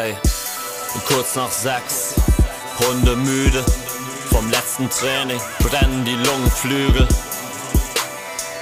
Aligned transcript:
Ey, 0.00 0.16
und 0.94 1.04
kurz 1.04 1.34
nach 1.34 1.50
sechs, 1.50 2.14
Hunde 2.78 3.16
müde, 3.16 3.62
vom 4.30 4.48
letzten 4.50 4.88
Training 4.88 5.38
brennen 5.58 6.04
die 6.06 6.14
Lungenflügel. 6.14 7.06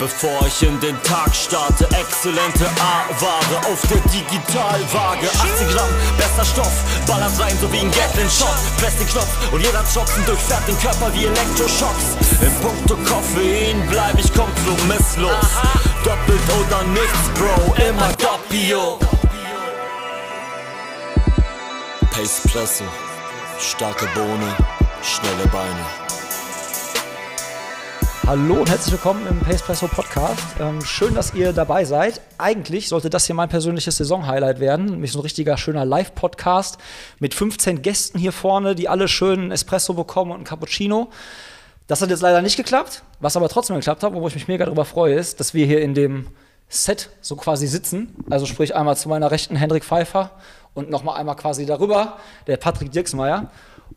Bevor 0.01 0.47
ich 0.49 0.63
in 0.65 0.81
den 0.81 1.01
Tag 1.05 1.33
starte, 1.33 1.85
exzellente 1.95 2.67
A-Ware 2.81 3.73
auf 3.73 3.81
der 3.89 4.01
Digitalwaage. 4.11 5.29
80 5.29 5.69
Gramm, 5.75 5.91
bester 6.17 6.45
Stoff, 6.45 6.73
ballert 7.07 7.39
rein 7.39 7.57
so 7.61 7.73
wie 7.73 7.79
ein 7.79 7.91
Gatling-Shot. 7.93 8.59
Press 8.79 8.97
den 8.97 9.07
Knopf 9.07 9.53
und 9.53 9.61
jeder 9.61 9.85
Tropfen 9.93 10.27
durchfährt 10.27 10.67
den 10.67 10.79
Körper 10.81 11.13
wie 11.15 11.27
Elektroschocks. 11.27 12.19
Im 12.41 12.55
Punkto 12.61 12.97
Koffein 12.97 13.87
bleib 13.89 14.19
ich 14.19 14.33
kompromisslos. 14.35 15.47
Doppelt 16.03 16.49
oder 16.59 16.83
nichts, 16.85 17.29
Bro, 17.37 17.77
immer 17.89 18.09
Doppio. 18.15 18.99
Pace 22.19 22.41
Presse, 22.49 22.85
starke 23.61 24.07
Bohne, 24.13 24.57
schnelle 25.03 25.47
Beine. 25.53 25.87
Hallo 28.27 28.55
und 28.55 28.69
herzlich 28.69 28.91
willkommen 28.91 29.25
im 29.29 29.39
Pacepresso 29.39 29.87
Podcast. 29.87 30.43
Ähm, 30.59 30.85
schön, 30.85 31.15
dass 31.15 31.33
ihr 31.35 31.53
dabei 31.53 31.85
seid. 31.85 32.21
Eigentlich 32.37 32.89
sollte 32.89 33.09
das 33.09 33.27
hier 33.27 33.37
mein 33.37 33.49
persönliches 33.49 33.99
Saison-Highlight 33.99 34.59
werden. 34.59 34.87
Nämlich 34.87 35.13
so 35.13 35.21
ein 35.21 35.23
richtiger 35.23 35.57
schöner 35.57 35.85
Live-Podcast 35.85 36.79
mit 37.21 37.35
15 37.35 37.83
Gästen 37.83 38.19
hier 38.19 38.33
vorne, 38.33 38.75
die 38.75 38.89
alle 38.89 39.07
schön 39.07 39.53
Espresso 39.53 39.95
bekommen 39.95 40.33
und 40.33 40.39
einen 40.39 40.45
Cappuccino. 40.45 41.11
Das 41.87 42.03
hat 42.03 42.11
jetzt 42.11 42.23
leider 42.23 42.43
nicht 42.43 42.57
geklappt. 42.57 43.05
Was 43.21 43.37
aber 43.37 43.49
trotzdem 43.49 43.77
geklappt 43.77 44.03
hat, 44.03 44.13
wo 44.13 44.27
ich 44.27 44.35
mich 44.35 44.49
mega 44.49 44.65
darüber 44.65 44.85
freue, 44.85 45.15
ist, 45.15 45.39
dass 45.39 45.55
wir 45.55 45.67
hier 45.67 45.81
in 45.83 45.95
dem 45.95 46.27
Set 46.69 47.11
so 47.21 47.37
quasi 47.37 47.69
sitzen. 47.69 48.17
Also 48.29 48.45
sprich 48.45 48.75
einmal 48.75 48.97
zu 48.97 49.09
meiner 49.09 49.31
rechten 49.31 49.55
Hendrik 49.55 49.85
Pfeiffer 49.85 50.33
und 50.75 50.91
nochmal 50.91 51.19
einmal 51.19 51.37
quasi 51.37 51.67
darüber 51.67 52.19
der 52.47 52.57
Patrick 52.57 52.93
Dirksmeier. 52.93 53.51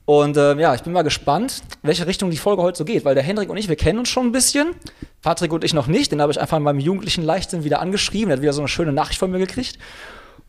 Und 0.06 0.36
äh, 0.38 0.56
ja, 0.56 0.74
ich 0.74 0.84
bin 0.84 0.94
mal 0.94 1.04
gespannt, 1.04 1.62
welche 1.84 2.08
Richtung 2.08 2.32
die 2.32 2.38
Folge 2.38 2.62
heute 2.62 2.78
so 2.78 2.86
geht, 2.86 3.06
weil 3.06 3.16
der 3.16 3.24
Hendrik 3.24 3.50
und 3.50 3.58
ich, 3.58 3.70
wir 3.70 3.76
kennen 3.76 4.00
uns 4.00 4.10
schon 4.10 4.28
ein 4.28 4.32
bisschen. 4.32 4.76
Patrick 5.22 5.54
und 5.54 5.64
ich 5.64 5.74
noch 5.74 5.88
nicht. 5.88 6.12
Den 6.12 6.22
habe 6.22 6.32
ich 6.32 6.40
einfach 6.40 6.58
in 6.58 6.64
meinem 6.64 6.80
jugendlichen 6.80 7.24
Leichtsinn 7.24 7.64
wieder 7.64 7.80
angeschrieben. 7.80 8.32
Er 8.32 8.38
hat 8.38 8.42
wieder 8.42 8.54
so 8.54 8.62
eine 8.62 8.68
schöne 8.68 8.94
Nachricht 8.94 9.20
von 9.20 9.32
mir 9.32 9.38
gekriegt. 9.38 9.78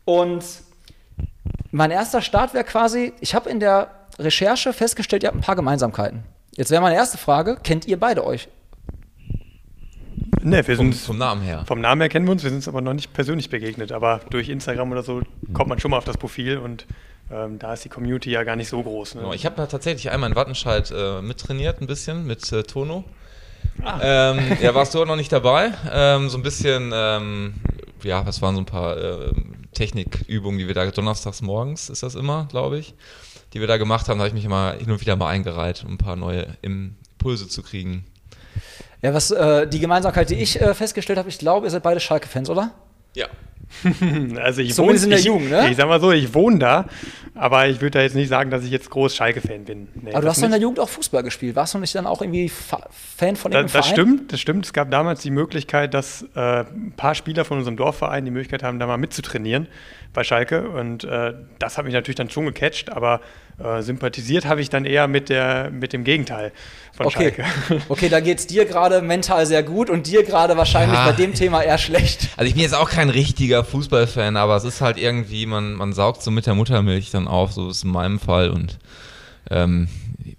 Und 0.05 0.43
mein 1.71 1.91
erster 1.91 2.21
Start 2.21 2.53
wäre 2.53 2.63
quasi, 2.63 3.13
ich 3.19 3.35
habe 3.35 3.49
in 3.49 3.59
der 3.59 3.89
Recherche 4.19 4.73
festgestellt, 4.73 5.23
ihr 5.23 5.27
habt 5.27 5.37
ein 5.37 5.41
paar 5.41 5.55
Gemeinsamkeiten. 5.55 6.23
Jetzt 6.55 6.71
wäre 6.71 6.81
meine 6.81 6.95
erste 6.95 7.17
Frage, 7.17 7.57
kennt 7.63 7.87
ihr 7.87 7.99
beide 7.99 8.25
euch? 8.25 8.47
Ne, 10.41 10.67
wir 10.67 10.75
Vom, 10.75 10.91
sind 10.91 11.01
vom 11.01 11.17
Namen 11.17 11.41
her. 11.41 11.63
vom 11.67 11.81
Namen 11.81 12.01
her 12.01 12.09
kennen 12.09 12.25
wir 12.25 12.31
uns, 12.31 12.43
wir 12.43 12.49
sind 12.49 12.57
uns 12.57 12.67
aber 12.67 12.81
noch 12.81 12.93
nicht 12.93 13.13
persönlich 13.13 13.49
begegnet. 13.49 13.91
Aber 13.91 14.21
durch 14.29 14.49
Instagram 14.49 14.91
oder 14.91 15.03
so 15.03 15.21
kommt 15.53 15.69
man 15.69 15.79
schon 15.79 15.91
mal 15.91 15.97
auf 15.97 16.05
das 16.05 16.17
Profil 16.17 16.57
und 16.57 16.85
ähm, 17.31 17.59
da 17.59 17.73
ist 17.73 17.85
die 17.85 17.89
Community 17.89 18.31
ja 18.31 18.43
gar 18.43 18.55
nicht 18.55 18.69
so 18.69 18.81
groß. 18.81 19.15
Ne? 19.15 19.21
Genau, 19.21 19.33
ich 19.33 19.45
habe 19.45 19.55
da 19.55 19.65
tatsächlich 19.65 20.11
einmal 20.11 20.29
in 20.29 20.35
Wattenscheid 20.35 20.91
äh, 20.95 21.21
mittrainiert, 21.21 21.81
ein 21.81 21.87
bisschen 21.87 22.25
mit 22.25 22.51
äh, 22.51 22.63
Tono. 22.63 23.03
Ähm, 24.01 24.39
ja, 24.61 24.75
warst 24.75 24.93
du 24.93 25.01
auch 25.01 25.05
noch 25.05 25.15
nicht 25.15 25.31
dabei? 25.31 25.71
Ähm, 25.91 26.29
so 26.29 26.37
ein 26.37 26.43
bisschen, 26.43 26.91
ähm, 26.93 27.55
ja, 28.03 28.25
was 28.25 28.41
waren 28.41 28.55
so 28.55 28.61
ein 28.61 28.65
paar 28.65 28.97
äh, 28.97 29.31
Technikübungen, 29.73 30.59
die 30.59 30.67
wir 30.67 30.73
da 30.73 30.85
donnerstags 30.85 31.41
morgens, 31.41 31.89
ist 31.89 32.03
das 32.03 32.15
immer, 32.15 32.47
glaube 32.49 32.77
ich, 32.77 32.93
die 33.53 33.59
wir 33.59 33.67
da 33.67 33.77
gemacht 33.77 34.07
haben. 34.09 34.17
Da 34.17 34.25
habe 34.25 34.27
ich 34.29 34.33
mich 34.33 34.45
immer 34.45 34.73
hin 34.73 34.91
und 34.91 35.01
wieder 35.01 35.15
mal 35.15 35.29
eingereiht, 35.29 35.83
um 35.85 35.93
ein 35.93 35.97
paar 35.97 36.15
neue 36.15 36.57
Impulse 36.61 37.47
zu 37.47 37.63
kriegen. 37.63 38.05
Ja, 39.03 39.13
was 39.13 39.31
äh, 39.31 39.67
die 39.67 39.79
Gemeinsamkeit, 39.79 40.29
die 40.29 40.35
ich 40.35 40.59
äh, 40.61 40.73
festgestellt 40.73 41.19
habe, 41.19 41.27
ich 41.27 41.37
glaube, 41.37 41.67
ihr 41.67 41.69
seid 41.69 41.83
beide 41.83 41.99
Schalke-Fans, 41.99 42.49
oder? 42.49 42.71
Ja. 43.13 43.27
Also 44.41 44.61
ich 44.61 44.73
Zumindest 44.75 45.05
in 45.05 45.09
der 45.11 45.19
ich, 45.19 45.25
Jugend, 45.25 45.49
ne? 45.49 45.69
Ich 45.71 45.77
sag 45.77 45.87
mal 45.87 45.99
so, 45.99 46.11
ich 46.11 46.33
wohne 46.33 46.59
da, 46.59 46.85
aber 47.35 47.67
ich 47.67 47.81
würde 47.81 47.97
da 47.97 48.01
jetzt 48.03 48.15
nicht 48.15 48.29
sagen, 48.29 48.51
dass 48.51 48.63
ich 48.63 48.71
jetzt 48.71 48.89
groß 48.89 49.15
Schalke-Fan 49.15 49.65
bin. 49.65 49.87
Nee, 49.95 50.11
Aber 50.11 50.21
du 50.21 50.27
das 50.27 50.35
hast 50.35 50.41
doch 50.41 50.45
in 50.45 50.51
der. 50.51 50.59
Jugend 50.59 50.79
auch 50.79 50.89
Fußball 50.89 51.23
gespielt. 51.23 51.55
Warst 51.55 51.73
du 51.73 51.79
nicht 51.79 51.93
dann 51.95 52.05
auch 52.07 52.21
irgendwie 52.21 52.49
Fa 52.49 52.87
Fan 53.17 53.35
von 53.35 53.51
Da, 53.51 53.59
irgendeinem 53.59 53.79
das 53.81 53.87
Verein? 53.87 53.93
stimmt, 54.07 54.33
das 54.33 54.39
stimmt. 54.41 54.65
Es 54.65 54.73
gab 54.73 54.91
damals 54.91 55.21
die 55.21 55.31
Möglichkeit, 55.31 55.93
dass 55.93 56.23
äh, 56.35 56.39
ein 56.61 56.93
paar 56.95 57.15
Spieler 57.15 57.45
von 57.45 57.57
unserem 57.57 57.77
Dorfverein 57.77 58.25
die 58.25 58.31
Möglichkeit 58.31 58.63
haben, 58.63 58.79
da 58.79 58.85
mal 58.87 58.97
mitzutrainieren 58.97 59.67
bei 60.13 60.23
Schalke. 60.23 60.69
Und 60.69 61.03
äh, 61.05 61.33
das 61.59 61.77
hat 61.77 61.85
mich 61.85 61.93
natürlich 61.93 62.15
dann 62.17 62.29
schon 62.29 62.45
gecatcht, 62.45 62.91
aber 62.91 63.21
äh, 63.63 63.81
sympathisiert 63.81 64.45
habe 64.45 64.61
ich 64.61 64.69
dann 64.69 64.85
eher 64.85 65.07
mit, 65.07 65.29
der, 65.29 65.69
mit 65.71 65.93
dem 65.93 66.03
Gegenteil 66.03 66.51
von 66.95 67.05
Okay. 67.07 67.33
Schalke. 67.35 67.81
okay, 67.89 68.09
da 68.09 68.19
geht's 68.19 68.47
dir 68.47 68.65
gerade 68.65 69.01
mental 69.01 69.45
sehr 69.45 69.63
gut 69.63 69.89
und 69.89 70.07
dir 70.07 70.23
gerade 70.23 70.57
wahrscheinlich 70.57 70.97
Ja. 70.97 71.05
bei 71.05 71.11
dem 71.13 71.33
Thema 71.35 71.61
eher 71.63 71.77
schlecht. 71.77 72.29
Also 72.35 72.47
ich 72.47 72.53
bin 72.55 72.63
jetzt 72.63 72.73
auch 72.75 72.89
kein 72.89 73.09
richtiger 73.09 73.52
Fußballfan, 73.61 74.37
aber 74.37 74.55
es 74.55 74.63
ist 74.63 74.81
halt 74.81 74.97
irgendwie, 74.97 75.45
man, 75.45 75.73
man 75.73 75.93
saugt 75.93 76.23
so 76.23 76.31
mit 76.31 76.47
der 76.47 76.55
Muttermilch 76.55 77.11
dann 77.11 77.27
auf, 77.27 77.51
so 77.53 77.69
ist 77.69 77.77
es 77.77 77.83
in 77.83 77.91
meinem 77.91 78.19
Fall. 78.19 78.49
Und 78.49 78.79
ähm, 79.49 79.89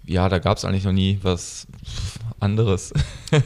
ja, 0.05 0.27
da 0.27 0.39
gab 0.39 0.57
es 0.57 0.65
eigentlich 0.65 0.83
noch 0.83 0.91
nie 0.91 1.19
was 1.21 1.67
anderes. 2.39 2.93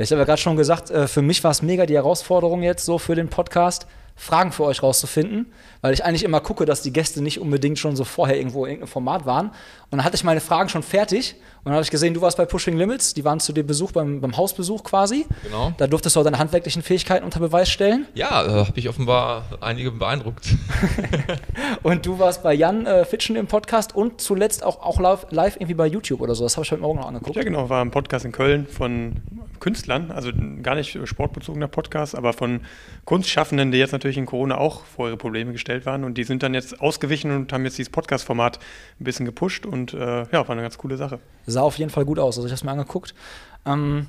Ich 0.00 0.12
habe 0.12 0.20
ja 0.20 0.26
gerade 0.26 0.40
schon 0.40 0.56
gesagt, 0.56 0.90
äh, 0.90 1.08
für 1.08 1.22
mich 1.22 1.42
war 1.42 1.50
es 1.50 1.60
mega 1.60 1.84
die 1.84 1.96
Herausforderung 1.96 2.62
jetzt 2.62 2.84
so 2.84 2.98
für 2.98 3.16
den 3.16 3.28
Podcast, 3.28 3.88
Fragen 4.14 4.52
für 4.52 4.62
euch 4.62 4.80
rauszufinden, 4.80 5.46
weil 5.80 5.92
ich 5.92 6.04
eigentlich 6.04 6.22
immer 6.22 6.40
gucke, 6.40 6.66
dass 6.66 6.82
die 6.82 6.92
Gäste 6.92 7.20
nicht 7.20 7.40
unbedingt 7.40 7.80
schon 7.80 7.96
so 7.96 8.04
vorher 8.04 8.36
irgendwo 8.36 8.64
in 8.64 8.70
irgendeinem 8.70 8.92
Format 8.92 9.26
waren. 9.26 9.46
Und 9.48 9.54
dann 9.90 10.04
hatte 10.04 10.14
ich 10.14 10.22
meine 10.22 10.40
Fragen 10.40 10.68
schon 10.68 10.84
fertig 10.84 11.34
dann 11.68 11.74
habe 11.76 11.84
ich 11.84 11.90
gesehen, 11.90 12.14
du 12.14 12.20
warst 12.20 12.36
bei 12.36 12.46
Pushing 12.46 12.76
Limits, 12.76 13.14
die 13.14 13.24
waren 13.24 13.40
zu 13.40 13.52
dir 13.52 13.64
Besuch 13.64 13.92
beim, 13.92 14.20
beim 14.20 14.36
Hausbesuch 14.36 14.84
quasi. 14.84 15.26
Genau. 15.42 15.72
Da 15.76 15.86
durftest 15.86 16.16
du 16.16 16.20
auch 16.20 16.24
deine 16.24 16.38
handwerklichen 16.38 16.82
Fähigkeiten 16.82 17.24
unter 17.24 17.40
Beweis 17.40 17.68
stellen. 17.68 18.06
Ja, 18.14 18.44
äh, 18.44 18.66
habe 18.66 18.78
ich 18.78 18.88
offenbar 18.88 19.44
einige 19.60 19.90
beeindruckt. 19.90 20.48
Und 21.82 22.06
du 22.06 22.18
warst 22.18 22.42
bei 22.42 22.54
Jan 22.54 22.86
äh, 22.86 23.04
Fitschen 23.04 23.36
im 23.36 23.46
Podcast 23.46 23.94
und 23.94 24.20
zuletzt 24.20 24.64
auch, 24.64 24.82
auch 24.82 25.00
live, 25.00 25.26
live 25.30 25.56
irgendwie 25.56 25.74
bei 25.74 25.86
YouTube 25.86 26.20
oder 26.20 26.34
so. 26.34 26.44
Das 26.44 26.56
habe 26.56 26.64
ich 26.64 26.72
heute 26.72 26.82
Morgen 26.82 26.98
noch 26.98 27.06
angeguckt. 27.06 27.36
Ja, 27.36 27.42
genau, 27.42 27.68
war 27.68 27.82
ein 27.82 27.90
Podcast 27.90 28.24
in 28.24 28.32
Köln 28.32 28.66
von 28.66 29.16
Künstlern, 29.60 30.10
also 30.10 30.30
gar 30.62 30.74
nicht 30.74 30.98
sportbezogener 31.04 31.68
Podcast, 31.68 32.14
aber 32.14 32.32
von 32.32 32.60
Kunstschaffenden, 33.04 33.72
die 33.72 33.78
jetzt 33.78 33.92
natürlich 33.92 34.16
in 34.16 34.26
Corona 34.26 34.58
auch 34.58 34.84
vor 34.84 35.08
ihre 35.08 35.16
Probleme 35.16 35.52
gestellt 35.52 35.86
waren. 35.86 36.04
Und 36.04 36.18
die 36.18 36.24
sind 36.24 36.42
dann 36.42 36.54
jetzt 36.54 36.80
ausgewichen 36.80 37.34
und 37.34 37.52
haben 37.52 37.64
jetzt 37.64 37.78
dieses 37.78 37.90
Podcast-Format 37.90 38.58
ein 39.00 39.04
bisschen 39.04 39.26
gepusht 39.26 39.66
und 39.66 39.94
äh, 39.94 39.98
ja, 39.98 40.32
war 40.32 40.50
eine 40.50 40.62
ganz 40.62 40.78
coole 40.78 40.96
Sache. 40.96 41.18
Sah 41.58 41.64
auf 41.64 41.76
jeden 41.76 41.90
Fall 41.90 42.04
gut 42.04 42.20
aus. 42.20 42.36
Also 42.36 42.46
ich 42.46 42.52
habe 42.52 42.58
es 42.58 42.62
mir 42.62 42.70
angeguckt. 42.70 43.16
Ähm, 43.66 44.06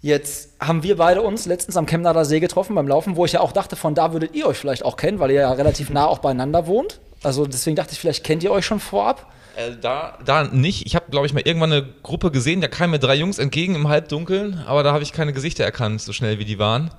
jetzt 0.00 0.54
haben 0.60 0.82
wir 0.82 0.96
beide 0.96 1.20
uns 1.20 1.44
letztens 1.44 1.76
am 1.76 1.84
Chemnader 1.84 2.24
See 2.24 2.40
getroffen 2.40 2.74
beim 2.74 2.88
Laufen, 2.88 3.16
wo 3.16 3.26
ich 3.26 3.32
ja 3.32 3.40
auch 3.40 3.52
dachte, 3.52 3.76
von 3.76 3.94
da 3.94 4.14
würdet 4.14 4.34
ihr 4.34 4.46
euch 4.46 4.56
vielleicht 4.56 4.82
auch 4.82 4.96
kennen, 4.96 5.18
weil 5.18 5.30
ihr 5.30 5.42
ja 5.42 5.52
relativ 5.52 5.90
nah 5.90 6.06
auch 6.06 6.20
beieinander 6.20 6.66
wohnt. 6.66 7.00
Also 7.22 7.46
deswegen 7.46 7.76
dachte 7.76 7.92
ich, 7.92 8.00
vielleicht 8.00 8.24
kennt 8.24 8.42
ihr 8.42 8.50
euch 8.50 8.64
schon 8.64 8.80
vorab. 8.80 9.30
Äh, 9.56 9.72
da, 9.78 10.16
da 10.24 10.44
nicht. 10.44 10.86
Ich 10.86 10.96
habe, 10.96 11.10
glaube 11.10 11.26
ich, 11.26 11.34
mal 11.34 11.42
irgendwann 11.44 11.70
eine 11.70 11.86
Gruppe 12.02 12.30
gesehen, 12.30 12.62
da 12.62 12.68
kamen 12.68 12.92
mir 12.92 12.98
drei 12.98 13.16
Jungs 13.16 13.38
entgegen 13.38 13.74
im 13.74 13.88
Halbdunkeln, 13.88 14.64
aber 14.66 14.82
da 14.82 14.94
habe 14.94 15.02
ich 15.02 15.12
keine 15.12 15.34
Gesichter 15.34 15.64
erkannt, 15.64 16.00
so 16.00 16.14
schnell 16.14 16.38
wie 16.38 16.46
die 16.46 16.58
waren. 16.58 16.90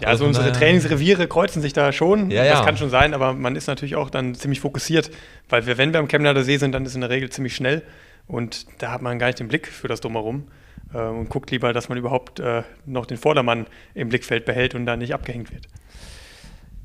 Ja, 0.00 0.06
also 0.06 0.24
unsere 0.24 0.46
naja. 0.46 0.56
Trainingsreviere 0.56 1.26
kreuzen 1.26 1.62
sich 1.62 1.72
da 1.72 1.90
schon. 1.90 2.30
Ja, 2.30 2.44
das 2.44 2.60
ja. 2.60 2.64
kann 2.64 2.76
schon 2.76 2.90
sein, 2.90 3.12
aber 3.12 3.32
man 3.32 3.56
ist 3.56 3.66
natürlich 3.66 3.96
auch 3.96 4.10
dann 4.10 4.36
ziemlich 4.36 4.60
fokussiert, 4.60 5.10
weil 5.48 5.66
wir, 5.66 5.78
wenn 5.78 5.92
wir 5.92 5.98
am 5.98 6.06
Chemnader 6.06 6.44
See 6.44 6.58
sind, 6.58 6.72
dann 6.72 6.86
ist 6.86 6.94
in 6.94 7.00
der 7.00 7.10
Regel 7.10 7.30
ziemlich 7.30 7.56
schnell 7.56 7.82
und 8.26 8.66
da 8.78 8.90
hat 8.90 9.02
man 9.02 9.18
gar 9.18 9.26
nicht 9.26 9.40
den 9.40 9.48
Blick 9.48 9.68
für 9.68 9.88
das 9.88 10.00
Drumherum 10.00 10.48
äh, 10.92 10.98
und 10.98 11.28
guckt 11.28 11.50
lieber, 11.50 11.72
dass 11.72 11.88
man 11.88 11.98
überhaupt 11.98 12.40
äh, 12.40 12.62
noch 12.86 13.06
den 13.06 13.18
Vordermann 13.18 13.66
im 13.94 14.08
Blickfeld 14.08 14.44
behält 14.44 14.74
und 14.74 14.86
da 14.86 14.96
nicht 14.96 15.14
abgehängt 15.14 15.52
wird. 15.52 15.66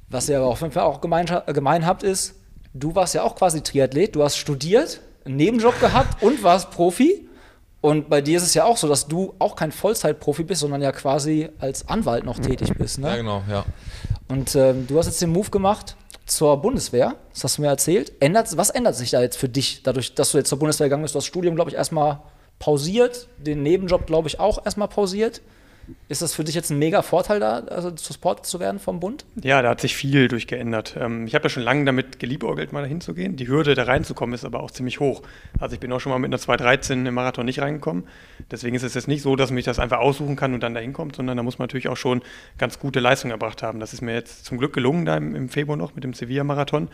Was 0.09 0.27
ihr 0.27 0.37
aber 0.37 0.47
auf 0.47 0.61
jeden 0.61 0.73
Fall 0.73 0.83
auch 0.83 1.01
gemein, 1.01 1.27
äh, 1.27 1.53
gemein 1.53 1.85
habt, 1.85 2.03
ist, 2.03 2.35
du 2.73 2.95
warst 2.95 3.13
ja 3.13 3.23
auch 3.23 3.35
quasi 3.35 3.61
Triathlet, 3.61 4.15
du 4.15 4.23
hast 4.23 4.37
studiert, 4.37 5.01
einen 5.25 5.35
Nebenjob 5.35 5.79
gehabt 5.79 6.21
und 6.23 6.43
warst 6.43 6.71
Profi. 6.71 7.27
Und 7.81 8.09
bei 8.09 8.19
dir 8.19 8.37
ist 8.37 8.43
es 8.43 8.53
ja 8.53 8.65
auch 8.65 8.75
so, 8.75 8.89
dass 8.89 9.07
du 9.07 9.35
auch 9.39 9.55
kein 9.55 9.71
Vollzeitprofi 9.71 10.43
bist, 10.43 10.61
sondern 10.61 10.81
ja 10.81 10.91
quasi 10.91 11.47
als 11.59 11.87
Anwalt 11.87 12.25
noch 12.25 12.37
tätig 12.37 12.73
bist. 12.77 12.99
Ne? 12.99 13.07
Ja, 13.07 13.15
genau, 13.15 13.43
ja. 13.49 13.63
Und 14.29 14.55
ähm, 14.55 14.85
du 14.87 14.97
hast 14.97 15.07
jetzt 15.07 15.21
den 15.21 15.31
Move 15.31 15.49
gemacht 15.49 15.95
zur 16.25 16.55
Bundeswehr, 16.57 17.15
das 17.33 17.43
hast 17.43 17.57
du 17.57 17.63
mir 17.63 17.69
erzählt. 17.69 18.13
Ändert, 18.19 18.55
was 18.55 18.69
ändert 18.69 18.95
sich 18.95 19.09
da 19.09 19.21
jetzt 19.21 19.37
für 19.37 19.49
dich, 19.49 19.81
dadurch, 19.83 20.13
dass 20.13 20.31
du 20.31 20.37
jetzt 20.37 20.49
zur 20.49 20.59
Bundeswehr 20.59 20.87
gegangen 20.87 21.01
bist? 21.01 21.15
Du 21.15 21.17
hast 21.17 21.25
das 21.25 21.29
Studium, 21.29 21.55
glaube 21.55 21.71
ich, 21.71 21.75
erstmal 21.75 22.21
pausiert, 22.59 23.27
den 23.37 23.63
Nebenjob, 23.63 24.05
glaube 24.05 24.27
ich, 24.27 24.39
auch 24.39 24.63
erstmal 24.63 24.87
pausiert. 24.87 25.41
Ist 26.07 26.21
das 26.21 26.33
für 26.33 26.43
dich 26.43 26.55
jetzt 26.55 26.69
ein 26.69 26.79
mega 26.79 27.01
Vorteil 27.01 27.39
da, 27.39 27.59
also 27.59 27.91
supportet 27.95 28.45
zu 28.45 28.59
werden 28.59 28.79
vom 28.79 28.99
Bund? 28.99 29.25
Ja, 29.41 29.61
da 29.61 29.69
hat 29.69 29.81
sich 29.81 29.95
viel 29.95 30.27
durchgeändert. 30.27 30.95
Ähm, 30.99 31.27
ich 31.27 31.35
habe 31.35 31.45
ja 31.45 31.49
schon 31.49 31.63
lange 31.63 31.85
damit 31.85 32.19
geliebäugelt, 32.19 32.73
mal 32.73 32.81
dahin 32.81 33.01
zu 33.01 33.13
gehen. 33.13 33.35
Die 33.35 33.47
Hürde, 33.47 33.75
da 33.75 33.83
reinzukommen, 33.83 34.33
ist 34.33 34.45
aber 34.45 34.61
auch 34.61 34.71
ziemlich 34.71 34.99
hoch. 34.99 35.21
Also 35.59 35.73
ich 35.73 35.79
bin 35.79 35.91
auch 35.91 35.99
schon 35.99 36.11
mal 36.11 36.19
mit 36.19 36.29
einer 36.29 36.39
2.13 36.39 37.07
im 37.07 37.13
Marathon 37.13 37.45
nicht 37.45 37.61
reingekommen. 37.61 38.05
Deswegen 38.51 38.75
ist 38.75 38.83
es 38.83 38.93
jetzt 38.93 39.07
nicht 39.07 39.21
so, 39.21 39.35
dass 39.35 39.49
man 39.49 39.55
mich 39.55 39.65
das 39.65 39.79
einfach 39.79 39.99
aussuchen 39.99 40.35
kann 40.35 40.53
und 40.53 40.61
dann 40.61 40.73
da 40.73 40.79
hinkommt, 40.79 41.15
sondern 41.15 41.37
da 41.37 41.43
muss 41.43 41.59
man 41.59 41.65
natürlich 41.65 41.87
auch 41.87 41.97
schon 41.97 42.21
ganz 42.57 42.79
gute 42.79 42.99
Leistung 42.99 43.31
erbracht 43.31 43.63
haben. 43.63 43.79
Das 43.79 43.93
ist 43.93 44.01
mir 44.01 44.13
jetzt 44.13 44.45
zum 44.45 44.57
Glück 44.57 44.73
gelungen, 44.73 45.05
da 45.05 45.17
im 45.17 45.49
Februar 45.49 45.77
noch 45.77 45.95
mit 45.95 46.03
dem 46.03 46.13
Sevilla-Marathon. 46.13 46.89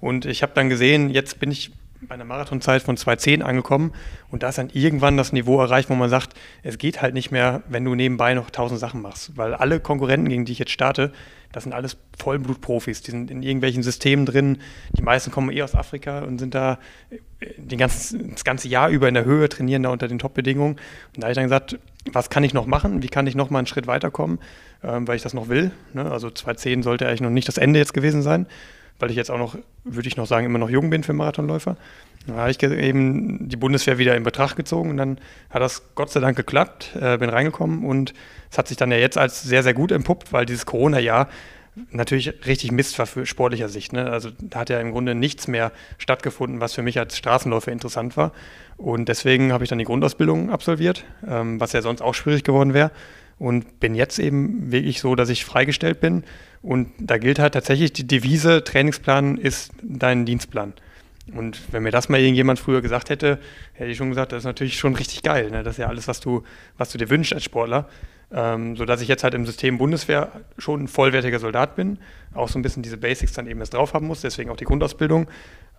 Und 0.00 0.24
ich 0.24 0.42
habe 0.42 0.52
dann 0.54 0.68
gesehen, 0.68 1.10
jetzt 1.10 1.38
bin 1.38 1.50
ich 1.50 1.72
bei 2.08 2.14
einer 2.14 2.24
Marathonzeit 2.24 2.82
von 2.82 2.96
2,10 2.96 3.42
angekommen 3.42 3.92
und 4.30 4.42
da 4.42 4.48
ist 4.48 4.58
dann 4.58 4.70
irgendwann 4.72 5.16
das 5.16 5.32
Niveau 5.32 5.60
erreicht, 5.60 5.90
wo 5.90 5.94
man 5.94 6.10
sagt, 6.10 6.34
es 6.62 6.78
geht 6.78 7.00
halt 7.02 7.14
nicht 7.14 7.30
mehr, 7.30 7.62
wenn 7.68 7.84
du 7.84 7.94
nebenbei 7.94 8.34
noch 8.34 8.50
tausend 8.50 8.80
Sachen 8.80 9.02
machst. 9.02 9.36
Weil 9.36 9.54
alle 9.54 9.80
Konkurrenten, 9.80 10.28
gegen 10.28 10.44
die 10.44 10.52
ich 10.52 10.58
jetzt 10.58 10.72
starte, 10.72 11.12
das 11.52 11.64
sind 11.64 11.74
alles 11.74 11.98
Vollblutprofis. 12.18 13.02
Die 13.02 13.10
sind 13.10 13.30
in 13.30 13.42
irgendwelchen 13.42 13.82
Systemen 13.82 14.24
drin. 14.24 14.58
Die 14.96 15.02
meisten 15.02 15.30
kommen 15.30 15.50
eh 15.50 15.62
aus 15.62 15.74
Afrika 15.74 16.20
und 16.20 16.38
sind 16.38 16.54
da 16.54 16.78
äh, 17.10 17.18
den 17.58 17.78
ganzen, 17.78 18.32
das 18.32 18.44
ganze 18.44 18.68
Jahr 18.68 18.88
über 18.88 19.06
in 19.06 19.14
der 19.14 19.26
Höhe, 19.26 19.48
trainieren 19.48 19.82
da 19.82 19.90
unter 19.90 20.08
den 20.08 20.18
Top-Bedingungen. 20.18 20.76
Und 21.14 21.18
da 21.18 21.24
habe 21.24 21.32
ich 21.32 21.36
dann 21.36 21.44
gesagt, 21.44 21.78
was 22.10 22.30
kann 22.30 22.42
ich 22.42 22.54
noch 22.54 22.66
machen? 22.66 23.02
Wie 23.02 23.08
kann 23.08 23.26
ich 23.26 23.34
noch 23.34 23.50
mal 23.50 23.58
einen 23.58 23.66
Schritt 23.66 23.86
weiterkommen? 23.86 24.38
Ähm, 24.82 25.06
weil 25.06 25.16
ich 25.16 25.22
das 25.22 25.34
noch 25.34 25.48
will. 25.48 25.72
Ne? 25.92 26.10
Also 26.10 26.28
2.10 26.28 26.82
sollte 26.82 27.06
eigentlich 27.06 27.20
noch 27.20 27.30
nicht 27.30 27.48
das 27.48 27.58
Ende 27.58 27.78
jetzt 27.78 27.94
gewesen 27.94 28.22
sein 28.22 28.46
weil 28.98 29.10
ich 29.10 29.16
jetzt 29.16 29.30
auch 29.30 29.38
noch, 29.38 29.56
würde 29.84 30.08
ich 30.08 30.16
noch 30.16 30.26
sagen, 30.26 30.46
immer 30.46 30.58
noch 30.58 30.70
jung 30.70 30.90
bin 30.90 31.02
für 31.02 31.12
Marathonläufer. 31.12 31.76
Da 32.26 32.34
habe 32.34 32.50
ich 32.50 32.62
eben 32.62 33.48
die 33.48 33.56
Bundeswehr 33.56 33.98
wieder 33.98 34.16
in 34.16 34.22
Betracht 34.22 34.56
gezogen 34.56 34.90
und 34.90 34.96
dann 34.96 35.18
hat 35.50 35.60
das 35.60 35.82
Gott 35.94 36.10
sei 36.10 36.20
Dank 36.20 36.36
geklappt, 36.36 36.92
äh, 37.00 37.18
bin 37.18 37.28
reingekommen 37.28 37.84
und 37.84 38.14
es 38.50 38.58
hat 38.58 38.68
sich 38.68 38.76
dann 38.76 38.92
ja 38.92 38.98
jetzt 38.98 39.18
als 39.18 39.42
sehr, 39.42 39.62
sehr 39.62 39.74
gut 39.74 39.90
entpuppt, 39.90 40.32
weil 40.32 40.46
dieses 40.46 40.66
Corona-Jahr 40.66 41.28
natürlich 41.90 42.46
richtig 42.46 42.70
Mist 42.70 42.98
war 42.98 43.06
für 43.06 43.26
sportlicher 43.26 43.68
Sicht. 43.68 43.92
Ne? 43.92 44.10
Also 44.10 44.30
da 44.40 44.60
hat 44.60 44.70
ja 44.70 44.78
im 44.78 44.92
Grunde 44.92 45.14
nichts 45.14 45.48
mehr 45.48 45.72
stattgefunden, 45.98 46.60
was 46.60 46.74
für 46.74 46.82
mich 46.82 46.98
als 46.98 47.16
Straßenläufer 47.16 47.72
interessant 47.72 48.16
war. 48.16 48.32
Und 48.76 49.08
deswegen 49.08 49.52
habe 49.52 49.64
ich 49.64 49.70
dann 49.70 49.78
die 49.78 49.84
Grundausbildung 49.84 50.50
absolviert, 50.50 51.04
ähm, 51.26 51.60
was 51.60 51.72
ja 51.72 51.82
sonst 51.82 52.02
auch 52.02 52.14
schwierig 52.14 52.44
geworden 52.44 52.74
wäre. 52.74 52.90
Und 53.42 53.80
bin 53.80 53.96
jetzt 53.96 54.20
eben 54.20 54.70
wirklich 54.70 55.00
so, 55.00 55.16
dass 55.16 55.28
ich 55.28 55.44
freigestellt 55.44 55.98
bin 55.98 56.22
und 56.62 56.92
da 57.00 57.18
gilt 57.18 57.40
halt 57.40 57.54
tatsächlich 57.54 57.92
die 57.92 58.06
Devise, 58.06 58.62
Trainingsplan 58.62 59.36
ist 59.36 59.72
dein 59.82 60.24
Dienstplan. 60.24 60.74
Und 61.34 61.60
wenn 61.72 61.82
mir 61.82 61.90
das 61.90 62.08
mal 62.08 62.20
irgendjemand 62.20 62.60
früher 62.60 62.82
gesagt 62.82 63.10
hätte, 63.10 63.40
hätte 63.72 63.90
ich 63.90 63.96
schon 63.96 64.10
gesagt, 64.10 64.30
das 64.30 64.42
ist 64.42 64.44
natürlich 64.44 64.78
schon 64.78 64.94
richtig 64.94 65.24
geil. 65.24 65.50
Ne? 65.50 65.64
Das 65.64 65.74
ist 65.74 65.78
ja 65.78 65.88
alles, 65.88 66.06
was 66.06 66.20
du, 66.20 66.44
was 66.78 66.92
du 66.92 66.98
dir 66.98 67.10
wünschst 67.10 67.32
als 67.32 67.42
Sportler. 67.42 67.88
Ähm, 68.30 68.76
sodass 68.76 69.00
ich 69.00 69.08
jetzt 69.08 69.24
halt 69.24 69.34
im 69.34 69.44
System 69.44 69.76
Bundeswehr 69.76 70.30
schon 70.56 70.84
ein 70.84 70.88
vollwertiger 70.88 71.40
Soldat 71.40 71.74
bin, 71.74 71.98
auch 72.34 72.48
so 72.48 72.60
ein 72.60 72.62
bisschen 72.62 72.84
diese 72.84 72.96
Basics 72.96 73.32
dann 73.32 73.48
eben 73.48 73.58
erst 73.58 73.74
drauf 73.74 73.92
haben 73.92 74.06
muss, 74.06 74.20
deswegen 74.20 74.50
auch 74.50 74.56
die 74.56 74.66
Grundausbildung. 74.66 75.28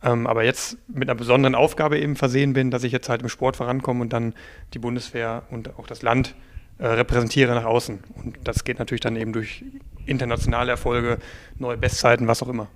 Ähm, 0.04 0.28
aber 0.28 0.44
jetzt 0.44 0.78
mit 0.90 1.10
einer 1.10 1.18
besonderen 1.18 1.56
Aufgabe 1.56 1.98
eben 1.98 2.18
versehen 2.18 2.52
bin, 2.52 2.72
dass 2.72 2.84
ich 2.84 2.92
jetzt 2.92 3.08
halt 3.08 3.22
im 3.22 3.30
Sport 3.30 3.56
vorankomme 3.56 4.02
und 4.02 4.12
dann 4.12 4.34
die 4.74 4.80
Bundeswehr 4.80 5.44
und 5.50 5.80
auch 5.80 5.88
das 5.88 6.02
Land 6.02 6.36
äh, 6.78 6.88
repräsentiere 6.88 7.54
nach 7.54 7.66
außen. 7.66 8.00
Und 8.16 8.38
das 8.44 8.64
geht 8.64 8.80
natürlich 8.80 9.02
dann 9.02 9.16
eben 9.16 9.34
durch 9.34 9.64
internationale 10.06 10.72
Erfolge, 10.72 11.20
neue 11.58 11.78
Bestzeiten, 11.78 12.28
was 12.28 12.44
auch 12.44 12.50
immer. 12.50 12.68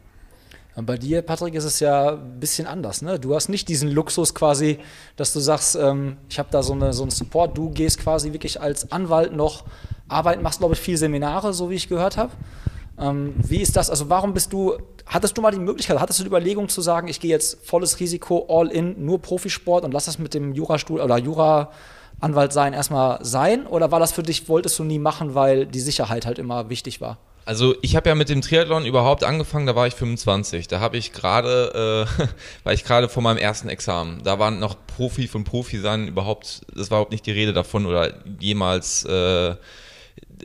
Bei 0.79 0.95
dir, 0.95 1.23
Patrick, 1.23 1.55
ist 1.55 1.63
es 1.63 1.79
ja 1.79 2.11
ein 2.11 2.39
bisschen 2.39 2.67
anders. 2.67 3.01
Ne? 3.01 3.19
Du 3.19 3.33
hast 3.33 3.49
nicht 3.49 3.67
diesen 3.67 3.89
Luxus 3.89 4.35
quasi, 4.35 4.77
dass 5.15 5.33
du 5.33 5.39
sagst, 5.39 5.75
ähm, 5.75 6.17
ich 6.29 6.37
habe 6.37 6.49
da 6.51 6.61
so, 6.61 6.73
eine, 6.73 6.93
so 6.93 7.01
einen 7.01 7.09
Support. 7.09 7.57
Du 7.57 7.71
gehst 7.71 7.99
quasi 7.99 8.31
wirklich 8.31 8.61
als 8.61 8.91
Anwalt 8.91 9.33
noch 9.33 9.63
arbeiten, 10.07 10.43
machst, 10.43 10.59
glaube 10.59 10.75
ich, 10.75 10.79
viel 10.79 10.95
Seminare, 10.95 11.51
so 11.53 11.71
wie 11.71 11.75
ich 11.75 11.89
gehört 11.89 12.17
habe. 12.17 12.31
Ähm, 12.99 13.33
wie 13.37 13.59
ist 13.59 13.75
das? 13.75 13.89
Also 13.89 14.09
warum 14.09 14.35
bist 14.35 14.53
du, 14.53 14.77
hattest 15.07 15.35
du 15.35 15.41
mal 15.41 15.51
die 15.51 15.57
Möglichkeit, 15.57 15.99
hattest 15.99 16.19
du 16.19 16.23
die 16.23 16.29
Überlegung 16.29 16.69
zu 16.69 16.81
sagen, 16.81 17.07
ich 17.07 17.19
gehe 17.19 17.31
jetzt 17.31 17.65
volles 17.65 17.99
Risiko, 17.99 18.45
all 18.47 18.67
in, 18.67 19.03
nur 19.03 19.19
Profisport 19.19 19.83
und 19.83 19.93
lass 19.93 20.05
das 20.05 20.19
mit 20.19 20.35
dem 20.35 20.53
Jurastuhl 20.53 21.01
oder 21.01 21.17
Jura 21.17 21.71
Anwalt 22.19 22.53
sein 22.53 22.73
erstmal 22.73 23.23
sein? 23.23 23.67
Oder 23.67 23.91
war 23.91 23.99
das 23.99 24.11
für 24.11 24.23
dich, 24.23 24.49
wolltest 24.49 24.79
du 24.79 24.83
nie 24.83 24.99
machen, 24.99 25.35
weil 25.35 25.65
die 25.65 25.79
Sicherheit 25.79 26.25
halt 26.25 26.39
immer 26.39 26.69
wichtig 26.69 27.01
war? 27.01 27.17
Also 27.45 27.75
ich 27.81 27.95
habe 27.95 28.09
ja 28.09 28.15
mit 28.15 28.27
dem 28.27 28.41
Triathlon 28.41 28.85
überhaupt 28.85 29.23
angefangen, 29.23 29.67
da 29.67 29.75
war 29.75 29.87
ich 29.87 29.93
25. 29.93 30.67
Da 30.67 30.81
habe 30.81 30.97
ich 30.97 31.13
gerade, 31.13 32.05
äh, 32.19 32.23
war 32.65 32.73
ich 32.73 32.83
gerade 32.83 33.07
vor 33.07 33.23
meinem 33.23 33.37
ersten 33.37 33.69
Examen. 33.69 34.21
Da 34.23 34.37
waren 34.37 34.59
noch 34.59 34.75
Profi 34.85 35.27
von 35.27 35.45
Profi 35.45 35.79
sein 35.79 36.09
überhaupt, 36.09 36.61
das 36.75 36.91
war 36.91 36.97
überhaupt 36.97 37.11
nicht 37.11 37.25
die 37.25 37.31
Rede 37.31 37.53
davon 37.53 37.85
oder 37.85 38.13
jemals, 38.39 39.05
äh, 39.05 39.55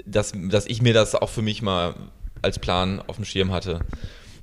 dass, 0.07 0.33
dass 0.37 0.67
ich 0.67 0.81
mir 0.81 0.95
das 0.95 1.17
auch 1.17 1.29
für 1.29 1.43
mich 1.43 1.61
mal 1.61 1.95
als 2.41 2.59
Plan 2.59 3.03
auf 3.07 3.17
dem 3.17 3.25
Schirm 3.25 3.51
hatte. 3.51 3.81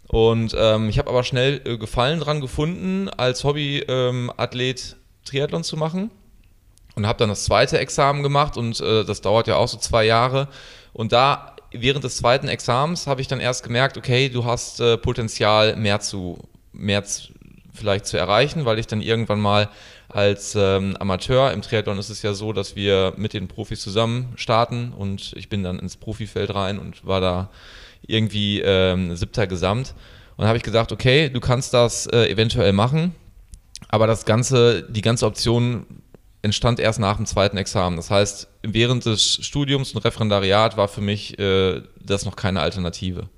Und 0.07 0.53
ähm, 0.57 0.89
ich 0.89 0.97
habe 0.97 1.09
aber 1.09 1.23
schnell 1.23 1.61
äh, 1.63 1.77
Gefallen 1.77 2.19
dran 2.19 2.41
gefunden, 2.41 3.07
als 3.09 3.43
Hobbyathlet 3.43 3.87
ähm, 3.87 4.99
Triathlon 5.23 5.63
zu 5.63 5.77
machen 5.77 6.11
und 6.99 7.07
habe 7.07 7.17
dann 7.17 7.29
das 7.29 7.45
zweite 7.45 7.79
Examen 7.79 8.23
gemacht 8.23 8.57
und 8.57 8.79
äh, 8.81 9.03
das 9.03 9.21
dauert 9.21 9.47
ja 9.47 9.55
auch 9.55 9.67
so 9.67 9.77
zwei 9.77 10.05
Jahre. 10.05 10.47
Und 10.93 11.11
da 11.11 11.55
während 11.71 12.03
des 12.03 12.17
zweiten 12.17 12.47
Examens 12.47 13.07
habe 13.07 13.21
ich 13.21 13.27
dann 13.27 13.39
erst 13.39 13.63
gemerkt, 13.63 13.97
okay, 13.97 14.29
du 14.29 14.45
hast 14.45 14.79
äh, 14.79 14.97
Potenzial 14.97 15.75
mehr 15.75 15.99
zu 15.99 16.37
mehr 16.73 17.03
zu, 17.03 17.31
vielleicht 17.73 18.05
zu 18.05 18.17
erreichen, 18.17 18.65
weil 18.65 18.79
ich 18.79 18.87
dann 18.87 19.01
irgendwann 19.01 19.39
mal 19.39 19.69
als 20.09 20.55
ähm, 20.55 20.97
Amateur 20.99 21.51
im 21.53 21.61
Triathlon 21.61 21.99
ist 21.99 22.09
es 22.09 22.21
ja 22.21 22.33
so, 22.33 22.51
dass 22.51 22.75
wir 22.75 23.13
mit 23.15 23.33
den 23.33 23.47
Profis 23.47 23.81
zusammen 23.81 24.33
starten 24.35 24.91
und 24.91 25.33
ich 25.35 25.49
bin 25.49 25.63
dann 25.63 25.79
ins 25.79 25.97
Profifeld 25.97 26.53
rein 26.53 26.79
und 26.79 27.05
war 27.05 27.21
da 27.21 27.49
irgendwie 28.07 28.59
ähm, 28.61 29.15
siebter 29.15 29.47
Gesamt. 29.47 29.93
Und 30.35 30.47
habe 30.47 30.57
ich 30.57 30.63
gesagt, 30.63 30.93
okay, 30.93 31.29
du 31.29 31.41
kannst 31.41 31.73
das 31.73 32.07
äh, 32.07 32.29
eventuell 32.29 32.71
machen, 32.71 33.13
aber 33.89 34.07
das 34.07 34.23
ganze, 34.25 34.83
die 34.83 35.01
ganze 35.01 35.25
Option 35.25 35.85
entstand 36.41 36.79
erst 36.79 36.99
nach 36.99 37.17
dem 37.17 37.25
zweiten 37.25 37.57
Examen. 37.57 37.97
Das 37.97 38.09
heißt, 38.09 38.47
während 38.63 39.05
des 39.05 39.39
Studiums 39.45 39.93
und 39.93 40.03
Referendariat 40.05 40.77
war 40.77 40.87
für 40.87 41.01
mich 41.01 41.37
äh, 41.37 41.81
das 42.01 42.25
noch 42.25 42.35
keine 42.35 42.61
Alternative. 42.61 43.29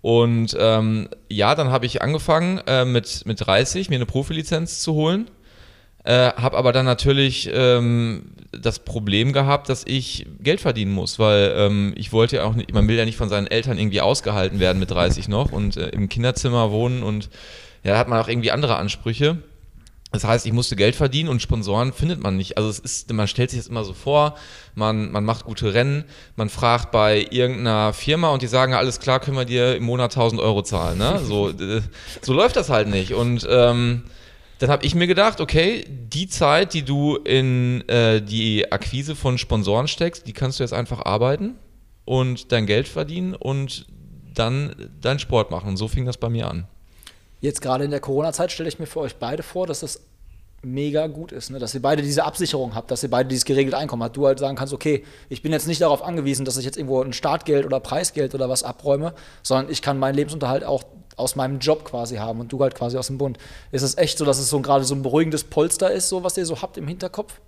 Und 0.00 0.56
ähm, 0.58 1.08
ja, 1.28 1.54
dann 1.54 1.70
habe 1.70 1.86
ich 1.86 2.02
angefangen 2.02 2.60
äh, 2.66 2.84
mit, 2.84 3.26
mit 3.26 3.44
30 3.46 3.90
mir 3.90 3.96
eine 3.96 4.06
Profilizenz 4.06 4.80
zu 4.80 4.94
holen. 4.94 5.30
Äh, 6.04 6.32
habe 6.36 6.56
aber 6.56 6.72
dann 6.72 6.86
natürlich 6.86 7.50
ähm, 7.52 8.30
das 8.52 8.78
Problem 8.78 9.32
gehabt, 9.32 9.68
dass 9.68 9.82
ich 9.84 10.24
Geld 10.40 10.60
verdienen 10.60 10.92
muss, 10.92 11.18
weil 11.18 11.52
ähm, 11.56 11.94
ich 11.96 12.12
wollte 12.12 12.36
ja 12.36 12.44
auch 12.44 12.54
nicht, 12.54 12.72
man 12.72 12.86
will 12.86 12.96
ja 12.96 13.04
nicht 13.04 13.16
von 13.16 13.28
seinen 13.28 13.48
Eltern 13.48 13.76
irgendwie 13.76 14.00
ausgehalten 14.00 14.60
werden 14.60 14.78
mit 14.78 14.92
30 14.92 15.26
noch 15.26 15.50
und 15.50 15.76
äh, 15.76 15.88
im 15.88 16.08
Kinderzimmer 16.08 16.70
wohnen 16.70 17.02
und 17.02 17.28
ja, 17.82 17.94
da 17.94 17.98
hat 17.98 18.06
man 18.08 18.20
auch 18.20 18.28
irgendwie 18.28 18.52
andere 18.52 18.76
Ansprüche. 18.76 19.38
Das 20.12 20.24
heißt, 20.24 20.46
ich 20.46 20.52
musste 20.52 20.76
Geld 20.76 20.94
verdienen 20.94 21.28
und 21.28 21.42
Sponsoren 21.42 21.92
findet 21.92 22.22
man 22.22 22.36
nicht. 22.36 22.56
Also 22.56 22.68
es 22.68 22.78
ist, 22.78 23.12
man 23.12 23.26
stellt 23.26 23.50
sich 23.50 23.58
das 23.58 23.66
immer 23.66 23.84
so 23.84 23.92
vor, 23.92 24.36
man, 24.74 25.10
man 25.10 25.24
macht 25.24 25.44
gute 25.44 25.74
Rennen, 25.74 26.04
man 26.36 26.48
fragt 26.48 26.92
bei 26.92 27.26
irgendeiner 27.30 27.92
Firma 27.92 28.30
und 28.30 28.42
die 28.42 28.46
sagen, 28.46 28.72
alles 28.72 29.00
klar, 29.00 29.18
können 29.18 29.36
wir 29.36 29.44
dir 29.44 29.76
im 29.76 29.84
Monat 29.84 30.12
1000 30.12 30.40
Euro 30.40 30.62
zahlen. 30.62 30.98
Ne? 30.98 31.20
So, 31.24 31.50
äh, 31.60 31.82
so 32.22 32.32
läuft 32.32 32.56
das 32.56 32.70
halt 32.70 32.88
nicht. 32.88 33.14
Und 33.14 33.46
ähm, 33.50 34.04
dann 34.58 34.70
habe 34.70 34.86
ich 34.86 34.94
mir 34.94 35.08
gedacht, 35.08 35.40
okay, 35.40 35.84
die 35.88 36.28
Zeit, 36.28 36.72
die 36.72 36.82
du 36.82 37.16
in 37.16 37.86
äh, 37.88 38.22
die 38.22 38.70
Akquise 38.70 39.16
von 39.16 39.38
Sponsoren 39.38 39.88
steckst, 39.88 40.26
die 40.28 40.32
kannst 40.32 40.60
du 40.60 40.64
jetzt 40.64 40.72
einfach 40.72 41.04
arbeiten 41.04 41.56
und 42.04 42.52
dein 42.52 42.66
Geld 42.66 42.86
verdienen 42.86 43.34
und 43.34 43.86
dann 44.34 44.74
deinen 45.00 45.18
Sport 45.18 45.50
machen. 45.50 45.70
Und 45.70 45.76
so 45.76 45.88
fing 45.88 46.06
das 46.06 46.16
bei 46.16 46.28
mir 46.28 46.48
an 46.48 46.68
jetzt 47.40 47.60
gerade 47.60 47.84
in 47.84 47.90
der 47.90 48.00
Corona-Zeit 48.00 48.52
stelle 48.52 48.68
ich 48.68 48.78
mir 48.78 48.86
für 48.86 49.00
euch 49.00 49.16
beide 49.16 49.42
vor, 49.42 49.66
dass 49.66 49.80
das 49.80 50.00
mega 50.62 51.06
gut 51.06 51.32
ist, 51.32 51.50
ne? 51.50 51.58
dass 51.58 51.74
ihr 51.74 51.82
beide 51.82 52.02
diese 52.02 52.24
Absicherung 52.24 52.74
habt, 52.74 52.90
dass 52.90 53.02
ihr 53.02 53.10
beide 53.10 53.28
dieses 53.28 53.44
geregelte 53.44 53.78
Einkommen 53.78 54.02
habt. 54.02 54.16
Du 54.16 54.26
halt 54.26 54.38
sagen 54.38 54.56
kannst, 54.56 54.72
okay, 54.72 55.04
ich 55.28 55.42
bin 55.42 55.52
jetzt 55.52 55.68
nicht 55.68 55.80
darauf 55.80 56.02
angewiesen, 56.02 56.44
dass 56.44 56.56
ich 56.56 56.64
jetzt 56.64 56.76
irgendwo 56.76 57.02
ein 57.02 57.12
Startgeld 57.12 57.64
oder 57.64 57.78
Preisgeld 57.78 58.34
oder 58.34 58.48
was 58.48 58.62
abräume, 58.62 59.14
sondern 59.42 59.70
ich 59.70 59.82
kann 59.82 59.98
meinen 59.98 60.14
Lebensunterhalt 60.14 60.64
auch 60.64 60.84
aus 61.16 61.36
meinem 61.36 61.60
Job 61.60 61.84
quasi 61.84 62.16
haben 62.16 62.40
und 62.40 62.52
du 62.52 62.60
halt 62.60 62.74
quasi 62.74 62.98
aus 62.98 63.06
dem 63.06 63.18
Bund. 63.18 63.38
Ist 63.70 63.82
es 63.82 63.96
echt 63.96 64.18
so, 64.18 64.24
dass 64.24 64.38
es 64.38 64.50
so 64.50 64.60
gerade 64.60 64.84
so 64.84 64.94
ein 64.94 65.02
beruhigendes 65.02 65.44
Polster 65.44 65.90
ist, 65.90 66.08
so 66.08 66.24
was 66.24 66.36
ihr 66.36 66.46
so 66.46 66.60
habt 66.60 66.76
im 66.76 66.88
Hinterkopf? 66.88 67.40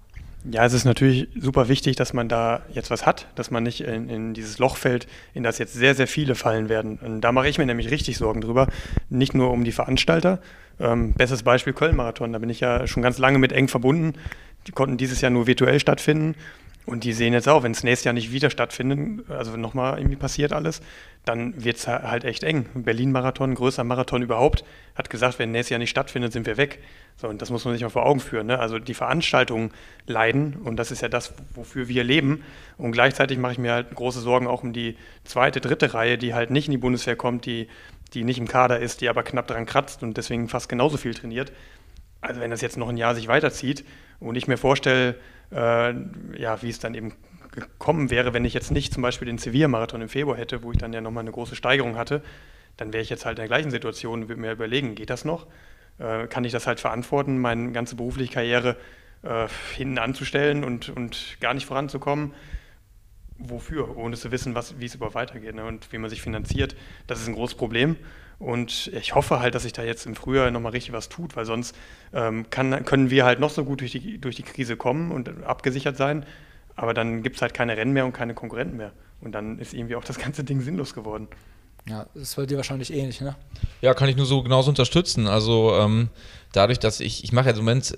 Ja, 0.51 0.65
es 0.65 0.73
ist 0.73 0.85
natürlich 0.85 1.29
super 1.39 1.69
wichtig, 1.69 1.97
dass 1.97 2.15
man 2.15 2.29
da 2.29 2.63
jetzt 2.73 2.91
was 2.91 3.05
hat, 3.05 3.27
dass 3.35 3.51
man 3.51 3.63
nicht 3.63 3.83
in, 3.83 4.09
in, 4.09 4.35
dieses 4.35 4.59
Loch 4.59 4.77
fällt, 4.77 5.07
in 5.35 5.43
das 5.43 5.59
jetzt 5.59 5.75
sehr, 5.75 5.95
sehr 5.95 6.07
viele 6.07 6.35
fallen 6.35 6.69
werden. 6.69 6.99
Und 7.03 7.21
da 7.21 7.33
mache 7.33 7.49
ich 7.49 7.59
mir 7.59 7.67
nämlich 7.67 7.91
richtig 7.91 8.17
Sorgen 8.17 8.41
drüber. 8.41 8.69
Nicht 9.11 9.35
nur 9.35 9.51
um 9.51 9.65
die 9.65 9.73
Veranstalter. 9.73 10.41
Ähm, 10.81 11.13
bestes 11.13 11.43
Beispiel 11.43 11.75
Köln-Marathon, 11.75 12.33
da 12.33 12.39
bin 12.39 12.49
ich 12.49 12.61
ja 12.61 12.87
schon 12.87 13.03
ganz 13.03 13.19
lange 13.19 13.39
mit 13.39 13.53
eng 13.53 13.69
verbunden. 13.69 14.15
Die 14.67 14.73
konnten 14.73 14.97
dieses 14.97 15.21
Jahr 15.21 15.31
nur 15.31 15.47
virtuell 15.47 15.81
stattfinden. 15.81 16.35
Und 16.89 17.05
die 17.05 17.13
sehen 17.13 17.35
jetzt 17.35 17.47
auch, 17.51 17.65
wenn 17.65 17.73
es 17.73 17.85
nächstes 17.85 18.05
Jahr 18.05 18.15
nicht 18.15 18.33
wieder 18.33 18.49
stattfindet, 18.49 19.31
also 19.31 19.59
nochmal 19.59 19.99
irgendwie 19.99 20.17
passiert 20.17 20.55
alles, 20.55 20.81
dann 21.27 21.63
wird 21.63 21.77
es 21.77 21.87
halt 21.87 22.25
echt 22.25 22.45
eng. 22.45 22.65
Berlin-Marathon, 22.73 23.55
größter 23.55 23.85
Marathon 23.85 24.23
überhaupt, 24.23 24.65
hat 24.95 25.11
gesagt, 25.11 25.39
wenn 25.39 25.51
nächstes 25.51 25.69
Jahr 25.69 25.81
nicht 25.81 25.91
stattfindet, 25.91 26.33
sind 26.33 26.47
wir 26.47 26.57
weg. 26.57 26.79
So, 27.19 27.29
und 27.29 27.43
das 27.43 27.51
muss 27.51 27.67
man 27.67 27.75
sich 27.75 27.83
mal 27.83 27.91
vor 27.91 28.07
Augen 28.07 28.21
führen. 28.21 28.47
Ne? 28.47 28.59
Also 28.59 28.79
die 28.79 28.95
Veranstaltungen 28.95 29.71
leiden 30.07 30.55
und 30.65 30.77
das 30.77 30.91
ist 30.91 31.03
ja 31.03 31.11
das, 31.11 31.35
wofür 31.55 31.89
wir 31.89 32.05
leben. 32.05 32.43
Und 32.79 32.93
gleichzeitig 32.93 33.37
mache 33.37 33.53
ich 33.53 33.59
mir 33.59 33.73
halt 33.73 33.95
große 33.95 34.21
Sorgen 34.21 34.47
auch 34.47 34.63
um 34.63 34.73
die 34.73 34.97
zweite, 35.25 35.61
dritte 35.61 35.93
Reihe, 35.93 36.17
die 36.17 36.33
halt 36.33 36.51
nicht 36.51 36.69
in 36.69 36.73
die 36.73 36.79
Bundeswehr 36.79 37.17
kommt, 37.17 37.45
die, 37.45 37.69
die 38.15 38.25
nicht 38.25 38.39
im 38.39 38.49
Kader 38.49 38.79
ist, 38.79 39.03
die 39.03 39.11
aber 39.11 39.25
knapp 39.25 39.47
daran 39.47 39.67
kratzt 39.67 40.03
und 40.03 40.17
deswegen 40.17 40.49
fast 40.49 40.71
genauso 40.71 40.97
viel 40.97 41.13
trainiert. 41.13 41.53
Also 42.23 42.41
wenn 42.41 42.51
das 42.51 42.63
jetzt 42.63 42.79
noch 42.79 42.89
ein 42.89 42.97
Jahr 42.97 43.15
sich 43.15 43.29
weiterzieht 43.29 43.85
und 44.21 44.37
ich 44.37 44.49
mir 44.49 44.57
vorstelle, 44.57 45.17
äh, 45.53 45.95
ja, 46.39 46.63
wie 46.63 46.71
es 46.71 46.79
dann 46.79 46.95
eben 46.95 47.15
gekommen 47.51 48.11
wäre, 48.11 48.35
wenn 48.35 48.45
ich 48.45 48.55
jetzt 48.55 48.71
nicht 48.71 48.93
zum 48.93 49.03
Beispiel 49.03 49.27
den 49.27 49.39
Sevilla-Marathon 49.39 50.03
im 50.03 50.09
Februar 50.09 50.37
hätte, 50.37 50.63
wo 50.63 50.73
ich 50.73 50.79
dann 50.79 50.93
ja 50.93 51.01
nochmal 51.01 51.23
eine 51.23 51.33
große 51.33 51.57
Steigerung 51.57 51.97
hatte, 51.97 52.23
dann 52.77 52.93
wäre 52.93 53.03
ich 53.03 53.11
jetzt 53.11 53.25
halt 53.25 53.39
in 53.39 53.43
der 53.43 53.49
gleichen 53.49 53.71
Situation 53.71 54.23
und 54.23 54.29
würde 54.29 54.41
mir 54.41 54.53
überlegen, 54.53 54.95
geht 54.95 55.11
das 55.11 55.25
noch? 55.25 55.47
äh, 55.99 56.27
kann 56.27 56.45
ich 56.45 56.53
das 56.53 56.67
halt 56.67 56.81
verantworten, 56.81 57.39
meine 57.39 57.73
ganze 57.73 57.97
berufliche 57.97 58.33
Karriere 58.33 58.77
äh, 59.23 59.49
hinten 59.77 59.99
anzustellen 59.99 60.65
und, 60.65 60.89
und 60.89 61.39
gar 61.41 61.55
nicht 61.55 61.67
voranzukommen. 61.67 62.35
Wofür? 63.39 63.97
Ohne 63.97 64.17
zu 64.17 64.33
wissen, 64.33 64.55
was, 64.55 64.81
wie 64.81 64.87
es 64.87 64.95
überhaupt 64.95 65.15
weitergeht 65.15 65.55
ne? 65.55 65.65
und 65.65 65.93
wie 65.93 65.99
man 65.99 66.11
sich 66.11 66.23
finanziert. 66.23 66.77
Das 67.07 67.21
ist 67.21 67.29
ein 67.29 67.35
großes 67.35 67.57
Problem. 67.57 67.97
Und 68.39 68.93
ich 68.95 69.15
hoffe 69.15 69.41
halt, 69.41 69.55
dass 69.55 69.65
sich 69.65 69.73
da 69.73 69.83
jetzt 69.83 70.07
im 70.07 70.15
Frühjahr 70.15 70.51
nochmal 70.51 70.73
richtig 70.73 70.93
was 70.93 71.09
tut, 71.09 71.35
weil 71.35 71.45
sonst 71.45 71.75
ähm, 72.13 72.49
kann, 72.51 72.85
können 72.85 73.11
wir 73.11 73.25
halt 73.25 73.41
noch 73.41 73.51
so 73.51 73.65
gut 73.65 73.81
durch 73.81 73.93
die, 73.93 74.19
durch 74.19 74.37
die 74.37 74.45
Krise 74.45 74.77
kommen 74.77 75.11
und 75.11 75.45
abgesichert 75.45 75.97
sein, 75.97 76.25
aber 76.77 76.95
dann 76.95 77.23
gibt 77.23 77.37
es 77.37 77.43
halt 77.43 77.53
keine 77.53 77.77
Rennen 77.77 77.93
mehr 77.93 78.05
und 78.05 78.13
keine 78.13 78.35
Konkurrenten 78.35 78.77
mehr. 78.77 78.93
Und 79.21 79.33
dann 79.33 79.59
ist 79.59 79.75
irgendwie 79.75 79.97
auch 79.97 80.05
das 80.05 80.19
ganze 80.19 80.45
Ding 80.45 80.61
sinnlos 80.61 80.95
geworden. 80.95 81.27
Ja, 81.89 82.07
das 82.15 82.37
war 82.37 82.47
dir 82.47 82.57
wahrscheinlich 82.57 82.93
ähnlich, 82.93 83.21
ne? 83.21 83.35
Ja, 83.81 83.95
kann 83.95 84.09
ich 84.09 84.17
nur 84.17 84.27
so 84.27 84.43
genauso 84.43 84.69
unterstützen. 84.69 85.27
Also 85.27 85.75
ähm, 85.75 86.11
dadurch, 86.53 86.79
dass 86.79 87.01
ich, 87.01 87.25
ich 87.25 87.33
mache 87.33 87.49
jetzt 87.49 87.59
im 87.59 87.65
Moment, 87.65 87.95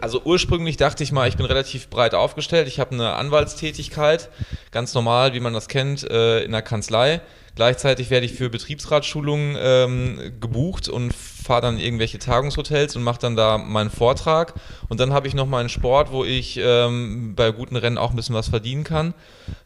also 0.00 0.22
ursprünglich 0.24 0.76
dachte 0.76 1.02
ich 1.02 1.10
mal, 1.10 1.26
ich 1.26 1.36
bin 1.36 1.46
relativ 1.46 1.88
breit 1.88 2.14
aufgestellt. 2.14 2.68
Ich 2.68 2.78
habe 2.78 2.92
eine 2.92 3.14
Anwaltstätigkeit, 3.14 4.28
ganz 4.70 4.94
normal, 4.94 5.32
wie 5.32 5.40
man 5.40 5.54
das 5.54 5.68
kennt, 5.68 6.08
äh, 6.08 6.44
in 6.44 6.52
der 6.52 6.62
Kanzlei. 6.62 7.22
Gleichzeitig 7.54 8.10
werde 8.10 8.26
ich 8.26 8.32
für 8.32 8.50
Betriebsratschulungen 8.50 9.56
ähm, 9.58 10.32
gebucht 10.40 10.88
und 10.88 11.14
fahre 11.14 11.60
dann 11.60 11.78
irgendwelche 11.78 12.18
Tagungshotels 12.18 12.96
und 12.96 13.04
mache 13.04 13.20
dann 13.20 13.36
da 13.36 13.58
meinen 13.58 13.90
Vortrag. 13.90 14.54
Und 14.88 14.98
dann 14.98 15.12
habe 15.12 15.28
ich 15.28 15.34
noch 15.34 15.46
meinen 15.46 15.68
Sport, 15.68 16.10
wo 16.10 16.24
ich 16.24 16.58
ähm, 16.60 17.34
bei 17.36 17.52
guten 17.52 17.76
Rennen 17.76 17.98
auch 17.98 18.10
ein 18.10 18.16
bisschen 18.16 18.34
was 18.34 18.48
verdienen 18.48 18.82
kann. 18.82 19.14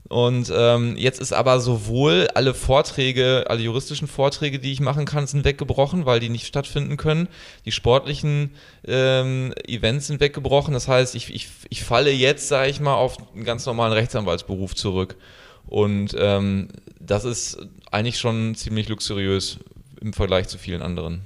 Und 0.09 0.53
ähm, 0.55 0.97
jetzt 0.97 1.21
ist 1.21 1.33
aber 1.33 1.61
sowohl 1.61 2.29
alle 2.35 2.53
Vorträge, 2.53 3.45
alle 3.49 3.61
juristischen 3.61 4.09
Vorträge, 4.09 4.59
die 4.59 4.73
ich 4.73 4.81
machen 4.81 5.05
kann, 5.05 5.27
sind 5.27 5.45
weggebrochen, 5.45 6.05
weil 6.05 6.21
die 6.21 6.31
nicht 6.31 6.47
stattfinden 6.47 6.97
können. 6.97 7.29
Die 7.65 7.73
sportlichen 7.73 8.55
ähm, 8.87 9.55
Events 9.67 10.09
sind 10.09 10.21
weggebrochen. 10.21 10.75
Das 10.75 10.89
heißt, 10.89 11.15
ich, 11.15 11.35
ich, 11.35 11.49
ich 11.71 11.85
falle 11.85 12.11
jetzt, 12.11 12.49
sage 12.49 12.71
ich 12.71 12.81
mal, 12.81 12.95
auf 12.95 13.17
einen 13.35 13.45
ganz 13.45 13.65
normalen 13.65 13.93
Rechtsanwaltsberuf 13.93 14.75
zurück. 14.75 15.17
Und 15.67 16.17
ähm, 16.19 16.69
das 17.09 17.25
ist 17.25 17.59
eigentlich 17.91 18.19
schon 18.19 18.55
ziemlich 18.55 18.89
luxuriös 18.89 19.59
im 20.01 20.13
Vergleich 20.13 20.47
zu 20.49 20.59
vielen 20.59 20.83
anderen. 20.83 21.23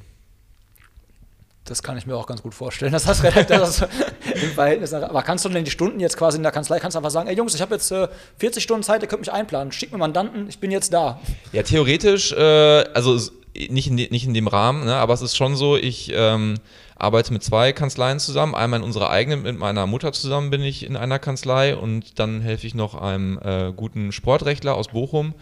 Das 1.65 1.83
kann 1.83 1.97
ich 1.97 2.07
mir 2.07 2.17
auch 2.17 2.27
ganz 2.27 2.43
gut 2.43 2.55
vorstellen, 2.55 2.93
das 2.93 3.05
das 3.05 3.21
im 3.23 4.51
Verhältnis. 4.55 4.93
Aber 4.93 5.23
kannst 5.23 5.45
du 5.45 5.49
denn 5.49 5.65
die 5.65 5.71
Stunden 5.71 6.01
jetzt 6.01 6.17
quasi 6.17 6.37
in 6.37 6.43
der 6.43 6.51
Kanzlei, 6.51 6.81
kannst 6.81 6.97
du 6.97 6.99
einfach 6.99 7.11
sagen, 7.11 7.29
ey 7.29 7.37
Jungs, 7.37 7.55
ich 7.55 7.63
habe 7.63 7.75
jetzt 7.75 7.91
äh, 7.93 8.09
40 8.39 8.63
Stunden 8.63 8.83
Zeit, 8.83 9.03
ihr 9.03 9.09
könnt 9.09 9.21
mich 9.21 9.33
einplanen, 9.33 9.71
schickt 9.71 9.93
mir 9.93 9.99
Mandanten, 9.99 10.49
ich 10.49 10.59
bin 10.59 10.73
jetzt 10.73 10.93
da. 10.93 11.21
Ja, 11.53 11.63
theoretisch, 11.63 12.33
äh, 12.33 12.85
also 12.95 13.17
nicht 13.55 13.87
in, 13.87 13.95
nicht 13.95 14.27
in 14.27 14.35
dem 14.35 14.49
Rahmen, 14.49 14.85
ne, 14.85 14.97
aber 14.97 15.15
es 15.15 15.23
ist 15.23 15.37
schon 15.37 15.55
so, 15.55 15.77
ich 15.77 16.11
ähm, 16.15 16.55
arbeite 16.97 17.33
mit 17.33 17.45
zwei 17.45 17.73
Kanzleien 17.73 18.19
zusammen. 18.19 18.55
Einmal 18.55 18.81
in 18.81 18.85
unserer 18.85 19.11
eigenen, 19.11 19.43
mit 19.43 19.59
meiner 19.59 19.87
Mutter 19.87 20.13
zusammen 20.13 20.51
bin 20.51 20.63
ich 20.63 20.85
in 20.85 20.97
einer 20.97 21.19
Kanzlei 21.19 21.77
und 21.77 22.19
dann 22.19 22.41
helfe 22.41 22.67
ich 22.67 22.75
noch 22.75 22.95
einem 22.95 23.39
äh, 23.39 23.73
guten 23.75 24.11
Sportrechtler 24.11 24.75
aus 24.75 24.89
Bochum 24.89 25.35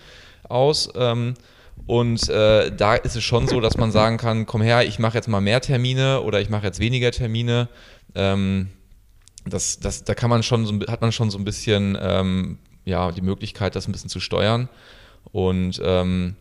aus. 0.50 0.90
Ähm, 0.94 1.34
und 1.86 2.28
äh, 2.28 2.70
da 2.74 2.94
ist 2.94 3.16
es 3.16 3.24
schon 3.24 3.48
so, 3.48 3.60
dass 3.60 3.76
man 3.76 3.90
sagen 3.90 4.18
kann, 4.18 4.46
komm 4.46 4.62
her, 4.62 4.86
ich 4.86 4.98
mache 4.98 5.16
jetzt 5.16 5.28
mal 5.28 5.40
mehr 5.40 5.60
Termine 5.60 6.20
oder 6.20 6.40
ich 6.40 6.50
mache 6.50 6.66
jetzt 6.66 6.78
weniger 6.78 7.10
Termine. 7.10 7.68
Ähm, 8.14 8.68
das, 9.46 9.80
das, 9.80 10.04
da 10.04 10.14
kann 10.14 10.30
man 10.30 10.42
schon 10.42 10.66
so, 10.66 10.78
hat 10.88 11.00
man 11.00 11.12
schon 11.12 11.30
so 11.30 11.38
ein 11.38 11.44
bisschen 11.44 11.96
ähm, 12.00 12.58
ja, 12.84 13.12
die 13.12 13.22
Möglichkeit, 13.22 13.74
das 13.76 13.88
ein 13.88 13.92
bisschen 13.92 14.10
zu 14.10 14.20
steuern. 14.20 14.68
Und 15.32 15.80
ähm, 15.82 16.36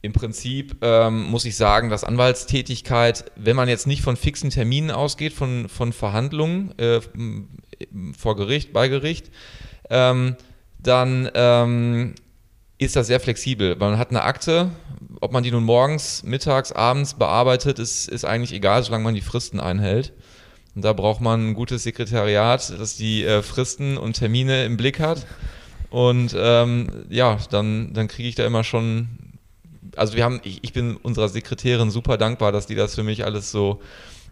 im 0.00 0.12
Prinzip 0.12 0.76
ähm, 0.82 1.24
muss 1.24 1.44
ich 1.44 1.56
sagen, 1.56 1.90
dass 1.90 2.04
Anwaltstätigkeit, 2.04 3.30
wenn 3.36 3.56
man 3.56 3.68
jetzt 3.68 3.86
nicht 3.86 4.02
von 4.02 4.16
fixen 4.16 4.50
Terminen 4.50 4.90
ausgeht, 4.90 5.32
von, 5.32 5.68
von 5.68 5.92
Verhandlungen 5.92 6.78
äh, 6.78 7.00
vor 8.16 8.36
Gericht, 8.36 8.72
bei 8.72 8.88
Gericht, 8.88 9.30
ähm, 9.90 10.36
dann 10.78 11.28
ähm, 11.34 12.14
ist 12.78 12.94
das 12.94 13.08
sehr 13.08 13.20
flexibel. 13.20 13.76
Man 13.76 13.98
hat 13.98 14.10
eine 14.10 14.22
Akte, 14.22 14.70
ob 15.20 15.32
man 15.32 15.42
die 15.42 15.50
nun 15.50 15.64
morgens, 15.64 16.22
mittags, 16.22 16.72
abends 16.72 17.14
bearbeitet, 17.14 17.78
ist, 17.78 18.08
ist 18.08 18.24
eigentlich 18.24 18.52
egal, 18.52 18.82
solange 18.84 19.04
man 19.04 19.14
die 19.14 19.20
Fristen 19.20 19.58
einhält. 19.58 20.12
Und 20.74 20.84
da 20.84 20.92
braucht 20.92 21.20
man 21.20 21.50
ein 21.50 21.54
gutes 21.54 21.82
Sekretariat, 21.82 22.72
das 22.78 22.96
die 22.96 23.24
äh, 23.24 23.42
Fristen 23.42 23.98
und 23.98 24.14
Termine 24.14 24.64
im 24.64 24.76
Blick 24.76 25.00
hat. 25.00 25.26
Und 25.90 26.36
ähm, 26.38 27.06
ja, 27.08 27.38
dann, 27.50 27.92
dann 27.94 28.06
kriege 28.06 28.28
ich 28.28 28.36
da 28.36 28.46
immer 28.46 28.62
schon. 28.62 29.08
Also 29.96 30.14
wir 30.14 30.22
haben, 30.22 30.40
ich, 30.44 30.62
ich, 30.62 30.72
bin 30.72 30.96
unserer 30.96 31.28
Sekretärin 31.28 31.90
super 31.90 32.16
dankbar, 32.18 32.52
dass 32.52 32.66
die 32.66 32.76
das 32.76 32.94
für 32.94 33.02
mich 33.02 33.24
alles 33.24 33.50
so 33.50 33.80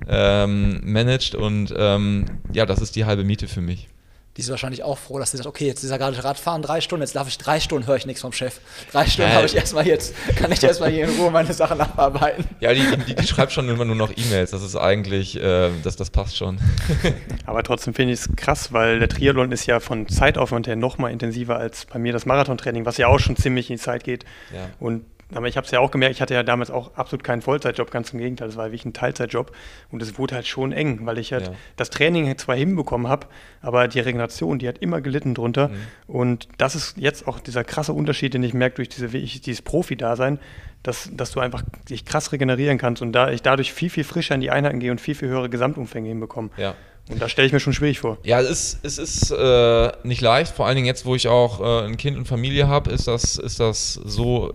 ähm, 0.07 0.81
managt 0.85 1.35
und 1.35 1.75
ähm, 1.77 2.27
ja, 2.53 2.67
das 2.67 2.81
ist 2.81 2.95
die 2.95 3.07
halbe 3.07 3.25
Miete 3.25 3.49
für 3.49 3.63
mich 3.63 3.89
die 4.37 4.43
ist 4.43 4.51
wahrscheinlich 4.51 4.83
auch 4.83 4.99
froh, 4.99 5.19
dass 5.19 5.31
sie 5.31 5.39
sagt, 5.39 5.49
okay, 5.49 5.67
jetzt 5.67 5.83
ist 5.83 5.91
er 5.91 5.99
gerade 5.99 6.23
Radfahren 6.23 6.63
drei 6.63 6.81
Stunden, 6.81 7.03
jetzt 7.03 7.17
darf 7.17 7.29
ich 7.29 7.39
drei 7.39 7.59
Stunden, 7.61 7.87
höre 7.87 7.97
ich 7.97 8.07
nichts 8.07 8.21
vom 8.21 8.33
Chef. 8.33 8.61
Drei 8.93 9.07
Stunden 9.07 9.33
habe 9.33 9.47
ich 9.47 9.57
erstmal 9.57 9.87
jetzt, 9.87 10.15
kann 10.37 10.53
ich 10.53 10.63
erstmal 10.63 10.91
hier 10.91 11.09
in 11.09 11.19
Ruhe 11.19 11.31
meine 11.31 11.53
Sachen 11.53 11.81
abarbeiten. 11.81 12.45
Ja, 12.61 12.75
die, 12.75 12.83
die, 13.07 13.15
die 13.15 13.27
schreibt 13.27 13.53
schon 13.53 13.69
immer 13.69 13.85
nur 13.85 13.97
noch 13.97 14.13
E-Mails, 14.15 14.51
das 14.51 14.63
ist 14.63 14.77
eigentlich, 14.77 15.37
äh, 15.37 15.71
das, 15.83 15.97
das 15.97 16.11
passt 16.11 16.37
schon. 16.37 16.59
Aber 17.47 17.63
trotzdem 17.63 17.95
finde 17.95 18.13
ich 18.13 18.21
es 18.21 18.37
krass, 18.37 18.73
weil 18.73 18.99
der 18.99 19.09
Triathlon 19.09 19.53
ist 19.53 19.67
ja 19.67 19.81
von 19.81 20.09
Zeitaufwand 20.09 20.67
her 20.67 20.77
noch 20.77 20.99
mal 20.99 21.11
intensiver 21.11 21.57
als 21.57 21.87
bei 21.87 21.99
mir 21.99 22.13
das 22.13 22.27
Marathontraining, 22.27 22.85
was 22.85 22.99
ja 22.99 23.09
auch 23.09 23.19
schon 23.19 23.37
ziemlich 23.37 23.71
in 23.71 23.77
die 23.77 23.83
Zeit 23.83 24.05
geht. 24.05 24.25
Ja. 24.55 24.69
Und 24.79 25.05
aber 25.35 25.49
ich 25.49 25.57
habe 25.57 25.65
es 25.65 25.71
ja 25.71 25.81
auch 25.81 25.91
gemerkt, 25.91 26.15
ich 26.15 26.21
hatte 26.21 26.35
ja 26.35 26.43
damals 26.43 26.71
auch 26.71 26.95
absolut 26.95 27.25
keinen 27.25 27.43
Vollzeitjob, 27.43 27.91
ganz 27.91 28.13
im 28.13 28.21
Gegenteil, 28.21 28.49
es 28.49 28.57
war 28.57 28.67
wirklich 28.67 28.85
ein 28.85 28.93
Teilzeitjob 28.93 29.53
und 29.91 30.01
es 30.01 30.19
wurde 30.19 30.37
halt 30.37 30.47
schon 30.47 30.73
eng, 30.73 31.01
weil 31.03 31.19
ich 31.19 31.33
halt 31.33 31.49
ja. 31.49 31.55
das 31.77 31.91
Training 31.91 32.37
zwar 32.39 32.57
hinbekommen 32.57 33.09
habe, 33.09 33.27
aber 33.61 33.89
die 33.89 34.01
Regeneration, 34.01 34.59
die 34.59 34.69
hat 34.69 34.79
immer 34.79 35.01
gelitten 35.01 35.35
drunter 35.35 35.69
mhm. 35.69 35.75
und 36.07 36.49
das 36.59 36.77
ist 36.77 36.97
jetzt 36.97 37.27
auch 37.27 37.41
dieser 37.41 37.65
krasse 37.65 37.93
Unterschied, 37.93 38.35
den 38.35 38.43
ich 38.43 38.55
merke 38.55 38.77
durch 38.77 38.89
diese, 38.89 39.09
dieses 39.09 39.63
Profi-Dasein, 39.63 40.39
dass, 40.85 41.11
dass 41.13 41.33
du 41.33 41.41
einfach 41.41 41.63
dich 41.91 42.05
krass 42.05 42.31
regenerieren 42.31 42.79
kannst 42.79 43.03
und 43.03 43.13
da 43.13 43.31
ich 43.31 43.43
dadurch 43.43 43.73
viel, 43.73 43.91
viel 43.91 44.05
frischer 44.05 44.37
in 44.37 44.41
die 44.41 44.51
Einheiten 44.51 44.79
gehe 44.79 44.93
und 44.93 45.01
viel, 45.01 45.17
viel 45.17 45.29
höhere 45.29 45.51
Gesamtumfänge 45.51 46.09
hinbekomme. 46.09 46.51
Ja. 46.57 46.75
Und 47.09 47.23
da 47.23 47.29
stelle 47.29 47.47
ich 47.47 47.53
mir 47.53 47.61
schon 47.61 47.73
schwierig 47.73 48.01
vor. 48.01 48.19
Ja, 48.25 48.41
es 48.41 48.75
ist, 48.75 48.79
es 48.83 48.99
ist 48.99 49.31
äh, 49.31 49.93
nicht 50.03 50.21
leicht. 50.21 50.53
Vor 50.53 50.67
allen 50.67 50.75
Dingen 50.75 50.87
jetzt, 50.87 51.05
wo 51.05 51.15
ich 51.15 51.29
auch 51.29 51.61
äh, 51.61 51.87
ein 51.87 51.97
Kind 51.97 52.17
und 52.17 52.27
Familie 52.27 52.67
habe, 52.67 52.91
ist 52.91 53.07
das, 53.07 53.37
ist 53.37 53.61
das 53.61 53.95
so, 53.95 54.53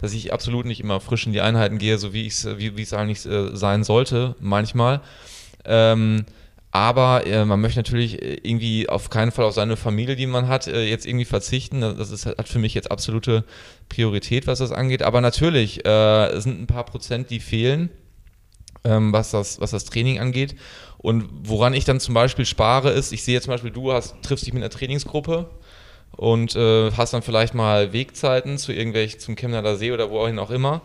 dass 0.00 0.14
ich 0.14 0.32
absolut 0.32 0.64
nicht 0.64 0.80
immer 0.80 1.00
frisch 1.00 1.26
in 1.26 1.32
die 1.32 1.42
Einheiten 1.42 1.76
gehe, 1.76 1.98
so 1.98 2.14
wie 2.14 2.26
es 2.26 2.46
wie, 2.56 2.86
eigentlich 2.96 3.26
äh, 3.26 3.54
sein 3.54 3.84
sollte, 3.84 4.34
manchmal. 4.40 5.02
Ähm, 5.66 6.24
aber 6.72 7.26
äh, 7.26 7.44
man 7.44 7.60
möchte 7.60 7.80
natürlich 7.80 8.22
irgendwie 8.22 8.88
auf 8.88 9.10
keinen 9.10 9.32
Fall 9.32 9.44
auf 9.44 9.54
seine 9.54 9.76
Familie, 9.76 10.14
die 10.14 10.26
man 10.26 10.46
hat, 10.46 10.68
äh, 10.68 10.84
jetzt 10.84 11.04
irgendwie 11.04 11.24
verzichten. 11.24 11.80
Das 11.80 12.10
ist, 12.10 12.26
hat 12.26 12.48
für 12.48 12.60
mich 12.60 12.74
jetzt 12.74 12.90
absolute 12.90 13.44
Priorität, 13.88 14.46
was 14.46 14.60
das 14.60 14.70
angeht. 14.70 15.02
Aber 15.02 15.20
natürlich, 15.20 15.84
äh, 15.84 16.40
sind 16.40 16.62
ein 16.62 16.66
paar 16.66 16.84
Prozent, 16.84 17.30
die 17.30 17.40
fehlen, 17.40 17.90
ähm, 18.84 19.12
was, 19.12 19.32
das, 19.32 19.60
was 19.60 19.72
das 19.72 19.84
Training 19.84 20.20
angeht. 20.20 20.54
Und 21.02 21.28
woran 21.44 21.72
ich 21.72 21.84
dann 21.84 21.98
zum 21.98 22.14
Beispiel 22.14 22.44
spare, 22.44 22.90
ist, 22.90 23.12
ich 23.12 23.24
sehe 23.24 23.40
zum 23.40 23.52
Beispiel, 23.52 23.70
du 23.70 23.92
hast, 23.92 24.14
triffst 24.22 24.46
dich 24.46 24.52
mit 24.52 24.62
einer 24.62 24.70
Trainingsgruppe 24.70 25.48
und 26.12 26.54
äh, 26.56 26.92
hast 26.92 27.14
dann 27.14 27.22
vielleicht 27.22 27.54
mal 27.54 27.94
Wegzeiten 27.94 28.58
zu 28.58 28.72
irgendwelchen, 28.72 29.18
zum 29.18 29.34
Chemnader 29.34 29.76
See 29.76 29.92
oder 29.92 30.10
wohin 30.10 30.38
auch 30.38 30.50
immer. 30.50 30.82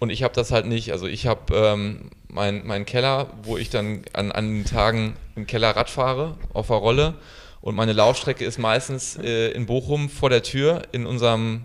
Und 0.00 0.10
ich 0.10 0.24
habe 0.24 0.34
das 0.34 0.50
halt 0.50 0.66
nicht. 0.66 0.90
Also 0.90 1.06
ich 1.06 1.28
habe 1.28 1.54
ähm, 1.54 2.10
meinen 2.28 2.66
mein 2.66 2.84
Keller, 2.84 3.28
wo 3.44 3.56
ich 3.56 3.70
dann 3.70 4.02
an, 4.12 4.32
an 4.32 4.52
den 4.52 4.64
Tagen 4.64 5.16
im 5.36 5.46
Keller 5.46 5.70
Rad 5.70 5.88
fahre, 5.88 6.36
auf 6.52 6.66
der 6.66 6.76
Rolle. 6.76 7.14
Und 7.60 7.76
meine 7.76 7.92
Laufstrecke 7.92 8.44
ist 8.44 8.58
meistens 8.58 9.16
äh, 9.16 9.52
in 9.52 9.66
Bochum 9.66 10.10
vor 10.10 10.30
der 10.30 10.42
Tür 10.42 10.82
in 10.90 11.06
unserem 11.06 11.64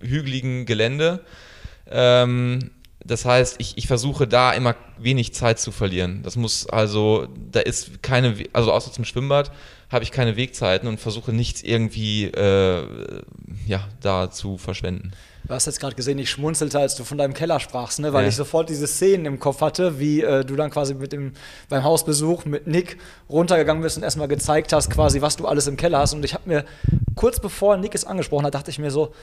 hügeligen 0.00 0.66
Gelände. 0.66 1.24
Ähm, 1.88 2.72
das 3.08 3.24
heißt, 3.24 3.56
ich, 3.58 3.76
ich 3.76 3.86
versuche 3.86 4.28
da 4.28 4.52
immer 4.52 4.76
wenig 4.98 5.34
Zeit 5.34 5.58
zu 5.58 5.72
verlieren. 5.72 6.22
Das 6.22 6.36
muss 6.36 6.68
also, 6.68 7.26
da 7.50 7.60
ist 7.60 8.02
keine, 8.02 8.34
also 8.52 8.72
außer 8.72 8.92
zum 8.92 9.04
Schwimmbad 9.04 9.50
habe 9.90 10.04
ich 10.04 10.12
keine 10.12 10.36
Wegzeiten 10.36 10.86
und 10.86 11.00
versuche 11.00 11.32
nichts 11.32 11.62
irgendwie 11.62 12.24
äh, 12.26 13.22
ja, 13.66 13.88
da 14.02 14.30
zu 14.30 14.58
verschwenden. 14.58 15.12
Du 15.46 15.54
hast 15.54 15.64
jetzt 15.64 15.80
gerade 15.80 15.96
gesehen, 15.96 16.18
ich 16.18 16.28
schmunzelte, 16.28 16.78
als 16.78 16.94
du 16.96 17.04
von 17.04 17.16
deinem 17.16 17.32
Keller 17.32 17.58
sprachst, 17.58 18.00
ne? 18.00 18.12
weil 18.12 18.24
ja. 18.24 18.28
ich 18.28 18.36
sofort 18.36 18.68
diese 18.68 18.86
Szenen 18.86 19.24
im 19.24 19.38
Kopf 19.38 19.62
hatte, 19.62 19.98
wie 19.98 20.20
äh, 20.20 20.44
du 20.44 20.56
dann 20.56 20.70
quasi 20.70 20.92
mit 20.92 21.12
dem, 21.12 21.32
beim 21.70 21.84
Hausbesuch 21.84 22.44
mit 22.44 22.66
Nick 22.66 22.98
runtergegangen 23.30 23.82
bist 23.82 23.96
und 23.96 24.02
erstmal 24.02 24.28
gezeigt 24.28 24.74
hast, 24.74 24.90
quasi, 24.90 25.22
was 25.22 25.36
du 25.36 25.46
alles 25.46 25.66
im 25.66 25.78
Keller 25.78 26.00
hast. 26.00 26.12
Und 26.12 26.22
ich 26.22 26.34
habe 26.34 26.46
mir 26.46 26.64
kurz 27.14 27.40
bevor 27.40 27.78
Nick 27.78 27.94
es 27.94 28.04
angesprochen 28.04 28.44
hat, 28.44 28.54
dachte 28.54 28.70
ich 28.70 28.78
mir 28.78 28.90
so, 28.90 29.14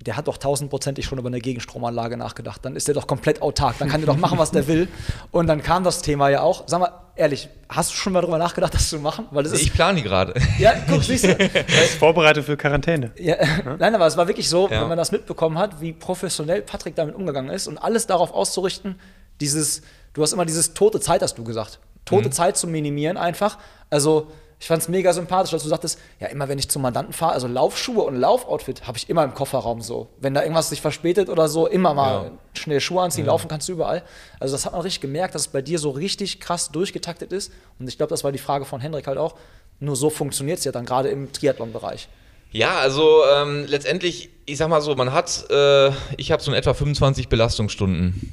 der 0.00 0.16
hat 0.16 0.28
doch 0.28 0.36
tausendprozentig 0.36 1.04
schon 1.06 1.18
über 1.18 1.28
eine 1.28 1.40
Gegenstromanlage 1.40 2.16
nachgedacht. 2.16 2.64
Dann 2.64 2.76
ist 2.76 2.86
der 2.86 2.94
doch 2.94 3.06
komplett 3.06 3.40
autark. 3.40 3.78
Dann 3.78 3.88
kann 3.88 4.00
der 4.00 4.06
doch 4.06 4.20
machen, 4.20 4.38
was 4.38 4.50
der 4.50 4.66
will. 4.66 4.88
Und 5.30 5.46
dann 5.46 5.62
kam 5.62 5.84
das 5.84 6.02
Thema 6.02 6.28
ja 6.28 6.42
auch. 6.42 6.64
Sag 6.66 6.80
mal, 6.80 6.92
ehrlich, 7.16 7.48
hast 7.68 7.92
du 7.92 7.96
schon 7.96 8.12
mal 8.12 8.20
darüber 8.20 8.38
nachgedacht, 8.38 8.74
das 8.74 8.90
zu 8.90 8.98
machen? 8.98 9.26
Weil 9.30 9.44
das 9.44 9.52
ist, 9.52 9.62
ich 9.62 9.72
plane 9.72 10.02
gerade. 10.02 10.34
Ja, 10.58 10.74
guck, 10.88 11.02
siehst 11.02 11.24
du. 11.24 11.28
Er 11.38 11.84
ist 11.84 11.94
vorbereitet 11.94 12.44
für 12.44 12.56
Quarantäne. 12.56 13.10
Ja, 13.16 13.36
nein, 13.78 13.94
aber 13.94 14.06
es 14.06 14.16
war 14.16 14.28
wirklich 14.28 14.48
so, 14.48 14.68
ja. 14.68 14.82
wenn 14.82 14.88
man 14.88 14.98
das 14.98 15.12
mitbekommen 15.12 15.58
hat, 15.58 15.80
wie 15.80 15.92
professionell 15.92 16.62
Patrick 16.62 16.94
damit 16.94 17.14
umgegangen 17.14 17.50
ist 17.50 17.66
und 17.66 17.78
alles 17.78 18.06
darauf 18.06 18.32
auszurichten, 18.32 19.00
Dieses, 19.40 19.82
du 20.12 20.22
hast 20.22 20.32
immer 20.32 20.46
dieses 20.46 20.74
tote 20.74 21.00
Zeit, 21.00 21.22
hast 21.22 21.36
du 21.36 21.44
gesagt. 21.44 21.78
Tote 22.04 22.30
Zeit 22.30 22.56
zu 22.56 22.66
minimieren 22.66 23.16
einfach. 23.16 23.58
Also, 23.90 24.30
ich 24.58 24.68
fand 24.68 24.80
es 24.82 24.88
mega 24.88 25.12
sympathisch, 25.12 25.52
als 25.52 25.62
du 25.64 25.68
sagtest, 25.68 25.98
ja, 26.18 26.28
immer 26.28 26.48
wenn 26.48 26.58
ich 26.58 26.68
zum 26.70 26.80
Mandanten 26.80 27.12
fahre, 27.12 27.32
also 27.32 27.46
Laufschuhe 27.46 28.02
und 28.02 28.16
Laufoutfit 28.16 28.86
habe 28.86 28.96
ich 28.96 29.10
immer 29.10 29.22
im 29.22 29.34
Kofferraum 29.34 29.82
so. 29.82 30.08
Wenn 30.18 30.32
da 30.32 30.40
irgendwas 30.42 30.70
sich 30.70 30.80
verspätet 30.80 31.28
oder 31.28 31.48
so, 31.48 31.66
immer 31.66 31.92
mal 31.92 32.24
Ja. 32.24 32.30
schnell 32.54 32.80
Schuhe 32.80 33.02
anziehen, 33.02 33.26
laufen 33.26 33.48
kannst 33.48 33.68
du 33.68 33.72
überall. 33.72 34.02
Also 34.40 34.54
das 34.54 34.64
hat 34.64 34.72
man 34.72 34.80
richtig 34.80 35.02
gemerkt, 35.02 35.34
dass 35.34 35.42
es 35.42 35.48
bei 35.48 35.60
dir 35.60 35.78
so 35.78 35.90
richtig 35.90 36.40
krass 36.40 36.70
durchgetaktet 36.70 37.32
ist. 37.32 37.52
Und 37.78 37.86
ich 37.88 37.98
glaube, 37.98 38.10
das 38.10 38.24
war 38.24 38.32
die 38.32 38.38
Frage 38.38 38.64
von 38.64 38.80
Hendrik 38.80 39.06
halt 39.06 39.18
auch. 39.18 39.34
Nur 39.78 39.94
so 39.94 40.08
funktioniert 40.08 40.58
es 40.58 40.64
ja 40.64 40.72
dann 40.72 40.86
gerade 40.86 41.10
im 41.10 41.30
Triathlon-Bereich. 41.32 42.08
Ja, 42.50 42.78
also 42.78 43.22
ähm, 43.34 43.66
letztendlich, 43.68 44.30
ich 44.46 44.56
sag 44.56 44.68
mal 44.68 44.80
so, 44.80 44.94
man 44.94 45.12
hat, 45.12 45.44
äh, 45.50 45.90
ich 46.16 46.32
habe 46.32 46.42
so 46.42 46.50
in 46.50 46.56
etwa 46.56 46.72
25 46.72 47.28
Belastungsstunden. 47.28 48.32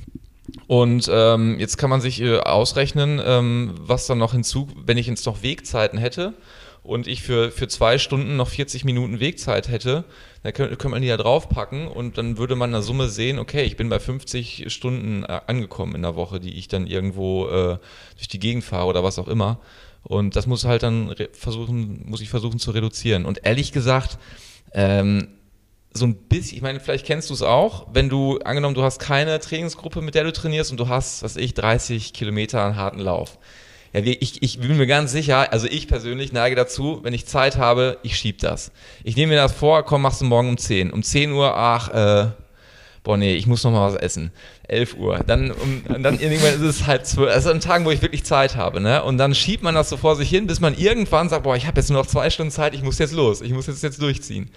Und 0.68 1.10
ähm, 1.12 1.60
jetzt 1.60 1.78
kann 1.78 1.90
man 1.90 2.02
sich 2.02 2.22
äh, 2.22 2.40
ausrechnen, 2.40 3.22
ähm, 3.24 3.76
was 3.80 4.08
dann 4.08 4.18
noch 4.18 4.32
hinzu, 4.32 4.68
wenn 4.86 4.98
ich 4.98 5.08
jetzt 5.08 5.26
noch 5.26 5.44
Wegzeiten 5.44 6.00
hätte 6.00 6.34
und 6.84 7.08
ich 7.08 7.22
für, 7.24 7.52
für 7.52 7.68
zwei 7.68 7.98
Stunden 7.98 8.36
noch 8.36 8.50
40 8.50 8.86
Minuten 8.86 9.20
Wegzeit 9.20 9.70
hätte, 9.70 10.04
dann 10.44 10.54
könnte, 10.54 10.76
könnte 10.76 10.90
man 10.90 11.02
die 11.02 11.08
da 11.08 11.18
draufpacken 11.18 11.88
und 11.88 12.18
dann 12.18 12.38
würde 12.38 12.56
man 12.56 12.70
in 12.70 12.74
der 12.74 12.82
Summe 12.82 13.08
sehen, 13.08 13.40
okay, 13.40 13.64
ich 13.64 13.78
bin 13.78 13.90
bei 13.90 14.00
50 14.00 14.66
Stunden 14.68 15.24
äh, 15.24 15.42
angekommen 15.48 15.96
in 15.96 16.02
der 16.02 16.16
Woche, 16.16 16.40
die 16.40 16.58
ich 16.58 16.68
dann 16.68 16.88
irgendwo 16.88 17.48
äh, 17.48 17.78
durch 18.16 18.28
die 18.28 18.40
Gegend 18.40 18.64
fahre 18.64 18.88
oder 18.88 19.04
was 19.04 19.20
auch 19.20 19.28
immer. 19.28 19.60
Und 20.04 20.36
das 20.36 20.48
muss 20.48 20.66
halt 20.66 20.84
dann 20.84 21.16
versuchen, 21.32 22.04
muss 22.06 22.20
ich 22.20 22.30
versuchen 22.30 22.60
zu 22.60 22.72
reduzieren. 22.72 23.26
Und 23.26 23.46
ehrlich 23.46 23.72
gesagt, 23.72 24.18
ähm, 24.74 25.30
so 25.94 26.06
ein 26.06 26.16
bisschen, 26.16 26.58
ich 26.58 26.62
meine, 26.64 26.80
vielleicht 26.80 27.06
kennst 27.06 27.30
du 27.30 27.34
es 27.34 27.42
auch, 27.42 27.88
wenn 27.94 28.10
du, 28.10 28.40
angenommen, 28.40 28.76
du 28.76 28.84
hast 28.84 29.00
keine 29.00 29.40
Trainingsgruppe, 29.40 30.02
mit 30.02 30.16
der 30.16 30.24
du 30.24 30.34
trainierst 30.34 30.72
und 30.72 30.80
du 30.80 30.88
hast, 30.88 31.24
was 31.24 31.36
ich, 31.36 31.54
30 31.54 32.14
Kilometer 32.14 32.66
einen 32.66 32.76
harten 32.76 33.00
Lauf. 33.00 33.38
Ja, 33.94 34.02
ich, 34.04 34.42
ich 34.42 34.60
bin 34.60 34.76
mir 34.76 34.88
ganz 34.88 35.12
sicher, 35.12 35.54
also 35.54 35.68
ich 35.68 35.88
persönlich 35.88 36.34
neige 36.34 36.56
dazu, 36.56 37.00
wenn 37.04 37.14
ich 37.14 37.28
Zeit 37.28 37.58
habe, 37.58 38.00
ich 38.02 38.18
schieb 38.18 38.40
das. 38.40 38.72
Ich 39.04 39.16
nehme 39.16 39.34
mir 39.34 39.40
das 39.40 39.52
vor, 39.52 39.84
komm, 39.84 40.02
machst 40.02 40.20
du 40.22 40.26
morgen 40.26 40.50
um 40.50 40.58
10. 40.58 40.92
Um 40.92 41.04
10 41.04 41.32
Uhr, 41.32 41.56
ach, 41.56 41.90
äh, 41.90 42.32
boah, 43.04 43.18
nee, 43.18 43.36
ich 43.36 43.46
muss 43.46 43.64
noch 43.64 43.72
mal 43.72 43.94
was 43.94 43.96
essen. 44.02 44.32
11 44.68 44.96
Uhr. 44.96 45.20
Dann, 45.28 45.52
um, 45.52 45.84
dann 46.02 46.20
irgendwann 46.20 46.56
ist 46.56 46.62
es 46.62 46.88
halb 46.88 47.06
zwölf. 47.06 47.32
Also 47.32 47.52
an 47.52 47.60
Tagen, 47.60 47.86
wo 47.86 47.92
ich 47.92 48.02
wirklich 48.02 48.24
Zeit 48.24 48.56
habe, 48.56 48.80
ne? 48.82 49.04
Und 49.04 49.20
dann 49.20 49.36
schiebt 49.36 49.62
man 49.62 49.76
das 49.76 49.90
so 49.90 49.98
vor 49.98 50.16
sich 50.16 50.30
hin, 50.30 50.48
bis 50.48 50.60
man 50.60 50.76
irgendwann 50.76 51.30
sagt, 51.30 51.44
boah, 51.44 51.56
ich 51.56 51.68
habe 51.68 51.80
jetzt 51.80 51.92
nur 51.92 52.00
noch 52.02 52.08
zwei 52.08 52.32
Stunden 52.32 52.52
Zeit, 52.52 52.74
ich 52.74 52.82
muss 52.82 52.98
jetzt 52.98 53.14
los, 53.14 53.42
ich 53.42 53.52
muss 53.52 53.68
jetzt 53.68 53.84
jetzt 53.84 54.02
durchziehen. 54.02 54.50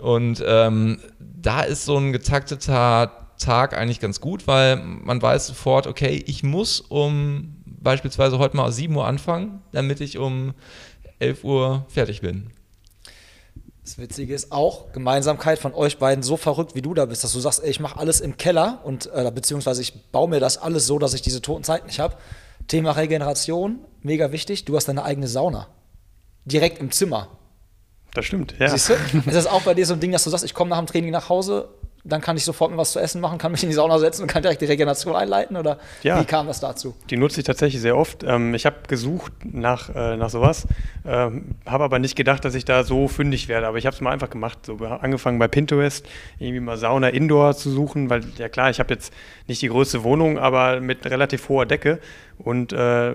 Und 0.00 0.42
ähm, 0.46 1.00
da 1.18 1.62
ist 1.62 1.84
so 1.84 1.96
ein 1.96 2.12
getakteter 2.12 3.30
Tag 3.38 3.76
eigentlich 3.76 4.00
ganz 4.00 4.20
gut, 4.20 4.46
weil 4.46 4.76
man 4.76 5.20
weiß 5.20 5.46
sofort, 5.46 5.86
okay, 5.86 6.22
ich 6.26 6.42
muss 6.42 6.80
um 6.80 7.56
beispielsweise 7.64 8.38
heute 8.38 8.56
mal 8.56 8.70
7 8.72 8.94
Uhr 8.94 9.06
anfangen, 9.06 9.62
damit 9.72 10.00
ich 10.00 10.18
um 10.18 10.54
11 11.18 11.44
Uhr 11.44 11.86
fertig 11.88 12.20
bin. 12.20 12.50
Das 13.82 13.98
Witzige 13.98 14.34
ist 14.34 14.50
auch, 14.50 14.92
Gemeinsamkeit 14.92 15.60
von 15.60 15.72
euch 15.72 15.98
beiden 15.98 16.24
so 16.24 16.36
verrückt, 16.36 16.74
wie 16.74 16.82
du 16.82 16.92
da 16.92 17.04
bist, 17.04 17.22
dass 17.22 17.32
du 17.32 17.38
sagst, 17.38 17.62
ey, 17.62 17.70
ich 17.70 17.78
mache 17.78 17.98
alles 17.98 18.20
im 18.20 18.36
Keller 18.36 18.80
und 18.82 19.08
äh, 19.14 19.30
beziehungsweise 19.32 19.80
ich 19.80 20.10
baue 20.10 20.28
mir 20.28 20.40
das 20.40 20.58
alles 20.58 20.86
so, 20.86 20.98
dass 20.98 21.14
ich 21.14 21.22
diese 21.22 21.40
toten 21.40 21.62
Zeiten 21.62 21.86
nicht 21.86 22.00
habe. 22.00 22.16
Thema 22.66 22.92
Regeneration, 22.92 23.78
mega 24.02 24.32
wichtig. 24.32 24.64
Du 24.64 24.74
hast 24.74 24.88
deine 24.88 25.04
eigene 25.04 25.28
Sauna. 25.28 25.68
Direkt 26.44 26.80
im 26.80 26.90
Zimmer. 26.90 27.28
Das 28.16 28.24
stimmt, 28.24 28.54
ja. 28.58 28.70
Siehst 28.70 28.88
du? 28.88 28.94
Ist 29.26 29.34
das 29.34 29.46
auch 29.46 29.60
bei 29.60 29.74
dir 29.74 29.84
so 29.84 29.92
ein 29.92 30.00
Ding, 30.00 30.10
dass 30.10 30.24
du 30.24 30.30
sagst, 30.30 30.42
ich 30.42 30.54
komme 30.54 30.70
nach 30.70 30.78
dem 30.78 30.86
Training 30.86 31.10
nach 31.10 31.28
Hause, 31.28 31.68
dann 32.08 32.20
kann 32.20 32.36
ich 32.36 32.44
sofort 32.44 32.70
mir 32.70 32.76
was 32.76 32.92
zu 32.92 33.00
essen 33.00 33.20
machen, 33.20 33.38
kann 33.38 33.52
mich 33.52 33.62
in 33.62 33.68
die 33.68 33.74
Sauna 33.74 33.98
setzen 33.98 34.22
und 34.22 34.28
kann 34.28 34.42
direkt 34.42 34.60
die 34.62 34.66
Regeneration 34.66 35.16
einleiten? 35.16 35.56
Oder 35.56 35.78
Ja. 36.02 36.20
wie 36.20 36.24
kam 36.24 36.46
das 36.46 36.60
dazu? 36.60 36.94
Die 37.10 37.16
nutze 37.16 37.40
ich 37.40 37.46
tatsächlich 37.46 37.80
sehr 37.82 37.96
oft. 37.96 38.22
Ähm, 38.24 38.54
ich 38.54 38.66
habe 38.66 38.76
gesucht 38.88 39.32
nach, 39.44 39.94
äh, 39.94 40.16
nach 40.16 40.30
sowas, 40.30 40.66
ähm, 41.04 41.54
habe 41.66 41.84
aber 41.84 41.98
nicht 41.98 42.16
gedacht, 42.16 42.44
dass 42.44 42.54
ich 42.54 42.64
da 42.64 42.84
so 42.84 43.08
fündig 43.08 43.48
werde. 43.48 43.66
Aber 43.66 43.78
ich 43.78 43.86
habe 43.86 43.94
es 43.94 44.00
mal 44.00 44.12
einfach 44.12 44.30
gemacht. 44.30 44.58
So 44.66 44.76
angefangen 44.76 45.38
bei 45.38 45.48
Pinterest, 45.48 46.06
irgendwie 46.38 46.60
mal 46.60 46.76
Sauna 46.76 47.08
Indoor 47.08 47.56
zu 47.56 47.70
suchen, 47.70 48.08
weil 48.10 48.22
ja 48.38 48.48
klar, 48.48 48.70
ich 48.70 48.78
habe 48.80 48.94
jetzt 48.94 49.12
nicht 49.46 49.60
die 49.62 49.68
größte 49.68 50.04
Wohnung, 50.04 50.38
aber 50.38 50.80
mit 50.80 51.04
relativ 51.06 51.48
hoher 51.48 51.66
Decke. 51.66 51.98
Und 52.38 52.72
äh, 52.72 53.14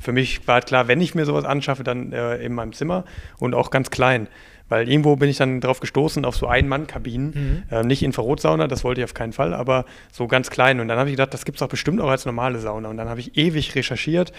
für 0.00 0.12
mich 0.12 0.48
war 0.48 0.60
klar, 0.62 0.88
wenn 0.88 1.00
ich 1.00 1.14
mir 1.14 1.26
sowas 1.26 1.44
anschaffe, 1.44 1.84
dann 1.84 2.12
äh, 2.12 2.36
in 2.36 2.54
meinem 2.54 2.72
Zimmer 2.72 3.04
und 3.38 3.54
auch 3.54 3.70
ganz 3.70 3.90
klein. 3.90 4.26
Weil 4.68 4.88
irgendwo 4.88 5.16
bin 5.16 5.28
ich 5.28 5.36
dann 5.36 5.60
drauf 5.60 5.80
gestoßen, 5.80 6.24
auf 6.24 6.36
so 6.36 6.46
Ein-Mann-Kabinen. 6.46 7.64
Äh, 7.70 7.82
nicht 7.84 8.02
Infrarotsauna, 8.02 8.66
das 8.66 8.82
wollte 8.82 9.02
ich 9.02 9.04
auf 9.04 9.14
keinen 9.14 9.32
Fall, 9.32 9.52
aber 9.52 9.84
so 10.10 10.26
ganz 10.26 10.50
klein. 10.50 10.80
Und 10.80 10.88
dann 10.88 10.98
habe 10.98 11.10
ich 11.10 11.14
gedacht, 11.14 11.34
das 11.34 11.44
gibt 11.44 11.56
es 11.56 11.60
doch 11.60 11.68
bestimmt 11.68 12.00
auch 12.00 12.08
als 12.08 12.24
normale 12.24 12.58
Sauna. 12.58 12.88
Und 12.88 12.96
dann 12.96 13.08
habe 13.08 13.20
ich 13.20 13.36
ewig 13.36 13.74
recherchiert, 13.74 14.32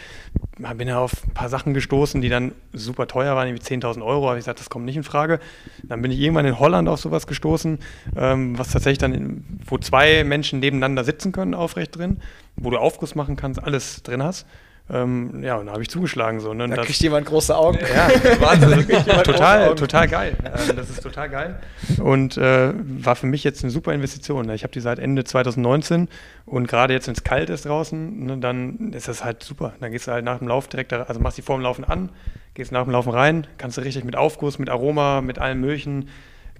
bin 0.58 0.88
ja 0.88 1.00
auf 1.00 1.26
ein 1.26 1.34
paar 1.34 1.50
Sachen 1.50 1.74
gestoßen, 1.74 2.22
die 2.22 2.30
dann 2.30 2.54
super 2.74 3.08
teuer 3.08 3.36
waren, 3.36 3.48
irgendwie 3.48 3.64
10.000 3.64 4.04
Euro. 4.04 4.28
habe 4.28 4.40
ich 4.40 4.46
gesagt, 4.46 4.60
das 4.60 4.70
kommt 4.70 4.86
nicht 4.86 4.98
in 4.98 5.04
Frage. 5.04 5.40
Dann 5.84 6.02
bin 6.02 6.12
ich 6.12 6.20
irgendwann 6.20 6.46
in 6.46 6.60
Holland 6.60 6.90
auf 6.90 7.00
sowas 7.00 7.28
gestoßen, 7.28 7.80
ähm, 8.16 8.58
was 8.58 8.72
tatsächlich 8.72 9.00
dann, 9.00 9.14
in, 9.14 9.46
wo 9.66 9.78
zwei 9.78 10.24
Menschen 10.24 10.60
nebeneinander 10.60 11.04
sitzen 11.04 11.32
können, 11.32 11.54
aufrecht 11.54 11.98
drin, 11.98 12.20
wo 12.56 12.70
du 12.70 12.78
Aufguss 12.78 13.16
machen 13.16 13.36
kannst, 13.36 13.62
alles 13.62 14.02
drin 14.04 14.24
hast. 14.24 14.48
Ähm, 14.88 15.42
ja, 15.44 15.56
und 15.56 15.66
da 15.66 15.72
habe 15.72 15.82
ich 15.82 15.90
zugeschlagen. 15.90 16.40
So, 16.40 16.54
ne? 16.54 16.66
Und 16.66 16.70
Da 16.70 16.76
das- 16.78 16.86
kriegt 16.86 17.00
jemand 17.00 17.26
große 17.26 17.56
Augen. 17.58 17.80
ja, 17.80 18.08
Wahnsinn. 18.40 18.88
total, 19.24 19.74
total 19.74 20.08
geil. 20.08 20.38
Ähm, 20.46 20.76
das 20.76 20.90
ist 20.92 21.02
total 21.02 21.28
geil. 21.30 21.60
Und 22.00 22.38
äh, 22.38 22.72
war 22.76 23.16
für 23.16 23.26
mich 23.26 23.44
jetzt 23.44 23.64
eine 23.64 23.72
super 23.72 23.94
Investition. 23.94 24.46
ne? 24.46 24.54
Ich 24.54 24.62
habe 24.64 24.72
die 24.74 24.80
seit 24.82 25.00
Ende 25.00 25.24
2019 25.24 26.08
und 26.46 26.68
gerade 26.68 26.94
jetzt, 26.94 27.08
wenn 27.08 27.16
es 27.16 27.24
kalt 27.24 27.50
ist 27.50 27.66
draußen, 27.66 28.26
ne, 28.26 28.38
dann 28.38 28.94
ist 28.94 29.08
das 29.08 29.24
halt 29.24 29.42
super. 29.42 29.74
Dann 29.80 29.92
gehst 29.92 30.08
du 30.08 30.12
halt 30.12 30.24
nach 30.24 30.38
dem 30.38 30.48
Lauf 30.48 30.68
direkt, 30.68 30.92
da, 30.92 31.02
also 31.04 31.20
machst 31.20 31.38
die 31.40 31.42
vor 31.42 31.58
dem 31.58 31.62
Laufen 31.64 31.84
an, 31.84 32.10
gehst 32.54 32.72
nach 32.72 32.84
dem 32.84 32.92
Laufen 32.92 33.10
rein, 33.10 33.48
kannst 33.58 33.78
du 33.78 33.82
richtig 33.82 34.04
mit 34.04 34.16
Aufguss, 34.16 34.60
mit 34.60 34.70
Aroma, 34.70 35.22
mit 35.22 35.40
allen 35.40 35.60
möglichen 35.60 36.10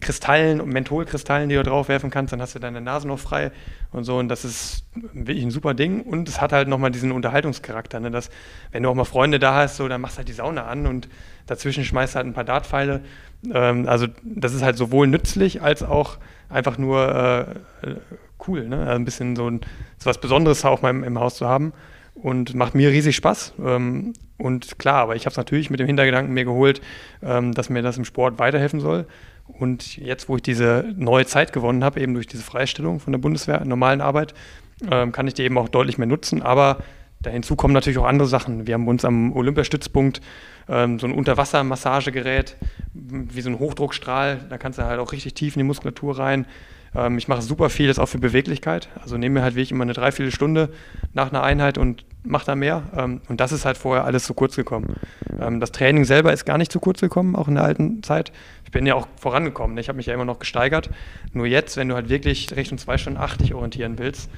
Kristallen 0.02 0.60
und 0.60 0.70
Mentholkristallen, 0.74 1.50
die 1.50 1.56
du 1.56 1.64
drauf 1.64 1.88
werfen 1.88 2.10
kannst, 2.10 2.34
dann 2.34 2.42
hast 2.42 2.54
du 2.54 2.60
deine 2.60 2.82
Nase 2.82 3.08
noch 3.08 3.20
frei 3.20 3.52
und 3.92 4.04
so. 4.04 4.18
Und 4.18 4.28
das 4.28 4.44
ist 4.44 4.86
wirklich 5.14 5.44
ein 5.44 5.52
super 5.52 5.74
Ding. 5.74 6.02
Und 6.02 6.28
es 6.28 6.42
hat 6.42 6.52
halt 6.52 6.68
nochmal 6.68 6.92
diesen 6.92 7.12
Unterhaltungscharakter, 7.12 8.00
ne? 8.00 8.12
dass, 8.12 8.30
wenn 8.72 8.84
du 8.84 8.90
auch 8.90 8.96
mal 8.96 9.06
Freunde 9.06 9.40
da 9.40 9.56
hast, 9.56 9.78
so, 9.78 9.88
dann 9.88 10.02
machst 10.02 10.16
du 10.16 10.20
halt 10.20 10.28
die 10.28 10.34
Sauna 10.34 10.66
an 10.66 10.86
und 10.86 11.08
dazwischen 11.48 11.86
schmeißt 11.86 12.14
du 12.14 12.18
halt 12.18 12.28
ein 12.28 12.34
paar 12.34 12.44
Dartpfeile. 12.44 13.02
Ähm, 13.54 13.88
also, 13.88 14.08
das 14.24 14.54
ist 14.54 14.64
halt 14.64 14.78
sowohl 14.78 15.08
nützlich 15.08 15.62
als 15.62 15.82
auch 15.82 16.18
einfach 16.50 16.78
nur 16.78 17.56
äh, 17.82 17.96
cool, 18.48 18.68
ne? 18.68 18.80
Also 18.80 18.92
ein 18.92 19.06
bisschen 19.06 19.36
so, 19.36 19.50
ein, 19.50 19.62
so 19.98 20.10
was 20.10 20.20
Besonderes 20.20 20.66
auch 20.66 20.82
mal 20.82 20.90
im, 20.90 21.04
im 21.04 21.20
Haus 21.20 21.36
zu 21.36 21.48
haben. 21.48 21.74
Und 22.16 22.56
macht 22.56 22.76
mir 22.76 22.90
riesig 22.92 23.16
Spaß. 23.18 23.54
Ähm, 23.64 24.14
und 24.38 24.80
klar, 24.80 24.96
aber 24.96 25.16
ich 25.16 25.26
habe 25.26 25.32
es 25.32 25.38
natürlich 25.38 25.70
mit 25.70 25.80
dem 25.80 25.88
Hintergedanken 25.88 26.34
mir 26.34 26.46
geholt, 26.46 26.82
ähm, 27.22 27.54
dass 27.54 27.70
mir 27.70 27.82
das 27.82 27.98
im 27.98 28.06
Sport 28.06 28.40
weiterhelfen 28.40 28.80
soll. 28.80 29.06
Und 29.48 29.98
jetzt, 29.98 30.28
wo 30.28 30.36
ich 30.38 30.42
diese 30.42 30.94
neue 30.98 31.26
Zeit 31.26 31.54
gewonnen 31.54 31.84
habe, 31.84 32.00
eben 32.00 32.14
durch 32.14 32.28
diese 32.28 32.44
Freistellung 32.44 33.00
von 33.00 33.14
der 33.14 33.20
Bundeswehr, 33.20 33.64
normalen 33.64 34.02
Arbeit, 34.02 34.34
ähm, 34.90 35.12
kann 35.12 35.28
ich 35.28 35.34
die 35.34 35.44
eben 35.44 35.58
auch 35.58 35.70
deutlich 35.70 35.98
mehr 35.98 36.08
nutzen. 36.08 36.42
Aber 36.42 36.80
da 37.22 37.30
hinzu 37.30 37.56
kommen 37.56 37.74
natürlich 37.74 37.98
auch 37.98 38.06
andere 38.06 38.28
Sachen. 38.28 38.68
Wir 38.68 38.74
haben 38.74 38.88
uns 38.88 39.06
am 39.06 39.34
Olympiastützpunkt 39.34 40.22
ähm, 40.68 41.00
so 41.00 41.08
ein 41.08 41.14
Unterwassermassagegerät, 41.14 42.58
wie 42.94 43.42
so 43.42 43.50
ein 43.50 43.60
Hochdruckstrahl. 43.60 44.46
Da 44.50 44.58
kannst 44.58 44.80
du 44.80 44.86
halt 44.86 45.00
auch 45.00 45.12
richtig 45.12 45.34
tief 45.36 45.56
in 45.56 45.60
die 45.60 45.66
Muskulatur 45.66 46.18
rein. 46.18 46.46
Ähm, 46.96 47.18
ich 47.18 47.28
mache 47.28 47.42
super 47.42 47.70
vieles 47.70 48.00
auch 48.00 48.08
für 48.08 48.18
Beweglichkeit. 48.18 48.90
Also 49.02 49.18
nehme 49.18 49.36
mir 49.36 49.44
halt 49.44 49.56
wirklich 49.56 49.72
immer 49.72 49.84
eine 49.84 49.94
Dreiviertelstunde 49.94 50.70
nach 51.14 51.30
einer 51.30 51.44
Einheit 51.44 51.78
und 51.78 52.06
mache 52.26 52.46
da 52.46 52.56
mehr. 52.56 52.84
Ähm, 52.96 53.22
und 53.30 53.40
das 53.40 53.52
ist 53.52 53.66
halt 53.66 53.78
vorher 53.78 54.06
alles 54.06 54.26
zu 54.26 54.34
kurz 54.34 54.56
gekommen. 54.56 54.96
Ähm, 55.40 55.60
das 55.60 55.72
Training 55.72 56.06
selber 56.06 56.34
ist 56.34 56.46
gar 56.46 56.58
nicht 56.58 56.72
zu 56.72 56.80
kurz 56.80 57.02
gekommen, 57.02 57.36
auch 57.36 57.48
in 57.48 57.56
der 57.56 57.64
alten 57.64 58.04
Zeit. 58.04 58.32
Ich 58.64 58.72
bin 58.72 58.86
ja 58.86 58.96
auch 58.96 59.08
vorangekommen. 59.18 59.76
ne? 59.76 59.82
Ich 59.82 59.90
habe 59.90 59.98
mich 59.98 60.06
ja 60.06 60.14
immer 60.14 60.26
noch 60.26 60.40
gesteigert. 60.40 60.90
Nur 61.34 61.46
jetzt, 61.46 61.78
wenn 61.78 61.90
du 61.90 61.96
halt 61.96 62.10
wirklich 62.10 62.56
Richtung 62.56 62.78
2 62.78 62.98
Stunden 62.98 63.20
80 63.20 63.54
orientieren 63.54 63.98
willst, 63.98 64.30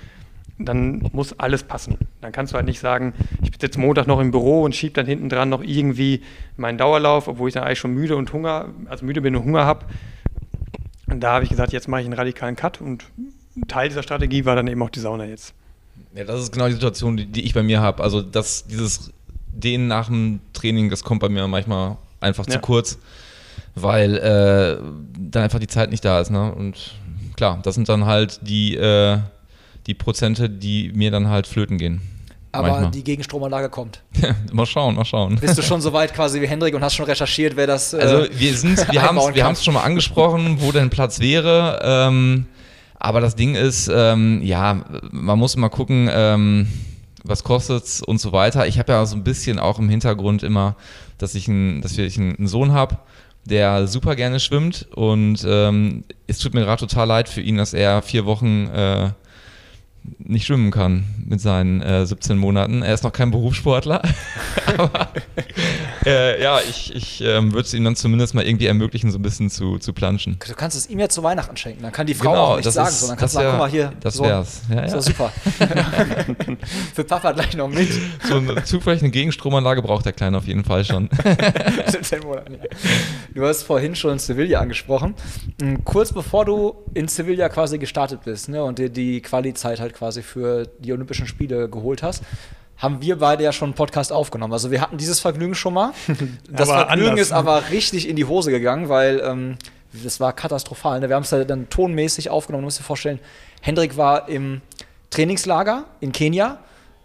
dann 0.60 1.08
muss 1.14 1.38
alles 1.40 1.64
passen. 1.64 1.98
Dann 2.22 2.32
kannst 2.32 2.54
du 2.54 2.56
halt 2.56 2.66
nicht 2.66 2.80
sagen, 2.80 3.14
ich 3.44 3.52
bin 3.52 3.60
jetzt 3.62 3.78
Montag 3.78 4.08
noch 4.08 4.20
im 4.20 4.32
Büro 4.32 4.64
und 4.64 4.76
schiebe 4.76 4.94
dann 4.94 5.06
hinten 5.06 5.30
dran 5.30 5.50
noch 5.50 5.64
irgendwie 5.64 6.24
meinen 6.56 6.78
Dauerlauf, 6.78 7.28
obwohl 7.28 7.50
ich 7.50 7.54
dann 7.54 7.64
eigentlich 7.64 7.80
schon 7.80 7.94
müde 7.94 8.16
und 8.16 8.34
Hunger, 8.34 8.70
also 8.90 9.06
müde 9.06 9.22
bin 9.22 9.36
und 9.36 9.44
Hunger 9.44 9.66
habe. 9.66 9.86
Und 11.10 11.22
da 11.22 11.34
habe 11.34 11.44
ich 11.44 11.50
gesagt, 11.50 11.74
jetzt 11.74 11.88
mache 11.88 12.02
ich 12.02 12.08
einen 12.08 12.16
radikalen 12.16 12.56
Cut 12.56 12.82
und 12.82 13.06
Teil 13.68 13.90
dieser 13.90 14.04
Strategie 14.04 14.46
war 14.46 14.56
dann 14.56 14.68
eben 14.68 14.82
auch 14.82 14.90
die 14.90 15.00
Sauna 15.00 15.26
jetzt. 15.26 15.54
Ja, 16.18 16.24
das 16.24 16.42
ist 16.42 16.52
genau 16.52 16.68
die 16.68 16.74
Situation, 16.74 17.16
die, 17.18 17.26
die 17.28 17.44
ich 17.46 17.54
bei 17.54 17.62
mir 17.64 17.80
habe. 17.80 18.02
Also 18.04 18.22
das, 18.22 18.66
dieses 18.66 19.12
Dehnen 19.54 19.88
nach 19.88 20.08
dem 20.08 20.40
Training, 20.54 20.90
das 20.90 21.04
kommt 21.04 21.22
bei 21.22 21.30
mir 21.30 21.48
manchmal 21.48 21.98
einfach 22.20 22.46
Ja. 22.48 22.54
zu 22.54 22.60
kurz, 22.60 22.98
weil 23.76 24.18
äh, 24.18 24.78
dann 25.20 25.44
einfach 25.44 25.60
die 25.60 25.68
Zeit 25.68 25.92
nicht 25.92 26.04
da 26.04 26.20
ist. 26.20 26.32
Ne? 26.32 26.52
Und 26.54 26.96
klar, 27.36 27.60
das 27.64 27.76
sind 27.76 27.88
dann 27.88 28.06
halt 28.06 28.40
die, 28.42 28.76
äh, 28.76 29.20
die 29.86 29.94
Prozente, 29.94 30.50
die 30.50 30.92
mir 30.94 31.12
dann 31.12 31.28
halt 31.30 31.46
flöten 31.48 31.78
gehen. 31.78 32.02
Aber 32.52 32.70
Manchmal. 32.70 32.92
die 32.92 33.04
Gegenstromanlage 33.04 33.70
kommt. 33.70 34.02
mal 34.52 34.66
schauen, 34.66 34.96
mal 34.96 35.06
schauen. 35.06 35.36
Bist 35.36 35.58
du 35.58 35.62
schon 35.62 35.82
so 35.82 35.94
weit 35.94 36.14
quasi 36.16 36.42
wie 36.42 36.48
Hendrik 36.48 36.74
und 36.74 36.82
hast 36.84 36.96
schon 36.96 37.06
recherchiert, 37.06 37.56
wer 37.56 37.68
das. 37.68 37.94
äh, 37.94 37.98
Also 38.00 38.26
wir 38.32 38.58
sind, 38.58 38.92
wir 38.92 39.02
haben 39.04 39.18
es 39.54 39.64
schon 39.64 39.76
mal 39.76 39.84
angesprochen, 39.84 40.58
wo 40.62 40.72
denn 40.72 40.90
Platz 40.90 41.20
wäre. 41.20 41.80
Ähm, 41.84 42.48
Aber 42.98 43.22
das 43.22 43.36
Ding 43.36 43.56
ist, 43.56 43.90
ähm, 43.94 44.42
ja, 44.42 44.84
man 45.12 45.38
muss 45.38 45.56
mal 45.56 45.70
gucken, 45.70 46.10
ähm, 46.12 46.68
was 47.24 47.44
kostet's 47.44 48.02
und 48.02 48.20
so 48.20 48.32
weiter. 48.32 48.68
Ich 48.68 48.80
habe 48.80 48.92
ja 48.92 49.06
so 49.06 49.16
ein 49.16 49.24
bisschen 49.24 49.60
auch 49.60 49.80
im 49.80 49.90
Hintergrund 49.90 50.44
immer, 50.44 50.76
dass 51.18 51.36
ich, 51.36 51.48
ein, 51.48 51.82
dass 51.82 51.98
ich 51.98 52.18
einen 52.18 52.48
Sohn 52.48 52.72
habe, 52.72 52.98
der 53.46 53.88
super 53.88 54.16
gerne 54.16 54.40
schwimmt 54.40 54.88
und 54.94 55.46
ähm, 55.48 56.04
es 56.28 56.40
tut 56.40 56.54
mir 56.54 56.62
gerade 56.62 56.80
total 56.82 57.08
leid 57.08 57.30
für 57.30 57.42
ihn, 57.42 57.58
dass 57.58 57.74
er 57.74 58.02
vier 58.02 58.26
Wochen 58.26 58.68
äh, 58.68 59.12
nicht 60.20 60.46
schwimmen 60.46 60.72
kann 60.72 61.06
mit 61.26 61.42
seinen 61.42 61.82
äh, 61.82 62.06
17 62.06 62.38
Monaten. 62.38 62.82
Er 62.82 62.94
ist 62.94 63.04
noch 63.04 63.14
kein 63.14 63.32
Berufssportler. 63.32 64.02
Aber 64.78 65.10
äh, 66.08 66.42
ja, 66.42 66.60
ich, 66.62 66.96
ich 66.96 67.22
ähm, 67.22 67.52
würde 67.54 67.66
es 67.68 67.74
ihm 67.74 67.84
dann 67.84 67.96
zumindest 67.96 68.34
mal 68.34 68.46
irgendwie 68.46 68.66
ermöglichen, 68.68 69.12
so 69.12 69.18
ein 69.20 69.22
bisschen 69.22 69.50
zu, 69.50 69.78
zu 69.78 69.94
planschen. 69.94 70.38
Du 70.48 70.54
kannst 70.56 70.78
es 70.78 70.90
ihm 70.90 71.00
ja 71.00 71.10
zu 71.10 71.24
Weihnachten 71.24 71.58
schenken. 71.58 71.84
Dann 71.84 71.92
kann 71.92 72.08
die 72.08 72.14
Frau 72.14 72.32
Genau, 72.32 72.44
auch 72.46 72.56
nichts 72.58 72.74
sagen, 72.74 72.90
ist- 72.90 73.00
sondern 73.02 73.18
kannst 73.18 73.34
sagen, 73.36 73.50
guck 73.52 73.60
mal 73.60 73.70
hier. 73.70 73.94
das 74.00 74.16
so, 74.16 74.24
wär's. 74.24 74.62
Ja, 74.70 74.82
Ist 74.82 74.92
ja. 74.92 74.98
doch 74.98 75.04
super. 75.04 75.32
Für 76.94 77.04
Papa 77.04 77.32
gleich 77.32 77.56
noch 77.56 77.68
mit. 77.70 77.90
So 78.28 78.36
eine 78.38 78.64
zufällige 78.64 79.10
Gegenstromanlage 79.10 79.82
braucht 79.82 80.06
der 80.06 80.14
Kleine 80.14 80.38
auf 80.38 80.48
jeden 80.48 80.64
Fall 80.64 80.84
schon. 80.86 81.10
17 81.88 82.22
Monaten, 82.24 82.54
ja. 82.54 82.60
Du 83.34 83.46
hast 83.46 83.64
vorhin 83.64 83.96
schon 83.96 84.20
Sevilla 84.20 84.60
angesprochen. 84.60 85.16
Mm, 85.62 85.76
Kurz 85.84 86.12
bevor 86.14 86.46
du 86.46 86.76
in 86.94 87.08
Sevilla 87.08 87.50
quasi 87.50 87.78
gestartet 87.78 88.22
bist 88.26 88.50
ne, 88.50 88.64
und 88.64 88.80
dir 88.80 88.90
die 88.90 89.22
Quali-Zeit 89.22 89.80
halt 89.80 89.94
quasi 89.94 90.22
für 90.22 90.68
die 90.80 90.92
Olympischen 90.94 91.28
Spiele 91.28 91.70
geholt 91.70 92.04
hast, 92.04 92.24
haben 92.78 93.02
wir 93.02 93.18
beide 93.18 93.44
ja 93.44 93.52
schon 93.52 93.70
einen 93.70 93.76
Podcast 93.76 94.12
aufgenommen. 94.12 94.54
Also 94.54 94.72
wir 94.72 94.82
hatten 94.82 94.98
dieses 94.98 95.20
Vergnügen 95.20 95.56
schon 95.56 95.74
mal. 95.74 95.92
Das 96.50 96.70
Vergnügen 96.70 97.10
anders. 97.12 97.28
ist 97.28 97.32
aber 97.32 97.70
richtig 97.72 98.08
in 98.08 98.16
die 98.16 98.26
Hose 98.26 98.52
gegangen, 98.52 98.90
weil 98.90 99.22
ähm, 99.24 99.58
das 99.92 100.20
war 100.20 100.34
katastrophal. 100.34 101.00
Ne? 101.00 101.10
Wir 101.10 101.16
haben 101.16 101.24
es 101.24 101.32
ja 101.32 101.44
dann 101.44 101.70
tonmäßig 101.70 102.30
aufgenommen. 102.30 102.64
Du 102.64 102.68
musst 102.68 102.80
dir 102.80 102.84
vorstellen, 102.84 103.20
Hendrik 103.62 103.98
war 103.98 104.30
im 104.30 104.62
Trainingslager 105.10 105.86
in 106.00 106.12
Kenia 106.12 106.60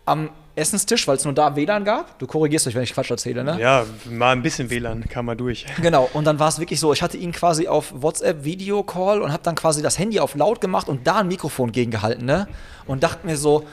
am 0.04 0.30
Essenstisch, 0.54 1.08
weil 1.08 1.16
es 1.16 1.24
nur 1.24 1.32
da 1.32 1.56
WLAN 1.56 1.84
gab. 1.84 2.18
Du 2.18 2.26
korrigierst 2.26 2.66
dich, 2.66 2.74
wenn 2.74 2.82
ich 2.82 2.92
Quatsch 2.92 3.10
erzähle, 3.10 3.42
ne? 3.42 3.58
Ja, 3.58 3.86
mal 4.10 4.32
ein 4.32 4.42
bisschen 4.42 4.68
WLAN 4.68 5.08
kam 5.08 5.26
mal 5.26 5.34
durch. 5.34 5.64
Genau, 5.80 6.10
und 6.12 6.26
dann 6.26 6.38
war 6.38 6.48
es 6.48 6.58
wirklich 6.58 6.78
so, 6.78 6.92
ich 6.92 7.02
hatte 7.02 7.16
ihn 7.16 7.32
quasi 7.32 7.68
auf 7.68 7.92
WhatsApp 7.96 8.44
Videocall 8.44 9.22
und 9.22 9.32
habe 9.32 9.42
dann 9.42 9.54
quasi 9.54 9.80
das 9.80 9.98
Handy 9.98 10.20
auf 10.20 10.34
laut 10.34 10.60
gemacht 10.60 10.88
und 10.88 11.06
da 11.06 11.20
ein 11.20 11.28
Mikrofon 11.28 11.72
gegengehalten, 11.72 12.26
ne? 12.26 12.48
Und 12.86 13.02
dachte 13.02 13.26
mir 13.26 13.38
so, 13.38 13.64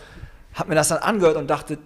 hab 0.53 0.67
mir 0.67 0.75
das 0.75 0.89
dann 0.89 0.99
angehört 0.99 1.37
und 1.37 1.47
dachte, 1.47 1.77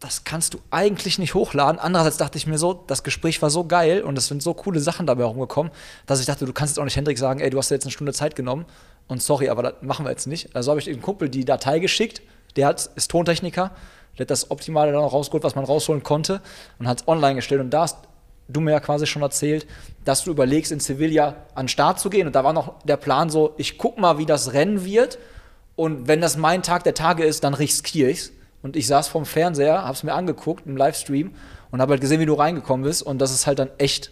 das 0.00 0.22
kannst 0.22 0.54
du 0.54 0.60
eigentlich 0.70 1.18
nicht 1.18 1.34
hochladen. 1.34 1.80
Andererseits 1.80 2.18
dachte 2.18 2.38
ich 2.38 2.46
mir 2.46 2.58
so, 2.58 2.72
das 2.72 3.02
Gespräch 3.02 3.42
war 3.42 3.50
so 3.50 3.64
geil 3.64 4.02
und 4.02 4.16
es 4.16 4.28
sind 4.28 4.42
so 4.42 4.54
coole 4.54 4.78
Sachen 4.78 5.06
dabei 5.06 5.24
rumgekommen, 5.24 5.72
dass 6.06 6.20
ich 6.20 6.26
dachte, 6.26 6.46
du 6.46 6.52
kannst 6.52 6.72
jetzt 6.72 6.78
auch 6.78 6.84
nicht 6.84 6.96
Hendrik 6.96 7.18
sagen, 7.18 7.40
ey, 7.40 7.50
du 7.50 7.58
hast 7.58 7.70
dir 7.70 7.74
jetzt 7.74 7.84
eine 7.84 7.92
Stunde 7.92 8.12
Zeit 8.12 8.36
genommen 8.36 8.64
und 9.08 9.22
sorry, 9.22 9.48
aber 9.48 9.62
das 9.62 9.74
machen 9.80 10.06
wir 10.06 10.10
jetzt 10.10 10.26
nicht. 10.26 10.54
Also 10.54 10.70
habe 10.70 10.80
ich 10.80 10.86
dem 10.86 11.02
Kumpel 11.02 11.28
die 11.28 11.44
Datei 11.44 11.80
geschickt, 11.80 12.22
der 12.54 12.68
hat, 12.68 12.90
ist 12.94 13.10
Tontechniker, 13.10 13.72
der 14.16 14.24
hat 14.24 14.30
das 14.30 14.50
Optimale 14.50 14.92
dann 14.92 15.02
auch 15.02 15.12
rausgeholt, 15.12 15.42
was 15.42 15.56
man 15.56 15.64
rausholen 15.64 16.04
konnte 16.04 16.42
und 16.78 16.86
hat 16.86 17.00
es 17.00 17.08
online 17.08 17.34
gestellt 17.34 17.60
und 17.60 17.70
da 17.70 17.82
hast 17.82 17.96
du 18.48 18.60
mir 18.60 18.72
ja 18.72 18.80
quasi 18.80 19.06
schon 19.06 19.22
erzählt, 19.22 19.66
dass 20.04 20.24
du 20.24 20.30
überlegst, 20.30 20.72
in 20.72 20.80
Sevilla 20.80 21.36
an 21.54 21.64
den 21.64 21.68
Start 21.68 22.00
zu 22.00 22.08
gehen. 22.08 22.26
Und 22.26 22.34
da 22.34 22.44
war 22.44 22.52
noch 22.52 22.82
der 22.82 22.96
Plan 22.96 23.28
so, 23.30 23.54
ich 23.58 23.78
guck 23.78 23.98
mal, 23.98 24.18
wie 24.18 24.26
das 24.26 24.54
Rennen 24.54 24.84
wird. 24.84 25.18
Und 25.78 26.08
wenn 26.08 26.20
das 26.20 26.36
mein 26.36 26.64
Tag 26.64 26.82
der 26.82 26.94
Tage 26.94 27.22
ist, 27.22 27.44
dann 27.44 27.54
riskiere 27.54 28.10
ich's. 28.10 28.32
Und 28.62 28.74
ich 28.74 28.88
saß 28.88 29.06
vorm 29.06 29.24
Fernseher, 29.24 29.84
hab's 29.84 30.02
mir 30.02 30.12
angeguckt 30.12 30.66
im 30.66 30.76
Livestream 30.76 31.30
und 31.70 31.80
habe 31.80 31.92
halt 31.92 32.00
gesehen, 32.00 32.18
wie 32.18 32.26
du 32.26 32.34
reingekommen 32.34 32.82
bist. 32.82 33.00
Und 33.00 33.20
das 33.20 33.30
ist 33.30 33.46
halt 33.46 33.60
dann 33.60 33.70
echt, 33.78 34.10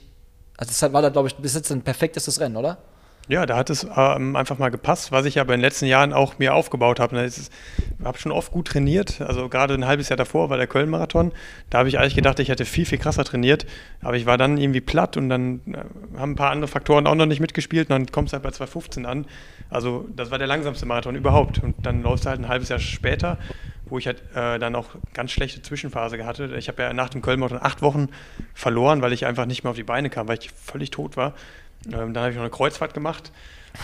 also 0.56 0.70
das 0.70 0.92
war 0.92 1.02
da, 1.02 1.08
glaube 1.08 1.26
ich, 1.26 1.34
bis 1.34 1.56
jetzt 1.56 1.72
ein 1.72 1.82
perfektestes 1.82 2.38
Rennen, 2.38 2.56
oder? 2.56 2.78
Ja, 3.28 3.44
da 3.44 3.56
hat 3.56 3.70
es 3.70 3.84
ähm, 3.96 4.36
einfach 4.36 4.58
mal 4.58 4.68
gepasst, 4.68 5.10
was 5.10 5.26
ich 5.26 5.40
aber 5.40 5.52
in 5.52 5.58
den 5.58 5.64
letzten 5.64 5.86
Jahren 5.86 6.12
auch 6.12 6.38
mir 6.38 6.54
aufgebaut 6.54 7.00
habe. 7.00 7.24
Ich 7.26 7.50
habe 8.04 8.18
schon 8.18 8.30
oft 8.30 8.52
gut 8.52 8.68
trainiert, 8.68 9.20
also 9.20 9.48
gerade 9.48 9.74
ein 9.74 9.84
halbes 9.84 10.10
Jahr 10.10 10.16
davor 10.16 10.48
war 10.48 10.56
der 10.58 10.68
Köln-Marathon. 10.68 11.32
Da 11.68 11.78
habe 11.78 11.88
ich 11.88 11.98
eigentlich 11.98 12.14
gedacht, 12.14 12.38
ich 12.38 12.50
hätte 12.50 12.64
viel, 12.64 12.86
viel 12.86 12.98
krasser 12.98 13.24
trainiert, 13.24 13.66
aber 14.00 14.16
ich 14.16 14.26
war 14.26 14.38
dann 14.38 14.58
irgendwie 14.58 14.80
platt 14.80 15.16
und 15.16 15.28
dann 15.28 15.60
äh, 15.66 16.18
haben 16.20 16.32
ein 16.32 16.36
paar 16.36 16.52
andere 16.52 16.68
Faktoren 16.68 17.08
auch 17.08 17.16
noch 17.16 17.26
nicht 17.26 17.40
mitgespielt 17.40 17.90
und 17.90 17.98
dann 17.98 18.06
kommst 18.12 18.32
du 18.32 18.40
halt 18.40 18.44
bei 18.44 18.64
2,15 18.64 19.04
an. 19.04 19.26
Also 19.70 20.06
das 20.14 20.30
war 20.30 20.38
der 20.38 20.46
langsamste 20.46 20.86
Marathon 20.86 21.16
überhaupt 21.16 21.60
und 21.60 21.74
dann 21.84 22.02
läufst 22.02 22.26
du 22.26 22.28
halt 22.28 22.38
ein 22.38 22.46
halbes 22.46 22.68
Jahr 22.68 22.78
später, 22.78 23.38
wo 23.86 23.98
ich 23.98 24.06
halt 24.06 24.22
äh, 24.36 24.60
dann 24.60 24.76
auch 24.76 24.90
ganz 25.14 25.32
schlechte 25.32 25.62
Zwischenphase 25.62 26.24
hatte. 26.24 26.54
Ich 26.56 26.68
habe 26.68 26.80
ja 26.80 26.92
nach 26.92 27.08
dem 27.08 27.22
Köln-Marathon 27.22 27.58
acht 27.60 27.82
Wochen 27.82 28.08
verloren, 28.54 29.02
weil 29.02 29.12
ich 29.12 29.26
einfach 29.26 29.46
nicht 29.46 29.64
mehr 29.64 29.72
auf 29.72 29.76
die 29.76 29.82
Beine 29.82 30.10
kam, 30.10 30.28
weil 30.28 30.38
ich 30.38 30.50
völlig 30.52 30.92
tot 30.92 31.16
war. 31.16 31.34
Ähm, 31.86 32.14
dann 32.14 32.18
habe 32.18 32.30
ich 32.30 32.36
noch 32.36 32.42
eine 32.42 32.50
Kreuzfahrt 32.50 32.94
gemacht 32.94 33.32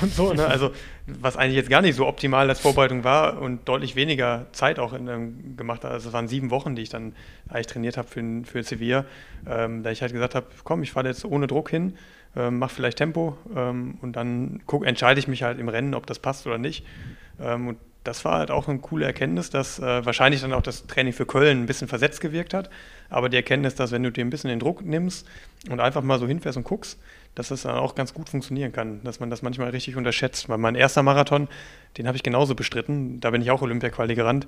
und 0.00 0.12
so. 0.12 0.32
Ne? 0.32 0.46
Also, 0.46 0.72
was 1.06 1.36
eigentlich 1.36 1.56
jetzt 1.56 1.70
gar 1.70 1.82
nicht 1.82 1.96
so 1.96 2.06
optimal 2.06 2.48
als 2.48 2.60
Vorbereitung 2.60 3.04
war 3.04 3.40
und 3.40 3.68
deutlich 3.68 3.96
weniger 3.96 4.46
Zeit 4.52 4.78
auch 4.78 4.92
in, 4.92 5.08
ähm, 5.08 5.56
gemacht 5.56 5.84
hat. 5.84 5.92
Also, 5.92 6.08
es 6.08 6.12
waren 6.12 6.28
sieben 6.28 6.50
Wochen, 6.50 6.74
die 6.74 6.82
ich 6.82 6.88
dann 6.88 7.14
eigentlich 7.48 7.66
trainiert 7.66 7.96
habe 7.96 8.08
für, 8.08 8.42
für 8.44 8.62
Sevilla. 8.62 9.04
Ähm, 9.48 9.82
da 9.82 9.90
ich 9.90 10.02
halt 10.02 10.12
gesagt 10.12 10.34
habe: 10.34 10.46
Komm, 10.64 10.82
ich 10.82 10.92
fahre 10.92 11.08
jetzt 11.08 11.24
ohne 11.24 11.46
Druck 11.46 11.70
hin, 11.70 11.96
ähm, 12.36 12.58
mach 12.58 12.70
vielleicht 12.70 12.98
Tempo 12.98 13.36
ähm, 13.54 13.98
und 14.00 14.16
dann 14.16 14.62
guck, 14.66 14.86
entscheide 14.86 15.20
ich 15.20 15.28
mich 15.28 15.42
halt 15.42 15.58
im 15.58 15.68
Rennen, 15.68 15.94
ob 15.94 16.06
das 16.06 16.18
passt 16.18 16.46
oder 16.46 16.58
nicht. 16.58 16.84
Ähm, 17.40 17.68
und 17.68 17.78
das 18.04 18.24
war 18.24 18.38
halt 18.38 18.50
auch 18.50 18.68
eine 18.68 18.80
coole 18.80 19.06
Erkenntnis, 19.06 19.50
dass 19.50 19.78
äh, 19.78 20.04
wahrscheinlich 20.04 20.40
dann 20.40 20.52
auch 20.52 20.62
das 20.62 20.86
Training 20.86 21.12
für 21.12 21.26
Köln 21.26 21.62
ein 21.62 21.66
bisschen 21.66 21.86
versetzt 21.86 22.20
gewirkt 22.20 22.52
hat. 22.52 22.68
Aber 23.10 23.28
die 23.28 23.36
Erkenntnis, 23.36 23.74
dass 23.74 23.92
wenn 23.92 24.02
du 24.02 24.10
dir 24.10 24.24
ein 24.24 24.30
bisschen 24.30 24.50
den 24.50 24.58
Druck 24.58 24.84
nimmst 24.84 25.26
und 25.70 25.78
einfach 25.78 26.02
mal 26.02 26.18
so 26.18 26.26
hinfährst 26.26 26.56
und 26.56 26.64
guckst, 26.64 26.98
dass 27.34 27.48
das 27.48 27.62
dann 27.62 27.76
auch 27.76 27.94
ganz 27.94 28.12
gut 28.12 28.28
funktionieren 28.28 28.72
kann, 28.72 29.02
dass 29.04 29.20
man 29.20 29.30
das 29.30 29.42
manchmal 29.42 29.70
richtig 29.70 29.96
unterschätzt. 29.96 30.48
Weil 30.48 30.58
mein 30.58 30.74
erster 30.74 31.02
Marathon, 31.02 31.48
den 31.96 32.06
habe 32.06 32.16
ich 32.16 32.22
genauso 32.22 32.54
bestritten. 32.54 33.20
Da 33.20 33.30
bin 33.30 33.40
ich 33.40 33.50
auch 33.50 33.62
Olympia-Quali 33.62 34.14
gerannt. 34.14 34.46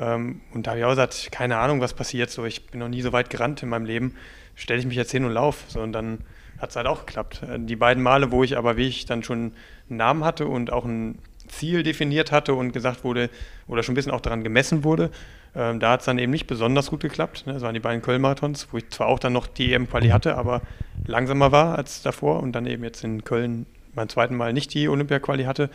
Ähm, 0.00 0.40
und 0.52 0.66
da 0.66 0.72
habe 0.72 0.80
ich 0.80 0.84
auch 0.84 0.90
gesagt, 0.90 1.30
keine 1.30 1.58
Ahnung, 1.58 1.80
was 1.80 1.94
passiert. 1.94 2.30
So, 2.30 2.44
ich 2.44 2.66
bin 2.66 2.80
noch 2.80 2.88
nie 2.88 3.02
so 3.02 3.12
weit 3.12 3.30
gerannt 3.30 3.62
in 3.62 3.68
meinem 3.68 3.84
Leben. 3.84 4.16
Stelle 4.56 4.80
ich 4.80 4.86
mich 4.86 4.96
jetzt 4.96 5.12
hin 5.12 5.24
und 5.24 5.32
lauf. 5.32 5.64
So, 5.68 5.80
und 5.80 5.92
dann 5.92 6.18
hat 6.58 6.70
es 6.70 6.76
halt 6.76 6.86
auch 6.86 7.06
geklappt. 7.06 7.42
Äh, 7.42 7.60
Die 7.60 7.76
beiden 7.76 8.02
Male, 8.02 8.32
wo 8.32 8.42
ich 8.42 8.56
aber, 8.56 8.76
wie 8.76 8.88
ich 8.88 9.06
dann 9.06 9.22
schon 9.22 9.52
einen 9.88 9.96
Namen 9.96 10.24
hatte 10.24 10.46
und 10.46 10.72
auch 10.72 10.84
ein 10.84 11.18
Ziel 11.46 11.82
definiert 11.82 12.32
hatte 12.32 12.54
und 12.54 12.72
gesagt 12.72 13.04
wurde, 13.04 13.30
oder 13.68 13.82
schon 13.82 13.92
ein 13.92 13.96
bisschen 13.96 14.12
auch 14.12 14.20
daran 14.20 14.42
gemessen 14.42 14.82
wurde, 14.82 15.10
ähm, 15.56 15.78
da 15.78 15.92
hat 15.92 16.00
es 16.00 16.06
dann 16.06 16.18
eben 16.18 16.32
nicht 16.32 16.46
besonders 16.46 16.90
gut 16.90 17.00
geklappt. 17.00 17.46
Ne? 17.46 17.52
Das 17.52 17.62
waren 17.62 17.74
die 17.74 17.80
beiden 17.80 18.02
Köln-Marathons, 18.02 18.68
wo 18.72 18.78
ich 18.78 18.90
zwar 18.90 19.06
auch 19.06 19.18
dann 19.18 19.32
noch 19.32 19.46
die 19.46 19.72
EM-Quali 19.72 20.08
hatte, 20.08 20.36
aber 20.36 20.62
langsamer 21.06 21.52
war 21.52 21.76
als 21.78 22.02
davor 22.02 22.42
und 22.42 22.52
dann 22.52 22.66
eben 22.66 22.82
jetzt 22.82 23.04
in 23.04 23.24
Köln 23.24 23.66
beim 23.94 24.08
zweiten 24.08 24.36
Mal 24.36 24.52
nicht 24.52 24.74
die 24.74 24.88
Olympia-Quali 24.88 25.44
hatte. 25.44 25.70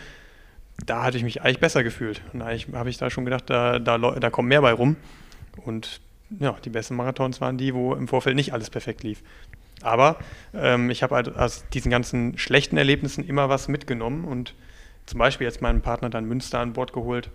Da 0.86 1.04
hatte 1.04 1.18
ich 1.18 1.24
mich 1.24 1.42
eigentlich 1.42 1.60
besser 1.60 1.84
gefühlt. 1.84 2.22
Und 2.34 2.42
eigentlich 2.42 2.68
habe 2.74 2.90
ich 2.90 2.98
da 2.98 3.10
schon 3.10 3.26
gedacht, 3.26 3.50
da, 3.50 3.80
da, 3.80 3.98
da 3.98 4.30
kommt 4.30 4.50
mehr 4.50 4.62
bei 4.62 4.74
rum. 4.74 4.98
Und 5.66 6.02
ja, 6.40 6.56
die 6.64 6.70
besten 6.70 6.96
Marathons 6.96 7.42
waren 7.42 7.58
die, 7.58 7.74
wo 7.74 7.94
im 7.94 8.08
Vorfeld 8.08 8.36
nicht 8.36 8.54
alles 8.54 8.70
perfekt 8.70 9.04
lief. 9.04 9.24
Aber 9.82 10.18
ähm, 10.54 10.90
ich 10.90 11.04
habe 11.04 11.16
halt 11.16 11.36
aus 11.36 11.64
diesen 11.74 11.90
ganzen 11.90 12.38
schlechten 12.38 12.78
Erlebnissen 12.78 13.26
immer 13.26 13.50
was 13.50 13.68
mitgenommen 13.68 14.26
und 14.26 14.54
zum 15.06 15.20
Beispiel 15.20 15.46
jetzt 15.46 15.62
meinen 15.62 15.82
Partner 15.82 16.10
dann 16.10 16.26
Münster 16.26 16.60
an 16.60 16.74
Bord 16.74 16.94
geholt, 16.94 17.30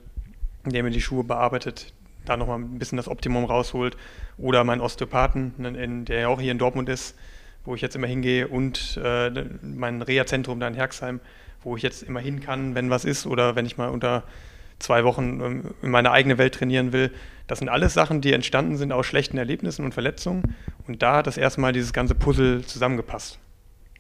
der 0.65 0.83
mir 0.83 0.91
die 0.91 1.01
Schuhe 1.01 1.25
bearbeitet, 1.25 1.93
da 2.25 2.37
nochmal 2.37 2.59
ein 2.59 2.79
bisschen 2.79 2.97
das 2.97 3.09
Optimum 3.09 3.45
rausholt. 3.45 3.97
Oder 4.39 4.65
meinen 4.65 4.81
Osteopathen, 4.81 6.05
der 6.07 6.21
ja 6.21 6.29
auch 6.29 6.41
hier 6.41 6.53
in 6.53 6.59
Dortmund 6.59 6.89
ist, 6.89 7.17
wo 7.65 7.75
ich 7.75 7.81
jetzt 7.81 7.97
immer 7.97 8.07
hingehe. 8.07 8.49
Und 8.49 9.01
äh, 9.03 9.31
mein 9.63 10.03
Reha-Zentrum 10.03 10.61
da 10.61 10.69
in 10.69 10.75
Herxheim, 10.75 11.21
wo 11.63 11.77
ich 11.77 11.83
jetzt 11.83 12.03
immer 12.03 12.21
hin 12.21 12.41
kann, 12.41 12.75
wenn 12.75 12.91
was 12.91 13.05
ist 13.05 13.27
oder 13.27 13.57
wenn 13.57 13.67
ich 13.67 13.77
mal 13.77 13.89
unter 13.89 14.25
zwei 14.79 15.05
Wochen 15.05 15.41
ähm, 15.41 15.63
in 15.83 15.91
meine 15.91 16.11
eigene 16.11 16.39
Welt 16.39 16.55
trainieren 16.55 16.93
will. 16.93 17.11
Das 17.47 17.59
sind 17.59 17.69
alles 17.69 17.95
Sachen, 17.95 18.21
die 18.21 18.33
entstanden 18.33 18.77
sind 18.77 18.93
aus 18.93 19.07
schlechten 19.07 19.39
Erlebnissen 19.39 19.85
und 19.85 19.93
Verletzungen. 19.93 20.55
Und 20.87 21.03
da 21.03 21.17
hat 21.17 21.27
das 21.27 21.37
erste 21.37 21.61
Mal 21.61 21.73
dieses 21.73 21.93
ganze 21.93 22.15
Puzzle 22.15 22.65
zusammengepasst. 22.65 23.39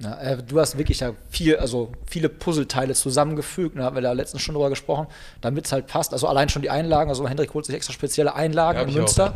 Ja, 0.00 0.18
äh, 0.20 0.42
du 0.42 0.59
hast 0.59 0.76
wirklich 0.76 0.98
da 0.98 1.12
viel, 1.30 1.57
also 1.57 1.92
viele 2.07 2.28
Puzzleteile 2.28 2.94
zusammengefügt, 2.94 3.78
da 3.78 3.85
haben 3.85 3.94
wir 3.94 4.02
da 4.02 4.11
letztens 4.12 4.42
schon 4.42 4.54
drüber 4.57 4.68
gesprochen, 4.68 5.07
damit 5.40 5.66
es 5.66 5.72
halt 5.72 5.87
passt. 5.87 6.12
Also 6.12 6.26
allein 6.26 6.48
schon 6.48 6.62
die 6.62 6.70
Einlagen, 6.70 7.11
also 7.11 7.28
Hendrik 7.28 7.54
holt 7.54 7.64
sich 7.64 7.74
extra 7.76 7.92
spezielle 7.92 8.35
Einlagen 8.35 8.78
Ja, 8.80 8.85
in 8.87 8.92
Münster. 8.94 9.35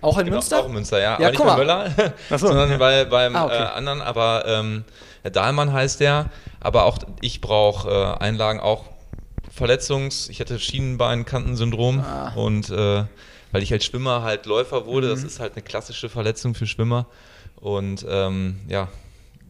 Auch, 0.00 0.18
in 0.18 0.24
Genau, 0.24 0.36
Münster? 0.38 0.60
Auch 0.60 0.66
in 0.66 0.72
Münster, 0.72 0.98
ja. 0.98 1.12
Ja, 1.12 1.14
aber 1.16 1.30
nicht 1.30 1.38
bei 1.38 1.44
mal. 1.44 1.56
Möller, 1.58 1.90
so. 2.30 2.38
sondern 2.38 2.76
bei, 2.80 3.04
beim 3.04 3.36
Ah, 3.36 3.44
okay. 3.44 3.54
äh, 3.54 3.66
anderen. 3.66 4.02
Aber 4.02 4.44
ähm, 4.46 4.84
Dahlmann 5.32 5.72
heißt 5.72 6.00
der. 6.00 6.26
Aber 6.58 6.84
auch 6.86 6.98
ich 7.20 7.40
brauche 7.40 7.88
äh, 7.88 8.22
Einlagen, 8.24 8.58
auch 8.60 8.84
Verletzungs-, 9.56 10.28
ich 10.28 10.40
hatte 10.40 10.58
Schienenbeinkantensyndrom 10.58 12.00
Ah. 12.00 12.32
und 12.34 12.70
äh, 12.70 13.04
weil 13.52 13.62
ich 13.62 13.72
als 13.72 13.84
Schwimmer 13.84 14.22
halt 14.22 14.46
Läufer 14.46 14.86
wurde, 14.86 15.08
Mhm. 15.08 15.10
das 15.10 15.22
ist 15.24 15.40
halt 15.40 15.52
eine 15.54 15.62
klassische 15.62 16.08
Verletzung 16.08 16.54
für 16.54 16.66
Schwimmer. 16.66 17.06
Und 17.60 18.04
ähm, 18.08 18.60
ja, 18.68 18.88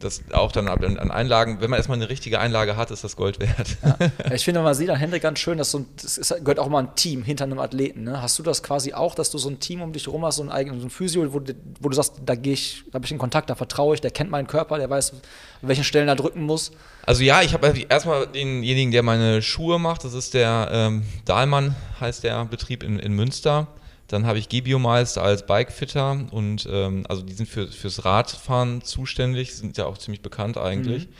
das 0.03 0.21
auch 0.31 0.51
dann 0.51 0.67
an 0.67 1.11
Einlagen, 1.11 1.61
wenn 1.61 1.69
man 1.69 1.77
erstmal 1.77 1.97
eine 1.97 2.09
richtige 2.09 2.39
Einlage 2.39 2.75
hat, 2.75 2.91
ist 2.91 3.03
das 3.03 3.15
Gold 3.15 3.39
wert. 3.39 3.77
Ja. 3.83 3.97
Ich 4.33 4.45
finde, 4.45 4.61
man 4.61 4.73
sieht 4.73 4.89
an 4.89 4.95
Hendrik 4.95 5.21
ganz 5.21 5.39
schön, 5.39 5.57
dass 5.57 5.71
so 5.71 5.79
ein, 5.79 5.85
das 6.01 6.17
ist, 6.17 6.29
gehört 6.29 6.59
auch 6.59 6.69
mal 6.69 6.83
ein 6.83 6.95
Team 6.95 7.23
hinter 7.23 7.43
einem 7.43 7.59
Athleten. 7.59 8.03
Ne? 8.03 8.21
Hast 8.21 8.39
du 8.39 8.43
das 8.43 8.63
quasi 8.63 8.93
auch, 8.93 9.13
dass 9.13 9.29
du 9.29 9.37
so 9.37 9.49
ein 9.49 9.59
Team 9.59 9.81
um 9.81 9.93
dich 9.93 10.05
herum 10.05 10.25
hast, 10.25 10.37
so 10.37 10.43
ein 10.43 10.49
eigenes 10.49 10.81
so 10.81 10.87
ein 10.87 10.89
Physio, 10.89 11.33
wo, 11.33 11.41
wo 11.79 11.89
du 11.89 11.95
sagst, 11.95 12.13
da 12.25 12.35
gehe 12.35 12.53
ich, 12.53 12.83
da 12.91 12.95
habe 12.95 13.05
ich 13.05 13.11
einen 13.11 13.19
Kontakt, 13.19 13.49
da 13.49 13.55
vertraue 13.55 13.95
ich, 13.95 14.01
der 14.01 14.11
kennt 14.11 14.31
meinen 14.31 14.47
Körper, 14.47 14.77
der 14.77 14.89
weiß, 14.89 15.11
an 15.13 15.19
welchen 15.61 15.83
Stellen 15.83 16.07
er 16.07 16.15
drücken 16.15 16.43
muss? 16.43 16.71
Also 17.05 17.23
ja, 17.23 17.41
ich 17.41 17.53
habe 17.53 17.73
erstmal 17.89 18.27
denjenigen, 18.27 18.91
der 18.91 19.03
meine 19.03 19.41
Schuhe 19.41 19.79
macht, 19.79 20.03
das 20.03 20.13
ist 20.13 20.33
der 20.33 20.69
ähm, 20.71 21.03
Dahlmann, 21.25 21.75
heißt 21.99 22.23
der 22.23 22.45
Betrieb 22.45 22.83
in, 22.83 22.99
in 22.99 23.13
Münster. 23.13 23.67
Dann 24.11 24.25
habe 24.25 24.39
ich 24.39 24.49
Gebiomeister 24.49 25.23
als 25.23 25.45
Bikefitter 25.45 26.25
und 26.31 26.67
ähm, 26.69 27.05
also 27.07 27.21
die 27.21 27.31
sind 27.31 27.47
für, 27.47 27.67
fürs 27.67 28.03
Radfahren 28.03 28.81
zuständig, 28.81 29.55
sind 29.55 29.77
ja 29.77 29.85
auch 29.85 29.97
ziemlich 29.97 30.21
bekannt 30.21 30.57
eigentlich. 30.57 31.07
Mhm. 31.07 31.13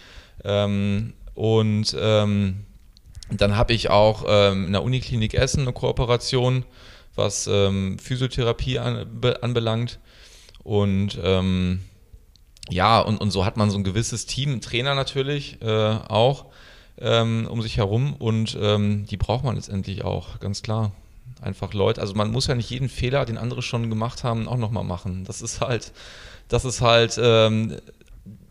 Ähm, 0.44 1.14
und 1.34 1.96
ähm, 1.98 2.66
dann 3.30 3.56
habe 3.56 3.72
ich 3.72 3.90
auch 3.90 4.26
ähm, 4.28 4.66
in 4.66 4.74
der 4.74 4.84
Uniklinik 4.84 5.36
Essen 5.36 5.62
eine 5.62 5.72
Kooperation, 5.72 6.66
was 7.16 7.48
ähm, 7.48 7.98
Physiotherapie 7.98 8.80
an, 8.80 9.08
be, 9.22 9.42
anbelangt. 9.42 10.00
Und 10.62 11.18
ähm, 11.24 11.80
ja, 12.70 13.00
und, 13.00 13.22
und 13.22 13.32
so 13.32 13.46
hat 13.46 13.56
man 13.56 13.72
so 13.72 13.78
ein 13.78 13.86
gewisses 13.86 14.26
Team, 14.26 14.60
Trainer 14.60 14.96
natürlich 14.96 15.62
äh, 15.62 15.96
auch 16.10 16.48
um 16.98 17.62
sich 17.64 17.78
herum 17.78 18.14
und 18.14 18.54
die 18.54 19.18
braucht 19.18 19.44
man 19.44 19.56
letztendlich 19.56 20.04
auch, 20.04 20.40
ganz 20.40 20.62
klar 20.62 20.92
einfach 21.42 21.74
Leute, 21.74 22.02
also 22.02 22.14
man 22.14 22.32
muss 22.32 22.48
ja 22.48 22.56
nicht 22.56 22.70
jeden 22.70 22.90
Fehler, 22.90 23.26
den 23.26 23.38
andere 23.38 23.62
schon 23.62 23.90
gemacht 23.90 24.24
haben, 24.24 24.48
auch 24.48 24.58
nochmal 24.58 24.84
machen. 24.84 25.24
Das 25.26 25.42
ist 25.42 25.62
halt, 25.62 25.92
das 26.48 26.66
ist 26.66 26.82
halt 26.82 27.20
ähm, 27.22 27.78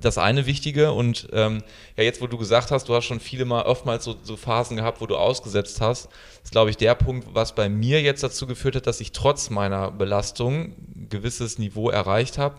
das 0.00 0.18
eine 0.18 0.46
Wichtige. 0.46 0.92
Und 0.92 1.28
ähm, 1.32 1.62
ja, 1.96 2.04
jetzt, 2.04 2.20
wo 2.20 2.26
du 2.26 2.38
gesagt 2.38 2.70
hast, 2.70 2.88
du 2.88 2.94
hast 2.94 3.04
schon 3.04 3.20
viele 3.20 3.44
Mal 3.44 3.62
oftmals 3.62 4.04
so, 4.04 4.16
so 4.22 4.36
Phasen 4.36 4.76
gehabt, 4.76 5.00
wo 5.00 5.06
du 5.06 5.16
ausgesetzt 5.16 5.80
hast, 5.80 6.08
ist, 6.42 6.52
glaube 6.52 6.70
ich, 6.70 6.76
der 6.76 6.94
Punkt, 6.94 7.28
was 7.34 7.54
bei 7.54 7.68
mir 7.68 8.00
jetzt 8.02 8.22
dazu 8.22 8.46
geführt 8.46 8.76
hat, 8.76 8.86
dass 8.86 9.00
ich 9.00 9.12
trotz 9.12 9.50
meiner 9.50 9.90
Belastung 9.90 10.74
ein 10.96 11.06
gewisses 11.08 11.58
Niveau 11.58 11.90
erreicht 11.90 12.38
habe, 12.38 12.56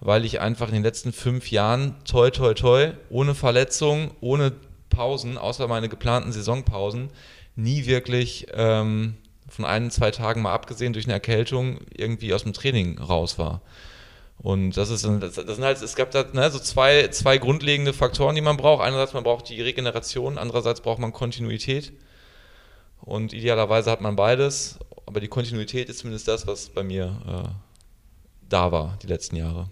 weil 0.00 0.24
ich 0.24 0.40
einfach 0.40 0.68
in 0.68 0.74
den 0.74 0.82
letzten 0.82 1.12
fünf 1.12 1.50
Jahren 1.50 1.96
toi 2.04 2.30
toi 2.30 2.54
toi, 2.54 2.92
ohne 3.10 3.34
Verletzung, 3.34 4.12
ohne 4.20 4.52
Pausen, 4.90 5.38
außer 5.38 5.68
meine 5.68 5.88
geplanten 5.88 6.32
Saisonpausen, 6.32 7.10
nie 7.56 7.86
wirklich 7.86 8.46
ähm, 8.52 9.16
von 9.52 9.64
ein, 9.66 9.90
zwei 9.90 10.10
Tagen 10.10 10.42
mal 10.42 10.52
abgesehen 10.52 10.92
durch 10.94 11.04
eine 11.04 11.12
Erkältung 11.12 11.80
irgendwie 11.94 12.32
aus 12.32 12.42
dem 12.42 12.54
Training 12.54 12.98
raus 12.98 13.38
war. 13.38 13.60
Und 14.38 14.72
das 14.72 14.90
ist, 14.90 15.04
das, 15.04 15.34
das 15.34 15.56
sind 15.56 15.64
halt, 15.64 15.80
es 15.80 15.94
gab 15.94 16.10
da 16.10 16.24
ne, 16.32 16.50
so 16.50 16.58
zwei, 16.58 17.08
zwei 17.08 17.38
grundlegende 17.38 17.92
Faktoren, 17.92 18.34
die 18.34 18.40
man 18.40 18.56
braucht. 18.56 18.82
Einerseits 18.82 19.12
man 19.12 19.24
braucht 19.24 19.48
die 19.48 19.60
Regeneration, 19.60 20.38
andererseits 20.38 20.80
braucht 20.80 20.98
man 20.98 21.12
Kontinuität. 21.12 21.92
Und 23.02 23.32
idealerweise 23.32 23.90
hat 23.90 24.00
man 24.00 24.16
beides, 24.16 24.78
aber 25.06 25.20
die 25.20 25.28
Kontinuität 25.28 25.88
ist 25.88 25.98
zumindest 25.98 26.28
das, 26.28 26.46
was 26.46 26.70
bei 26.70 26.82
mir 26.82 27.20
äh, 27.26 27.48
da 28.48 28.72
war 28.72 28.96
die 29.02 29.06
letzten 29.06 29.36
Jahre. 29.36 29.68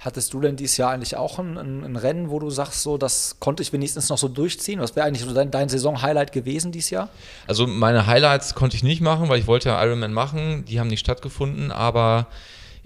Hattest 0.00 0.32
du 0.32 0.40
denn 0.40 0.54
dieses 0.54 0.76
Jahr 0.76 0.92
eigentlich 0.92 1.16
auch 1.16 1.40
ein, 1.40 1.58
ein, 1.58 1.84
ein, 1.84 1.96
Rennen, 1.96 2.30
wo 2.30 2.38
du 2.38 2.50
sagst, 2.50 2.82
so, 2.82 2.98
das 2.98 3.36
konnte 3.40 3.64
ich 3.64 3.72
wenigstens 3.72 4.08
noch 4.08 4.18
so 4.18 4.28
durchziehen? 4.28 4.80
Was 4.80 4.94
wäre 4.94 5.06
eigentlich 5.06 5.24
so 5.24 5.34
dein, 5.34 5.50
dein 5.50 5.68
Saison-Highlight 5.68 6.30
gewesen 6.30 6.70
dieses 6.70 6.90
Jahr? 6.90 7.08
Also 7.48 7.66
meine 7.66 8.06
Highlights 8.06 8.54
konnte 8.54 8.76
ich 8.76 8.84
nicht 8.84 9.00
machen, 9.00 9.28
weil 9.28 9.40
ich 9.40 9.48
wollte 9.48 9.70
ja 9.70 9.84
Ironman 9.84 10.12
machen. 10.12 10.64
Die 10.66 10.78
haben 10.78 10.86
nicht 10.86 11.00
stattgefunden, 11.00 11.72
aber 11.72 12.28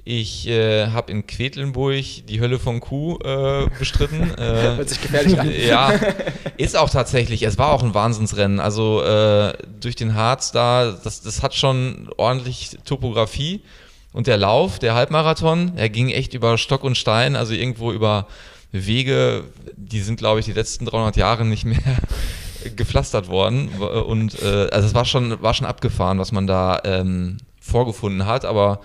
ich 0.04 0.48
äh, 0.48 0.88
habe 0.88 1.12
in 1.12 1.26
Quedlinburg 1.26 2.04
die 2.26 2.40
Hölle 2.40 2.58
von 2.58 2.80
Kuh 2.80 3.18
äh, 3.18 3.68
bestritten. 3.78 4.32
äh, 4.38 4.76
Hört 4.76 4.88
sich 4.88 5.00
gefährlich 5.00 5.38
an. 5.38 5.50
Ja, 5.68 5.92
ist 6.56 6.76
auch 6.76 6.90
tatsächlich. 6.90 7.42
Es 7.42 7.58
war 7.58 7.72
auch 7.72 7.82
ein 7.82 7.94
Wahnsinnsrennen. 7.94 8.58
Also 8.58 9.02
äh, 9.02 9.52
durch 9.80 9.94
den 9.94 10.14
Harz 10.14 10.50
da, 10.50 10.98
das, 11.04 11.20
das 11.20 11.42
hat 11.42 11.54
schon 11.54 12.10
ordentlich 12.16 12.78
Topografie. 12.84 13.62
Und 14.12 14.26
der 14.26 14.36
Lauf, 14.36 14.78
der 14.78 14.94
Halbmarathon, 14.94 15.72
er 15.76 15.88
ging 15.88 16.10
echt 16.10 16.34
über 16.34 16.58
Stock 16.58 16.84
und 16.84 16.96
Stein, 16.96 17.34
also 17.34 17.54
irgendwo 17.54 17.92
über 17.92 18.26
Wege, 18.70 19.44
die 19.76 20.00
sind, 20.00 20.16
glaube 20.16 20.40
ich, 20.40 20.46
die 20.46 20.52
letzten 20.52 20.86
300 20.86 21.16
Jahre 21.16 21.44
nicht 21.44 21.64
mehr 21.64 21.78
gepflastert 22.76 23.28
worden. 23.28 23.68
Und 23.68 24.40
äh, 24.42 24.68
also 24.70 24.86
es 24.86 24.94
war 24.94 25.04
schon, 25.04 25.40
war 25.42 25.54
schon 25.54 25.66
abgefahren, 25.66 26.18
was 26.18 26.32
man 26.32 26.46
da 26.46 26.80
ähm, 26.84 27.38
vorgefunden 27.60 28.26
hat, 28.26 28.44
aber 28.44 28.80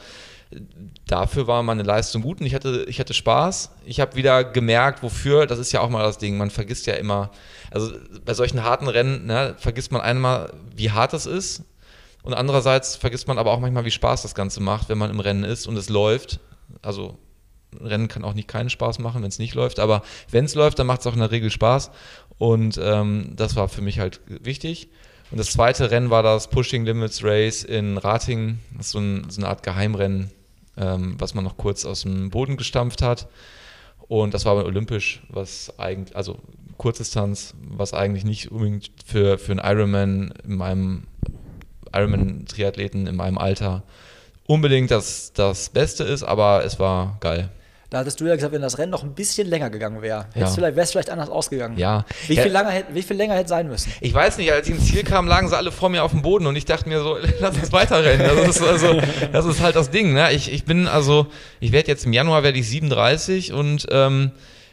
dafür 1.07 1.47
war 1.47 1.63
meine 1.63 1.83
Leistung 1.83 2.21
gut 2.21 2.39
und 2.39 2.45
ich 2.45 2.55
hatte, 2.55 2.85
ich 2.87 2.99
hatte 2.99 3.13
Spaß. 3.13 3.71
Ich 3.85 3.99
habe 3.99 4.15
wieder 4.15 4.43
gemerkt, 4.43 5.03
wofür, 5.03 5.45
das 5.45 5.59
ist 5.59 5.71
ja 5.71 5.81
auch 5.81 5.89
mal 5.89 6.03
das 6.03 6.17
Ding, 6.17 6.37
man 6.37 6.51
vergisst 6.51 6.85
ja 6.85 6.93
immer, 6.93 7.31
also 7.71 7.91
bei 8.25 8.33
solchen 8.33 8.63
harten 8.63 8.87
Rennen 8.87 9.25
ne, 9.25 9.55
vergisst 9.57 9.91
man 9.91 10.01
einmal, 10.01 10.53
wie 10.75 10.91
hart 10.91 11.13
es 11.13 11.25
ist 11.25 11.63
und 12.27 12.33
andererseits 12.33 12.97
vergisst 12.97 13.29
man 13.29 13.37
aber 13.37 13.53
auch 13.53 13.61
manchmal, 13.61 13.85
wie 13.85 13.91
Spaß 13.91 14.21
das 14.21 14.35
Ganze 14.35 14.59
macht, 14.59 14.89
wenn 14.89 14.97
man 14.97 15.09
im 15.09 15.21
Rennen 15.21 15.45
ist 15.45 15.65
und 15.65 15.77
es 15.77 15.87
läuft. 15.87 16.41
Also 16.81 17.17
Rennen 17.79 18.09
kann 18.09 18.25
auch 18.25 18.33
nicht 18.33 18.49
keinen 18.49 18.69
Spaß 18.69 18.99
machen, 18.99 19.21
wenn 19.21 19.29
es 19.29 19.39
nicht 19.39 19.55
läuft, 19.55 19.79
aber 19.79 20.01
wenn 20.29 20.43
es 20.43 20.53
läuft, 20.53 20.77
dann 20.77 20.87
macht 20.87 20.99
es 20.99 21.07
auch 21.07 21.13
in 21.13 21.21
der 21.21 21.31
Regel 21.31 21.49
Spaß. 21.49 21.89
Und 22.37 22.77
ähm, 22.83 23.31
das 23.37 23.55
war 23.55 23.69
für 23.69 23.81
mich 23.81 23.99
halt 23.99 24.19
wichtig. 24.27 24.89
Und 25.31 25.37
das 25.37 25.53
zweite 25.53 25.89
Rennen 25.89 26.09
war 26.09 26.21
das 26.21 26.49
Pushing 26.49 26.83
Limits 26.83 27.23
Race 27.23 27.63
in 27.63 27.97
Ratingen. 27.97 28.59
Das 28.75 28.87
ist 28.87 28.91
so, 28.91 28.99
ein, 28.99 29.29
so 29.29 29.39
eine 29.39 29.47
Art 29.47 29.63
Geheimrennen, 29.63 30.29
ähm, 30.75 31.15
was 31.19 31.33
man 31.33 31.45
noch 31.45 31.55
kurz 31.55 31.85
aus 31.85 32.01
dem 32.01 32.29
Boden 32.29 32.57
gestampft 32.57 33.01
hat. 33.01 33.29
Und 34.09 34.33
das 34.33 34.43
war 34.43 34.51
aber 34.51 34.65
olympisch, 34.65 35.21
was 35.29 35.79
eigentlich, 35.79 36.13
also 36.13 36.39
Kurzdistanz, 36.77 37.53
was 37.61 37.93
eigentlich 37.93 38.25
nicht 38.25 38.51
unbedingt 38.51 38.91
für, 39.05 39.37
für 39.37 39.53
einen 39.53 39.61
Ironman 39.63 40.33
in 40.43 40.57
meinem 40.57 41.03
Ironman-Triathleten 41.93 43.07
in 43.07 43.15
meinem 43.15 43.37
Alter 43.37 43.83
unbedingt 44.47 44.91
das, 44.91 45.33
das 45.33 45.69
Beste 45.69 46.03
ist, 46.03 46.23
aber 46.23 46.63
es 46.65 46.79
war 46.79 47.17
geil. 47.19 47.49
Da 47.89 47.99
hattest 47.99 48.19
du 48.19 48.25
ja 48.25 48.35
gesagt, 48.35 48.51
wenn 48.51 48.61
das 48.61 48.77
Rennen 48.77 48.91
noch 48.91 49.03
ein 49.03 49.13
bisschen 49.13 49.47
länger 49.47 49.69
gegangen 49.69 50.01
wäre, 50.01 50.25
ja. 50.35 50.57
wäre 50.57 50.81
es 50.81 50.91
vielleicht 50.91 51.09
anders 51.09 51.29
ausgegangen. 51.29 51.77
Ja. 51.77 52.03
Wie 52.27 52.35
viel, 52.35 52.51
ja. 52.51 52.61
länger, 52.61 52.83
wie 52.91 53.01
viel 53.01 53.15
länger 53.15 53.35
hätte 53.35 53.47
sein 53.47 53.69
müssen? 53.69 53.93
Ich 54.01 54.13
weiß 54.13 54.37
nicht, 54.39 54.51
als 54.51 54.67
ich 54.67 54.75
ins 54.75 54.87
Ziel 54.87 55.03
kam, 55.03 55.25
lagen 55.25 55.47
sie 55.47 55.55
alle 55.55 55.71
vor 55.71 55.87
mir 55.87 56.03
auf 56.03 56.11
dem 56.11 56.21
Boden 56.21 56.47
und 56.47 56.57
ich 56.57 56.65
dachte 56.65 56.89
mir 56.89 56.99
so, 56.99 57.17
lass 57.39 57.55
uns 57.55 57.71
weiterrennen. 57.71 58.27
Das 58.27 58.57
ist, 58.57 58.61
also, 58.61 58.99
das 59.31 59.45
ist 59.45 59.61
halt 59.61 59.77
das 59.77 59.89
Ding. 59.89 60.13
Ne? 60.13 60.33
Ich, 60.33 60.51
ich 60.51 60.65
bin 60.65 60.85
also, 60.87 61.27
ich 61.61 61.71
werde 61.71 61.87
jetzt 61.87 62.05
im 62.05 62.11
Januar 62.11 62.43
werde 62.43 62.59
ich 62.59 62.67
37 62.67 63.53
und 63.53 63.87
ähm, 63.89 64.31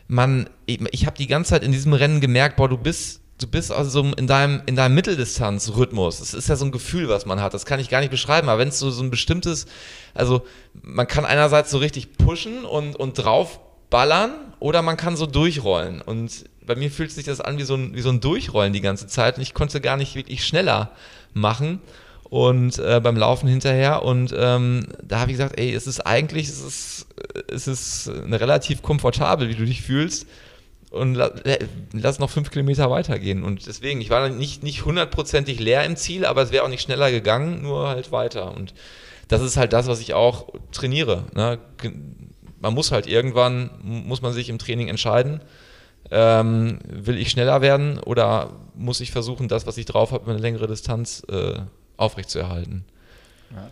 man, 0.09 0.51
ich, 0.67 0.81
ich 0.91 1.07
habe 1.07 1.17
die 1.17 1.29
ganze 1.29 1.51
Zeit 1.51 1.63
in 1.63 1.71
diesem 1.71 1.93
Rennen 1.93 2.21
gemerkt, 2.21 2.57
boah, 2.57 2.69
du 2.69 2.79
bist 2.79 3.21
du 3.39 3.47
bist 3.47 3.73
also 3.73 4.13
in 4.17 4.27
deinem, 4.27 4.63
in 4.67 4.77
deinem 4.77 4.95
Mitteldistanz-Rhythmus. 4.95 6.19
Das 6.19 6.35
ist 6.35 6.49
ja 6.49 6.57
so 6.57 6.65
ein 6.65 6.73
Gefühl, 6.73 7.09
was 7.09 7.27
man 7.27 7.41
hat. 7.41 7.55
Das 7.55 7.67
kann 7.67 7.81
ich 7.81 7.89
gar 7.89 8.01
nicht 8.01 8.11
beschreiben. 8.11 8.49
Aber 8.49 8.59
wenn 8.59 8.69
es 8.69 8.79
so, 8.79 8.91
so 8.91 9.03
ein 9.03 9.11
bestimmtes, 9.11 9.67
also 10.15 10.43
man 10.83 11.07
kann 11.07 11.25
einerseits 11.25 11.71
so 11.71 11.79
richtig 11.79 12.17
pushen 12.17 12.65
und, 12.65 12.97
und 12.97 13.15
draufballern 13.15 14.33
oder 14.61 14.83
man 14.83 14.97
kann 14.97 15.17
so 15.17 15.27
durchrollen. 15.27 16.01
Und 16.01 16.45
bei 16.65 16.77
mir 16.77 16.91
fühlt 16.91 17.11
sich 17.11 17.25
das 17.25 17.41
an 17.41 17.59
wie 17.59 17.65
so, 17.65 17.75
ein, 17.75 17.95
wie 17.95 18.01
so 18.01 18.11
ein 18.11 18.21
Durchrollen 18.21 18.73
die 18.73 18.81
ganze 18.81 19.07
Zeit. 19.07 19.37
Und 19.37 19.43
ich 19.43 19.55
konnte 19.55 19.81
gar 19.81 19.97
nicht 19.97 20.15
wirklich 20.15 20.45
schneller 20.45 20.93
machen 21.33 21.81
und 22.31 22.79
äh, 22.79 23.01
beim 23.03 23.17
Laufen 23.17 23.49
hinterher. 23.49 24.05
Und 24.05 24.33
ähm, 24.37 24.87
da 25.03 25.19
habe 25.19 25.33
ich 25.33 25.37
gesagt, 25.37 25.59
ey, 25.59 25.75
es 25.75 25.89
ist 25.89 26.01
eigentlich, 26.01 26.49
es 26.49 26.61
ist, 26.63 27.07
es 27.49 27.67
ist 27.67 28.11
relativ 28.31 28.81
komfortabel, 28.83 29.49
wie 29.49 29.57
du 29.57 29.65
dich 29.65 29.83
fühlst 29.83 30.27
und 30.95 31.19
lass 31.93 32.19
noch 32.19 32.31
fünf 32.31 32.51
Kilometer 32.51 32.91
weitergehen. 32.91 33.43
Und 33.43 33.67
deswegen, 33.67 34.01
ich 34.01 34.11
war 34.11 34.29
nicht, 34.29 34.63
nicht 34.63 34.85
hundertprozentig 34.85 35.59
leer 35.61 35.85
im 35.85 35.97
Ziel, 35.97 36.25
aber 36.25 36.43
es 36.43 36.53
wäre 36.53 36.65
auch 36.65 36.69
nicht 36.69 36.83
schneller 36.83 37.11
gegangen, 37.11 37.63
nur 37.63 37.89
halt 37.89 38.13
weiter. 38.13 38.55
Und 38.55 38.75
das 39.29 39.43
ist 39.43 39.57
halt 39.57 39.73
das, 39.73 39.87
was 39.87 40.01
ich 40.01 40.15
auch 40.15 40.49
trainiere. 40.73 41.25
Ne? 41.35 41.59
Man 42.61 42.75
muss 42.75 42.93
halt 42.93 43.07
irgendwann, 43.07 43.71
muss 43.83 44.23
man 44.23 44.33
sich 44.33 44.49
im 44.49 44.59
Training 44.59 44.89
entscheiden, 44.89 45.41
ähm, 46.11 46.79
will 46.87 47.19
ich 47.19 47.31
schneller 47.31 47.61
werden 47.61 47.99
oder 47.99 48.53
muss 48.75 49.01
ich 49.01 49.11
versuchen, 49.11 49.49
das, 49.49 49.67
was 49.67 49.77
ich 49.79 49.87
drauf 49.87 50.13
habe, 50.13 50.31
eine 50.31 50.41
längere 50.41 50.67
Distanz 50.67 51.23
äh, 51.29 51.61
aufrechtzuerhalten. 51.97 52.85
Ja. 53.51 53.71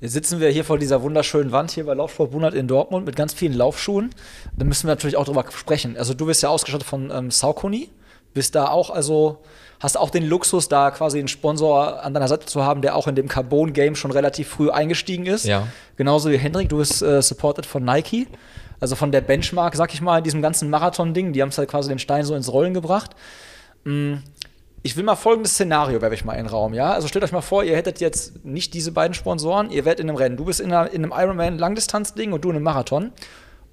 Jetzt 0.00 0.12
sitzen 0.12 0.38
wir 0.38 0.48
hier 0.50 0.64
vor 0.64 0.78
dieser 0.78 1.02
wunderschönen 1.02 1.50
Wand 1.50 1.72
hier 1.72 1.84
bei 1.84 1.94
Laufsport 1.94 2.30
Bunert 2.30 2.54
in 2.54 2.68
Dortmund 2.68 3.04
mit 3.04 3.16
ganz 3.16 3.34
vielen 3.34 3.52
Laufschuhen. 3.52 4.10
Da 4.56 4.64
müssen 4.64 4.86
wir 4.86 4.92
natürlich 4.92 5.16
auch 5.16 5.24
drüber 5.24 5.44
sprechen. 5.52 5.96
Also 5.96 6.14
du 6.14 6.26
bist 6.26 6.42
ja 6.42 6.50
ausgestattet 6.50 6.86
von 6.86 7.10
ähm, 7.10 7.32
Saucony, 7.32 7.90
bist 8.32 8.54
da 8.54 8.68
auch, 8.68 8.90
also 8.90 9.38
hast 9.80 9.98
auch 9.98 10.10
den 10.10 10.24
Luxus, 10.28 10.68
da 10.68 10.92
quasi 10.92 11.18
einen 11.18 11.26
Sponsor 11.26 12.04
an 12.04 12.14
deiner 12.14 12.28
Seite 12.28 12.46
zu 12.46 12.62
haben, 12.62 12.80
der 12.80 12.94
auch 12.94 13.08
in 13.08 13.16
dem 13.16 13.26
Carbon-Game 13.26 13.96
schon 13.96 14.12
relativ 14.12 14.48
früh 14.48 14.70
eingestiegen 14.70 15.26
ist. 15.26 15.46
Ja. 15.46 15.66
Genauso 15.96 16.30
wie 16.30 16.38
Hendrik, 16.38 16.68
du 16.68 16.78
bist 16.78 17.02
äh, 17.02 17.20
supported 17.20 17.66
von 17.66 17.84
Nike. 17.84 18.28
Also 18.78 18.94
von 18.94 19.10
der 19.10 19.20
Benchmark, 19.20 19.74
sag 19.74 19.92
ich 19.92 20.00
mal, 20.00 20.18
in 20.18 20.24
diesem 20.24 20.42
ganzen 20.42 20.70
Marathon-Ding, 20.70 21.32
die 21.32 21.42
haben 21.42 21.48
es 21.48 21.58
halt 21.58 21.68
quasi 21.68 21.88
den 21.88 21.98
Stein 21.98 22.24
so 22.24 22.36
ins 22.36 22.52
Rollen 22.52 22.72
gebracht. 22.72 23.16
Mhm 23.82 24.22
ich 24.82 24.96
will 24.96 25.04
mal 25.04 25.16
folgendes 25.16 25.52
Szenario, 25.52 26.00
werfe 26.00 26.14
ich 26.14 26.24
mal 26.24 26.34
in 26.34 26.44
den 26.44 26.46
Raum, 26.46 26.72
ja? 26.72 26.92
Also 26.92 27.08
stellt 27.08 27.24
euch 27.24 27.32
mal 27.32 27.40
vor, 27.40 27.64
ihr 27.64 27.76
hättet 27.76 28.00
jetzt 28.00 28.44
nicht 28.44 28.74
diese 28.74 28.92
beiden 28.92 29.14
Sponsoren, 29.14 29.70
ihr 29.70 29.84
werdet 29.84 30.00
in 30.00 30.08
einem 30.08 30.16
Rennen, 30.16 30.36
du 30.36 30.44
bist 30.44 30.60
in, 30.60 30.72
einer, 30.72 30.90
in 30.90 31.04
einem 31.04 31.12
Ironman 31.14 31.58
Langdistanz-Ding 31.58 32.32
und 32.32 32.44
du 32.44 32.50
in 32.50 32.56
einem 32.56 32.64
Marathon 32.64 33.12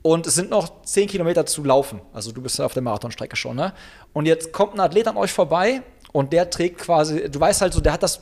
und 0.02 0.28
es 0.28 0.36
sind 0.36 0.50
noch 0.50 0.84
10 0.84 1.08
Kilometer 1.08 1.46
zu 1.46 1.64
laufen. 1.64 2.02
Also 2.14 2.32
du 2.32 2.42
bist 2.42 2.60
auf 2.60 2.74
der 2.74 2.84
Marathonstrecke 2.84 3.36
schon, 3.36 3.56
ne? 3.56 3.74
Und 4.14 4.26
jetzt 4.26 4.52
kommt 4.52 4.74
ein 4.76 4.80
Athlet 4.80 5.08
an 5.08 5.18
euch 5.18 5.32
vorbei 5.32 5.84
und 6.12 6.34
der 6.34 6.50
trägt 6.50 6.80
quasi, 6.80 7.30
du 7.30 7.40
weißt 7.40 7.62
halt 7.62 7.74
so, 7.74 7.82
der 7.82 7.94
hat 7.94 8.04
das, 8.04 8.22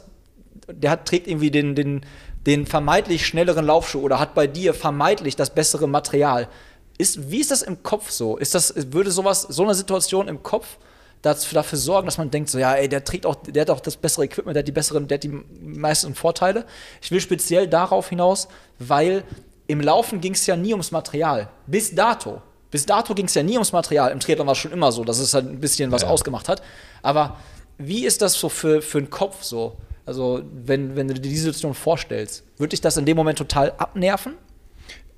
der 0.68 0.92
hat, 0.92 1.06
trägt 1.06 1.28
irgendwie 1.28 1.52
den, 1.52 1.76
den, 1.76 2.06
den 2.46 2.66
vermeintlich 2.68 3.26
schnelleren 3.26 3.66
Laufschuh 3.66 4.02
oder 4.02 4.20
hat 4.20 4.34
bei 4.34 4.48
dir 4.48 4.74
vermeintlich 4.74 5.36
das 5.36 5.50
bessere 5.50 5.88
Material. 5.88 6.50
Ist, 6.98 7.32
wie 7.32 7.40
ist 7.40 7.52
das 7.52 7.62
im 7.62 7.82
Kopf 7.82 8.12
so? 8.12 8.38
Ist 8.38 8.56
das, 8.56 8.74
würde 8.94 9.12
sowas, 9.12 9.42
so 9.42 9.64
eine 9.64 9.74
Situation 9.74 10.28
im 10.28 10.44
Kopf 10.44 10.78
dafür 11.24 11.78
sorgen, 11.78 12.06
dass 12.06 12.18
man 12.18 12.30
denkt, 12.30 12.50
so, 12.50 12.60
ja, 12.60 12.74
ey, 12.74 12.90
der 12.90 13.04
trägt 13.04 13.26
auch, 13.26 13.36
der 13.36 13.62
hat 13.62 13.70
auch 13.70 13.80
das 13.80 13.98
bessere 13.98 14.26
Equipment, 14.26 14.56
der 14.56 14.62
hat 14.62 14.68
die 14.68 14.74
besseren, 14.74 15.08
der 15.08 15.18
hat 15.18 15.24
die 15.24 15.42
meisten 15.62 16.14
Vorteile. 16.16 16.66
Ich 17.02 17.12
will 17.12 17.22
speziell 17.22 17.68
darauf 17.68 18.10
hinaus, 18.10 18.48
weil 18.80 19.24
im 19.68 19.82
Laufen 19.82 20.22
ging 20.22 20.34
es 20.34 20.46
ja 20.46 20.56
nie 20.56 20.74
ums 20.74 20.92
Material. 20.92 21.50
Bis 21.66 21.96
dato. 21.96 22.42
Bis 22.70 22.86
dato 22.86 23.14
ging 23.14 23.26
es 23.26 23.34
ja 23.34 23.44
nie 23.44 23.54
ums 23.54 23.72
Material. 23.72 24.12
Im 24.12 24.20
Triathlon 24.20 24.48
war 24.48 24.54
es 24.54 24.58
schon 24.58 24.72
immer 24.72 24.92
so, 24.92 25.04
dass 25.04 25.20
es 25.20 25.34
halt 25.34 25.46
ein 25.46 25.60
bisschen 25.60 25.92
was 25.92 26.02
ja. 26.02 26.10
ausgemacht 26.10 26.50
hat. 26.50 26.62
Aber 27.02 27.38
wie 27.78 28.06
ist 28.06 28.22
das 28.22 28.34
so 28.34 28.50
für, 28.50 28.82
für 28.82 29.02
den 29.02 29.10
Kopf 29.10 29.44
so? 29.44 29.78
Also, 30.06 30.42
wenn, 30.52 30.96
wenn 30.96 31.08
du 31.08 31.14
dir 31.14 31.22
die 31.22 31.38
Situation 31.38 31.74
vorstellst, 31.74 32.44
würde 32.58 32.72
dich 32.72 32.82
das 32.82 32.98
in 32.98 33.06
dem 33.06 33.16
Moment 33.16 33.38
total 33.38 33.72
abnerven? 33.78 34.34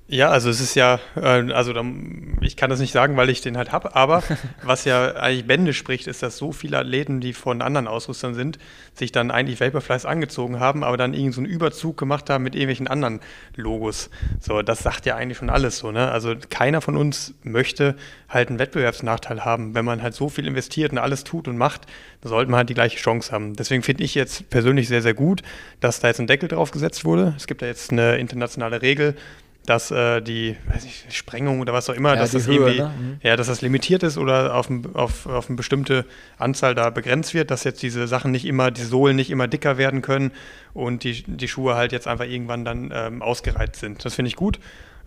Ja, 0.08 0.28
also 0.28 0.48
es 0.50 0.60
ist 0.60 0.76
ja, 0.76 1.00
äh, 1.16 1.50
also 1.52 1.74
ich 2.40 2.56
kann 2.56 2.70
das 2.70 2.78
nicht 2.78 2.92
sagen, 2.92 3.16
weil 3.16 3.28
ich 3.28 3.40
den 3.40 3.56
halt 3.56 3.72
habe, 3.72 3.96
aber 3.96 4.22
was 4.62 4.84
ja 4.84 5.16
eigentlich 5.16 5.48
Bände 5.48 5.74
spricht, 5.74 6.06
ist, 6.06 6.22
dass 6.22 6.36
so 6.36 6.52
viele 6.52 6.78
Athleten, 6.78 7.20
die 7.20 7.32
von 7.32 7.60
anderen 7.60 7.88
Ausrüstern 7.88 8.32
sind, 8.32 8.58
sich 8.94 9.10
dann 9.10 9.32
eigentlich 9.32 9.60
Vaporflies 9.60 10.06
angezogen 10.06 10.60
haben, 10.60 10.84
aber 10.84 10.96
dann 10.96 11.12
irgendeinen 11.12 11.32
so 11.32 11.40
einen 11.40 11.50
Überzug 11.50 11.96
gemacht 11.96 12.30
haben 12.30 12.44
mit 12.44 12.54
irgendwelchen 12.54 12.86
anderen 12.86 13.18
Logos. 13.56 14.08
So, 14.38 14.62
das 14.62 14.78
sagt 14.78 15.06
ja 15.06 15.16
eigentlich 15.16 15.38
schon 15.38 15.50
alles 15.50 15.78
so, 15.78 15.90
ne? 15.90 16.08
Also 16.12 16.34
keiner 16.50 16.80
von 16.80 16.96
uns 16.96 17.34
möchte 17.42 17.96
halt 18.28 18.48
einen 18.48 18.60
Wettbewerbsnachteil 18.60 19.44
haben. 19.44 19.74
Wenn 19.74 19.84
man 19.84 20.02
halt 20.02 20.14
so 20.14 20.28
viel 20.28 20.46
investiert 20.46 20.92
und 20.92 20.98
alles 20.98 21.24
tut 21.24 21.48
und 21.48 21.58
macht, 21.58 21.86
dann 22.20 22.30
sollte 22.30 22.48
man 22.48 22.58
halt 22.58 22.68
die 22.68 22.74
gleiche 22.74 22.96
Chance 22.96 23.32
haben. 23.32 23.54
Deswegen 23.54 23.82
finde 23.82 24.04
ich 24.04 24.14
jetzt 24.14 24.50
persönlich 24.50 24.86
sehr, 24.86 25.02
sehr 25.02 25.14
gut, 25.14 25.42
dass 25.80 25.98
da 25.98 26.06
jetzt 26.06 26.20
ein 26.20 26.28
Deckel 26.28 26.48
drauf 26.48 26.70
gesetzt 26.70 27.04
wurde. 27.04 27.34
Es 27.36 27.48
gibt 27.48 27.60
ja 27.62 27.66
jetzt 27.68 27.90
eine 27.90 28.18
internationale 28.18 28.82
Regel, 28.82 29.16
dass 29.66 29.90
äh, 29.90 30.20
die 30.20 30.56
ich, 30.76 31.06
Sprengung 31.14 31.60
oder 31.60 31.72
was 31.72 31.90
auch 31.90 31.94
immer, 31.94 32.14
ja, 32.14 32.20
dass 32.20 32.30
das 32.30 32.46
Höhe, 32.46 32.54
irgendwie, 32.54 32.80
ne? 32.80 32.94
mhm. 32.98 33.20
ja, 33.22 33.36
dass 33.36 33.48
das 33.48 33.62
limitiert 33.62 34.02
ist 34.02 34.16
oder 34.16 34.54
auf, 34.54 34.68
auf, 34.94 35.26
auf 35.26 35.48
eine 35.48 35.56
bestimmte 35.56 36.04
Anzahl 36.38 36.74
da 36.74 36.90
begrenzt 36.90 37.34
wird, 37.34 37.50
dass 37.50 37.64
jetzt 37.64 37.82
diese 37.82 38.06
Sachen 38.06 38.30
nicht 38.30 38.44
immer, 38.44 38.70
die 38.70 38.82
Sohlen 38.82 39.16
nicht 39.16 39.30
immer 39.30 39.48
dicker 39.48 39.76
werden 39.76 40.02
können 40.02 40.32
und 40.72 41.04
die, 41.04 41.22
die 41.26 41.48
Schuhe 41.48 41.74
halt 41.74 41.92
jetzt 41.92 42.06
einfach 42.06 42.26
irgendwann 42.26 42.64
dann 42.64 42.90
ähm, 42.94 43.22
ausgereizt 43.22 43.80
sind. 43.80 44.04
Das 44.04 44.14
finde 44.14 44.28
ich 44.28 44.36
gut. 44.36 44.58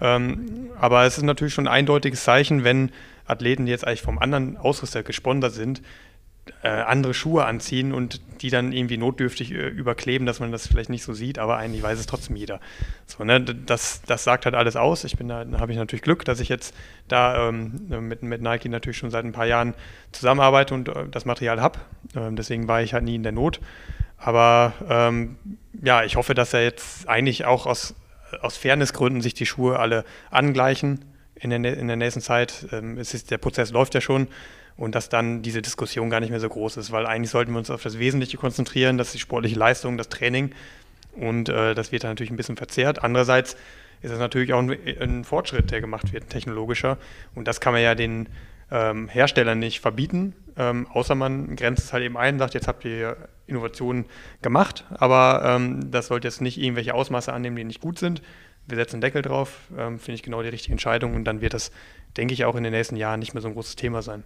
Ähm, 0.01 0.69
aber 0.79 1.05
es 1.05 1.17
ist 1.17 1.23
natürlich 1.23 1.53
schon 1.53 1.67
ein 1.67 1.73
eindeutiges 1.73 2.23
Zeichen, 2.23 2.63
wenn 2.63 2.91
Athleten, 3.25 3.65
die 3.65 3.71
jetzt 3.71 3.85
eigentlich 3.85 4.01
vom 4.01 4.19
anderen 4.19 4.57
Ausrüster 4.57 5.03
gesponsert 5.03 5.53
sind, 5.53 5.81
äh, 6.63 6.69
andere 6.69 7.13
Schuhe 7.13 7.45
anziehen 7.45 7.93
und 7.93 8.21
die 8.41 8.49
dann 8.49 8.71
irgendwie 8.71 8.97
notdürftig 8.97 9.51
äh, 9.51 9.67
überkleben, 9.67 10.25
dass 10.25 10.39
man 10.39 10.51
das 10.51 10.67
vielleicht 10.67 10.89
nicht 10.89 11.03
so 11.03 11.13
sieht, 11.13 11.39
aber 11.39 11.57
eigentlich 11.57 11.83
weiß 11.83 11.99
es 11.99 12.05
trotzdem 12.05 12.35
jeder. 12.35 12.59
So, 13.05 13.23
ne, 13.23 13.41
das, 13.41 14.01
das 14.05 14.23
sagt 14.23 14.45
halt 14.45 14.55
alles 14.55 14.75
aus. 14.75 15.03
Ich 15.03 15.17
bin 15.17 15.27
da, 15.27 15.45
habe 15.57 15.71
ich 15.71 15.77
natürlich 15.77 16.03
Glück, 16.03 16.25
dass 16.25 16.39
ich 16.39 16.49
jetzt 16.49 16.73
da 17.07 17.49
ähm, 17.49 17.88
mit, 18.07 18.23
mit 18.23 18.41
Nike 18.41 18.69
natürlich 18.69 18.97
schon 18.97 19.12
seit 19.12 19.25
ein 19.25 19.31
paar 19.31 19.45
Jahren 19.45 19.73
zusammenarbeite 20.12 20.73
und 20.73 20.89
äh, 20.89 21.07
das 21.09 21.25
Material 21.25 21.62
habe. 21.62 21.79
Ähm, 22.15 22.35
deswegen 22.35 22.67
war 22.67 22.81
ich 22.81 22.93
halt 22.93 23.03
nie 23.03 23.15
in 23.15 23.23
der 23.23 23.31
Not. 23.31 23.59
Aber 24.17 24.73
ähm, 24.89 25.38
ja, 25.81 26.03
ich 26.03 26.15
hoffe, 26.15 26.33
dass 26.33 26.53
er 26.53 26.63
jetzt 26.63 27.07
eigentlich 27.07 27.45
auch 27.45 27.65
aus, 27.65 27.95
aus 28.41 28.57
Fairnessgründen 28.57 29.21
sich 29.21 29.33
die 29.33 29.45
Schuhe 29.45 29.79
alle 29.79 30.03
angleichen 30.29 31.05
in 31.35 31.49
der, 31.49 31.77
in 31.77 31.88
der 31.88 31.95
nächsten 31.95 32.21
Zeit. 32.21 32.67
Ähm, 32.71 32.97
es 32.97 33.13
ist, 33.13 33.31
der 33.31 33.38
Prozess 33.38 33.71
läuft 33.71 33.95
ja 33.95 34.01
schon 34.01 34.27
und 34.79 34.95
dass 34.95 35.09
dann 35.09 35.41
diese 35.41 35.61
Diskussion 35.61 36.09
gar 36.09 36.21
nicht 36.21 36.29
mehr 36.29 36.39
so 36.39 36.47
groß 36.47 36.77
ist, 36.77 36.91
weil 36.91 37.05
eigentlich 37.05 37.31
sollten 37.31 37.51
wir 37.51 37.57
uns 37.59 37.69
auf 37.69 37.83
das 37.83 37.99
Wesentliche 37.99 38.37
konzentrieren, 38.37 38.97
das 38.97 39.07
ist 39.07 39.15
die 39.15 39.19
sportliche 39.19 39.59
Leistung, 39.59 39.97
das 39.97 40.07
Training 40.07 40.51
und 41.17 41.49
äh, 41.49 41.75
das 41.75 41.91
wird 41.91 42.05
dann 42.05 42.11
natürlich 42.11 42.31
ein 42.31 42.37
bisschen 42.37 42.55
verzerrt. 42.55 43.03
Andererseits 43.03 43.57
ist 44.01 44.11
es 44.11 44.19
natürlich 44.19 44.53
auch 44.53 44.59
ein, 44.59 44.77
ein, 45.01 45.23
Fortschritt, 45.25 45.71
der 45.71 45.81
gemacht 45.81 46.13
wird, 46.13 46.29
technologischer 46.29 46.97
und 47.35 47.45
das 47.45 47.59
kann 47.59 47.73
man 47.73 47.81
ja 47.81 47.93
den 47.93 48.29
ähm, 48.71 49.09
Herstellern 49.09 49.59
nicht 49.59 49.81
verbieten, 49.81 50.33
ähm, 50.55 50.87
außer 50.87 51.13
man 51.13 51.57
grenzt 51.57 51.83
es 51.83 51.91
halt 51.91 52.05
eben 52.05 52.15
ein, 52.15 52.39
sagt, 52.39 52.53
jetzt 52.53 52.69
habt 52.69 52.85
ihr 52.85 53.17
Innovationen 53.47 54.05
gemacht, 54.41 54.85
aber 54.91 55.41
ähm, 55.43 55.91
das 55.91 56.07
sollte 56.07 56.29
jetzt 56.29 56.39
nicht 56.39 56.57
irgendwelche 56.57 56.93
Ausmaße 56.93 57.33
annehmen, 57.33 57.57
die 57.57 57.65
nicht 57.65 57.81
gut 57.81 57.99
sind. 57.99 58.21
Wir 58.65 58.77
setzen 58.77 58.95
einen 58.95 59.01
Deckel 59.01 59.23
drauf, 59.23 59.59
ähm, 59.77 59.99
finde 59.99 60.13
ich 60.15 60.23
genau 60.23 60.41
die 60.41 60.49
richtige 60.49 60.71
Entscheidung 60.71 61.15
und 61.15 61.25
dann 61.25 61.41
wird 61.41 61.53
das, 61.53 61.73
denke 62.15 62.33
ich, 62.33 62.45
auch 62.45 62.55
in 62.55 62.63
den 62.63 62.71
nächsten 62.71 62.95
Jahren 62.95 63.19
nicht 63.19 63.33
mehr 63.33 63.41
so 63.41 63.49
ein 63.49 63.55
großes 63.55 63.75
Thema 63.75 64.01
sein. 64.01 64.23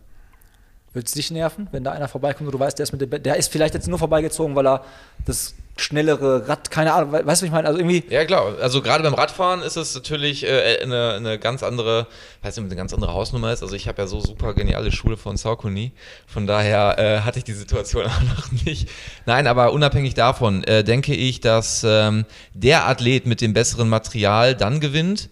Würde 0.94 1.06
es 1.08 1.14
dich 1.14 1.32
nerven, 1.32 1.68
wenn 1.72 1.84
da 1.84 1.92
einer 1.92 2.08
vorbeikommt 2.08 2.48
und 2.48 2.54
du 2.54 2.60
weißt, 2.60 2.78
der 2.78 2.84
ist, 2.84 2.92
mit 2.92 3.02
dem, 3.02 3.24
der 3.24 3.36
ist 3.36 3.52
vielleicht 3.52 3.74
jetzt 3.74 3.88
nur 3.88 3.98
vorbeigezogen, 3.98 4.56
weil 4.56 4.68
er 4.68 4.84
das 5.26 5.56
schnellere 5.76 6.48
Rad, 6.48 6.70
keine 6.70 6.94
Ahnung, 6.94 7.12
weißt 7.12 7.24
du, 7.24 7.28
was 7.28 7.42
ich 7.42 7.52
meine? 7.52 7.68
Also 7.68 7.80
irgendwie. 7.80 8.04
Ja, 8.10 8.26
klar. 8.26 8.58
Also 8.62 8.82
gerade 8.82 9.04
beim 9.04 9.16
Radfahren 9.16 9.62
ist 9.62 9.76
es 9.76 9.96
natürlich 9.96 10.44
äh, 10.44 10.80
eine, 10.84 11.14
eine 11.14 11.40
ganz 11.40 11.64
andere, 11.64 12.08
weiß 12.44 12.58
nicht, 12.58 12.66
eine 12.68 12.76
ganz 12.76 12.94
andere 12.94 13.14
Hausnummer 13.14 13.52
ist. 13.52 13.64
Also 13.64 13.76
ich 13.76 13.88
habe 13.88 14.02
ja 14.02 14.08
so 14.08 14.20
super 14.20 14.54
geniale 14.54 14.92
Schule 14.92 15.18
von 15.18 15.36
Saucony. 15.36 15.92
Von 16.28 16.46
daher 16.46 17.00
äh, 17.00 17.22
hatte 17.22 17.40
ich 17.40 17.44
die 17.44 17.54
Situation 17.54 18.06
auch 18.08 18.22
noch 18.22 18.52
nicht. 18.64 18.88
Nein, 19.26 19.48
aber 19.48 19.74
unabhängig 19.74 20.14
davon 20.14 20.64
äh, 20.66 20.84
denke 20.84 21.16
ich, 21.16 21.42
dass 21.42 21.84
ähm, 21.84 22.26
der 22.54 22.88
Athlet 22.88 23.26
mit 23.26 23.42
dem 23.42 23.54
besseren 23.54 23.90
Material 23.90 24.56
dann 24.56 24.80
gewinnt, 24.80 25.30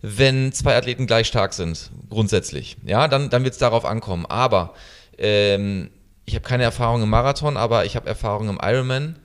wenn 0.00 0.52
zwei 0.52 0.76
Athleten 0.76 1.06
gleich 1.06 1.26
stark 1.26 1.52
sind, 1.52 1.90
grundsätzlich. 2.08 2.76
Ja, 2.84 3.08
dann, 3.08 3.30
dann 3.30 3.44
wird 3.44 3.52
es 3.52 3.58
darauf 3.58 3.84
ankommen. 3.84 4.26
Aber 4.26 4.74
ähm, 5.22 5.90
ich 6.26 6.34
habe 6.34 6.44
keine 6.44 6.64
Erfahrung 6.64 7.02
im 7.02 7.08
Marathon, 7.08 7.56
aber 7.56 7.86
ich 7.86 7.96
habe 7.96 8.08
Erfahrung 8.08 8.48
im 8.48 8.58
Ironman. 8.60 9.18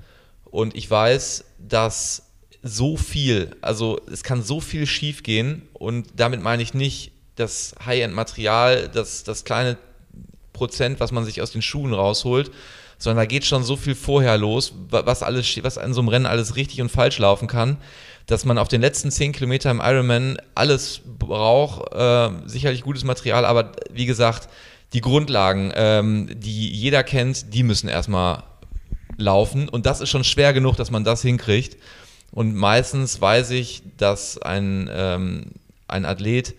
Und 0.46 0.76
ich 0.76 0.90
weiß, 0.90 1.44
dass 1.60 2.24
so 2.64 2.98
viel, 2.98 3.56
also 3.62 4.00
es 4.12 4.24
kann 4.24 4.42
so 4.42 4.62
viel 4.62 4.86
schief 4.86 5.24
gehen. 5.24 5.68
Und 5.74 6.08
damit 6.16 6.42
meine 6.42 6.64
ich 6.64 6.74
nicht 6.74 7.12
das 7.36 7.76
High-End-Material, 7.86 8.90
das, 8.90 9.24
das 9.24 9.44
kleine 9.44 9.78
Prozent, 10.54 11.00
was 11.00 11.12
man 11.12 11.26
sich 11.26 11.42
aus 11.42 11.52
den 11.52 11.62
Schuhen 11.62 11.94
rausholt, 11.94 12.52
sondern 12.98 13.24
da 13.24 13.26
geht 13.26 13.46
schon 13.46 13.64
so 13.64 13.76
viel 13.76 13.94
vorher 13.94 14.38
los, 14.38 14.74
was 14.90 15.22
alles, 15.22 15.64
was 15.64 15.78
an 15.78 15.94
so 15.94 16.02
einem 16.02 16.10
Rennen 16.10 16.26
alles 16.26 16.56
richtig 16.56 16.82
und 16.82 16.90
falsch 16.90 17.20
laufen 17.20 17.48
kann, 17.48 17.78
dass 18.26 18.44
man 18.44 18.58
auf 18.58 18.68
den 18.68 18.82
letzten 18.82 19.12
10 19.12 19.34
Kilometer 19.34 19.70
im 19.70 19.82
Ironman 19.84 20.38
alles 20.56 21.02
braucht, 21.06 21.94
äh, 21.94 22.30
sicherlich 22.48 22.82
gutes 22.82 23.04
Material, 23.04 23.46
aber 23.46 23.74
wie 23.92 24.08
gesagt, 24.08 24.50
die 24.94 25.02
Grundlagen, 25.02 25.72
ähm, 25.76 26.30
die 26.40 26.72
jeder 26.72 27.04
kennt, 27.04 27.54
die 27.54 27.64
müssen 27.64 27.90
erstmal 27.90 28.44
laufen. 29.18 29.68
Und 29.70 29.86
das 29.86 30.02
ist 30.02 30.10
schon 30.10 30.24
schwer 30.24 30.54
genug, 30.54 30.76
dass 30.78 30.92
man 30.92 31.04
das 31.04 31.22
hinkriegt. 31.22 31.78
Und 32.32 32.56
meistens 32.56 33.20
weiß 33.20 33.52
ich, 33.52 33.84
dass 33.98 34.38
ein, 34.38 34.90
ähm, 34.92 35.52
ein 35.88 36.06
Athlet 36.06 36.56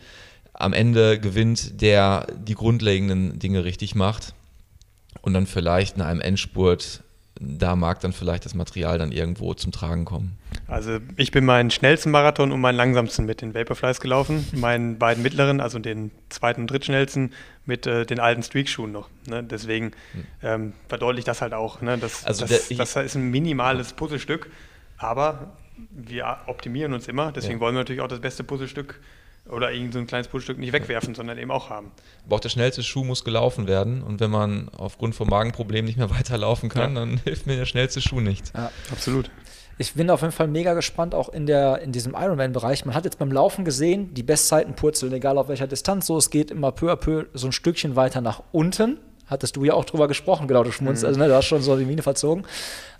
am 0.52 0.72
Ende 0.72 1.20
gewinnt, 1.20 1.80
der 1.80 2.26
die 2.36 2.54
grundlegenden 2.54 3.38
Dinge 3.38 3.64
richtig 3.64 3.94
macht 3.94 4.34
und 5.22 5.34
dann 5.34 5.46
vielleicht 5.46 5.96
in 5.96 6.02
einem 6.02 6.20
Endspurt 6.20 7.02
da 7.40 7.76
mag 7.76 8.00
dann 8.00 8.12
vielleicht 8.12 8.44
das 8.44 8.54
Material 8.54 8.98
dann 8.98 9.12
irgendwo 9.12 9.54
zum 9.54 9.72
Tragen 9.72 10.04
kommen. 10.04 10.38
Also 10.68 10.98
ich 11.16 11.30
bin 11.30 11.46
meinen 11.46 11.70
schnellsten 11.70 12.10
Marathon 12.10 12.52
und 12.52 12.60
meinen 12.60 12.76
langsamsten 12.76 13.24
mit 13.24 13.40
den 13.40 13.54
Vaporflies 13.54 14.00
gelaufen. 14.00 14.46
meinen 14.52 14.98
beiden 14.98 15.22
mittleren, 15.22 15.60
also 15.60 15.78
den 15.78 16.10
zweiten 16.28 16.62
und 16.62 16.70
drittschnellsten, 16.70 17.32
mit 17.64 17.86
äh, 17.86 18.04
den 18.04 18.20
alten 18.20 18.42
Streak-Schuhen 18.42 18.92
noch. 18.92 19.08
Ne? 19.26 19.42
Deswegen 19.42 19.92
hm. 20.12 20.26
ähm, 20.42 20.72
verdeutlicht 20.88 21.26
das 21.26 21.40
halt 21.40 21.54
auch. 21.54 21.80
Ne? 21.80 21.96
Das, 21.96 22.24
also 22.24 22.46
das, 22.46 22.68
der, 22.68 22.76
das 22.76 22.94
ist 22.96 23.14
ein 23.14 23.30
minimales 23.30 23.94
Puzzlestück, 23.94 24.50
aber 24.98 25.56
wir 25.90 26.38
optimieren 26.46 26.92
uns 26.92 27.08
immer. 27.08 27.32
Deswegen 27.32 27.54
ja. 27.54 27.60
wollen 27.60 27.74
wir 27.74 27.80
natürlich 27.80 28.02
auch 28.02 28.08
das 28.08 28.20
beste 28.20 28.44
Puzzlestück 28.44 29.00
oder 29.48 29.72
irgend 29.72 29.94
so 29.94 29.98
ein 29.98 30.06
kleines 30.06 30.28
Puzzlestück 30.28 30.58
nicht 30.58 30.72
wegwerfen, 30.72 31.14
sondern 31.14 31.38
eben 31.38 31.50
auch 31.50 31.70
haben. 31.70 31.90
Aber 32.26 32.36
auch 32.36 32.40
der 32.40 32.50
schnellste 32.50 32.82
Schuh 32.82 33.04
muss 33.04 33.24
gelaufen 33.24 33.66
werden 33.66 34.02
und 34.02 34.20
wenn 34.20 34.30
man 34.30 34.68
aufgrund 34.76 35.14
von 35.14 35.28
Magenproblemen 35.28 35.86
nicht 35.86 35.96
mehr 35.96 36.10
weiterlaufen 36.18 36.68
kann, 36.68 36.94
ja. 36.94 37.00
dann 37.00 37.18
hilft 37.24 37.46
mir 37.46 37.56
der 37.56 37.66
schnellste 37.66 38.00
Schuh 38.00 38.20
nichts. 38.20 38.52
Ja, 38.54 38.70
absolut. 38.90 39.30
Ich 39.80 39.94
bin 39.94 40.10
auf 40.10 40.22
jeden 40.22 40.32
Fall 40.32 40.48
mega 40.48 40.74
gespannt, 40.74 41.14
auch 41.14 41.28
in, 41.28 41.46
der, 41.46 41.80
in 41.82 41.92
diesem 41.92 42.14
Ironman-Bereich. 42.14 42.84
Man 42.84 42.96
hat 42.96 43.04
jetzt 43.04 43.18
beim 43.18 43.30
Laufen 43.30 43.64
gesehen, 43.64 44.12
die 44.12 44.24
Bestzeiten 44.24 44.74
purzeln, 44.74 45.12
egal 45.12 45.38
auf 45.38 45.48
welcher 45.48 45.68
Distanz. 45.68 46.06
So, 46.06 46.16
es 46.16 46.30
geht 46.30 46.50
immer 46.50 46.72
peu 46.72 46.90
à 46.90 46.96
peu 46.96 47.26
so 47.32 47.46
ein 47.46 47.52
Stückchen 47.52 47.94
weiter 47.94 48.20
nach 48.20 48.42
unten. 48.50 48.98
Hattest 49.28 49.54
du 49.54 49.64
ja 49.64 49.74
auch 49.74 49.84
drüber 49.84 50.08
gesprochen, 50.08 50.48
genau, 50.48 50.64
du 50.64 50.72
schmunzt, 50.72 51.02
mhm. 51.02 51.08
also 51.08 51.20
ne, 51.20 51.28
du 51.28 51.34
hast 51.34 51.46
schon 51.46 51.62
so 51.62 51.76
die 51.76 51.84
Mine 51.84 52.02
verzogen. 52.02 52.44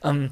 Ähm, 0.04 0.28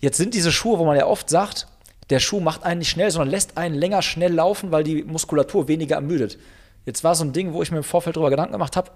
jetzt 0.00 0.18
sind 0.18 0.34
diese 0.34 0.52
Schuhe, 0.52 0.78
wo 0.78 0.84
man 0.84 0.96
ja 0.96 1.06
oft 1.06 1.30
sagt, 1.30 1.66
der 2.10 2.18
Schuh 2.18 2.40
macht 2.40 2.64
einen 2.64 2.80
nicht 2.80 2.90
schnell, 2.90 3.10
sondern 3.10 3.30
lässt 3.30 3.56
einen 3.56 3.74
länger 3.74 4.02
schnell 4.02 4.32
laufen, 4.32 4.70
weil 4.70 4.82
die 4.82 5.04
Muskulatur 5.04 5.68
weniger 5.68 5.96
ermüdet. 5.96 6.38
Jetzt 6.84 7.04
war 7.04 7.14
so 7.14 7.24
ein 7.24 7.32
Ding, 7.32 7.52
wo 7.52 7.62
ich 7.62 7.70
mir 7.70 7.78
im 7.78 7.84
Vorfeld 7.84 8.16
darüber 8.16 8.30
Gedanken 8.30 8.52
gemacht 8.52 8.76
habe, 8.76 8.90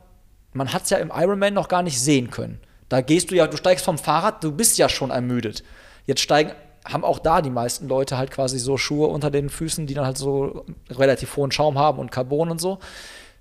man 0.52 0.72
hat 0.72 0.84
es 0.84 0.90
ja 0.90 0.98
im 0.98 1.12
Ironman 1.14 1.54
noch 1.54 1.68
gar 1.68 1.82
nicht 1.82 2.00
sehen 2.00 2.30
können. 2.30 2.60
Da 2.88 3.00
gehst 3.00 3.30
du 3.30 3.36
ja, 3.36 3.46
du 3.46 3.56
steigst 3.56 3.84
vom 3.84 3.96
Fahrrad, 3.96 4.44
du 4.44 4.52
bist 4.52 4.76
ja 4.76 4.88
schon 4.88 5.10
ermüdet. 5.10 5.62
Jetzt 6.06 6.20
steigen 6.20 6.52
haben 6.84 7.04
auch 7.04 7.18
da 7.18 7.42
die 7.42 7.50
meisten 7.50 7.88
Leute 7.88 8.18
halt 8.18 8.30
quasi 8.30 8.58
so 8.58 8.76
Schuhe 8.76 9.08
unter 9.08 9.30
den 9.30 9.50
Füßen, 9.50 9.86
die 9.86 9.94
dann 9.94 10.04
halt 10.04 10.18
so 10.18 10.64
relativ 10.90 11.36
hohen 11.36 11.52
Schaum 11.52 11.78
haben 11.78 11.98
und 11.98 12.10
Carbon 12.10 12.50
und 12.50 12.60
so. 12.60 12.78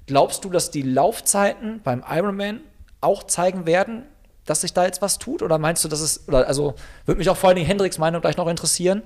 Glaubst 0.06 0.46
du, 0.46 0.50
dass 0.50 0.72
die 0.72 0.84
Laufzeiten 0.84 1.82
beim 1.84 2.04
Ironman 2.08 2.62
auch 3.02 3.24
zeigen 3.24 3.66
werden, 3.66 4.04
dass 4.46 4.62
sich 4.62 4.74
da 4.74 4.86
jetzt 4.86 5.02
was 5.02 5.18
tut? 5.18 5.42
Oder 5.42 5.58
meinst 5.58 5.84
du, 5.84 5.88
dass 5.88 6.02
es, 6.02 6.28
oder 6.28 6.48
also 6.48 6.76
würde 7.06 7.20
mich 7.20 7.30
auch 7.30 7.38
vor 7.38 7.50
allen 7.50 7.56
Dingen 7.56 7.68
Hendricks 7.68 7.98
Meinung 7.98 8.22
gleich 8.22 8.38
noch 8.38 8.48
interessieren, 8.48 9.02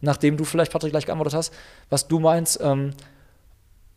nachdem 0.00 0.36
du 0.36 0.44
vielleicht, 0.44 0.72
Patrick, 0.72 0.92
gleich 0.92 1.06
geantwortet 1.06 1.34
hast, 1.34 1.52
was 1.90 2.08
du 2.08 2.18
meinst, 2.18 2.60
ähm, 2.60 2.92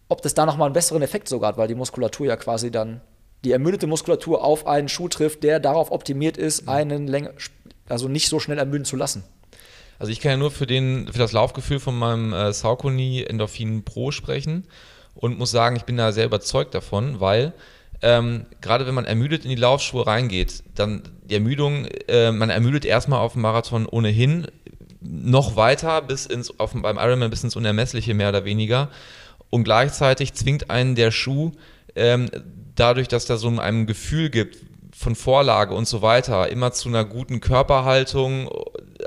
ob 0.07 0.21
das 0.21 0.33
da 0.33 0.45
nochmal 0.45 0.67
einen 0.67 0.73
besseren 0.73 1.01
Effekt 1.01 1.27
sogar 1.27 1.49
hat, 1.49 1.57
weil 1.57 1.67
die 1.67 1.75
Muskulatur 1.75 2.27
ja 2.27 2.35
quasi 2.35 2.71
dann, 2.71 3.01
die 3.43 3.51
ermüdete 3.51 3.87
Muskulatur 3.87 4.43
auf 4.43 4.67
einen 4.67 4.89
Schuh 4.89 5.07
trifft, 5.07 5.43
der 5.43 5.59
darauf 5.59 5.91
optimiert 5.91 6.37
ist, 6.37 6.67
einen 6.67 7.07
länger, 7.07 7.31
also 7.89 8.07
nicht 8.07 8.29
so 8.29 8.39
schnell 8.39 8.57
ermüden 8.57 8.85
zu 8.85 8.95
lassen. 8.95 9.23
Also 9.99 10.11
ich 10.11 10.21
kann 10.21 10.31
ja 10.31 10.37
nur 10.37 10.51
für, 10.51 10.65
den, 10.65 11.09
für 11.11 11.19
das 11.19 11.33
Laufgefühl 11.33 11.79
von 11.79 11.97
meinem 11.97 12.31
äh, 12.31 12.53
Saucony 12.53 13.23
Endorphin 13.23 13.83
Pro 13.83 14.11
sprechen 14.11 14.65
und 15.13 15.37
muss 15.37 15.51
sagen, 15.51 15.75
ich 15.75 15.83
bin 15.83 15.97
da 15.97 16.13
sehr 16.13 16.25
überzeugt 16.25 16.73
davon, 16.73 17.19
weil 17.19 17.53
ähm, 18.01 18.45
gerade 18.61 18.87
wenn 18.87 18.93
man 18.93 19.03
ermüdet 19.03 19.43
in 19.43 19.49
die 19.49 19.57
Laufschuhe 19.57 20.07
reingeht, 20.07 20.63
dann 20.75 21.03
die 21.23 21.33
Ermüdung, 21.33 21.85
äh, 22.07 22.31
man 22.31 22.49
ermüdet 22.49 22.85
erstmal 22.85 23.19
auf 23.19 23.33
dem 23.33 23.41
Marathon 23.41 23.85
ohnehin 23.85 24.47
noch 25.01 25.57
weiter 25.57 26.01
bis 26.01 26.25
ins, 26.25 26.59
auf, 26.59 26.71
beim 26.73 26.97
Ironman 26.97 27.29
bis 27.29 27.43
ins 27.43 27.57
Unermessliche 27.57 28.13
mehr 28.13 28.29
oder 28.29 28.45
weniger 28.45 28.89
und 29.49 29.65
gleichzeitig 29.65 30.33
zwingt 30.33 30.69
einen 30.69 30.95
der 30.95 31.11
Schuh 31.11 31.51
ähm, 31.95 32.29
dadurch, 32.75 33.09
dass 33.09 33.25
da 33.25 33.35
so 33.35 33.49
einem 33.49 33.85
Gefühl 33.85 34.29
gibt 34.29 34.57
von 34.99 35.15
Vorlage 35.15 35.73
und 35.73 35.87
so 35.87 36.01
weiter, 36.01 36.49
immer 36.49 36.73
zu 36.73 36.89
einer 36.89 37.05
guten 37.05 37.39
Körperhaltung, 37.39 38.49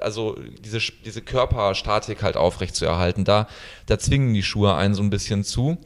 also 0.01 0.39
diese, 0.65 0.79
diese 1.05 1.21
Körperstatik 1.21 2.23
halt 2.23 2.39
aufrecht 2.39 2.75
zu 2.75 2.87
erhalten. 2.87 3.25
Da, 3.25 3.47
da 3.85 3.99
zwingen 3.99 4.33
die 4.33 4.43
Schuhe 4.43 4.75
einen 4.75 4.95
so 4.95 5.03
ein 5.03 5.11
bisschen 5.11 5.45
zu. 5.45 5.77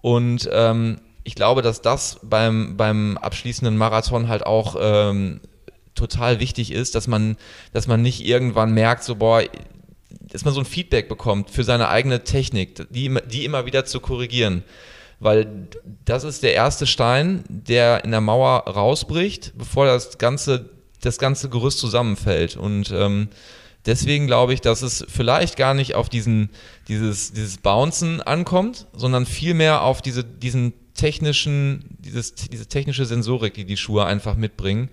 Und 0.00 0.48
ähm, 0.50 1.02
ich 1.24 1.34
glaube, 1.34 1.60
dass 1.60 1.82
das 1.82 2.20
beim, 2.22 2.78
beim 2.78 3.18
abschließenden 3.18 3.76
Marathon 3.76 4.28
halt 4.28 4.46
auch 4.46 4.76
ähm, 4.80 5.42
total 5.94 6.40
wichtig 6.40 6.72
ist, 6.72 6.94
dass 6.94 7.06
man, 7.06 7.36
dass 7.74 7.86
man 7.86 8.00
nicht 8.00 8.24
irgendwann 8.24 8.72
merkt, 8.72 9.04
so, 9.04 9.16
boah, 9.16 9.42
dass 10.22 10.46
man 10.46 10.54
so 10.54 10.60
ein 10.60 10.66
Feedback 10.66 11.06
bekommt 11.06 11.50
für 11.50 11.64
seine 11.64 11.90
eigene 11.90 12.24
Technik, 12.24 12.86
die, 12.88 13.14
die 13.30 13.44
immer 13.44 13.66
wieder 13.66 13.84
zu 13.84 14.00
korrigieren. 14.00 14.64
Weil 15.20 15.68
das 16.06 16.24
ist 16.24 16.42
der 16.42 16.54
erste 16.54 16.86
Stein, 16.86 17.44
der 17.48 18.04
in 18.04 18.10
der 18.10 18.22
Mauer 18.22 18.64
rausbricht, 18.66 19.52
bevor 19.56 19.84
das 19.84 20.16
ganze, 20.16 20.70
das 21.02 21.18
ganze 21.18 21.50
Gerüst 21.50 21.78
zusammenfällt. 21.78 22.56
Und 22.56 22.90
ähm, 22.90 23.28
deswegen 23.84 24.26
glaube 24.26 24.54
ich, 24.54 24.62
dass 24.62 24.80
es 24.80 25.04
vielleicht 25.08 25.58
gar 25.58 25.74
nicht 25.74 25.94
auf 25.94 26.08
diesen, 26.08 26.48
dieses, 26.88 27.32
dieses 27.32 27.58
Bouncen 27.58 28.22
ankommt, 28.22 28.86
sondern 28.94 29.26
vielmehr 29.26 29.82
auf 29.82 30.00
diese, 30.00 30.24
diesen 30.24 30.72
technischen, 30.94 31.84
dieses, 31.98 32.34
diese 32.34 32.66
technische 32.66 33.04
Sensorik, 33.04 33.52
die 33.52 33.66
die 33.66 33.76
Schuhe 33.76 34.06
einfach 34.06 34.36
mitbringen, 34.36 34.88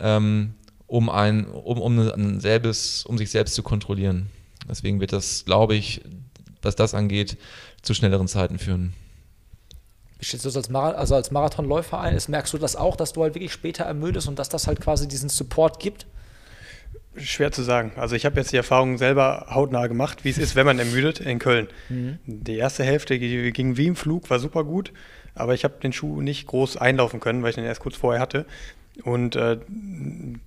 ähm, 0.00 0.54
um, 0.88 1.08
ein, 1.08 1.46
um, 1.46 1.80
um, 1.80 1.98
ein 1.98 2.40
selbes, 2.40 3.04
um 3.06 3.16
sich 3.16 3.30
selbst 3.30 3.54
zu 3.54 3.62
kontrollieren. 3.62 4.26
Deswegen 4.68 5.00
wird 5.00 5.12
das, 5.12 5.44
glaube 5.44 5.76
ich, 5.76 6.00
was 6.62 6.74
das 6.74 6.94
angeht, 6.94 7.38
zu 7.82 7.94
schnelleren 7.94 8.28
Zeiten 8.28 8.58
führen. 8.58 8.92
Wie 10.22 10.26
stehst 10.26 10.44
du 10.44 10.50
das 10.50 10.56
als, 10.56 10.68
Mar 10.68 10.96
also 10.96 11.16
als 11.16 11.32
Marathonläufer 11.32 11.98
ein? 11.98 12.16
Merkst 12.28 12.52
du 12.52 12.58
das 12.58 12.76
auch, 12.76 12.94
dass 12.94 13.12
du 13.12 13.24
halt 13.24 13.34
wirklich 13.34 13.52
später 13.52 13.82
ermüdest 13.82 14.28
und 14.28 14.38
dass 14.38 14.48
das 14.48 14.68
halt 14.68 14.80
quasi 14.80 15.08
diesen 15.08 15.28
Support 15.28 15.80
gibt? 15.80 16.06
Schwer 17.16 17.50
zu 17.50 17.62
sagen. 17.62 17.90
Also 17.96 18.14
ich 18.14 18.24
habe 18.24 18.36
jetzt 18.38 18.52
die 18.52 18.56
Erfahrung 18.56 18.98
selber 18.98 19.48
hautnah 19.50 19.88
gemacht, 19.88 20.24
wie 20.24 20.30
es 20.30 20.38
ist, 20.38 20.54
wenn 20.54 20.64
man 20.64 20.78
ermüdet 20.78 21.18
in 21.18 21.40
Köln. 21.40 21.66
Mhm. 21.88 22.20
Die 22.24 22.56
erste 22.56 22.84
Hälfte 22.84 23.18
ging 23.18 23.76
wie 23.76 23.86
im 23.88 23.96
Flug, 23.96 24.30
war 24.30 24.38
super 24.38 24.62
gut, 24.62 24.92
aber 25.34 25.54
ich 25.54 25.64
habe 25.64 25.80
den 25.82 25.92
Schuh 25.92 26.22
nicht 26.22 26.46
groß 26.46 26.76
einlaufen 26.76 27.18
können, 27.18 27.42
weil 27.42 27.50
ich 27.50 27.56
den 27.56 27.64
erst 27.64 27.80
kurz 27.80 27.96
vorher 27.96 28.22
hatte. 28.22 28.46
Und 29.02 29.34
äh, 29.34 29.58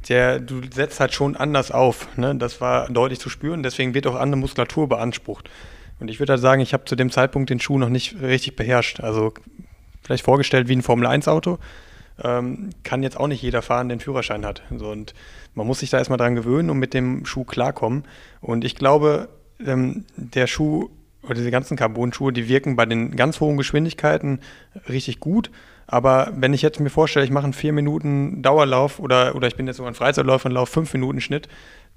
der, 0.08 0.40
du 0.40 0.62
setzt 0.74 1.02
halt 1.02 1.14
schon 1.14 1.36
anders 1.36 1.72
auf. 1.72 2.08
Ne? 2.18 2.34
Das 2.34 2.62
war 2.62 2.90
deutlich 2.90 3.20
zu 3.20 3.28
spüren, 3.28 3.62
deswegen 3.62 3.94
wird 3.94 4.08
auch 4.08 4.16
andere 4.16 4.40
Muskulatur 4.40 4.88
beansprucht. 4.88 5.50
Und 6.00 6.10
ich 6.10 6.20
würde 6.20 6.34
halt 6.34 6.42
sagen, 6.42 6.62
ich 6.62 6.74
habe 6.74 6.86
zu 6.86 6.96
dem 6.96 7.12
Zeitpunkt 7.12 7.50
den 7.50 7.60
Schuh 7.60 7.78
noch 7.78 7.90
nicht 7.90 8.22
richtig 8.22 8.56
beherrscht. 8.56 9.02
Also 9.02 9.34
vielleicht 10.06 10.24
vorgestellt 10.24 10.68
wie 10.68 10.76
ein 10.76 10.82
Formel-1-Auto. 10.82 11.58
Ähm, 12.24 12.70
kann 12.84 13.04
jetzt 13.04 13.20
auch 13.20 13.28
nicht 13.28 13.42
jeder 13.42 13.62
fahren, 13.62 13.92
einen 13.92 14.00
Führerschein 14.00 14.46
hat. 14.46 14.62
So, 14.78 14.90
und 14.90 15.14
man 15.54 15.68
muss 15.68 15.80
sich 15.80 15.90
da 15.90 15.98
erstmal 15.98 16.18
dran 16.18 16.36
gewöhnen 16.36 16.70
und 16.70 16.78
mit 16.80 16.94
dem 16.94 17.26
Schuh 17.26 17.44
klarkommen. 17.44 18.04
Und 18.40 18.64
ich 18.64 18.76
glaube, 18.76 19.28
ähm, 19.66 20.06
der 20.16 20.48
Schuh 20.48 20.90
oder 21.24 21.36
diese 21.36 21.52
ganzen 21.52 21.76
Carbon-Schuhe, 21.76 22.32
die 22.32 22.48
wirken 22.48 22.76
bei 22.76 22.86
den 22.86 23.16
ganz 23.16 23.40
hohen 23.40 23.58
Geschwindigkeiten 23.58 24.40
richtig 24.88 25.20
gut. 25.20 25.50
Aber 25.88 26.32
wenn 26.36 26.54
ich 26.54 26.62
jetzt 26.62 26.80
mir 26.80 26.90
vorstelle, 26.90 27.26
ich 27.26 27.32
mache 27.32 27.46
einen 27.46 27.54
4 27.54 27.74
Minuten 27.74 28.42
Dauerlauf 28.42 29.00
oder, 29.00 29.36
oder 29.36 29.48
ich 29.48 29.56
bin 29.56 29.68
jetzt 29.68 29.78
sogar 29.78 29.92
ein 29.92 29.96
Freizeitläufer 29.96 30.48
und 30.48 30.54
laufe 30.54 30.72
5 30.72 30.94
Minuten 30.94 31.22
Schnitt, 31.22 31.48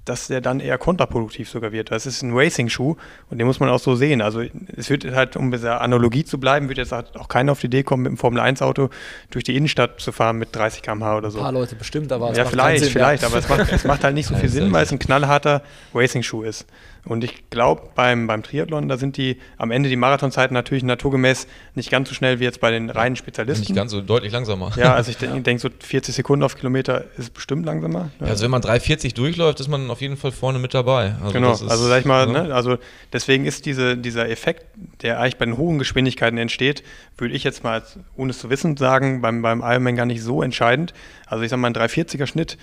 dass 0.05 0.27
der 0.27 0.41
dann 0.41 0.59
eher 0.59 0.77
kontraproduktiv 0.77 1.49
sogar 1.49 1.71
wird. 1.71 1.91
Das 1.91 2.05
ist 2.05 2.21
ein 2.23 2.31
Racing-Schuh 2.33 2.95
und 3.29 3.37
den 3.37 3.45
muss 3.45 3.59
man 3.59 3.69
auch 3.69 3.79
so 3.79 3.95
sehen. 3.95 4.21
Also 4.21 4.41
es 4.75 4.89
wird 4.89 5.05
halt, 5.11 5.35
um 5.35 5.51
dieser 5.51 5.81
Analogie 5.81 6.23
zu 6.25 6.39
bleiben, 6.39 6.67
wird 6.67 6.77
jetzt 6.79 6.93
auch 6.93 7.27
keiner 7.27 7.51
auf 7.51 7.59
die 7.59 7.67
Idee 7.67 7.83
kommen, 7.83 8.03
mit 8.03 8.09
einem 8.09 8.17
Formel-1-Auto 8.17 8.89
durch 9.29 9.43
die 9.43 9.55
Innenstadt 9.55 9.99
zu 10.01 10.11
fahren 10.11 10.37
mit 10.37 10.55
30 10.55 10.81
km/h 10.81 11.17
oder 11.17 11.31
so. 11.31 11.39
Ein 11.39 11.43
paar 11.43 11.51
Leute 11.51 11.75
bestimmt, 11.75 12.11
aber 12.11 12.31
es 12.31 12.37
Ja, 12.37 12.45
vielleicht, 12.45 12.83
Sinn, 12.83 12.93
vielleicht, 12.93 13.21
ja. 13.21 13.29
aber 13.29 13.37
es 13.37 13.49
macht, 13.49 13.71
es 13.71 13.83
macht 13.83 14.03
halt 14.03 14.15
nicht 14.15 14.27
so 14.27 14.35
viel 14.37 14.49
Sinn, 14.49 14.71
weil 14.71 14.83
es 14.83 14.91
ein 14.91 14.99
knallharter 14.99 15.61
Racing-Schuh 15.93 16.43
ist. 16.43 16.65
Und 17.05 17.23
ich 17.23 17.49
glaube, 17.49 17.89
beim, 17.95 18.27
beim 18.27 18.43
Triathlon, 18.43 18.87
da 18.87 18.97
sind 18.97 19.17
die 19.17 19.37
am 19.57 19.71
Ende 19.71 19.89
die 19.89 19.95
Marathonzeiten 19.95 20.53
natürlich 20.53 20.83
naturgemäß 20.83 21.47
nicht 21.75 21.89
ganz 21.89 22.09
so 22.09 22.15
schnell 22.15 22.39
wie 22.39 22.43
jetzt 22.43 22.59
bei 22.59 22.71
den 22.71 22.89
reinen 22.89 23.15
Spezialisten. 23.15 23.61
Nicht 23.61 23.75
ganz 23.75 23.91
so 23.91 24.01
deutlich 24.01 24.31
langsamer. 24.31 24.71
Ja, 24.75 24.93
also 24.93 25.11
ich 25.11 25.17
denke, 25.17 25.41
denk, 25.41 25.59
so 25.59 25.69
40 25.79 26.15
Sekunden 26.15 26.43
auf 26.43 26.57
Kilometer 26.57 27.05
ist 27.17 27.33
bestimmt 27.33 27.65
langsamer. 27.65 28.11
Ja, 28.19 28.27
also 28.27 28.43
wenn 28.43 28.51
man 28.51 28.61
3,40 28.61 29.15
durchläuft, 29.15 29.59
ist 29.59 29.67
man 29.67 29.89
auf 29.89 30.01
jeden 30.01 30.17
Fall 30.17 30.31
vorne 30.31 30.59
mit 30.59 30.73
dabei. 30.73 31.15
Also 31.21 31.33
genau, 31.33 31.53
ist, 31.53 31.63
also 31.63 31.87
sag 31.87 32.01
ich 32.01 32.05
mal, 32.05 32.27
ne? 32.27 32.47
ne, 32.47 32.53
also 32.53 32.77
deswegen 33.13 33.45
ist 33.45 33.65
diese, 33.65 33.97
dieser 33.97 34.29
Effekt, 34.29 34.65
der 35.01 35.19
eigentlich 35.19 35.37
bei 35.37 35.45
den 35.45 35.57
hohen 35.57 35.79
Geschwindigkeiten 35.79 36.37
entsteht, 36.37 36.83
würde 37.17 37.33
ich 37.33 37.43
jetzt 37.43 37.63
mal, 37.63 37.83
ohne 38.15 38.31
es 38.31 38.39
zu 38.39 38.49
wissen, 38.49 38.77
sagen, 38.77 39.21
beim, 39.21 39.41
beim 39.41 39.61
Ironman 39.61 39.95
gar 39.95 40.05
nicht 40.05 40.21
so 40.21 40.41
entscheidend. 40.41 40.93
Also 41.25 41.43
ich 41.43 41.49
sage 41.49 41.61
mal, 41.61 41.69
ein 41.69 41.75
340er 41.75 42.27
Schnitt 42.27 42.57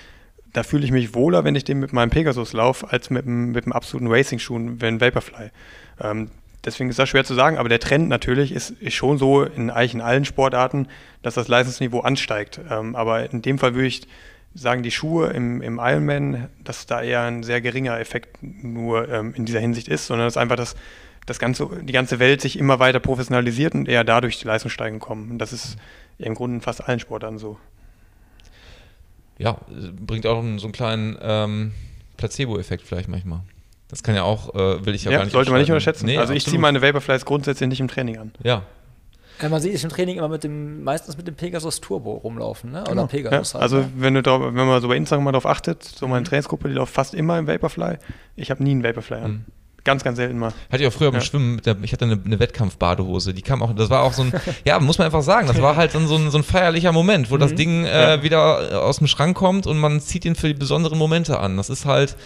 da 0.57 0.63
fühle 0.63 0.87
ich 0.87 0.91
mich 0.91 1.15
wohler, 1.15 1.45
wenn 1.45 1.55
ich 1.55 1.65
den 1.65 1.81
mit 1.81 1.93
meinem 1.93 2.09
Pegasus 2.09 2.55
laufe, 2.55 2.91
als 2.91 3.11
mit 3.11 3.27
einem, 3.27 3.53
mit 3.53 3.65
einem 3.65 3.73
absoluten 3.73 4.11
Racing-Schuh, 4.11 4.59
wenn 4.79 5.03
Vaporfly. 5.03 5.51
Ähm, 6.01 6.31
deswegen 6.65 6.89
ist 6.89 6.99
das 6.99 7.11
schwer 7.11 7.25
zu 7.25 7.35
sagen, 7.35 7.59
aber 7.59 7.69
der 7.69 7.79
Trend 7.79 8.09
natürlich 8.09 8.53
ist, 8.53 8.71
ist 8.71 8.95
schon 8.95 9.19
so 9.19 9.43
in 9.43 9.69
eigentlich 9.69 9.93
in 9.93 10.01
allen 10.01 10.25
Sportarten, 10.25 10.89
dass 11.23 11.35
das 11.35 11.49
Leistungsniveau 11.49 12.01
ansteigt. 12.01 12.59
Ähm, 12.71 12.97
aber 12.97 13.31
in 13.31 13.43
dem 13.43 13.59
Fall 13.59 13.75
würde 13.75 13.89
ich 13.89 14.09
sagen, 14.55 14.83
die 14.83 14.91
Schuhe 14.91 15.29
im, 15.29 15.61
im 15.61 15.79
Ironman, 15.79 16.49
dass 16.65 16.87
da 16.87 17.03
eher 17.03 17.25
ein 17.25 17.43
sehr 17.43 17.61
geringer 17.61 18.01
Effekt 18.01 18.39
nur 18.41 19.11
ähm, 19.11 19.35
in 19.37 19.45
dieser 19.45 19.61
Hinsicht 19.61 19.89
ist, 19.89 20.07
sondern 20.07 20.27
dass 20.27 20.39
einfach 20.39 20.57
das, 20.57 20.75
das 21.27 21.39
ganze, 21.39 21.69
die 21.83 21.93
ganze 21.93 22.19
Welt 22.19 22.41
sich 22.41 22.59
immer 22.59 22.79
weiter 22.79 23.01
professionalisiert 23.01 23.75
und 23.75 23.91
eher 23.91 24.05
dadurch 24.05 24.39
die 24.39 24.47
Leistung 24.47 24.71
steigen 24.71 25.01
kommen. 25.01 25.33
Und 25.33 25.39
das 25.39 25.53
ist 25.53 25.77
im 26.17 26.35
Grunde 26.35 26.57
in 26.57 26.61
fast 26.63 26.89
allen 26.89 26.99
Sportarten 26.99 27.37
so 27.37 27.59
ja, 29.39 29.59
bringt 30.01 30.27
auch 30.27 30.43
so 30.43 30.67
einen 30.67 30.73
kleinen 30.73 31.19
ähm, 31.21 31.73
Placebo-Effekt 32.17 32.87
vielleicht 32.87 33.09
manchmal. 33.09 33.41
Das 33.89 34.03
kann 34.03 34.15
ja 34.15 34.25
auch, 34.25 34.55
äh, 34.55 34.85
will 34.85 34.95
ich 34.95 35.05
ja, 35.05 35.13
ja 35.13 35.19
gar 35.19 35.25
nicht 35.25 35.33
Sollte 35.33 35.51
man 35.51 35.61
nicht 35.61 35.71
unterschätzen. 35.71 36.07
Nee, 36.07 36.19
also 36.19 36.33
ich 36.33 36.45
ziehe 36.45 36.59
meine 36.59 36.83
Vaporflies 36.83 37.25
grundsätzlich 37.25 37.69
nicht 37.69 37.81
im 37.81 37.89
Training 37.89 38.19
an. 38.19 38.33
Ja. 38.43 38.63
ja 39.41 39.49
man 39.49 39.61
sieht 39.61 39.75
es 39.75 39.85
im 39.85 39.91
Training 39.91 40.19
immer 40.19 40.29
mit 40.29 40.43
dem, 40.43 40.83
meistens 40.83 41.17
mit 41.17 41.29
dem 41.29 41.37
Pegasus 41.37 41.81
Turbo 41.81 42.15
rumlaufen, 42.15 42.73
ne? 42.73 42.81
Oder 42.81 42.91
genau. 42.91 43.07
Pegasus 43.07 43.53
ja, 43.53 43.61
halt, 43.61 43.63
Also 43.63 43.79
ne? 43.79 43.93
wenn 43.97 44.15
du 44.15 44.23
drauf, 44.23 44.43
wenn 44.43 44.67
man 44.67 44.81
so 44.81 44.89
bei 44.89 44.97
Instagram 44.97 45.25
mal 45.25 45.33
drauf 45.33 45.47
achtet, 45.47 45.85
so 45.85 46.09
meine 46.09 46.21
mhm. 46.21 46.25
Trainingsgruppe, 46.25 46.69
die 46.69 46.75
läuft 46.75 46.95
fast 46.95 47.15
immer 47.15 47.39
im 47.39 47.47
Vaporfly. 47.47 47.99
Ich 48.35 48.51
habe 48.51 48.63
nie 48.65 48.73
einen 48.73 48.83
Vaporfly 48.83 49.19
an. 49.19 49.31
Mhm. 49.31 49.45
Ganz, 49.87 50.03
ganz 50.03 50.17
selten 50.17 50.37
mal. 50.37 50.53
Hatte 50.69 50.83
ich 50.83 50.89
auch 50.89 50.93
früher 50.93 51.13
beim 51.13 51.21
Schwimmen, 51.21 51.63
der, 51.65 51.77
ich 51.81 51.93
hatte 51.93 52.07
eine, 52.07 52.21
eine 52.25 52.41
Wettkampfbadehose, 52.41 53.33
die 53.33 53.43
kam 53.43 53.63
auch, 53.63 53.73
das 53.73 53.89
war 53.89 54.03
auch 54.03 54.13
so 54.13 54.23
ein, 54.23 54.33
ja, 54.65 54.81
muss 54.81 54.99
man 54.99 55.05
einfach 55.05 55.23
sagen, 55.23 55.47
das 55.47 55.63
war 55.63 55.77
halt 55.77 55.95
dann 55.95 56.09
so 56.09 56.17
ein, 56.17 56.33
so 56.33 56.39
ein 56.39 56.43
feierlicher 56.43 56.91
Moment, 56.91 57.31
wo 57.31 57.37
mhm. 57.37 57.41
das 57.41 57.55
Ding 57.55 57.85
äh, 57.85 58.21
wieder 58.21 58.73
äh, 58.73 58.75
aus 58.75 58.99
dem 58.99 59.07
Schrank 59.07 59.37
kommt 59.37 59.65
und 59.69 59.79
man 59.79 60.01
zieht 60.01 60.25
ihn 60.25 60.35
für 60.35 60.49
die 60.49 60.55
besonderen 60.55 60.99
Momente 60.99 61.39
an. 61.39 61.57
Das 61.57 61.71
ist 61.71 61.87
halt, 61.87 62.17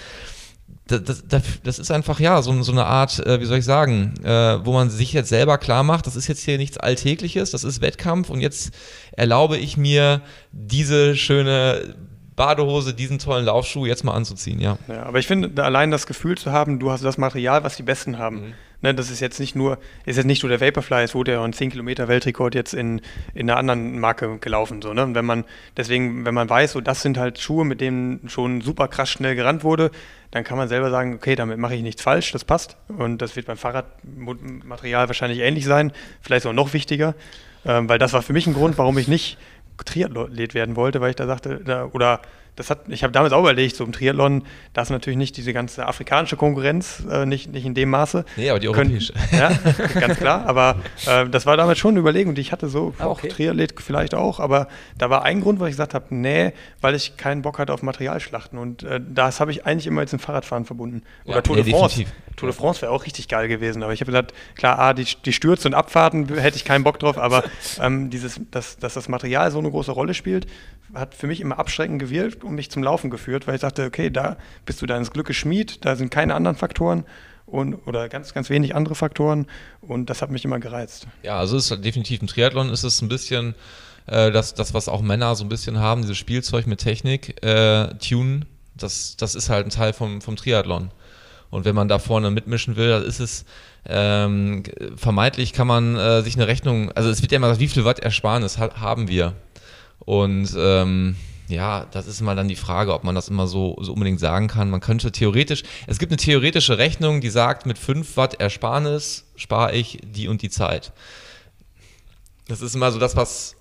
das, 0.87 1.23
das, 1.29 1.43
das, 1.63 1.79
ist 1.79 1.91
einfach 1.91 2.19
ja 2.19 2.41
so, 2.41 2.63
so 2.63 2.73
eine 2.73 2.87
Art, 2.87 3.19
äh, 3.27 3.43
wie 3.43 3.45
soll 3.45 3.59
ich 3.59 3.67
sagen, 3.67 4.15
äh, 4.25 4.65
wo 4.65 4.73
man 4.73 4.89
sich 4.89 5.13
jetzt 5.13 5.29
selber 5.29 5.59
klar 5.59 5.83
macht, 5.83 6.07
das 6.07 6.17
ist 6.17 6.29
jetzt 6.29 6.43
hier 6.43 6.57
nichts 6.57 6.79
Alltägliches, 6.79 7.51
das 7.51 7.63
ist 7.63 7.83
Wettkampf 7.83 8.31
und 8.31 8.41
jetzt 8.41 8.73
erlaube 9.13 9.59
ich 9.59 9.77
mir 9.77 10.23
diese 10.51 11.15
schöne 11.15 11.95
Badehose, 12.41 12.95
diesen 12.95 13.19
tollen 13.19 13.45
Laufschuh 13.45 13.85
jetzt 13.85 14.03
mal 14.03 14.15
anzuziehen, 14.15 14.61
ja. 14.61 14.79
ja 14.89 15.03
aber 15.03 15.19
ich 15.19 15.27
finde, 15.27 15.63
allein 15.63 15.91
das 15.91 16.07
Gefühl 16.07 16.39
zu 16.39 16.53
haben, 16.53 16.79
du 16.79 16.91
hast 16.91 17.05
das 17.05 17.19
Material, 17.19 17.65
was 17.65 17.77
die 17.77 17.83
Besten 17.83 18.17
haben, 18.17 18.37
mhm. 18.37 18.55
Ne, 18.83 18.95
das 18.95 19.11
ist 19.11 19.21
jetzt 19.21 19.39
nicht 19.39 19.55
nur, 19.55 19.79
ist 20.07 20.17
jetzt 20.17 20.25
nicht 20.25 20.43
nur 20.43 20.49
der 20.49 20.63
Vaporfly, 20.63 21.03
es 21.03 21.15
wurde 21.15 21.33
ja 21.33 21.41
auch 21.41 21.45
ein 21.45 21.53
10 21.53 21.71
Kilometer 21.71 22.09
Weltrekord 22.09 22.55
jetzt 22.55 22.73
in, 22.73 23.03
in 23.35 23.51
einer 23.51 23.59
anderen 23.59 23.99
Marke 23.99 24.39
gelaufen. 24.39 24.81
So, 24.81 24.95
ne? 24.95 25.03
Und 25.03 25.15
wenn 25.15 25.27
man, 25.27 25.45
deswegen, 25.77 26.25
wenn 26.25 26.33
man 26.33 26.49
weiß, 26.49 26.73
so 26.73 26.81
das 26.81 27.03
sind 27.03 27.19
halt 27.19 27.39
Schuhe, 27.39 27.67
mit 27.67 27.83
denen 27.83 28.27
schon 28.31 28.63
super 28.63 28.89
krass 28.89 29.11
schnell 29.11 29.35
gerannt 29.35 29.65
wurde, 29.65 29.91
dann 30.31 30.45
kann 30.45 30.57
man 30.57 30.69
selber 30.69 30.91
sagen, 30.91 31.15
okay, 31.15 31.35
damit 31.35 31.59
mache 31.59 31.75
ich 31.75 31.83
nichts 31.83 32.01
falsch, 32.01 32.33
das 32.33 32.45
passt. 32.47 32.79
Und 32.89 33.21
das 33.21 33.37
wird 33.37 33.47
beim 33.47 33.59
Fahrradmaterial 33.59 35.09
wahrscheinlich 35.09 35.41
ähnlich 35.41 35.67
sein, 35.67 35.93
vielleicht 36.23 36.47
auch 36.47 36.55
noch 36.55 36.73
wichtiger. 36.73 37.15
Ähm, 37.67 37.87
weil 37.87 37.99
das 37.99 38.15
war 38.15 38.23
für 38.23 38.33
mich 38.33 38.47
ein 38.47 38.55
Grund, 38.55 38.79
warum 38.79 38.97
ich 38.97 39.09
nicht 39.09 39.37
Triathlet 39.83 40.55
werden 40.55 40.77
wollte, 40.77 41.01
weil 41.01 41.11
ich 41.11 41.17
da 41.17 41.27
sagte, 41.27 41.61
da, 41.65 41.87
oder 41.93 42.21
das 42.61 42.69
hat, 42.69 42.81
ich 42.89 43.03
habe 43.03 43.13
damals 43.13 43.33
auch 43.33 43.41
überlegt, 43.41 43.75
so 43.75 43.85
im 43.85 43.93
Triathlon, 43.93 44.43
da 44.75 44.83
ist 44.83 44.91
natürlich 44.91 45.17
nicht 45.17 45.35
diese 45.39 45.55
ganze 45.55 45.87
afrikanische 45.87 46.37
Konkurrenz, 46.37 47.03
äh, 47.11 47.25
nicht, 47.25 47.51
nicht 47.51 47.65
in 47.65 47.73
dem 47.73 47.89
Maße. 47.89 48.27
Nee, 48.37 48.51
aber 48.51 48.61
die 48.61 48.69
europäische. 48.69 49.15
ja, 49.33 49.51
ganz 49.99 50.19
klar. 50.19 50.45
Aber 50.47 50.77
äh, 51.07 51.27
das 51.29 51.47
war 51.47 51.57
damals 51.57 51.79
schon 51.79 51.93
eine 51.93 52.01
Überlegung, 52.01 52.35
die 52.35 52.43
ich 52.43 52.53
hatte, 52.53 52.69
so 52.69 52.93
ah, 52.99 53.07
okay. 53.07 53.29
auch 53.29 53.35
Triathlet 53.35 53.81
vielleicht 53.81 54.15
auch. 54.15 54.41
Aber 54.41 54.69
da 54.99 55.09
war 55.09 55.25
ein 55.25 55.41
Grund, 55.41 55.59
wo 55.59 55.65
ich 55.65 55.71
gesagt 55.71 55.95
habe, 55.95 56.07
nee, 56.11 56.53
weil 56.83 56.95
ich 56.95 57.17
keinen 57.17 57.41
Bock 57.41 57.59
hatte 57.59 57.73
auf 57.73 57.83
Materialschlachten. 57.83 58.59
Und 58.59 58.83
äh, 58.83 59.01
das 59.03 59.41
habe 59.41 59.53
ich 59.53 59.65
eigentlich 59.65 59.87
immer 59.87 60.03
jetzt 60.03 60.13
im 60.13 60.19
Fahrradfahren 60.19 60.67
verbunden. 60.67 61.03
Oder 61.25 61.37
ja, 61.37 61.41
Tour 61.41 61.57
de 61.57 61.65
France. 61.65 61.97
Definitiv. 61.97 62.37
Tour 62.37 62.51
de 62.51 62.59
France 62.59 62.83
wäre 62.83 62.93
auch 62.93 63.07
richtig 63.07 63.29
geil 63.29 63.49
gewesen. 63.49 63.83
Aber 63.83 63.95
ich 63.95 64.03
habe 64.03 64.13
gesagt, 64.13 64.35
klar, 64.55 64.79
ah, 64.79 64.93
die, 64.93 65.07
die 65.25 65.33
Stürze 65.33 65.67
und 65.67 65.73
Abfahrten 65.75 66.29
hätte 66.39 66.57
ich 66.57 66.67
keinen 66.67 66.85
Bock 66.85 66.99
drauf, 66.99 67.17
aber 67.17 67.43
ähm, 67.81 68.11
dieses, 68.11 68.39
dass, 68.51 68.77
dass 68.77 68.93
das 68.93 69.09
Material 69.09 69.51
so 69.51 69.59
eine 69.59 69.71
große 69.71 69.93
Rolle 69.93 70.13
spielt, 70.13 70.47
hat 70.95 71.15
für 71.15 71.27
mich 71.27 71.41
immer 71.41 71.59
abschreckend 71.59 72.01
gewirkt 72.01 72.45
und 72.45 72.55
mich 72.55 72.71
zum 72.71 72.83
Laufen 72.83 73.11
geführt, 73.11 73.47
weil 73.47 73.55
ich 73.57 73.61
dachte, 73.61 73.85
okay, 73.85 74.11
da 74.11 74.37
bist 74.65 74.83
du 74.83 74.87
deines 74.87 75.11
Glückes 75.11 75.37
Schmied, 75.37 75.85
da 75.85 75.97
sind 75.97 76.11
keine 76.11 76.35
anderen 76.35 76.57
Faktoren 76.57 77.05
und, 77.47 77.75
oder 77.87 78.09
ganz, 78.09 78.35
ganz 78.35 78.51
wenig 78.51 78.75
andere 78.75 78.95
Faktoren 78.95 79.47
und 79.81 80.11
das 80.11 80.23
hat 80.23 80.31
mich 80.31 80.45
immer 80.45 80.59
gereizt. 80.59 81.07
Ja, 81.23 81.39
also 81.39 81.57
ist 81.57 81.71
definitiv 81.85 82.21
im 82.21 82.27
Triathlon 82.27 82.71
ist 82.71 82.85
es 82.85 83.03
ein 83.03 83.09
bisschen 83.09 83.55
äh, 84.07 84.31
das, 84.31 84.55
das, 84.55 84.75
was 84.75 84.89
auch 84.89 85.03
Männer 85.03 85.35
so 85.35 85.45
ein 85.45 85.49
bisschen 85.49 85.79
haben, 85.79 86.03
dieses 86.03 86.19
Spielzeug 86.19 86.67
mit 86.67 86.81
Technik, 86.81 87.43
äh, 87.45 87.89
Tune, 87.95 88.47
das, 88.77 89.17
das 89.17 89.35
ist 89.35 89.51
halt 89.51 89.67
ein 89.67 89.71
Teil 89.71 89.93
vom, 89.93 90.21
vom 90.21 90.37
Triathlon. 90.37 90.91
Und 91.51 91.65
wenn 91.65 91.75
man 91.75 91.89
da 91.89 91.99
vorne 91.99 92.31
mitmischen 92.31 92.77
will, 92.77 92.91
dann 92.91 93.03
ist 93.03 93.19
es 93.19 93.45
ähm, 93.87 94.63
vermeintlich 94.97 95.53
kann 95.53 95.67
man 95.67 95.97
äh, 95.97 96.23
sich 96.23 96.37
eine 96.37 96.47
Rechnung, 96.47 96.93
also 96.93 97.11
es 97.11 97.23
wird 97.23 97.33
ja 97.33 97.37
immer 97.37 97.49
gesagt, 97.49 97.61
wie 97.61 97.69
viel 97.69 97.85
Watt 97.85 97.99
Ersparnis 97.99 98.59
ha 98.59 98.81
haben 98.81 99.09
wir? 99.09 99.35
Und 100.01 100.55
ähm, 100.57 101.17
ja, 101.49 101.87
das 101.91 102.07
ist 102.07 102.21
mal 102.21 102.37
dann 102.37 102.49
die 102.49 102.57
Frage, 102.57 102.95
ob 102.95 103.05
man 103.05 103.15
das 103.15 103.29
immer 103.29 103.47
so, 103.47 103.77
so 103.81 103.93
unbedingt 103.93 104.21
sagen 104.21 104.49
kann. 104.49 104.71
Man 104.71 104.81
könnte 104.81 105.13
theoretisch, 105.13 105.63
es 105.87 105.99
gibt 105.99 106.13
eine 106.13 106.17
theoretische 106.17 106.79
Rechnung, 106.79 107.21
die 107.21 107.31
sagt, 107.31 107.67
mit 107.67 107.79
5 107.79 108.17
Watt 108.17 108.41
Ersparnis 108.41 109.25
spare 109.37 109.75
ich 109.75 109.99
die 110.03 110.29
und 110.29 110.43
die 110.43 110.51
Zeit. 110.51 110.93
Das 112.49 112.61
ist 112.61 112.75
immer 112.75 112.91
so 112.93 112.99
das, 112.99 113.17
was, 113.17 113.57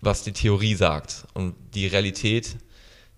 was 0.00 0.22
die 0.22 0.32
Theorie 0.32 0.74
sagt. 0.74 1.26
Und 1.34 1.54
die 1.74 1.86
Realität, 1.86 2.56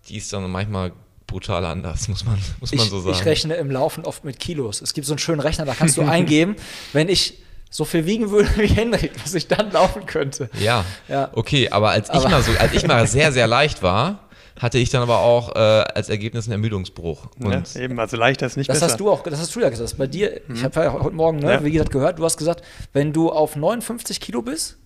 die 0.09 0.16
ist 0.16 0.33
dann 0.33 0.51
manchmal 0.51 0.93
brutal 1.27 1.64
anders, 1.66 2.09
muss 2.09 2.25
man, 2.25 2.39
muss 2.59 2.73
man 2.73 2.85
ich, 2.85 2.91
so 2.91 3.01
sagen. 3.01 3.16
Ich 3.16 3.25
rechne 3.25 3.55
im 3.55 3.71
Laufen 3.71 4.05
oft 4.05 4.25
mit 4.25 4.41
Kilos. 4.41 4.81
Es 4.81 4.95
gibt 4.95 5.07
so 5.07 5.12
einen 5.12 5.19
schönen 5.19 5.41
Rechner, 5.41 5.66
da 5.66 5.75
kannst 5.75 5.97
du 5.97 6.03
eingeben, 6.03 6.57
wenn 6.93 7.09
ich 7.09 7.39
so 7.71 7.85
viel 7.85 8.07
wiegen 8.07 8.31
würde 8.31 8.49
wie 8.57 8.66
Henrik, 8.66 9.12
was 9.23 9.35
ich 9.35 9.49
dann 9.49 9.71
laufen 9.71 10.07
könnte. 10.07 10.51
Ja, 10.61 10.85
ja. 11.09 11.31
okay, 11.33 11.69
aber 11.71 11.91
als 11.91 12.11
aber 12.11 12.25
ich 12.25 12.29
mal 12.31 12.43
so, 12.43 12.53
als 12.59 12.73
ich 12.73 12.87
mal 12.87 13.07
sehr, 13.07 13.33
sehr 13.33 13.47
leicht 13.47 13.83
war, 13.83 14.21
hatte 14.59 14.79
ich 14.79 14.91
dann 14.91 15.03
aber 15.03 15.19
auch 15.19 15.55
äh, 15.55 15.59
als 15.59 16.09
Ergebnis 16.09 16.47
einen 16.47 16.53
Ermüdungsbruch. 16.53 17.29
Und 17.39 17.75
ja, 17.75 17.81
eben, 17.81 17.99
also 18.01 18.16
leichter 18.16 18.47
ist 18.47 18.57
nicht 18.57 18.69
das 18.69 18.77
besser. 18.77 18.93
hast 18.93 19.01
du 19.01 19.11
auch, 19.11 19.23
das 19.23 19.39
hast 19.39 19.55
du 19.55 19.61
ja 19.61 19.69
gesagt. 19.69 19.97
Bei 19.97 20.07
dir, 20.07 20.41
mhm. 20.47 20.55
ich 20.55 20.64
habe 20.64 20.81
ja 20.81 20.93
heute 20.93 21.14
Morgen, 21.14 21.39
ne, 21.39 21.53
ja. 21.53 21.64
wie 21.64 21.71
gesagt, 21.71 21.93
gehört, 21.93 22.19
du 22.19 22.25
hast 22.25 22.37
gesagt, 22.37 22.62
wenn 22.93 23.12
du 23.12 23.31
auf 23.31 23.57
59 23.57 24.21
Kilo 24.21 24.43
bist, 24.43 24.79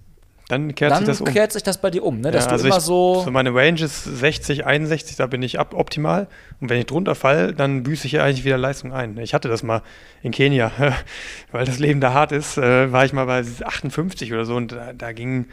dann 0.52 0.74
kehrt, 0.74 0.92
dann 0.92 1.06
sich, 1.06 1.18
das 1.18 1.20
um. 1.22 1.32
kehrt 1.32 1.52
sich 1.52 1.62
das 1.62 1.78
bei 1.78 1.90
dir 1.90 2.04
um, 2.04 2.20
ne? 2.20 2.30
Dass 2.30 2.44
ja, 2.44 2.50
also 2.50 2.64
du 2.64 2.68
immer 2.68 2.78
ich, 2.78 2.84
so. 2.84 3.22
So 3.24 3.30
meine 3.30 3.54
Range 3.54 3.80
ist 3.80 4.04
60, 4.04 4.66
61, 4.66 5.16
da 5.16 5.26
bin 5.26 5.42
ich 5.42 5.58
ab 5.58 5.72
optimal. 5.74 6.28
Und 6.60 6.68
wenn 6.68 6.78
ich 6.78 6.86
drunter 6.86 7.14
falle, 7.14 7.54
dann 7.54 7.82
büße 7.82 8.06
ich 8.06 8.12
ja 8.12 8.24
eigentlich 8.24 8.44
wieder 8.44 8.58
Leistung 8.58 8.92
ein. 8.92 9.16
Ich 9.18 9.32
hatte 9.32 9.48
das 9.48 9.62
mal 9.62 9.82
in 10.22 10.30
Kenia, 10.30 10.70
weil 11.52 11.64
das 11.64 11.78
Leben 11.78 12.00
da 12.00 12.12
hart 12.12 12.32
ist, 12.32 12.58
äh, 12.58 12.92
war 12.92 13.04
ich 13.04 13.14
mal 13.14 13.24
bei 13.24 13.42
58 13.64 14.32
oder 14.32 14.44
so 14.44 14.54
und 14.54 14.72
da, 14.72 14.92
da 14.92 15.12
ging 15.12 15.46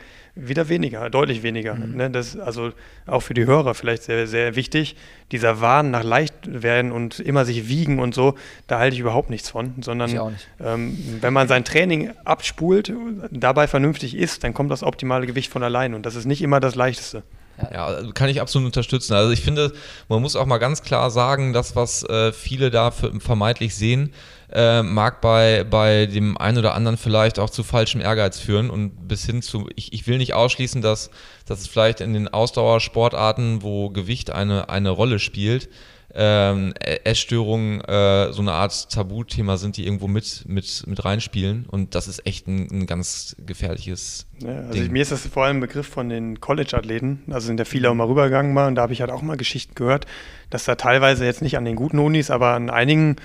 wieder 0.48 0.70
weniger, 0.70 1.10
deutlich 1.10 1.44
weniger. 1.44 1.76
Mhm. 1.76 1.96
Ne? 1.96 2.10
Das 2.10 2.38
also 2.38 2.72
auch 3.06 3.22
für 3.22 3.34
die 3.34 3.46
Hörer 3.46 3.74
vielleicht 3.74 4.04
sehr, 4.04 4.28
sehr 4.28 4.56
wichtig. 4.56 4.96
Dieser 5.32 5.62
Wahn 5.62 5.92
nach 5.92 6.04
leicht 6.04 6.34
werden 6.46 6.92
und 6.92 7.20
immer 7.20 7.46
sich 7.46 7.68
wiegen 7.68 8.00
und 8.00 8.16
so, 8.16 8.36
da 8.68 8.80
halte 8.80 8.96
ich 8.96 9.00
überhaupt 9.00 9.30
nichts 9.30 9.50
von, 9.50 9.74
sondern 9.82 10.10
nicht. 10.10 10.48
Ähm, 10.60 10.98
wenn 11.22 11.34
man 11.34 11.48
sein 11.48 11.64
Training 11.64 12.12
abspult, 12.26 12.92
dabei 13.32 13.68
vernünftig 13.68 14.16
ist, 14.16 14.44
dann 14.44 14.54
kommt 14.54 14.72
das 14.72 14.84
optimale 14.84 15.28
Gewicht 15.28 15.52
von 15.52 15.64
allein 15.64 15.94
und 15.94 16.06
das 16.06 16.16
ist 16.16 16.26
nicht 16.26 16.42
immer 16.42 16.60
das 16.60 16.76
leichteste. 16.76 17.24
Ja, 17.72 18.02
kann 18.14 18.30
ich 18.30 18.42
absolut 18.42 18.68
unterstützen. 18.68 19.14
Also 19.14 19.32
ich 19.32 19.42
finde, 19.42 19.74
man 20.08 20.22
muss 20.22 20.36
auch 20.36 20.46
mal 20.46 20.58
ganz 20.58 20.82
klar 20.82 21.12
sagen, 21.12 21.54
das, 21.54 21.76
was 21.76 22.04
äh, 22.04 22.32
viele 22.32 22.72
da 22.72 22.92
für, 22.92 23.20
vermeintlich 23.20 23.76
sehen, 23.76 24.14
äh, 24.52 24.82
mag 24.82 25.22
bei, 25.22 25.64
bei 25.64 26.06
dem 26.06 26.38
einen 26.38 26.58
oder 26.58 26.74
anderen 26.74 26.98
vielleicht 26.98 27.38
auch 27.40 27.50
zu 27.50 27.64
falschem 27.64 28.02
Ehrgeiz 28.02 28.40
führen 28.40 28.70
und 28.70 29.08
bis 29.08 29.26
hin 29.26 29.42
zu, 29.42 29.70
ich, 29.76 29.94
ich 29.94 30.08
will 30.08 30.18
nicht 30.18 30.34
ausschließen, 30.34 30.82
dass, 30.82 31.12
dass 31.46 31.60
es 31.62 31.68
vielleicht 31.68 32.02
in 32.02 32.14
den 32.14 32.28
Ausdauersportarten, 32.28 33.62
wo 33.62 33.90
Gewicht 33.90 34.32
eine, 34.32 34.70
eine 34.70 34.90
Rolle 34.90 35.20
spielt, 35.20 35.70
ähm, 36.16 36.74
Essstörungen 37.04 37.82
äh, 37.82 38.34
so 38.34 38.42
eine 38.42 38.54
Art 38.54 38.92
Tabuthema 38.92 39.58
sind, 39.58 39.78
die 39.78 39.86
irgendwo 39.86 40.08
mit, 40.08 40.44
mit, 40.48 40.84
mit 40.88 41.06
reinspielen. 41.06 41.66
Und 41.70 41.96
das 41.96 42.08
ist 42.08 42.26
echt 42.26 42.48
ein, 42.48 42.68
ein 42.72 42.88
ganz 42.88 43.36
gefährliches. 43.46 44.26
Ja, 44.40 44.50
also 44.50 44.74
Ding. 44.74 44.92
mir 44.92 45.02
ist 45.02 45.12
das 45.12 45.28
vor 45.28 45.46
allem 45.46 45.58
ein 45.58 45.62
Begriff 45.62 45.88
von 45.88 46.10
den 46.10 46.40
College-Athleten. 46.40 47.24
Also 47.30 47.48
sind 47.48 47.60
da 47.60 47.66
viele 47.66 47.90
auch 47.90 47.96
mal 47.96 48.08
rübergegangen 48.08 48.54
mal 48.54 48.68
und 48.68 48.76
da 48.76 48.82
habe 48.84 48.94
ich 48.94 49.02
halt 49.02 49.12
auch 49.12 49.22
mal 49.22 49.38
Geschichten 49.38 49.76
gehört, 49.76 50.08
dass 50.50 50.66
da 50.66 50.76
teilweise 50.76 51.26
jetzt 51.26 51.42
nicht 51.42 51.58
an 51.58 51.66
den 51.66 51.76
guten 51.76 52.00
Unis, 52.00 52.32
aber 52.32 52.54
an 52.54 52.70
einigen 52.70 53.18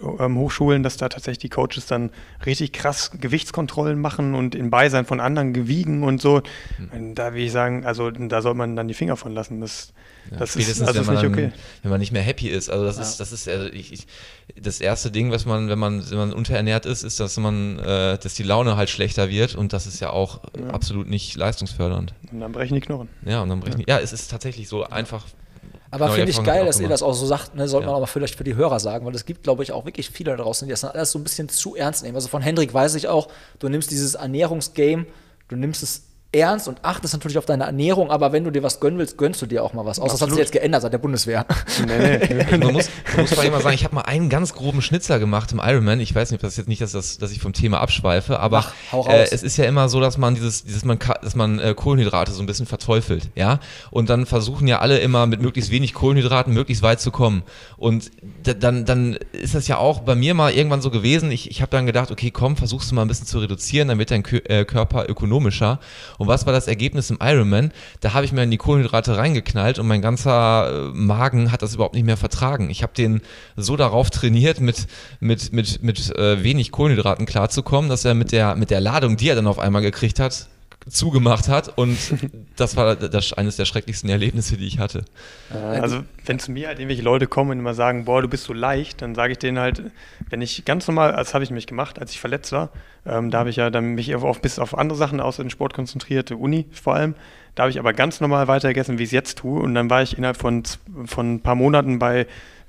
Hochschulen, 0.00 0.82
dass 0.82 0.96
da 0.96 1.08
tatsächlich 1.08 1.38
die 1.38 1.48
Coaches 1.48 1.86
dann 1.86 2.10
richtig 2.44 2.72
krass 2.72 3.10
Gewichtskontrollen 3.18 3.98
machen 3.98 4.34
und 4.34 4.54
in 4.54 4.70
Beisein 4.70 5.06
von 5.06 5.20
anderen 5.20 5.52
gewiegen 5.52 6.02
und 6.02 6.20
so. 6.20 6.42
Mhm. 6.92 7.14
Da 7.14 7.34
will 7.34 7.44
ich 7.44 7.52
sagen, 7.52 7.86
also 7.86 8.10
da 8.10 8.42
soll 8.42 8.54
man 8.54 8.76
dann 8.76 8.88
die 8.88 8.94
Finger 8.94 9.16
von 9.16 9.32
lassen. 9.32 9.60
Das, 9.60 9.92
ja, 10.30 10.36
das 10.38 10.56
ist, 10.56 10.82
also 10.82 11.00
ist 11.00 11.10
nicht 11.10 11.24
okay. 11.24 11.52
Wenn 11.82 11.90
man 11.90 12.00
nicht 12.00 12.12
mehr 12.12 12.22
happy 12.22 12.48
ist. 12.48 12.68
Also 12.68 12.84
das 12.84 12.96
ja. 12.96 13.02
ist, 13.02 13.18
das 13.18 13.32
ist 13.32 13.48
also 13.48 13.66
ich, 13.66 13.92
ich, 13.92 14.06
das 14.60 14.80
erste 14.80 15.10
Ding, 15.10 15.30
was 15.30 15.46
man, 15.46 15.68
wenn 15.68 15.78
man, 15.78 16.08
wenn 16.10 16.18
man 16.18 16.32
unterernährt 16.32 16.84
ist, 16.84 17.02
ist, 17.02 17.18
dass 17.18 17.36
man, 17.38 17.78
äh, 17.78 18.18
dass 18.18 18.34
die 18.34 18.42
Laune 18.42 18.76
halt 18.76 18.90
schlechter 18.90 19.30
wird 19.30 19.54
und 19.54 19.72
das 19.72 19.86
ist 19.86 20.00
ja 20.00 20.10
auch 20.10 20.42
ja. 20.58 20.68
absolut 20.70 21.08
nicht 21.08 21.36
leistungsfördernd. 21.36 22.14
Und 22.30 22.40
dann 22.40 22.52
brechen 22.52 22.74
die 22.74 22.80
Knochen. 22.80 23.08
Ja, 23.24 23.42
und 23.42 23.48
dann 23.48 23.60
brechen 23.60 23.78
die, 23.78 23.84
ja, 23.88 23.98
es 23.98 24.12
ist 24.12 24.30
tatsächlich 24.30 24.68
so 24.68 24.84
einfach 24.84 25.24
aber 25.90 26.10
finde 26.10 26.30
ich 26.30 26.42
geil, 26.42 26.66
dass 26.66 26.80
ihr 26.80 26.88
das 26.88 27.02
auch 27.02 27.14
so 27.14 27.26
sagt, 27.26 27.54
ne, 27.54 27.68
sollte 27.68 27.86
ja. 27.86 27.92
man 27.92 27.96
aber 27.96 28.06
vielleicht 28.06 28.34
für 28.34 28.44
die 28.44 28.54
Hörer 28.54 28.78
sagen, 28.80 29.06
weil 29.06 29.14
es 29.14 29.24
gibt, 29.24 29.42
glaube 29.42 29.62
ich, 29.62 29.72
auch 29.72 29.84
wirklich 29.86 30.10
viele 30.10 30.36
da 30.36 30.42
draußen, 30.42 30.66
die 30.66 30.70
das 30.70 30.84
alles 30.84 31.12
so 31.12 31.18
ein 31.18 31.22
bisschen 31.22 31.48
zu 31.48 31.76
ernst 31.76 32.02
nehmen. 32.02 32.14
Also 32.14 32.28
von 32.28 32.42
Hendrik 32.42 32.74
weiß 32.74 32.94
ich 32.94 33.08
auch, 33.08 33.28
du 33.58 33.68
nimmst 33.68 33.90
dieses 33.90 34.14
Ernährungsgame, 34.14 35.06
du 35.48 35.56
nimmst 35.56 35.82
es 35.82 36.07
ernst 36.30 36.68
und 36.68 36.84
achtest 36.84 37.14
natürlich 37.14 37.38
auf 37.38 37.46
deine 37.46 37.64
Ernährung, 37.64 38.10
aber 38.10 38.32
wenn 38.32 38.44
du 38.44 38.50
dir 38.50 38.62
was 38.62 38.80
gönnen 38.80 38.98
willst, 38.98 39.16
gönnst 39.16 39.40
du 39.40 39.46
dir 39.46 39.64
auch 39.64 39.72
mal 39.72 39.86
was. 39.86 39.98
Außer 39.98 40.12
das 40.12 40.20
hat 40.20 40.28
sich 40.30 40.38
jetzt 40.38 40.52
geändert 40.52 40.82
seit 40.82 40.92
der 40.92 40.98
Bundeswehr. 40.98 41.46
Nee, 41.86 42.18
nee. 42.28 42.44
man, 42.58 42.74
muss, 42.74 42.90
man 43.16 43.22
muss 43.22 43.34
mal 43.34 43.62
sagen, 43.62 43.74
ich 43.74 43.84
habe 43.84 43.94
mal 43.94 44.02
einen 44.02 44.28
ganz 44.28 44.52
groben 44.52 44.82
Schnitzer 44.82 45.18
gemacht 45.18 45.52
im 45.52 45.60
Ironman. 45.64 46.00
Ich 46.00 46.14
weiß 46.14 46.30
nicht, 46.30 46.38
ob 46.38 46.42
das 46.42 46.58
jetzt 46.58 46.68
nicht, 46.68 46.82
dass, 46.82 46.92
das, 46.92 47.16
dass 47.16 47.32
ich 47.32 47.40
vom 47.40 47.54
Thema 47.54 47.80
abschweife, 47.80 48.40
aber 48.40 48.66
Ach, 48.92 49.06
äh, 49.08 49.26
es 49.30 49.42
ist 49.42 49.56
ja 49.56 49.64
immer 49.64 49.88
so, 49.88 50.00
dass 50.00 50.18
man 50.18 50.34
dieses, 50.34 50.64
dieses 50.64 50.84
man, 50.84 50.98
dass 51.22 51.34
man 51.34 51.60
äh, 51.60 51.72
Kohlenhydrate 51.74 52.32
so 52.32 52.42
ein 52.42 52.46
bisschen 52.46 52.66
verteufelt, 52.66 53.30
ja. 53.34 53.58
Und 53.90 54.10
dann 54.10 54.26
versuchen 54.26 54.68
ja 54.68 54.80
alle 54.80 54.98
immer 54.98 55.26
mit 55.26 55.40
möglichst 55.40 55.70
wenig 55.70 55.94
Kohlenhydraten 55.94 56.52
möglichst 56.52 56.82
weit 56.82 57.00
zu 57.00 57.10
kommen. 57.10 57.42
Und 57.78 58.10
dann, 58.42 58.84
dann 58.84 59.18
ist 59.32 59.54
das 59.54 59.66
ja 59.66 59.78
auch 59.78 60.00
bei 60.00 60.14
mir 60.14 60.34
mal 60.34 60.52
irgendwann 60.52 60.82
so 60.82 60.90
gewesen. 60.90 61.30
Ich, 61.30 61.50
ich 61.50 61.62
habe 61.62 61.70
dann 61.70 61.86
gedacht, 61.86 62.10
okay, 62.10 62.30
komm, 62.30 62.58
versuchst 62.58 62.90
du 62.90 62.94
mal 62.94 63.02
ein 63.02 63.08
bisschen 63.08 63.26
zu 63.26 63.38
reduzieren, 63.38 63.88
dann 63.88 63.98
wird 63.98 64.10
dein 64.10 64.24
äh, 64.26 64.66
Körper 64.66 65.08
ökonomischer. 65.08 65.80
Und 66.18 66.26
was 66.28 66.44
war 66.44 66.52
das 66.52 66.66
Ergebnis 66.66 67.10
im 67.10 67.18
Ironman? 67.22 67.72
Da 68.00 68.12
habe 68.12 68.26
ich 68.26 68.32
mir 68.32 68.42
in 68.42 68.50
die 68.50 68.56
Kohlenhydrate 68.58 69.16
reingeknallt 69.16 69.78
und 69.78 69.86
mein 69.86 70.02
ganzer 70.02 70.90
äh, 70.92 70.98
Magen 70.98 71.50
hat 71.52 71.62
das 71.62 71.74
überhaupt 71.74 71.94
nicht 71.94 72.04
mehr 72.04 72.16
vertragen. 72.16 72.68
Ich 72.70 72.82
habe 72.82 72.92
den 72.92 73.22
so 73.56 73.76
darauf 73.76 74.10
trainiert, 74.10 74.60
mit, 74.60 74.88
mit, 75.20 75.52
mit, 75.52 75.82
mit 75.82 76.16
äh, 76.16 76.42
wenig 76.42 76.72
Kohlenhydraten 76.72 77.24
klarzukommen, 77.24 77.88
dass 77.88 78.04
er 78.04 78.14
mit 78.14 78.32
der, 78.32 78.56
mit 78.56 78.70
der 78.70 78.80
Ladung, 78.80 79.16
die 79.16 79.28
er 79.28 79.36
dann 79.36 79.46
auf 79.46 79.60
einmal 79.60 79.82
gekriegt 79.82 80.20
hat, 80.20 80.48
zugemacht 80.86 81.48
hat 81.48 81.76
und 81.76 81.98
das 82.56 82.76
war 82.76 82.96
das, 82.96 83.32
eines 83.32 83.56
der 83.56 83.64
schrecklichsten 83.64 84.08
Erlebnisse, 84.08 84.56
die 84.56 84.66
ich 84.66 84.78
hatte. 84.78 85.04
Also 85.50 86.02
wenn 86.24 86.38
zu 86.38 86.50
mir 86.50 86.68
halt 86.68 86.78
irgendwelche 86.78 87.02
Leute 87.02 87.26
kommen 87.26 87.50
und 87.50 87.58
immer 87.58 87.74
sagen, 87.74 88.04
boah, 88.04 88.22
du 88.22 88.28
bist 88.28 88.44
so 88.44 88.52
leicht, 88.52 89.02
dann 89.02 89.14
sage 89.14 89.32
ich 89.32 89.38
denen 89.38 89.58
halt, 89.58 89.82
wenn 90.30 90.40
ich 90.40 90.64
ganz 90.64 90.86
normal, 90.88 91.12
das 91.12 91.34
habe 91.34 91.44
ich 91.44 91.50
nämlich 91.50 91.66
gemacht, 91.66 91.98
als 91.98 92.12
ich 92.12 92.20
verletzt 92.20 92.52
war, 92.52 92.70
ähm, 93.06 93.30
da 93.30 93.40
habe 93.40 93.50
ich 93.50 93.56
ja 93.56 93.70
dann 93.70 93.94
mich 93.94 94.14
auf, 94.14 94.40
bis 94.40 94.58
auf 94.58 94.76
andere 94.76 94.96
Sachen 94.98 95.20
außer 95.20 95.42
den 95.42 95.50
Sport 95.50 95.74
konzentriert, 95.74 96.30
Uni 96.30 96.66
vor 96.72 96.94
allem, 96.94 97.14
da 97.54 97.64
habe 97.64 97.70
ich 97.70 97.78
aber 97.78 97.92
ganz 97.92 98.20
normal 98.20 98.48
weiter 98.48 98.68
gegessen, 98.68 98.98
wie 98.98 99.02
ich 99.02 99.08
es 99.08 99.12
jetzt 99.12 99.38
tue 99.38 99.60
und 99.60 99.74
dann 99.74 99.90
war 99.90 100.02
ich 100.02 100.16
innerhalb 100.16 100.36
von, 100.36 100.62
von 101.06 101.34
ein 101.34 101.40
paar 101.40 101.54
Monaten 101.54 101.98
bei 101.98 102.26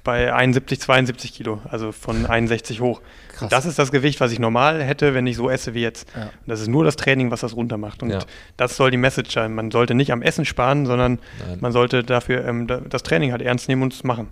bei 0.10 0.34
71, 0.34 0.82
72 0.82 1.34
Kilo, 1.34 1.62
also 1.70 1.92
von 1.92 2.26
61 2.26 2.82
hoch. 2.82 3.00
Krass. 3.36 3.50
Das 3.50 3.66
ist 3.68 3.78
das 3.78 3.92
Gewicht, 3.92 4.20
was 4.20 4.32
ich 4.32 4.40
normal 4.40 4.82
hätte, 4.82 5.14
wenn 5.14 5.28
ich 5.28 5.36
so 5.36 5.52
esse 5.52 5.76
wie 5.76 5.82
jetzt. 5.82 6.08
Ja. 6.16 6.32
das 6.48 6.62
ist 6.62 6.68
nur 6.68 6.84
das 6.84 6.96
Training, 6.96 7.30
was 7.30 7.42
das 7.42 7.56
runter 7.56 7.78
macht. 7.78 8.02
Und 8.02 8.10
ja. 8.10 8.20
das 8.58 8.76
soll 8.76 8.90
die 8.90 8.98
Message 8.98 9.32
sein. 9.32 9.54
Man 9.54 9.70
sollte 9.70 9.94
nicht 9.94 10.12
am 10.12 10.24
Essen 10.24 10.46
sparen, 10.46 10.88
sondern 10.88 11.20
Nein. 11.48 11.60
man 11.62 11.72
sollte 11.72 12.04
dafür 12.04 12.44
ähm, 12.44 12.66
das 12.90 13.04
Training 13.04 13.32
halt 13.32 13.44
ernst 13.44 13.70
nehmen 13.70 13.84
und 13.84 13.94
es 13.94 14.04
machen. 14.04 14.30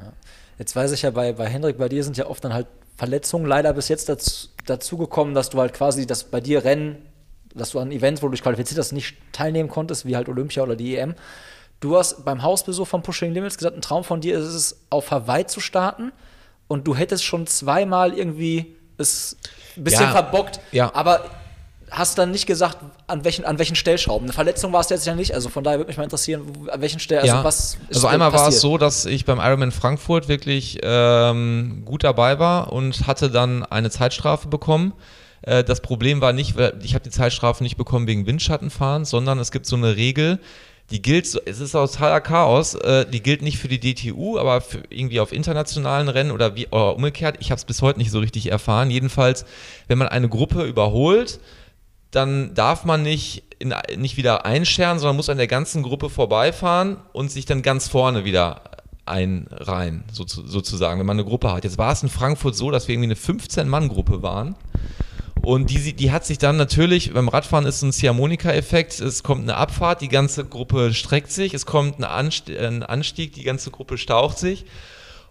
Ja. 0.00 0.12
Jetzt 0.58 0.74
weiß 0.74 0.90
ich 0.90 1.02
ja, 1.02 1.10
bei, 1.10 1.32
bei 1.32 1.46
Hendrik, 1.46 1.78
bei 1.78 1.88
dir 1.88 2.02
sind 2.02 2.16
ja 2.16 2.26
oft 2.26 2.44
dann 2.44 2.52
halt 2.52 2.66
Verletzungen 2.96 3.46
leider 3.46 3.72
bis 3.74 3.86
jetzt 3.88 4.08
dazu, 4.08 4.48
dazu 4.66 4.98
gekommen, 4.98 5.34
dass 5.34 5.50
du 5.50 5.60
halt 5.60 5.72
quasi, 5.72 6.04
dass 6.04 6.24
bei 6.24 6.40
dir 6.40 6.64
Rennen, 6.64 6.96
dass 7.54 7.70
du 7.70 7.78
an 7.78 7.92
Events, 7.92 8.22
wo 8.22 8.26
du 8.26 8.32
dich 8.32 8.42
qualifiziert 8.42 8.80
hast, 8.80 8.90
nicht 8.90 9.16
teilnehmen 9.30 9.68
konntest, 9.68 10.04
wie 10.04 10.16
halt 10.16 10.28
Olympia 10.28 10.64
oder 10.64 10.74
die 10.74 10.96
EM. 10.96 11.14
Du 11.82 11.96
hast 11.96 12.24
beim 12.24 12.44
Hausbesuch 12.44 12.86
von 12.86 13.02
Pushing 13.02 13.32
Limits 13.32 13.58
gesagt, 13.58 13.76
ein 13.76 13.82
Traum 13.82 14.04
von 14.04 14.20
dir 14.20 14.38
ist 14.38 14.46
es, 14.46 14.80
auf 14.88 15.10
Hawaii 15.10 15.46
zu 15.46 15.58
starten. 15.58 16.12
Und 16.68 16.86
du 16.86 16.94
hättest 16.94 17.24
schon 17.24 17.48
zweimal 17.48 18.16
irgendwie 18.16 18.76
es 18.98 19.36
ein 19.76 19.82
bisschen 19.82 20.02
ja, 20.02 20.12
verbockt. 20.12 20.60
Ja. 20.70 20.94
Aber 20.94 21.24
hast 21.90 22.18
dann 22.18 22.30
nicht 22.30 22.46
gesagt, 22.46 22.78
an 23.08 23.24
welchen, 23.24 23.44
an 23.44 23.58
welchen 23.58 23.74
Stellschrauben. 23.74 24.26
Eine 24.26 24.32
Verletzung 24.32 24.72
war 24.72 24.80
es 24.80 24.90
jetzt 24.90 25.06
ja 25.08 25.16
nicht, 25.16 25.34
also 25.34 25.48
von 25.48 25.64
daher 25.64 25.80
würde 25.80 25.88
mich 25.88 25.96
mal 25.96 26.04
interessieren, 26.04 26.68
an 26.70 26.80
welchen 26.80 27.00
Stellen, 27.00 27.22
also 27.22 27.34
ja. 27.34 27.44
was 27.44 27.78
ist 27.88 27.96
Also 27.96 28.06
einmal 28.06 28.30
passiert? 28.30 28.46
war 28.46 28.48
es 28.50 28.60
so, 28.60 28.78
dass 28.78 29.04
ich 29.04 29.24
beim 29.24 29.40
Ironman 29.40 29.72
Frankfurt 29.72 30.28
wirklich 30.28 30.78
ähm, 30.84 31.82
gut 31.84 32.04
dabei 32.04 32.38
war 32.38 32.72
und 32.72 33.08
hatte 33.08 33.28
dann 33.28 33.64
eine 33.64 33.90
Zeitstrafe 33.90 34.46
bekommen. 34.46 34.94
Äh, 35.42 35.64
das 35.64 35.80
Problem 35.80 36.20
war 36.20 36.32
nicht, 36.32 36.54
ich 36.82 36.94
habe 36.94 37.04
die 37.04 37.10
Zeitstrafe 37.10 37.62
nicht 37.62 37.76
bekommen 37.76 38.06
wegen 38.06 38.24
Windschattenfahren, 38.24 39.04
sondern 39.04 39.40
es 39.40 39.50
gibt 39.50 39.66
so 39.66 39.76
eine 39.76 39.96
Regel, 39.96 40.38
die 40.92 41.00
gilt, 41.00 41.24
es 41.46 41.60
ist 41.60 41.72
totaler 41.72 42.20
Chaos, 42.20 42.74
äh, 42.74 43.06
die 43.06 43.22
gilt 43.22 43.40
nicht 43.40 43.58
für 43.58 43.68
die 43.68 43.80
DTU, 43.80 44.38
aber 44.38 44.62
irgendwie 44.90 45.20
auf 45.20 45.32
internationalen 45.32 46.08
Rennen 46.08 46.30
oder 46.30 46.54
wie 46.54 46.66
oder 46.66 46.94
umgekehrt. 46.94 47.38
Ich 47.40 47.50
habe 47.50 47.58
es 47.58 47.64
bis 47.64 47.80
heute 47.80 47.98
nicht 47.98 48.10
so 48.10 48.18
richtig 48.18 48.50
erfahren. 48.50 48.90
Jedenfalls, 48.90 49.46
wenn 49.88 49.96
man 49.96 50.08
eine 50.08 50.28
Gruppe 50.28 50.64
überholt, 50.64 51.40
dann 52.10 52.54
darf 52.54 52.84
man 52.84 53.02
nicht, 53.02 53.42
in, 53.58 53.74
nicht 53.96 54.18
wieder 54.18 54.44
einscheren, 54.44 54.98
sondern 54.98 55.16
muss 55.16 55.30
an 55.30 55.38
der 55.38 55.46
ganzen 55.46 55.82
Gruppe 55.82 56.10
vorbeifahren 56.10 56.98
und 57.14 57.30
sich 57.30 57.46
dann 57.46 57.62
ganz 57.62 57.88
vorne 57.88 58.26
wieder 58.26 58.60
einreihen, 59.06 60.04
so, 60.12 60.24
sozusagen, 60.26 61.00
wenn 61.00 61.06
man 61.06 61.16
eine 61.16 61.24
Gruppe 61.24 61.50
hat. 61.52 61.64
Jetzt 61.64 61.78
war 61.78 61.92
es 61.92 62.02
in 62.02 62.10
Frankfurt 62.10 62.54
so, 62.54 62.70
dass 62.70 62.86
wir 62.86 62.94
irgendwie 62.94 63.08
eine 63.08 63.38
15-Mann-Gruppe 63.38 64.22
waren. 64.22 64.56
Und 65.42 65.70
die, 65.70 65.92
die 65.92 66.12
hat 66.12 66.24
sich 66.24 66.38
dann 66.38 66.56
natürlich, 66.56 67.12
beim 67.12 67.28
Radfahren 67.28 67.66
ist 67.66 67.82
ein 67.82 67.92
Ziehharmonika-Effekt, 67.92 69.00
es 69.00 69.22
kommt 69.22 69.42
eine 69.42 69.56
Abfahrt, 69.56 70.00
die 70.00 70.08
ganze 70.08 70.44
Gruppe 70.44 70.94
streckt 70.94 71.32
sich, 71.32 71.52
es 71.52 71.66
kommt 71.66 72.02
ein 72.02 72.82
Anstieg, 72.82 73.32
die 73.32 73.42
ganze 73.42 73.70
Gruppe 73.70 73.98
staucht 73.98 74.38
sich. 74.38 74.64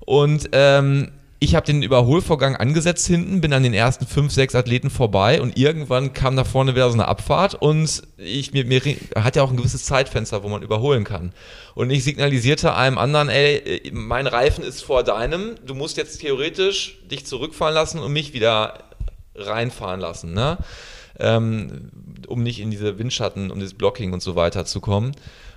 Und 0.06 0.50
ähm, 0.52 1.12
ich 1.44 1.56
habe 1.56 1.66
den 1.66 1.82
Überholvorgang 1.82 2.56
angesetzt 2.56 3.08
hinten, 3.08 3.42
bin 3.42 3.52
an 3.54 3.64
den 3.64 3.74
ersten 3.74 4.06
fünf, 4.06 4.32
sechs 4.32 4.54
Athleten 4.54 4.92
vorbei 4.92 5.42
und 5.42 5.58
irgendwann 5.58 6.14
kam 6.14 6.36
da 6.36 6.44
vorne 6.44 6.76
wieder 6.76 6.88
so 6.90 6.94
eine 6.94 7.08
Abfahrt 7.08 7.56
und 7.56 8.04
ich 8.18 8.54
mir, 8.54 8.64
mir 8.66 8.82
hat 9.16 9.36
ja 9.36 9.42
auch 9.42 9.50
ein 9.50 9.58
gewisses 9.58 9.86
Zeitfenster, 9.86 10.44
wo 10.44 10.50
man 10.50 10.62
überholen 10.62 11.04
kann. 11.04 11.34
Und 11.74 11.90
ich 11.90 12.04
signalisierte 12.04 12.76
einem 12.76 13.00
anderen, 13.00 13.30
ey, 13.30 13.90
mein 13.92 14.28
Reifen 14.28 14.64
ist 14.64 14.84
vor 14.84 15.04
deinem, 15.04 15.56
du 15.66 15.74
musst 15.74 15.98
jetzt 15.98 16.20
theoretisch 16.20 17.00
dich 17.10 17.26
zurückfahren 17.26 17.74
lassen 17.74 17.98
und 17.98 18.14
mich 18.14 18.34
wieder 18.34 18.91
reinfahren 19.36 20.00
lassen, 20.00 20.34
ne? 20.34 20.58
Ähm, 21.20 21.92
um 22.28 22.42
nicht 22.42 22.60
in 22.60 22.72
diese 22.72 22.98
Windschatten, 22.98 23.52
um 23.52 23.60
das 23.60 23.74
Blocking 23.74 24.14
und 24.14 24.22
so 24.22 24.36
weiter 24.36 24.66
zu 24.66 24.80
kommen. 24.80 25.12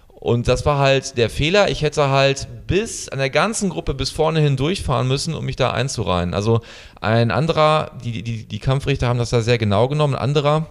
Und 0.09 0.49
das 0.49 0.65
war 0.65 0.79
halt 0.79 1.19
der 1.19 1.29
Fehler. 1.29 1.71
Ich 1.71 1.83
hätte 1.83 2.09
halt 2.09 2.49
bis 2.67 3.09
an 3.09 3.19
der 3.19 3.31
ganzen 3.31 3.69
Gruppe 3.69 3.95
bis 3.95 4.11
vorne 4.11 4.41
hin 4.41 4.57
durchfahren 4.57 5.07
müssen, 5.07 5.35
um 5.35 5.45
mich 5.45 5.57
da 5.57 5.71
einzureihen. 5.71 6.35
Also 6.35 6.61
ein 7.01 7.31
anderer, 7.31 7.93
die, 8.03 8.23
die, 8.23 8.45
die 8.45 8.59
Kampfrichter 8.59 9.09
haben 9.09 9.19
das 9.19 9.31
da 9.31 9.43
sehr 9.43 9.59
genau 9.59 9.89
genommen, 9.89 10.15
ein 10.15 10.23
anderer 10.23 10.67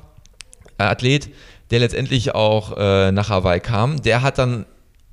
Athlet, 0.78 1.30
der 1.70 1.80
letztendlich 1.80 2.34
auch 2.34 2.76
äh, 2.78 3.12
nach 3.12 3.30
Hawaii 3.30 3.60
kam, 3.60 4.02
der 4.02 4.22
hat 4.22 4.38
dann 4.38 4.66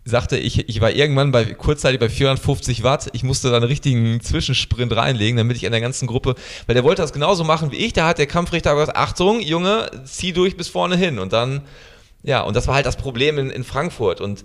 sagte, 0.04 0.38
ich, 0.38 0.68
ich 0.68 0.80
war 0.80 0.90
irgendwann 0.90 1.30
bei 1.30 1.44
kurzzeitig 1.44 2.00
bei 2.00 2.08
450 2.08 2.82
Watt. 2.82 3.10
Ich 3.12 3.22
musste 3.22 3.50
da 3.50 3.56
einen 3.56 3.66
richtigen 3.66 4.20
Zwischensprint 4.20 4.94
reinlegen, 4.94 5.36
damit 5.36 5.56
ich 5.56 5.66
an 5.66 5.72
der 5.72 5.80
ganzen 5.80 6.06
Gruppe, 6.06 6.34
weil 6.66 6.74
der 6.74 6.84
wollte 6.84 7.02
das 7.02 7.12
genauso 7.12 7.44
machen 7.44 7.70
wie 7.70 7.76
ich. 7.76 7.92
Da 7.92 8.06
hat 8.06 8.18
der 8.18 8.26
Kampfrichter 8.26 8.74
gesagt, 8.74 8.96
Achtung, 8.96 9.40
Junge, 9.40 9.90
zieh 10.04 10.32
durch 10.32 10.56
bis 10.56 10.68
vorne 10.68 10.96
hin. 10.96 11.18
Und 11.18 11.32
dann 11.32 11.62
ja, 12.22 12.42
und 12.42 12.54
das 12.54 12.66
war 12.66 12.74
halt 12.74 12.86
das 12.86 12.96
Problem 12.96 13.38
in, 13.38 13.50
in 13.50 13.64
Frankfurt. 13.64 14.20
Und 14.20 14.44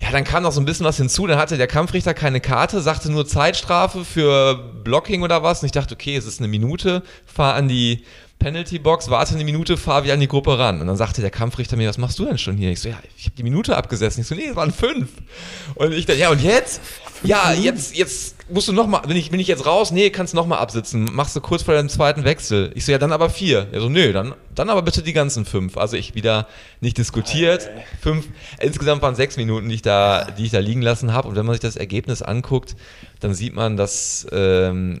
ja, 0.00 0.10
dann 0.12 0.24
kam 0.24 0.44
noch 0.44 0.52
so 0.52 0.60
ein 0.60 0.64
bisschen 0.64 0.86
was 0.86 0.96
hinzu. 0.96 1.26
Dann 1.26 1.38
hatte 1.38 1.56
der 1.56 1.66
Kampfrichter 1.66 2.14
keine 2.14 2.40
Karte, 2.40 2.80
sagte 2.80 3.10
nur 3.10 3.26
Zeitstrafe 3.26 4.04
für 4.04 4.54
Blocking 4.84 5.22
oder 5.22 5.42
was. 5.42 5.62
Und 5.62 5.66
ich 5.66 5.72
dachte, 5.72 5.94
okay, 5.94 6.16
es 6.16 6.26
ist 6.26 6.40
eine 6.40 6.48
Minute, 6.48 7.02
fahr 7.26 7.54
an 7.54 7.68
die 7.68 8.04
Penalty 8.38 8.78
Box, 8.78 9.10
warte 9.10 9.34
eine 9.34 9.44
Minute, 9.44 9.76
fahr 9.76 10.04
wieder 10.04 10.14
an 10.14 10.20
die 10.20 10.28
Gruppe 10.28 10.58
ran. 10.58 10.80
Und 10.80 10.86
dann 10.86 10.96
sagte 10.96 11.20
der 11.20 11.30
Kampfrichter 11.30 11.76
mir, 11.76 11.88
was 11.88 11.98
machst 11.98 12.18
du 12.18 12.24
denn 12.24 12.38
schon 12.38 12.56
hier? 12.56 12.70
Ich 12.70 12.80
so, 12.80 12.88
ja, 12.88 12.98
ich 13.16 13.24
habe 13.24 13.34
die 13.36 13.42
Minute 13.42 13.76
abgesessen. 13.76 14.20
Ich 14.20 14.28
so, 14.28 14.34
nee, 14.36 14.46
es 14.46 14.56
waren 14.56 14.72
fünf. 14.72 15.08
Und 15.74 15.92
ich 15.92 16.06
dachte, 16.06 16.20
ja, 16.20 16.30
und 16.30 16.40
jetzt? 16.40 16.80
Ja, 17.24 17.52
jetzt, 17.52 17.96
jetzt 17.96 18.36
musst 18.48 18.68
du 18.68 18.72
nochmal, 18.72 19.02
bin 19.02 19.16
ich, 19.16 19.30
bin 19.30 19.40
ich 19.40 19.48
jetzt 19.48 19.66
raus? 19.66 19.90
Nee, 19.90 20.10
kannst 20.10 20.34
nochmal 20.34 20.60
absitzen. 20.60 21.08
Machst 21.12 21.34
du 21.34 21.40
kurz 21.40 21.64
vor 21.64 21.74
deinem 21.74 21.88
zweiten 21.88 22.22
Wechsel. 22.22 22.70
Ich 22.76 22.84
so, 22.84 22.92
ja, 22.92 22.98
dann 22.98 23.10
aber 23.10 23.28
vier. 23.28 23.66
Er 23.72 23.80
so, 23.80 23.88
nö, 23.88 24.12
dann, 24.12 24.34
dann 24.54 24.70
aber 24.70 24.82
bitte 24.82 25.02
die 25.02 25.12
ganzen 25.12 25.44
fünf. 25.44 25.76
Also 25.76 25.96
ich 25.96 26.14
wieder 26.14 26.46
nicht 26.80 26.96
diskutiert. 26.96 27.68
Fünf, 28.00 28.28
insgesamt 28.60 29.02
waren 29.02 29.16
sechs 29.16 29.36
Minuten, 29.36 29.68
die 29.68 29.74
ich 29.76 29.82
da, 29.82 30.26
die 30.30 30.44
ich 30.44 30.52
da 30.52 30.60
liegen 30.60 30.82
lassen 30.82 31.12
habe. 31.12 31.26
Und 31.26 31.34
wenn 31.34 31.44
man 31.44 31.54
sich 31.54 31.60
das 31.60 31.74
Ergebnis 31.74 32.22
anguckt, 32.22 32.76
dann 33.18 33.34
sieht 33.34 33.54
man, 33.54 33.76
dass 33.76 34.28
ähm, 34.30 35.00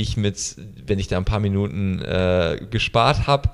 ich 0.00 0.16
mit, 0.16 0.56
wenn 0.86 0.98
ich 0.98 1.08
da 1.08 1.16
ein 1.16 1.24
paar 1.24 1.40
Minuten 1.40 2.00
äh, 2.00 2.58
gespart 2.70 3.26
habe, 3.26 3.50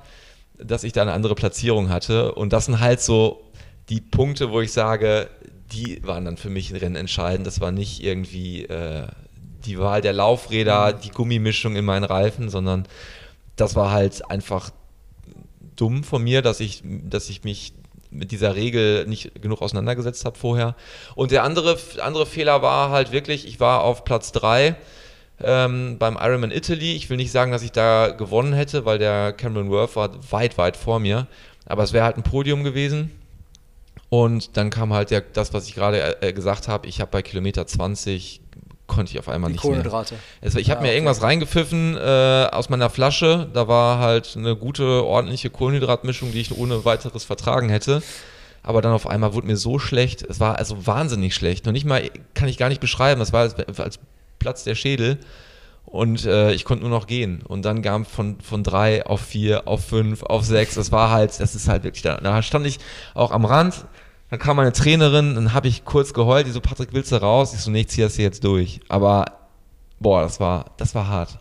dass 0.57 0.83
ich 0.83 0.93
da 0.93 1.01
eine 1.01 1.13
andere 1.13 1.35
Platzierung 1.35 1.89
hatte. 1.89 2.33
Und 2.33 2.53
das 2.53 2.65
sind 2.65 2.79
halt 2.79 3.01
so 3.01 3.43
die 3.89 4.01
Punkte, 4.01 4.51
wo 4.51 4.61
ich 4.61 4.71
sage, 4.71 5.29
die 5.71 6.05
waren 6.05 6.25
dann 6.25 6.37
für 6.37 6.49
mich 6.49 6.73
Rennen 6.73 6.95
entscheidend. 6.95 7.45
Das 7.45 7.59
war 7.59 7.71
nicht 7.71 8.03
irgendwie 8.03 8.63
äh, 8.65 9.07
die 9.65 9.79
Wahl 9.79 10.01
der 10.01 10.13
Laufräder, 10.13 10.93
die 10.93 11.09
Gummimischung 11.09 11.75
in 11.75 11.85
meinen 11.85 12.03
Reifen, 12.03 12.49
sondern 12.49 12.87
das 13.55 13.75
war 13.75 13.91
halt 13.91 14.29
einfach 14.29 14.71
dumm 15.75 16.03
von 16.03 16.23
mir, 16.23 16.41
dass 16.41 16.59
ich, 16.59 16.83
dass 16.83 17.29
ich 17.29 17.43
mich 17.43 17.73
mit 18.09 18.31
dieser 18.31 18.55
Regel 18.55 19.05
nicht 19.07 19.41
genug 19.41 19.61
auseinandergesetzt 19.61 20.25
habe 20.25 20.37
vorher. 20.37 20.75
Und 21.15 21.31
der 21.31 21.43
andere, 21.43 21.77
andere 22.01 22.25
Fehler 22.25 22.61
war 22.61 22.89
halt 22.89 23.11
wirklich, 23.11 23.47
ich 23.47 23.59
war 23.59 23.83
auf 23.83 24.05
Platz 24.05 24.31
3 24.31 24.75
ähm, 25.43 25.97
beim 25.97 26.17
Ironman 26.19 26.51
Italy. 26.51 26.93
Ich 26.93 27.09
will 27.09 27.17
nicht 27.17 27.31
sagen, 27.31 27.51
dass 27.51 27.63
ich 27.63 27.71
da 27.71 28.09
gewonnen 28.09 28.53
hätte, 28.53 28.85
weil 28.85 28.97
der 28.97 29.33
Cameron 29.33 29.69
Worth 29.69 29.95
war 29.95 30.11
weit, 30.31 30.57
weit 30.57 30.77
vor 30.77 30.99
mir. 30.99 31.27
Aber 31.65 31.83
es 31.83 31.93
wäre 31.93 32.05
halt 32.05 32.17
ein 32.17 32.23
Podium 32.23 32.63
gewesen. 32.63 33.11
Und 34.09 34.55
dann 34.55 34.69
kam 34.69 34.93
halt 34.93 35.11
der, 35.11 35.21
das, 35.21 35.53
was 35.53 35.67
ich 35.67 35.75
gerade 35.75 36.21
äh, 36.21 36.31
gesagt 36.31 36.67
habe. 36.67 36.87
Ich 36.87 37.01
habe 37.01 37.11
bei 37.11 37.21
Kilometer 37.21 37.65
20 37.65 38.41
konnte 38.87 39.11
ich 39.11 39.19
auf 39.19 39.29
einmal 39.29 39.49
Die 39.49 39.53
nicht 39.53 39.61
Kohlenhydrate. 39.61 40.13
mehr. 40.13 40.23
Also 40.41 40.59
ich 40.59 40.69
habe 40.69 40.79
ja, 40.79 40.81
mir 40.83 40.87
okay. 40.89 40.95
irgendwas 40.97 41.21
reingepfiffen 41.21 41.97
äh, 41.97 42.47
aus 42.51 42.69
meiner 42.69 42.89
Flasche. 42.89 43.49
Da 43.53 43.67
war 43.67 43.99
halt 43.99 44.35
eine 44.37 44.55
gute, 44.55 45.03
ordentliche 45.03 45.49
Kohlenhydratmischung, 45.49 46.31
die 46.31 46.41
ich 46.41 46.55
ohne 46.55 46.85
weiteres 46.85 47.23
vertragen 47.23 47.69
hätte. 47.69 48.03
Aber 48.61 48.81
dann 48.81 48.93
auf 48.93 49.07
einmal 49.07 49.33
wurde 49.33 49.47
mir 49.47 49.57
so 49.57 49.79
schlecht. 49.79 50.23
Es 50.23 50.39
war 50.39 50.57
also 50.57 50.87
wahnsinnig 50.87 51.35
schlecht. 51.35 51.65
Noch 51.65 51.73
nicht 51.73 51.85
mal, 51.85 52.09
kann 52.33 52.47
ich 52.47 52.57
gar 52.57 52.69
nicht 52.69 52.81
beschreiben. 52.81 53.21
Es 53.21 53.33
war 53.33 53.41
als, 53.41 53.55
als 53.79 53.99
Platz 54.39 54.63
der 54.63 54.75
Schädel. 54.75 55.19
Und 55.85 56.25
äh, 56.25 56.51
ich 56.51 56.65
konnte 56.65 56.83
nur 56.83 56.89
noch 56.89 57.07
gehen. 57.07 57.41
Und 57.47 57.63
dann 57.63 57.81
kam 57.81 58.05
von, 58.05 58.39
von 58.41 58.63
drei 58.63 59.05
auf 59.05 59.21
vier, 59.21 59.67
auf 59.67 59.85
fünf, 59.85 60.23
auf 60.23 60.43
sechs. 60.43 60.75
Das 60.75 60.91
war 60.91 61.11
halt, 61.11 61.39
das 61.39 61.55
ist 61.55 61.67
halt 61.67 61.83
wirklich 61.83 62.01
da. 62.01 62.17
Da 62.17 62.41
stand 62.41 62.65
ich 62.65 62.79
auch 63.13 63.31
am 63.31 63.45
Rand. 63.45 63.85
Dann 64.29 64.39
kam 64.39 64.57
meine 64.57 64.73
Trainerin, 64.73 65.35
dann 65.35 65.53
habe 65.53 65.67
ich 65.67 65.85
kurz 65.85 66.13
geheult. 66.13 66.47
Die 66.47 66.51
so, 66.51 66.59
Patrick, 66.59 66.89
willst 66.91 67.11
du 67.11 67.21
raus? 67.21 67.53
Ich 67.53 67.61
so, 67.61 67.69
nee, 67.69 67.81
ich 67.81 67.89
zieh 67.89 68.01
das 68.01 68.15
hier 68.15 68.25
jetzt 68.25 68.43
durch. 68.43 68.79
Aber, 68.89 69.25
boah, 69.99 70.23
das 70.23 70.39
war, 70.39 70.71
das 70.77 70.95
war 70.95 71.07
hart. 71.07 71.37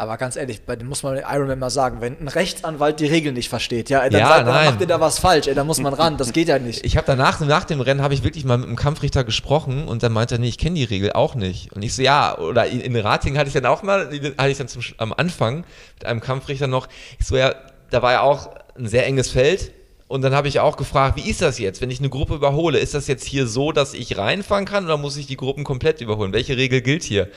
Aber 0.00 0.16
ganz 0.16 0.36
ehrlich, 0.36 0.62
bei 0.62 0.76
dem 0.76 0.86
muss 0.86 1.02
man 1.02 1.16
Ironman 1.18 1.58
mal 1.58 1.70
sagen, 1.70 2.00
wenn 2.00 2.16
ein 2.20 2.28
Rechtsanwalt 2.28 3.00
die 3.00 3.06
Regeln 3.06 3.34
nicht 3.34 3.48
versteht, 3.48 3.90
ja, 3.90 4.08
dann, 4.08 4.20
ja, 4.20 4.28
sagt, 4.28 4.46
dann 4.46 4.64
macht 4.64 4.80
ihr 4.80 4.86
da 4.86 5.00
was 5.00 5.18
falsch, 5.18 5.48
ey, 5.48 5.56
da 5.56 5.64
muss 5.64 5.80
man 5.80 5.92
ran, 5.92 6.16
das 6.16 6.32
geht 6.32 6.46
ja 6.46 6.60
nicht. 6.60 6.86
Ich 6.86 6.96
habe 6.96 7.04
danach, 7.04 7.40
nach 7.40 7.64
dem 7.64 7.80
Rennen, 7.80 8.00
habe 8.00 8.14
ich 8.14 8.22
wirklich 8.22 8.44
mal 8.44 8.58
mit 8.58 8.68
einem 8.68 8.76
Kampfrichter 8.76 9.24
gesprochen 9.24 9.88
und 9.88 10.04
dann 10.04 10.12
meinte 10.12 10.36
er, 10.36 10.38
nee, 10.38 10.46
ich 10.46 10.56
kenne 10.56 10.76
die 10.76 10.84
Regel 10.84 11.12
auch 11.14 11.34
nicht. 11.34 11.72
Und 11.72 11.82
ich 11.82 11.96
so, 11.96 12.02
ja, 12.02 12.38
oder 12.38 12.66
in, 12.66 12.80
in 12.80 12.94
Rating 12.94 13.36
hatte 13.36 13.48
ich 13.48 13.54
dann 13.54 13.66
auch 13.66 13.82
mal, 13.82 14.08
hatte 14.38 14.50
ich 14.50 14.58
dann 14.58 14.68
zum, 14.68 14.82
am 14.98 15.12
Anfang 15.12 15.64
mit 15.96 16.06
einem 16.06 16.20
Kampfrichter 16.20 16.68
noch, 16.68 16.86
ich 17.18 17.26
so, 17.26 17.36
ja, 17.36 17.56
da 17.90 18.00
war 18.00 18.12
ja 18.12 18.20
auch 18.20 18.50
ein 18.78 18.86
sehr 18.86 19.04
enges 19.04 19.30
Feld, 19.30 19.72
und 20.06 20.22
dann 20.22 20.34
habe 20.34 20.48
ich 20.48 20.58
auch 20.58 20.78
gefragt, 20.78 21.16
wie 21.16 21.28
ist 21.28 21.42
das 21.42 21.58
jetzt, 21.58 21.82
wenn 21.82 21.90
ich 21.90 21.98
eine 21.98 22.08
Gruppe 22.08 22.34
überhole? 22.34 22.78
Ist 22.78 22.94
das 22.94 23.08
jetzt 23.08 23.26
hier 23.26 23.46
so, 23.46 23.72
dass 23.72 23.92
ich 23.92 24.16
reinfahren 24.16 24.64
kann 24.64 24.86
oder 24.86 24.96
muss 24.96 25.18
ich 25.18 25.26
die 25.26 25.36
Gruppen 25.36 25.64
komplett 25.64 26.00
überholen? 26.00 26.32
Welche 26.32 26.56
Regel 26.56 26.80
gilt 26.80 27.02
hier? 27.02 27.28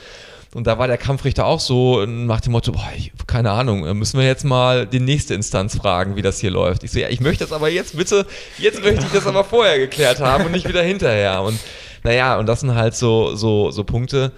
Und 0.54 0.66
da 0.66 0.78
war 0.78 0.86
der 0.86 0.98
Kampfrichter 0.98 1.46
auch 1.46 1.60
so 1.60 2.04
nach 2.04 2.40
dem 2.40 2.52
Motto, 2.52 2.72
boah, 2.72 2.90
ich, 2.94 3.12
keine 3.26 3.52
Ahnung, 3.52 3.86
äh, 3.86 3.94
müssen 3.94 4.18
wir 4.18 4.26
jetzt 4.26 4.44
mal 4.44 4.86
die 4.86 5.00
nächste 5.00 5.34
Instanz 5.34 5.76
fragen, 5.76 6.14
wie 6.14 6.22
das 6.22 6.40
hier 6.40 6.50
läuft. 6.50 6.84
Ich 6.84 6.92
so, 6.92 6.98
ja, 6.98 7.08
ich 7.08 7.20
möchte 7.20 7.44
das 7.44 7.52
aber 7.52 7.70
jetzt 7.70 7.96
bitte, 7.96 8.26
jetzt 8.58 8.82
möchte 8.82 9.06
ich 9.06 9.12
das 9.12 9.26
aber 9.26 9.44
vorher 9.44 9.78
geklärt 9.78 10.20
haben 10.20 10.44
und 10.44 10.52
nicht 10.52 10.68
wieder 10.68 10.82
hinterher. 10.82 11.42
Und 11.42 11.58
naja, 12.04 12.38
und 12.38 12.46
das 12.46 12.60
sind 12.60 12.74
halt 12.74 12.94
so, 12.94 13.34
so, 13.34 13.70
so 13.70 13.84
Punkte. 13.84 14.32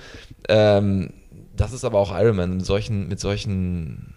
Ähm, 0.49 1.13
das 1.57 1.73
ist 1.73 1.85
aber 1.85 1.99
auch 1.99 2.17
Ironman. 2.17 2.59
Mit 2.59 2.67
solchen, 2.67 3.09
mit 3.09 3.19
solchen 3.19 4.15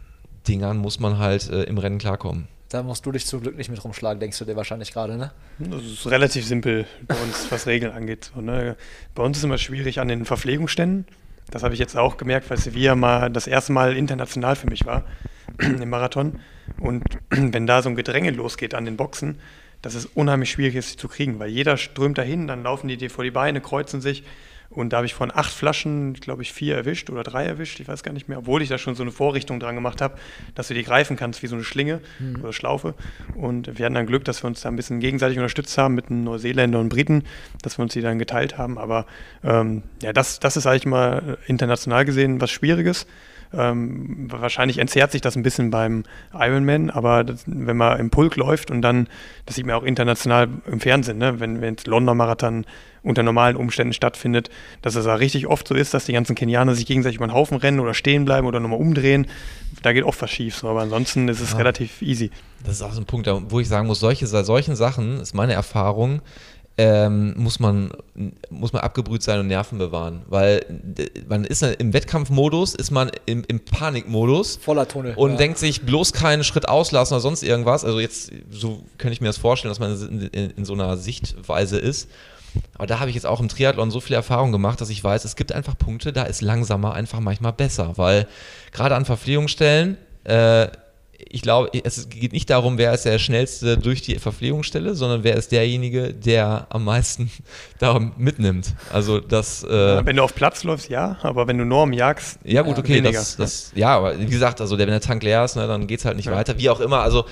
Dingern 0.47 0.77
muss 0.77 0.99
man 0.99 1.17
halt 1.17 1.49
äh, 1.49 1.63
im 1.63 1.79
Rennen 1.79 1.97
klarkommen. 1.97 2.47
Da 2.69 2.83
musst 2.83 3.05
du 3.05 3.11
dich 3.11 3.25
zum 3.25 3.41
Glück 3.41 3.57
nicht 3.57 3.69
mit 3.69 3.81
rumschlagen, 3.83 4.19
denkst 4.19 4.37
du 4.37 4.45
dir 4.45 4.57
wahrscheinlich 4.57 4.91
gerade, 4.91 5.15
ne? 5.15 5.31
Das 5.57 5.81
ist 5.83 6.05
relativ 6.07 6.45
simpel 6.45 6.85
bei 7.07 7.15
uns, 7.15 7.47
was 7.49 7.65
Regeln 7.65 7.93
angeht. 7.93 8.31
So, 8.35 8.41
ne? 8.41 8.75
Bei 9.15 9.23
uns 9.23 9.37
ist 9.37 9.45
immer 9.45 9.57
schwierig 9.57 9.99
an 9.99 10.09
den 10.09 10.25
Verpflegungsständen. 10.25 11.05
Das 11.49 11.63
habe 11.63 11.73
ich 11.73 11.79
jetzt 11.79 11.95
auch 11.95 12.17
gemerkt, 12.17 12.49
weil 12.49 12.57
Sevilla 12.57 12.95
mal 12.95 13.29
das 13.29 13.47
erste 13.47 13.71
Mal 13.71 13.95
international 13.95 14.55
für 14.55 14.69
mich 14.69 14.85
war 14.85 15.05
im 15.59 15.89
Marathon. 15.89 16.39
Und 16.79 17.03
wenn 17.29 17.67
da 17.67 17.81
so 17.81 17.89
ein 17.89 17.95
Gedränge 17.95 18.31
losgeht 18.31 18.73
an 18.73 18.85
den 18.85 18.97
Boxen, 18.97 19.39
dass 19.81 19.95
es 19.95 20.05
unheimlich 20.05 20.49
schwierig 20.49 20.75
ist, 20.75 20.89
sie 20.89 20.97
zu 20.97 21.07
kriegen, 21.07 21.39
weil 21.39 21.49
jeder 21.49 21.77
strömt 21.77 22.17
dahin, 22.17 22.47
dann 22.47 22.63
laufen 22.63 22.87
die 22.87 22.97
dir 22.97 23.09
vor 23.09 23.23
die 23.23 23.31
Beine, 23.31 23.61
kreuzen 23.61 24.01
sich 24.01 24.23
und 24.77 24.93
da 24.93 24.97
habe 24.97 25.07
ich 25.07 25.15
von 25.15 25.31
acht 25.33 25.51
Flaschen, 25.51 26.13
glaube 26.13 26.43
ich, 26.43 26.53
vier 26.53 26.75
erwischt 26.75 27.09
oder 27.09 27.23
drei 27.23 27.45
erwischt, 27.45 27.79
ich 27.79 27.87
weiß 27.87 28.03
gar 28.03 28.13
nicht 28.13 28.29
mehr, 28.29 28.37
obwohl 28.37 28.61
ich 28.61 28.69
da 28.69 28.77
schon 28.77 28.93
so 28.93 29.01
eine 29.01 29.11
Vorrichtung 29.11 29.59
dran 29.59 29.73
gemacht 29.73 30.01
habe, 30.01 30.19
dass 30.53 30.67
du 30.67 30.75
die 30.75 30.83
greifen 30.83 31.17
kannst 31.17 31.41
wie 31.41 31.47
so 31.47 31.55
eine 31.55 31.63
Schlinge 31.63 31.99
mhm. 32.19 32.41
oder 32.43 32.53
Schlaufe. 32.53 32.93
Und 33.33 33.79
wir 33.79 33.85
hatten 33.85 33.95
dann 33.95 34.05
Glück, 34.05 34.23
dass 34.23 34.43
wir 34.43 34.47
uns 34.47 34.61
da 34.61 34.69
ein 34.69 34.75
bisschen 34.75 34.99
gegenseitig 34.99 35.39
unterstützt 35.39 35.75
haben 35.79 35.95
mit 35.95 36.11
einem 36.11 36.23
Neuseeländer 36.23 36.79
und 36.79 36.89
Briten, 36.89 37.23
dass 37.63 37.79
wir 37.79 37.83
uns 37.83 37.93
die 37.93 38.01
dann 38.01 38.19
geteilt 38.19 38.59
haben. 38.59 38.77
Aber 38.77 39.07
ähm, 39.43 39.81
ja, 40.03 40.13
das, 40.13 40.39
das 40.39 40.57
ist 40.57 40.67
eigentlich 40.67 40.85
mal 40.85 41.39
international 41.47 42.05
gesehen 42.05 42.39
was 42.39 42.51
Schwieriges. 42.51 43.07
Ähm, 43.53 44.27
wahrscheinlich 44.29 44.77
entzerrt 44.77 45.11
sich 45.11 45.21
das 45.21 45.35
ein 45.35 45.43
bisschen 45.43 45.71
beim 45.71 46.03
Ironman, 46.33 46.89
aber 46.89 47.23
das, 47.23 47.45
wenn 47.47 47.77
man 47.77 47.99
im 47.99 48.09
Pulk 48.09 48.35
läuft 48.35 48.71
und 48.71 48.81
dann, 48.81 49.07
das 49.45 49.55
sieht 49.55 49.65
man 49.65 49.75
auch 49.75 49.83
international 49.83 50.49
im 50.69 50.81
Fernsehen, 50.81 51.17
ne? 51.17 51.39
wenn 51.39 51.63
es 51.63 51.85
London 51.87 52.17
Marathon 52.17 52.65
unter 53.07 53.23
normalen 53.23 53.55
Umständen 53.55 53.93
stattfindet, 53.93 54.49
dass 54.81 54.95
es 54.95 55.05
da 55.05 55.15
richtig 55.15 55.47
oft 55.47 55.67
so 55.67 55.75
ist, 55.75 55.93
dass 55.93 56.05
die 56.05 56.13
ganzen 56.13 56.35
Kenianer 56.35 56.75
sich 56.75 56.85
gegenseitig 56.85 57.17
über 57.17 57.27
den 57.27 57.33
Haufen 57.33 57.57
rennen 57.57 57.79
oder 57.79 57.93
stehen 57.93 58.25
bleiben 58.25 58.47
oder 58.47 58.59
nochmal 58.59 58.79
umdrehen. 58.79 59.27
Da 59.81 59.93
geht 59.93 60.03
oft 60.03 60.21
was 60.21 60.31
schief, 60.31 60.63
aber 60.63 60.81
ansonsten 60.81 61.27
ist 61.27 61.41
es 61.41 61.51
ja. 61.51 61.57
relativ 61.57 62.01
easy. 62.01 62.31
Das 62.63 62.75
ist 62.75 62.81
auch 62.81 62.93
so 62.93 63.01
ein 63.01 63.05
Punkt, 63.05 63.29
wo 63.49 63.59
ich 63.59 63.67
sagen 63.67 63.87
muss, 63.87 63.99
solche, 63.99 64.27
solchen 64.27 64.75
Sachen 64.75 65.19
ist 65.19 65.33
meine 65.33 65.53
Erfahrung, 65.53 66.21
ähm, 66.79 67.33
muss, 67.37 67.59
man, 67.59 67.91
muss 68.51 68.71
man 68.71 68.83
abgebrüht 68.83 69.23
sein 69.23 69.39
und 69.39 69.47
Nerven 69.47 69.79
bewahren. 69.79 70.21
Weil 70.27 70.63
man 71.27 71.43
ist 71.43 71.63
im 71.63 71.91
Wettkampfmodus, 71.91 72.75
ist 72.75 72.91
man 72.91 73.09
im, 73.25 73.43
im 73.47 73.59
Panikmodus. 73.59 74.57
Voller 74.57 74.87
Tunnel. 74.87 75.15
Und 75.15 75.31
ja. 75.31 75.37
denkt 75.37 75.57
sich 75.57 75.81
bloß 75.81 76.13
keinen 76.13 76.43
Schritt 76.43 76.69
auslassen 76.69 77.15
oder 77.15 77.21
sonst 77.21 77.41
irgendwas. 77.41 77.83
Also 77.83 77.99
jetzt, 77.99 78.31
so 78.51 78.83
könnte 78.99 79.13
ich 79.13 79.21
mir 79.21 79.27
das 79.27 79.37
vorstellen, 79.37 79.71
dass 79.71 79.79
man 79.79 79.99
in, 79.99 80.21
in, 80.27 80.51
in 80.51 80.65
so 80.65 80.73
einer 80.73 80.97
Sichtweise 80.97 81.79
ist. 81.79 82.09
Aber 82.75 82.87
da 82.87 82.99
habe 82.99 83.09
ich 83.09 83.15
jetzt 83.15 83.25
auch 83.25 83.39
im 83.39 83.49
Triathlon 83.49 83.91
so 83.91 83.99
viel 83.99 84.15
Erfahrung 84.15 84.51
gemacht, 84.51 84.81
dass 84.81 84.89
ich 84.89 85.03
weiß, 85.03 85.25
es 85.25 85.35
gibt 85.35 85.51
einfach 85.51 85.77
Punkte, 85.77 86.13
da 86.13 86.23
ist 86.23 86.41
langsamer 86.41 86.93
einfach 86.93 87.19
manchmal 87.19 87.53
besser. 87.53 87.97
Weil 87.97 88.27
gerade 88.71 88.95
an 88.95 89.05
Verpflegungsstellen, 89.05 89.97
äh, 90.23 90.67
ich 91.29 91.41
glaube, 91.41 91.69
es 91.83 92.09
geht 92.09 92.31
nicht 92.31 92.49
darum, 92.49 92.77
wer 92.77 92.93
ist 92.93 93.05
der 93.05 93.17
schnellste 93.17 93.77
durch 93.77 94.01
die 94.01 94.15
Verpflegungsstelle, 94.19 94.93
sondern 94.93 95.23
wer 95.23 95.35
ist 95.35 95.51
derjenige, 95.51 96.13
der 96.13 96.67
am 96.69 96.85
meisten 96.85 97.31
da 97.79 97.99
mitnimmt. 98.17 98.73
Also 98.91 99.19
das. 99.19 99.63
Äh 99.63 100.05
wenn 100.05 100.15
du 100.15 100.23
auf 100.23 100.35
Platz 100.35 100.63
läufst, 100.63 100.89
ja, 100.89 101.17
aber 101.23 101.47
wenn 101.47 101.57
du 101.57 101.65
Norm 101.65 101.93
jagst, 101.93 102.39
ja 102.43 102.61
gut, 102.61 102.77
okay, 102.77 102.95
weniger. 102.95 103.19
Das, 103.19 103.35
das, 103.35 103.71
ja, 103.75 103.95
aber 103.95 104.19
wie 104.19 104.25
gesagt, 104.25 104.61
also 104.61 104.77
der, 104.77 104.87
wenn 104.87 104.93
der 104.93 105.01
Tank 105.01 105.23
leer 105.23 105.43
ist, 105.43 105.55
ne, 105.55 105.67
dann 105.67 105.87
geht 105.87 105.99
es 105.99 106.05
halt 106.05 106.17
nicht 106.17 106.27
ja. 106.27 106.33
weiter. 106.33 106.57
Wie 106.57 106.69
auch 106.69 106.79
immer, 106.79 106.99
also 107.01 107.25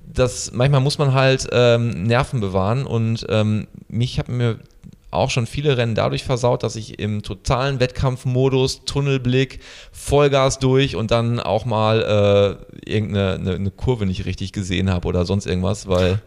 das 0.00 0.52
manchmal 0.52 0.80
muss 0.80 0.98
man 0.98 1.12
halt 1.14 1.48
ähm, 1.52 2.04
Nerven 2.04 2.40
bewahren 2.40 2.84
und 2.84 3.26
ähm, 3.28 3.66
mich 3.88 4.18
habe 4.18 4.32
mir 4.32 4.58
auch 5.12 5.30
schon 5.30 5.46
viele 5.46 5.76
Rennen 5.76 5.94
dadurch 5.94 6.24
versaut, 6.24 6.62
dass 6.62 6.74
ich 6.74 6.98
im 6.98 7.22
totalen 7.22 7.80
Wettkampfmodus, 7.80 8.84
Tunnelblick, 8.86 9.60
Vollgas 9.92 10.58
durch 10.58 10.96
und 10.96 11.10
dann 11.10 11.38
auch 11.38 11.66
mal 11.66 12.58
äh, 12.84 12.90
irgendeine 12.90 13.34
eine, 13.34 13.54
eine 13.54 13.70
Kurve 13.70 14.06
nicht 14.06 14.24
richtig 14.24 14.52
gesehen 14.52 14.90
habe 14.90 15.06
oder 15.06 15.24
sonst 15.24 15.46
irgendwas, 15.46 15.86
weil 15.86 16.20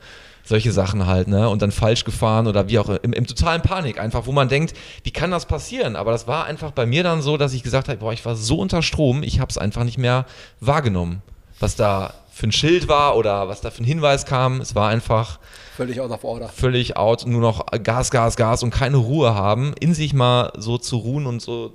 solche 0.44 0.72
Sachen 0.72 1.08
halt, 1.08 1.28
ne? 1.28 1.50
Und 1.50 1.64
dann 1.64 1.72
falsch 1.72 2.04
gefahren 2.04 2.46
oder 2.46 2.70
wie 2.70 2.78
auch 2.78 2.90
im, 2.90 3.14
im 3.14 3.26
totalen 3.26 3.64
Panik 3.64 4.00
einfach, 4.00 4.28
wo 4.28 4.32
man 4.32 4.48
denkt, 4.48 4.76
wie 5.04 5.12
kann 5.12 5.32
das 5.32 5.48
passieren? 5.48 5.96
Aber 5.96 6.12
das 6.12 6.28
war 6.28 6.46
einfach 6.46 6.72
bei 6.72 6.86
mir 6.86 7.02
dann 7.02 7.24
so, 7.24 7.38
dass 7.38 7.54
ich 7.54 7.64
gesagt 7.64 7.90
habe, 7.90 7.98
boah, 7.98 8.14
ich 8.14 8.24
war 8.24 8.36
so 8.36 8.60
unter 8.60 8.84
Strom, 8.84 9.24
ich 9.24 9.40
habe 9.40 9.50
es 9.50 9.58
einfach 9.58 9.84
nicht 9.84 9.98
mehr 9.98 10.26
wahrgenommen, 10.60 11.24
was 11.60 11.76
da 11.76 12.14
für 12.36 12.48
ein 12.48 12.52
Schild 12.52 12.90
war 12.90 13.16
oder 13.16 13.48
was 13.48 13.62
da 13.62 13.72
für 13.72 13.82
ein 13.82 13.86
Hinweis 13.86 14.26
kam. 14.26 14.60
Es 14.60 14.76
war 14.76 14.90
einfach 14.90 15.40
völlig 15.78 16.02
out 16.02 16.12
of 16.12 16.26
order. 16.26 16.50
Völlig 16.50 16.98
out, 16.98 17.26
nur 17.26 17.40
noch 17.40 17.66
Gas, 17.82 18.12
Gas, 18.12 18.36
Gas 18.36 18.62
und 18.62 18.72
keine 18.72 18.98
Ruhe 18.98 19.34
haben, 19.34 19.74
in 19.80 19.94
sich 19.94 20.14
mal 20.14 20.52
so 20.58 20.78
zu 20.78 20.98
ruhen 20.98 21.28
und 21.28 21.42
so 21.42 21.72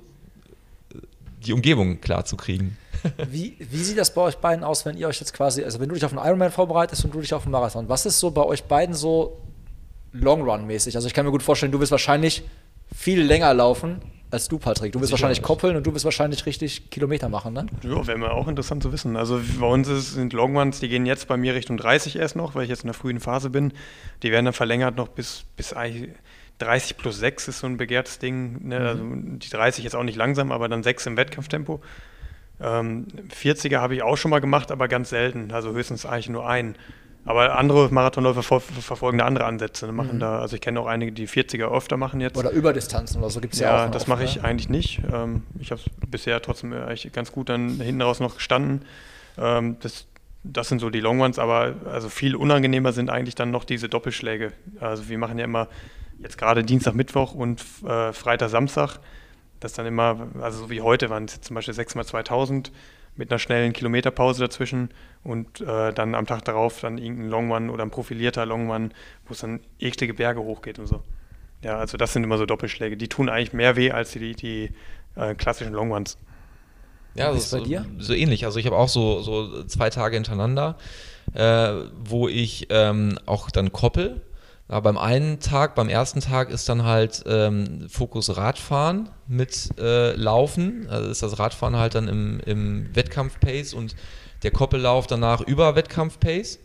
äh, 0.93 0.99
die 1.43 1.53
Umgebung 1.53 1.99
klar 1.99 2.25
zu 2.25 2.37
kriegen. 2.37 2.77
Wie, 3.31 3.57
wie 3.57 3.83
sieht 3.83 3.97
das 3.97 4.13
bei 4.13 4.21
euch 4.21 4.37
beiden 4.37 4.63
aus, 4.63 4.85
wenn 4.85 4.95
ihr 4.95 5.07
euch 5.07 5.19
jetzt 5.19 5.33
quasi, 5.33 5.63
also 5.63 5.79
wenn 5.79 5.89
du 5.89 5.95
dich 5.95 6.05
auf 6.05 6.15
einen 6.15 6.23
Ironman 6.23 6.51
vorbereitest 6.51 7.03
und 7.05 7.15
du 7.15 7.21
dich 7.21 7.33
auf 7.33 7.41
einen 7.41 7.51
Marathon, 7.53 7.89
was 7.89 8.05
ist 8.05 8.19
so 8.19 8.29
bei 8.29 8.43
euch 8.43 8.65
beiden 8.65 8.93
so 8.93 9.39
Long 10.11 10.43
Run 10.43 10.67
mäßig? 10.67 10.95
Also 10.95 11.07
ich 11.07 11.15
kann 11.15 11.25
mir 11.25 11.31
gut 11.31 11.41
vorstellen, 11.41 11.71
du 11.71 11.79
wirst 11.79 11.91
wahrscheinlich 11.91 12.43
viel 12.95 13.23
länger 13.23 13.51
laufen 13.55 13.99
als 14.31 14.47
du, 14.47 14.57
Patrick. 14.57 14.93
Du 14.93 15.01
wirst 15.01 15.11
wahrscheinlich 15.11 15.41
koppeln 15.41 15.75
und 15.75 15.85
du 15.85 15.93
wirst 15.93 16.05
wahrscheinlich 16.05 16.45
richtig 16.45 16.89
Kilometer 16.89 17.29
machen, 17.29 17.53
ne? 17.53 17.67
Ja, 17.83 18.07
wäre 18.07 18.17
mir 18.17 18.31
auch 18.31 18.47
interessant 18.47 18.81
zu 18.81 18.91
wissen. 18.91 19.17
Also 19.17 19.41
bei 19.59 19.67
uns 19.67 19.87
ist, 19.87 20.13
sind 20.13 20.33
Longruns, 20.33 20.79
die 20.79 20.89
gehen 20.89 21.05
jetzt 21.05 21.27
bei 21.27 21.37
mir 21.37 21.53
Richtung 21.53 21.77
30 21.77 22.15
erst 22.15 22.35
noch, 22.35 22.55
weil 22.55 22.63
ich 22.63 22.69
jetzt 22.69 22.83
in 22.83 22.87
der 22.87 22.93
frühen 22.93 23.19
Phase 23.19 23.49
bin. 23.49 23.73
Die 24.23 24.31
werden 24.31 24.45
dann 24.45 24.53
verlängert 24.53 24.95
noch 24.95 25.09
bis, 25.09 25.43
bis 25.57 25.75
30 26.61 26.97
plus 26.97 27.19
6 27.19 27.47
ist 27.49 27.59
so 27.59 27.67
ein 27.67 27.77
begehrtes 27.77 28.19
Ding. 28.19 28.67
Ne? 28.67 28.79
Mhm. 28.79 28.85
Also 28.85 29.03
die 29.37 29.49
30 29.49 29.85
ist 29.85 29.95
auch 29.95 30.03
nicht 30.03 30.17
langsam, 30.17 30.51
aber 30.51 30.69
dann 30.69 30.83
6 30.83 31.07
im 31.07 31.17
Wettkampftempo. 31.17 31.81
Ähm, 32.61 33.07
40er 33.29 33.79
habe 33.79 33.95
ich 33.95 34.03
auch 34.03 34.17
schon 34.17 34.31
mal 34.31 34.39
gemacht, 34.39 34.71
aber 34.71 34.87
ganz 34.87 35.09
selten. 35.09 35.51
Also 35.51 35.71
höchstens 35.71 36.05
eigentlich 36.05 36.29
nur 36.29 36.47
einen. 36.47 36.75
Aber 37.23 37.55
andere 37.57 37.89
Marathonläufer 37.93 38.41
ver 38.41 38.59
verfolgen 38.59 39.19
da 39.19 39.25
andere 39.25 39.45
Ansätze. 39.45 39.85
Ne? 39.85 39.91
Machen 39.91 40.15
mhm. 40.15 40.19
da, 40.21 40.39
also 40.39 40.55
ich 40.55 40.61
kenne 40.61 40.79
auch 40.79 40.87
einige, 40.87 41.11
die 41.11 41.27
40er 41.27 41.71
öfter 41.71 41.97
machen 41.97 42.19
jetzt. 42.19 42.37
Oder 42.37 42.51
Überdistanzen 42.51 43.19
oder 43.19 43.29
so 43.29 43.41
gibt 43.41 43.53
es 43.53 43.59
ja, 43.59 43.67
ja 43.67 43.75
auch. 43.75 43.85
Ja, 43.85 43.89
das 43.89 44.07
mache 44.07 44.23
ich 44.23 44.37
ne? 44.37 44.43
eigentlich 44.43 44.69
nicht. 44.69 45.01
Ähm, 45.11 45.43
ich 45.59 45.71
habe 45.71 45.81
bisher 46.07 46.41
trotzdem 46.41 46.73
eigentlich 46.73 47.11
ganz 47.13 47.31
gut 47.31 47.49
dann 47.49 47.79
hinten 47.79 48.01
raus 48.01 48.19
noch 48.19 48.35
gestanden. 48.35 48.85
Ähm, 49.37 49.77
das, 49.81 50.07
das 50.43 50.69
sind 50.69 50.79
so 50.79 50.89
die 50.89 50.99
Long 50.99 51.19
Ones, 51.21 51.37
aber 51.37 51.75
also 51.85 52.09
viel 52.09 52.35
unangenehmer 52.35 52.91
sind 52.91 53.11
eigentlich 53.11 53.35
dann 53.35 53.51
noch 53.51 53.65
diese 53.65 53.87
Doppelschläge. 53.87 54.51
Also 54.79 55.07
wir 55.07 55.19
machen 55.19 55.37
ja 55.37 55.45
immer 55.45 55.67
jetzt 56.19 56.39
gerade 56.39 56.63
Dienstag, 56.63 56.95
Mittwoch 56.95 57.33
und 57.33 57.63
äh, 57.85 58.13
Freitag, 58.13 58.49
Samstag. 58.49 58.99
Das 59.59 59.73
dann 59.73 59.85
immer, 59.85 60.27
also 60.41 60.63
so 60.63 60.69
wie 60.71 60.81
heute 60.81 61.11
waren 61.11 61.25
es 61.25 61.39
zum 61.41 61.53
Beispiel 61.53 61.75
6 61.75 61.95
x 61.95 62.07
2000 62.07 62.71
mit 63.15 63.31
einer 63.31 63.39
schnellen 63.39 63.73
Kilometerpause 63.73 64.41
dazwischen 64.41 64.89
und 65.23 65.61
äh, 65.61 65.93
dann 65.93 66.15
am 66.15 66.25
Tag 66.25 66.45
darauf 66.45 66.79
dann 66.81 66.97
irgendein 66.97 67.29
Longman 67.29 67.69
oder 67.69 67.83
ein 67.83 67.91
profilierter 67.91 68.45
Longman, 68.45 68.93
wo 69.27 69.33
es 69.33 69.39
dann 69.39 69.59
eklige 69.79 70.13
Berge 70.13 70.41
hochgeht 70.41 70.79
und 70.79 70.87
so. 70.87 71.03
Ja, 71.63 71.77
also 71.77 71.97
das 71.97 72.13
sind 72.13 72.23
immer 72.23 72.37
so 72.37 72.45
Doppelschläge. 72.45 72.97
Die 72.97 73.07
tun 73.07 73.29
eigentlich 73.29 73.53
mehr 73.53 73.75
weh 73.75 73.91
als 73.91 74.11
die, 74.11 74.33
die 74.33 74.71
äh, 75.15 75.35
klassischen 75.35 75.73
Longmans. 75.73 76.17
Ja, 77.13 77.31
das 77.31 77.45
ist 77.45 77.51
bei 77.51 77.59
dir? 77.59 77.85
So, 77.99 78.13
ähnlich. 78.13 78.45
Also 78.45 78.57
ich 78.59 78.65
habe 78.65 78.77
auch 78.77 78.89
so, 78.89 79.21
so 79.21 79.63
zwei 79.65 79.89
Tage 79.89 80.15
hintereinander, 80.15 80.77
äh, 81.33 81.73
wo 82.03 82.27
ich 82.27 82.67
ähm, 82.69 83.19
auch 83.25 83.51
dann 83.51 83.71
koppel 83.71 84.21
ja, 84.71 84.79
beim 84.79 84.97
einen 84.97 85.41
Tag, 85.41 85.75
beim 85.75 85.89
ersten 85.89 86.21
Tag 86.21 86.49
ist 86.49 86.69
dann 86.69 86.83
halt 86.85 87.23
ähm, 87.27 87.89
Fokus 87.89 88.37
Radfahren 88.37 89.09
mit 89.27 89.69
äh, 89.77 90.13
Laufen. 90.13 90.87
Also 90.89 91.09
ist 91.09 91.21
das 91.21 91.39
Radfahren 91.39 91.75
halt 91.75 91.93
dann 91.95 92.07
im, 92.07 92.39
im 92.45 92.95
Wettkampf-Pace 92.95 93.73
und 93.73 93.97
der 94.43 94.51
Koppellauf 94.51 95.07
danach 95.07 95.41
über 95.41 95.75
Wettkampf-Pace. 95.75 96.59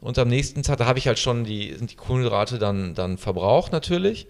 Und 0.00 0.16
am 0.20 0.28
nächsten 0.28 0.62
Tag, 0.62 0.78
da 0.78 0.86
habe 0.86 1.00
ich 1.00 1.08
halt 1.08 1.18
schon 1.18 1.42
die, 1.42 1.74
sind 1.74 1.90
die 1.90 1.96
Kohlenhydrate 1.96 2.60
dann, 2.60 2.94
dann 2.94 3.18
verbraucht 3.18 3.72
natürlich. 3.72 4.28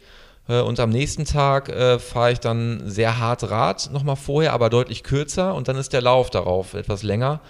Äh, 0.48 0.62
und 0.62 0.80
am 0.80 0.88
nächsten 0.88 1.26
Tag 1.26 1.68
äh, 1.68 1.98
fahre 1.98 2.32
ich 2.32 2.40
dann 2.40 2.88
sehr 2.88 3.18
hart 3.18 3.50
Rad, 3.50 3.90
nochmal 3.92 4.16
vorher, 4.16 4.54
aber 4.54 4.70
deutlich 4.70 5.02
kürzer. 5.02 5.54
Und 5.54 5.68
dann 5.68 5.76
ist 5.76 5.92
der 5.92 6.00
Lauf 6.00 6.30
darauf 6.30 6.72
etwas 6.72 7.02
länger. 7.02 7.42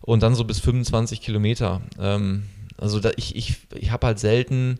Und 0.00 0.22
dann 0.22 0.34
so 0.34 0.44
bis 0.44 0.60
25 0.60 1.20
Kilometer. 1.20 1.82
Ähm, 2.00 2.44
also 2.78 3.00
da, 3.00 3.10
ich, 3.16 3.36
ich, 3.36 3.58
ich 3.74 3.90
habe 3.90 4.06
halt 4.06 4.18
selten 4.18 4.78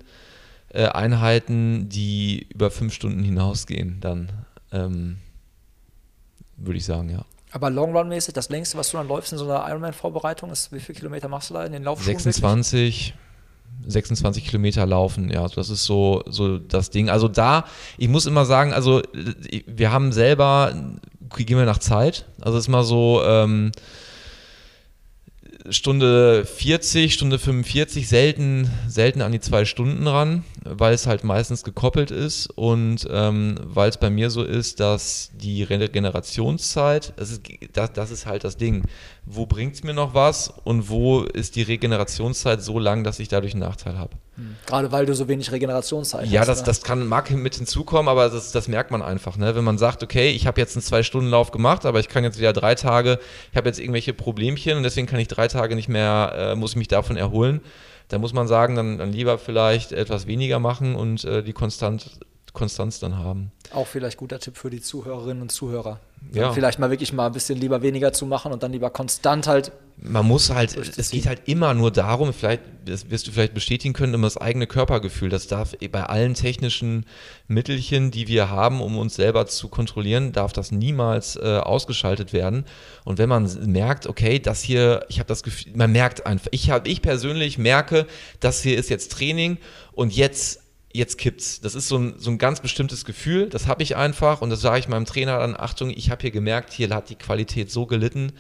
äh, 0.72 0.86
Einheiten, 0.86 1.88
die 1.88 2.46
über 2.52 2.70
fünf 2.70 2.94
Stunden 2.94 3.22
hinausgehen, 3.22 3.98
dann 4.00 4.30
ähm, 4.72 5.18
würde 6.56 6.78
ich 6.78 6.84
sagen, 6.84 7.10
ja. 7.10 7.24
Aber 7.52 7.70
Long 7.70 7.96
Run 7.96 8.08
mäßig, 8.08 8.34
das 8.34 8.48
längste, 8.48 8.78
was 8.78 8.90
du 8.90 8.96
dann 8.96 9.08
läufst 9.08 9.32
in 9.32 9.38
so 9.38 9.44
einer 9.44 9.68
Ironman-Vorbereitung, 9.68 10.50
ist, 10.50 10.72
wie 10.72 10.78
viele 10.78 10.98
Kilometer 10.98 11.28
machst 11.28 11.50
du 11.50 11.54
da 11.54 11.64
in 11.64 11.72
den 11.72 11.82
Laufschuhen? 11.82 12.16
26. 12.16 13.14
26 13.86 14.46
Kilometer 14.46 14.84
laufen, 14.84 15.30
ja, 15.30 15.48
das 15.48 15.70
ist 15.70 15.84
so, 15.84 16.22
so 16.26 16.58
das 16.58 16.90
Ding. 16.90 17.08
Also 17.08 17.28
da, 17.28 17.64
ich 17.96 18.08
muss 18.08 18.26
immer 18.26 18.44
sagen, 18.44 18.72
also 18.72 19.00
wir 19.66 19.90
haben 19.90 20.12
selber, 20.12 20.74
gehen 21.36 21.56
wir 21.56 21.64
nach 21.64 21.78
Zeit, 21.78 22.26
also 22.40 22.58
es 22.58 22.64
ist 22.64 22.68
mal 22.68 22.84
so, 22.84 23.22
ähm, 23.24 23.72
Stunde 25.68 26.44
40, 26.44 27.12
Stunde 27.12 27.38
45, 27.38 28.08
selten, 28.08 28.70
selten 28.88 29.22
an 29.22 29.32
die 29.32 29.40
zwei 29.40 29.64
Stunden 29.64 30.06
ran. 30.06 30.44
Weil 30.64 30.92
es 30.92 31.06
halt 31.06 31.24
meistens 31.24 31.64
gekoppelt 31.64 32.10
ist 32.10 32.46
und 32.48 33.08
ähm, 33.10 33.56
weil 33.64 33.88
es 33.88 33.96
bei 33.96 34.10
mir 34.10 34.30
so 34.30 34.42
ist, 34.42 34.80
dass 34.80 35.30
die 35.34 35.62
Regenerationszeit, 35.62 37.14
das 37.16 37.30
ist, 37.30 37.42
das, 37.72 37.92
das 37.92 38.10
ist 38.10 38.26
halt 38.26 38.44
das 38.44 38.56
Ding. 38.56 38.82
Wo 39.24 39.46
bringt 39.46 39.74
es 39.74 39.84
mir 39.84 39.94
noch 39.94 40.12
was 40.12 40.52
und 40.64 40.88
wo 40.88 41.22
ist 41.22 41.56
die 41.56 41.62
Regenerationszeit 41.62 42.62
so 42.62 42.78
lang, 42.78 43.04
dass 43.04 43.20
ich 43.20 43.28
dadurch 43.28 43.52
einen 43.52 43.62
Nachteil 43.62 43.98
habe? 43.98 44.12
Hm. 44.36 44.56
Gerade 44.66 44.92
weil 44.92 45.06
du 45.06 45.14
so 45.14 45.28
wenig 45.28 45.50
Regenerationszeit 45.50 46.26
ja, 46.26 46.40
hast. 46.40 46.48
Ja, 46.48 46.54
das, 46.54 46.62
das 46.64 46.82
kann, 46.82 47.06
mag 47.06 47.30
mit 47.30 47.54
hinzukommen, 47.54 48.08
aber 48.08 48.28
das, 48.28 48.52
das 48.52 48.68
merkt 48.68 48.90
man 48.90 49.02
einfach. 49.02 49.36
Ne? 49.36 49.54
Wenn 49.54 49.64
man 49.64 49.78
sagt, 49.78 50.02
okay, 50.02 50.30
ich 50.30 50.46
habe 50.46 50.60
jetzt 50.60 50.76
einen 50.76 50.82
Zwei-Stunden-Lauf 50.82 51.52
gemacht, 51.52 51.86
aber 51.86 52.00
ich 52.00 52.08
kann 52.08 52.24
jetzt 52.24 52.38
wieder 52.38 52.52
drei 52.52 52.74
Tage, 52.74 53.18
ich 53.50 53.56
habe 53.56 53.68
jetzt 53.68 53.78
irgendwelche 53.78 54.12
Problemchen 54.12 54.76
und 54.76 54.82
deswegen 54.82 55.06
kann 55.06 55.20
ich 55.20 55.28
drei 55.28 55.48
Tage 55.48 55.74
nicht 55.74 55.88
mehr, 55.88 56.32
äh, 56.36 56.54
muss 56.54 56.72
ich 56.72 56.76
mich 56.76 56.88
davon 56.88 57.16
erholen 57.16 57.60
da 58.10 58.18
muss 58.18 58.32
man 58.32 58.48
sagen, 58.48 58.74
dann, 58.74 58.98
dann 58.98 59.12
lieber 59.12 59.38
vielleicht 59.38 59.92
etwas 59.92 60.26
weniger 60.26 60.58
machen 60.58 60.94
und 60.96 61.24
äh, 61.24 61.42
die 61.42 61.52
Konstant, 61.52 62.20
Konstanz 62.52 62.98
dann 62.98 63.18
haben. 63.18 63.52
Auch 63.72 63.86
vielleicht 63.86 64.16
guter 64.16 64.38
Tipp 64.38 64.56
für 64.56 64.70
die 64.70 64.80
Zuhörerinnen 64.80 65.42
und 65.42 65.52
Zuhörer. 65.52 66.00
Ja. 66.32 66.52
Vielleicht 66.52 66.78
mal 66.78 66.90
wirklich 66.90 67.12
mal 67.12 67.26
ein 67.26 67.32
bisschen 67.32 67.58
lieber 67.58 67.82
weniger 67.82 68.12
zu 68.12 68.26
machen 68.26 68.52
und 68.52 68.62
dann 68.62 68.72
lieber 68.72 68.90
konstant 68.90 69.46
halt. 69.46 69.72
Man 70.02 70.26
muss 70.26 70.50
halt, 70.50 70.76
es 70.76 71.10
geht 71.10 71.26
halt 71.26 71.42
immer 71.46 71.74
nur 71.74 71.90
darum, 71.90 72.32
vielleicht, 72.32 72.62
das 72.86 73.10
wirst 73.10 73.26
du 73.26 73.32
vielleicht 73.32 73.52
bestätigen 73.52 73.92
können, 73.92 74.14
um 74.14 74.22
das 74.22 74.36
eigene 74.36 74.66
Körpergefühl. 74.66 75.28
Das 75.28 75.46
darf 75.46 75.74
bei 75.92 76.02
allen 76.02 76.34
technischen 76.34 77.04
Mittelchen, 77.48 78.10
die 78.10 78.26
wir 78.26 78.48
haben, 78.48 78.80
um 78.80 78.96
uns 78.96 79.16
selber 79.16 79.46
zu 79.46 79.68
kontrollieren, 79.68 80.32
darf 80.32 80.52
das 80.52 80.72
niemals 80.72 81.36
äh, 81.36 81.58
ausgeschaltet 81.58 82.32
werden. 82.32 82.64
Und 83.04 83.18
wenn 83.18 83.28
man 83.28 83.50
merkt, 83.70 84.06
okay, 84.06 84.38
das 84.38 84.62
hier, 84.62 85.04
ich 85.08 85.18
habe 85.18 85.28
das 85.28 85.42
Gefühl, 85.42 85.72
man 85.74 85.92
merkt 85.92 86.26
einfach, 86.26 86.48
ich, 86.50 86.70
hab, 86.70 86.86
ich 86.86 87.02
persönlich 87.02 87.58
merke, 87.58 88.06
das 88.40 88.62
hier 88.62 88.78
ist 88.78 88.88
jetzt 88.88 89.12
Training 89.12 89.58
und 89.92 90.14
jetzt 90.14 90.60
jetzt 90.92 91.18
kippt's. 91.18 91.60
Das 91.60 91.74
ist 91.74 91.88
so 91.88 91.98
ein, 91.98 92.14
so 92.18 92.30
ein 92.30 92.38
ganz 92.38 92.60
bestimmtes 92.60 93.04
Gefühl, 93.04 93.48
das 93.48 93.66
habe 93.66 93.82
ich 93.82 93.96
einfach 93.96 94.42
und 94.42 94.50
das 94.50 94.60
sage 94.60 94.80
ich 94.80 94.88
meinem 94.88 95.04
Trainer 95.04 95.38
dann, 95.38 95.56
Achtung, 95.56 95.90
ich 95.90 96.10
habe 96.10 96.22
hier 96.22 96.30
gemerkt, 96.30 96.72
hier 96.72 96.88
hat 96.90 97.10
die 97.10 97.16
Qualität 97.16 97.70
so 97.70 97.86
gelitten. 97.86 98.32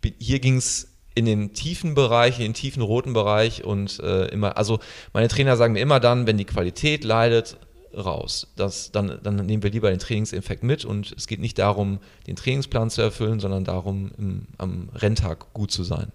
Bin, 0.00 0.14
hier 0.18 0.40
ging 0.40 0.56
es 0.56 0.96
in 1.14 1.24
den 1.24 1.52
tiefen 1.52 1.94
Bereich, 1.94 2.38
in 2.38 2.44
den 2.44 2.54
tiefen 2.54 2.82
roten 2.82 3.12
Bereich 3.12 3.64
und 3.64 4.00
äh, 4.00 4.26
immer, 4.26 4.56
also 4.56 4.78
meine 5.12 5.28
Trainer 5.28 5.56
sagen 5.56 5.72
mir 5.72 5.80
immer 5.80 6.00
dann, 6.00 6.26
wenn 6.26 6.36
die 6.36 6.44
Qualität 6.44 7.04
leidet, 7.04 7.56
raus. 7.96 8.48
Das, 8.56 8.92
dann, 8.92 9.18
dann 9.22 9.36
nehmen 9.36 9.62
wir 9.62 9.70
lieber 9.70 9.90
den 9.90 9.98
Trainingseffekt 9.98 10.62
mit 10.62 10.84
und 10.84 11.12
es 11.16 11.26
geht 11.26 11.40
nicht 11.40 11.58
darum, 11.58 11.98
den 12.26 12.36
Trainingsplan 12.36 12.90
zu 12.90 13.02
erfüllen, 13.02 13.40
sondern 13.40 13.64
darum, 13.64 14.12
im, 14.18 14.46
am 14.58 14.90
Renntag 14.94 15.52
gut 15.52 15.70
zu 15.70 15.84
sein. 15.84 16.12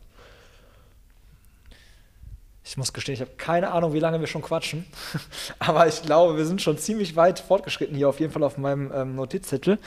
Ich 2.65 2.77
muss 2.77 2.93
gestehen, 2.93 3.15
ich 3.15 3.21
habe 3.21 3.31
keine 3.37 3.71
Ahnung, 3.71 3.93
wie 3.93 3.99
lange 3.99 4.19
wir 4.19 4.27
schon 4.27 4.41
quatschen. 4.41 4.85
Aber 5.59 5.87
ich 5.87 6.01
glaube, 6.01 6.37
wir 6.37 6.45
sind 6.45 6.61
schon 6.61 6.77
ziemlich 6.77 7.15
weit 7.15 7.39
fortgeschritten 7.39 7.95
hier, 7.95 8.07
auf 8.07 8.19
jeden 8.19 8.31
Fall 8.31 8.43
auf 8.43 8.57
meinem 8.57 8.91
ähm, 8.93 9.15
Notizzettel. 9.15 9.79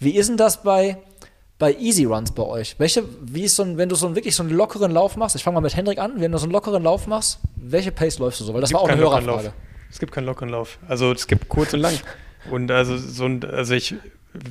Wie 0.00 0.16
ist 0.16 0.28
denn 0.28 0.36
das 0.36 0.62
bei, 0.62 0.98
bei 1.58 1.74
Easy 1.74 2.04
Runs 2.04 2.32
bei 2.32 2.42
euch? 2.42 2.74
Welche, 2.78 3.04
wie 3.20 3.44
ist 3.44 3.54
so 3.54 3.62
ein, 3.62 3.78
wenn 3.78 3.88
du 3.88 3.94
so 3.94 4.06
einen, 4.06 4.16
wirklich 4.16 4.34
so 4.34 4.42
einen 4.42 4.52
lockeren 4.52 4.90
Lauf 4.90 5.16
machst, 5.16 5.36
ich 5.36 5.44
fange 5.44 5.54
mal 5.54 5.60
mit 5.60 5.76
Hendrik 5.76 5.98
an, 5.98 6.20
wenn 6.20 6.32
du 6.32 6.38
so 6.38 6.44
einen 6.44 6.52
lockeren 6.52 6.82
Lauf 6.82 7.06
machst, 7.06 7.38
welche 7.54 7.92
Pace 7.92 8.18
läufst 8.18 8.40
du 8.40 8.44
so? 8.44 8.52
Weil 8.52 8.62
das 8.62 8.72
war 8.72 8.80
auch 8.80 8.88
eine 8.88 9.00
Hörerfrage. 9.00 9.52
Es 9.90 10.00
gibt 10.00 10.10
keinen 10.10 10.26
lockeren 10.26 10.48
Lauf. 10.48 10.78
Also 10.88 11.12
es 11.12 11.28
gibt 11.28 11.48
kurz 11.48 11.72
und 11.72 11.80
lang. 11.80 11.94
Und 12.50 12.70
also 12.70 12.98
so 12.98 13.24
ein, 13.24 13.42
also 13.42 13.72
ich, 13.72 13.94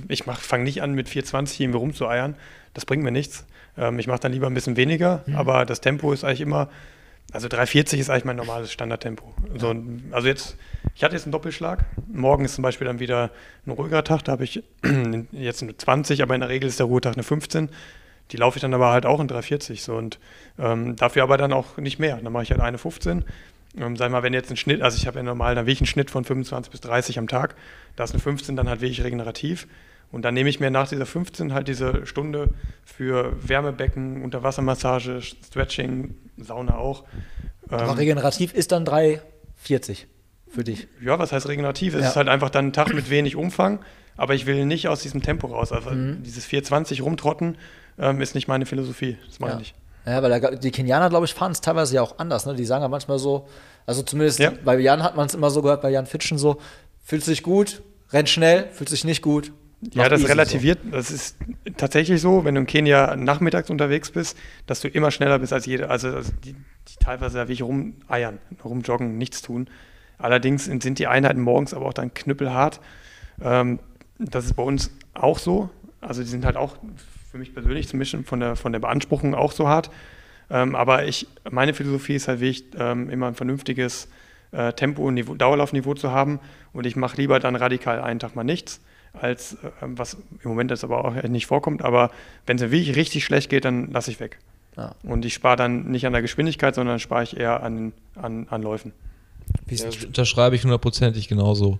ich 0.07 0.23
fange 0.23 0.63
nicht 0.63 0.81
an 0.81 0.93
mit 0.93 1.09
420 1.09 1.59
irgendwie 1.59 1.77
rumzueiern. 1.77 2.35
Das 2.73 2.85
bringt 2.85 3.03
mir 3.03 3.11
nichts. 3.11 3.45
Ähm, 3.77 3.99
ich 3.99 4.07
mache 4.07 4.19
dann 4.19 4.31
lieber 4.31 4.47
ein 4.47 4.53
bisschen 4.53 4.77
weniger, 4.77 5.21
mhm. 5.25 5.35
aber 5.35 5.65
das 5.65 5.81
Tempo 5.81 6.11
ist 6.11 6.23
eigentlich 6.23 6.41
immer 6.41 6.69
also 7.31 7.47
3,40 7.47 7.97
ist 7.97 8.09
eigentlich 8.09 8.25
mein 8.25 8.35
normales 8.35 8.71
Standardtempo. 8.71 9.33
So, 9.57 9.75
also 10.11 10.27
jetzt, 10.27 10.55
ich 10.95 11.03
hatte 11.03 11.15
jetzt 11.15 11.25
einen 11.25 11.31
Doppelschlag. 11.31 11.85
Morgen 12.11 12.45
ist 12.45 12.55
zum 12.55 12.61
Beispiel 12.61 12.85
dann 12.85 12.99
wieder 12.99 13.31
ein 13.65 13.71
ruhiger 13.71 14.03
Tag. 14.03 14.23
Da 14.23 14.33
habe 14.33 14.43
ich 14.43 14.63
jetzt 15.31 15.63
eine 15.63 15.75
20, 15.75 16.21
aber 16.21 16.35
in 16.35 16.41
der 16.41 16.49
Regel 16.49 16.69
ist 16.69 16.79
der 16.79 16.85
Ruhetag 16.85 17.13
eine 17.13 17.23
15. 17.23 17.69
Die 18.31 18.37
laufe 18.37 18.57
ich 18.57 18.61
dann 18.61 18.73
aber 18.73 18.91
halt 18.91 19.05
auch 19.05 19.19
in 19.19 19.27
3,40. 19.27 19.81
So, 19.81 19.95
und 19.95 20.19
ähm, 20.59 20.95
dafür 20.95 21.23
aber 21.23 21.37
dann 21.37 21.53
auch 21.53 21.77
nicht 21.77 21.99
mehr. 21.99 22.17
Dann 22.17 22.31
mache 22.31 22.43
ich 22.43 22.51
halt 22.51 22.61
eine 22.61 22.77
15. 22.77 23.25
Ähm, 23.79 23.95
sag 23.95 24.11
mal, 24.11 24.21
wenn 24.21 24.33
jetzt 24.33 24.51
ein 24.51 24.57
Schnitt, 24.57 24.81
also 24.81 24.97
ich 24.97 25.07
habe 25.07 25.17
ja 25.17 25.23
normal 25.23 25.55
dann 25.55 25.65
wirklich 25.65 25.81
einen 25.81 25.87
Schnitt 25.87 26.11
von 26.11 26.23
25 26.23 26.71
bis 26.71 26.81
30 26.81 27.17
am 27.17 27.27
Tag. 27.27 27.55
Da 27.95 28.03
ist 28.03 28.11
eine 28.11 28.19
15 28.19 28.55
dann 28.55 28.69
halt 28.69 28.81
wirklich 28.81 29.03
regenerativ. 29.03 29.67
Und 30.13 30.21
dann 30.21 30.35
nehme 30.35 30.47
ich 30.47 30.59
mir 30.59 30.69
nach 30.69 30.87
dieser 30.87 31.07
15 31.07 31.55
halt 31.55 31.67
diese 31.67 32.05
Stunde 32.05 32.49
für 32.85 33.33
Wärmebecken, 33.45 34.23
Unterwassermassage, 34.23 35.21
Stretching, 35.21 36.13
Sauna 36.37 36.77
auch. 36.77 37.03
Aber 37.67 37.83
ähm, 37.83 37.89
regenerativ 37.89 38.53
ist 38.53 38.71
dann 38.71 38.85
3,40 38.85 40.05
für 40.47 40.63
dich. 40.63 40.87
Ja, 41.01 41.17
was 41.17 41.31
heißt 41.31 41.47
regenerativ? 41.47 41.95
Es 41.95 42.01
ja. 42.01 42.09
ist 42.09 42.15
halt 42.15 42.27
einfach 42.27 42.51
dann 42.51 42.67
ein 42.67 42.73
Tag 42.73 42.93
mit 42.93 43.09
wenig 43.09 43.35
Umfang, 43.35 43.79
aber 44.15 44.35
ich 44.35 44.45
will 44.45 44.67
nicht 44.67 44.87
aus 44.87 45.01
diesem 45.01 45.23
Tempo 45.23 45.47
raus. 45.47 45.71
Also 45.71 45.89
mhm. 45.89 46.21
dieses 46.21 46.45
420 46.45 47.01
rumtrotten 47.01 47.57
ähm, 47.97 48.21
ist 48.21 48.35
nicht 48.35 48.47
meine 48.47 48.67
Philosophie. 48.67 49.17
Das 49.25 49.39
meine 49.39 49.55
ja. 49.55 49.61
ich. 49.61 49.73
Ja, 50.05 50.21
weil 50.21 50.39
da, 50.39 50.51
die 50.51 50.69
Kenianer, 50.69 51.09
glaube 51.09 51.25
ich, 51.25 51.33
fahren 51.33 51.53
es 51.53 51.61
teilweise 51.61 51.95
ja 51.95 52.03
auch 52.03 52.19
anders. 52.19 52.45
Ne? 52.45 52.53
Die 52.53 52.65
sagen 52.65 52.83
ja 52.83 52.87
manchmal 52.87 53.17
so, 53.17 53.47
also 53.87 54.03
zumindest 54.03 54.37
ja. 54.37 54.51
bei 54.63 54.77
Jan 54.77 55.01
hat 55.01 55.15
man 55.15 55.25
es 55.25 55.33
immer 55.33 55.49
so 55.49 55.63
gehört, 55.63 55.81
bei 55.81 55.89
Jan 55.89 56.05
Fitschen 56.05 56.37
so, 56.37 56.61
fühlt 57.03 57.23
sich 57.23 57.41
gut, 57.41 57.81
rennt 58.11 58.29
schnell, 58.29 58.67
fühlt 58.73 58.89
sich 58.89 59.05
nicht 59.05 59.23
gut, 59.23 59.51
ja, 59.91 60.09
das 60.09 60.27
relativiert, 60.27 60.79
so. 60.83 60.91
das 60.91 61.11
ist 61.11 61.37
tatsächlich 61.77 62.21
so, 62.21 62.45
wenn 62.45 62.55
du 62.55 62.61
in 62.61 62.67
Kenia 62.67 63.15
nachmittags 63.15 63.69
unterwegs 63.69 64.11
bist, 64.11 64.37
dass 64.65 64.81
du 64.81 64.87
immer 64.87 65.11
schneller 65.11 65.39
bist 65.39 65.53
als 65.53 65.65
jeder, 65.65 65.89
also, 65.89 66.09
also 66.09 66.31
die, 66.43 66.53
die, 66.53 66.95
teilweise 66.99 67.37
da 67.37 67.43
wirklich 67.43 67.63
rumeiern, 67.63 68.39
rumjoggen, 68.63 69.17
nichts 69.17 69.41
tun. 69.41 69.67
Allerdings 70.17 70.65
sind 70.65 70.99
die 70.99 71.07
Einheiten 71.07 71.41
morgens 71.41 71.73
aber 71.73 71.87
auch 71.87 71.93
dann 71.93 72.13
knüppelhart. 72.13 72.79
Ähm, 73.41 73.79
das 74.19 74.45
ist 74.45 74.53
bei 74.53 74.63
uns 74.63 74.91
auch 75.13 75.39
so. 75.39 75.69
Also 75.99 76.21
die 76.21 76.29
sind 76.29 76.45
halt 76.45 76.55
auch 76.55 76.77
für 77.31 77.37
mich 77.37 77.53
persönlich 77.53 77.87
zum 77.87 77.99
Beispiel 77.99 78.23
von 78.23 78.39
der, 78.39 78.55
von 78.55 78.71
der 78.71 78.79
Beanspruchung 78.79 79.35
auch 79.35 79.51
so 79.51 79.67
hart. 79.67 79.89
Ähm, 80.49 80.75
aber 80.75 81.05
ich, 81.05 81.27
meine 81.49 81.73
Philosophie 81.73 82.15
ist 82.15 82.27
halt 82.27 82.39
wirklich, 82.39 82.65
ähm, 82.77 83.09
immer 83.09 83.27
ein 83.27 83.35
vernünftiges 83.35 84.07
äh, 84.51 84.71
Tempo, 84.73 85.09
Niveau, 85.11 85.35
Dauerlaufniveau 85.35 85.95
zu 85.95 86.11
haben. 86.11 86.39
Und 86.73 86.85
ich 86.85 86.95
mache 86.95 87.17
lieber 87.17 87.39
dann 87.39 87.55
radikal 87.55 87.99
einen 88.01 88.19
Tag 88.19 88.35
mal 88.35 88.43
nichts 88.43 88.79
als 89.13 89.53
äh, 89.55 89.69
was 89.81 90.17
im 90.43 90.49
Moment 90.49 90.71
jetzt 90.71 90.83
aber 90.83 91.05
auch 91.05 91.13
nicht 91.23 91.45
vorkommt. 91.45 91.83
Aber 91.83 92.11
wenn 92.45 92.57
es 92.57 92.63
mir 92.63 92.71
wirklich 92.71 92.95
richtig 92.95 93.23
schlecht 93.23 93.49
geht, 93.49 93.65
dann 93.65 93.91
lasse 93.91 94.11
ich 94.11 94.19
weg. 94.19 94.39
Ja. 94.77 94.95
Und 95.03 95.23
ich 95.25 95.33
spare 95.33 95.55
dann 95.55 95.91
nicht 95.91 96.05
an 96.05 96.13
der 96.13 96.21
Geschwindigkeit, 96.21 96.75
sondern 96.75 96.99
spare 96.99 97.23
ich 97.23 97.37
eher 97.37 97.61
an, 97.61 97.93
an, 98.15 98.47
an 98.49 98.61
Läufen. 98.63 98.91
Ja, 99.69 99.87
da 100.11 100.25
schreibe 100.25 100.55
ich 100.55 100.63
hundertprozentig 100.63 101.27
genauso. 101.27 101.79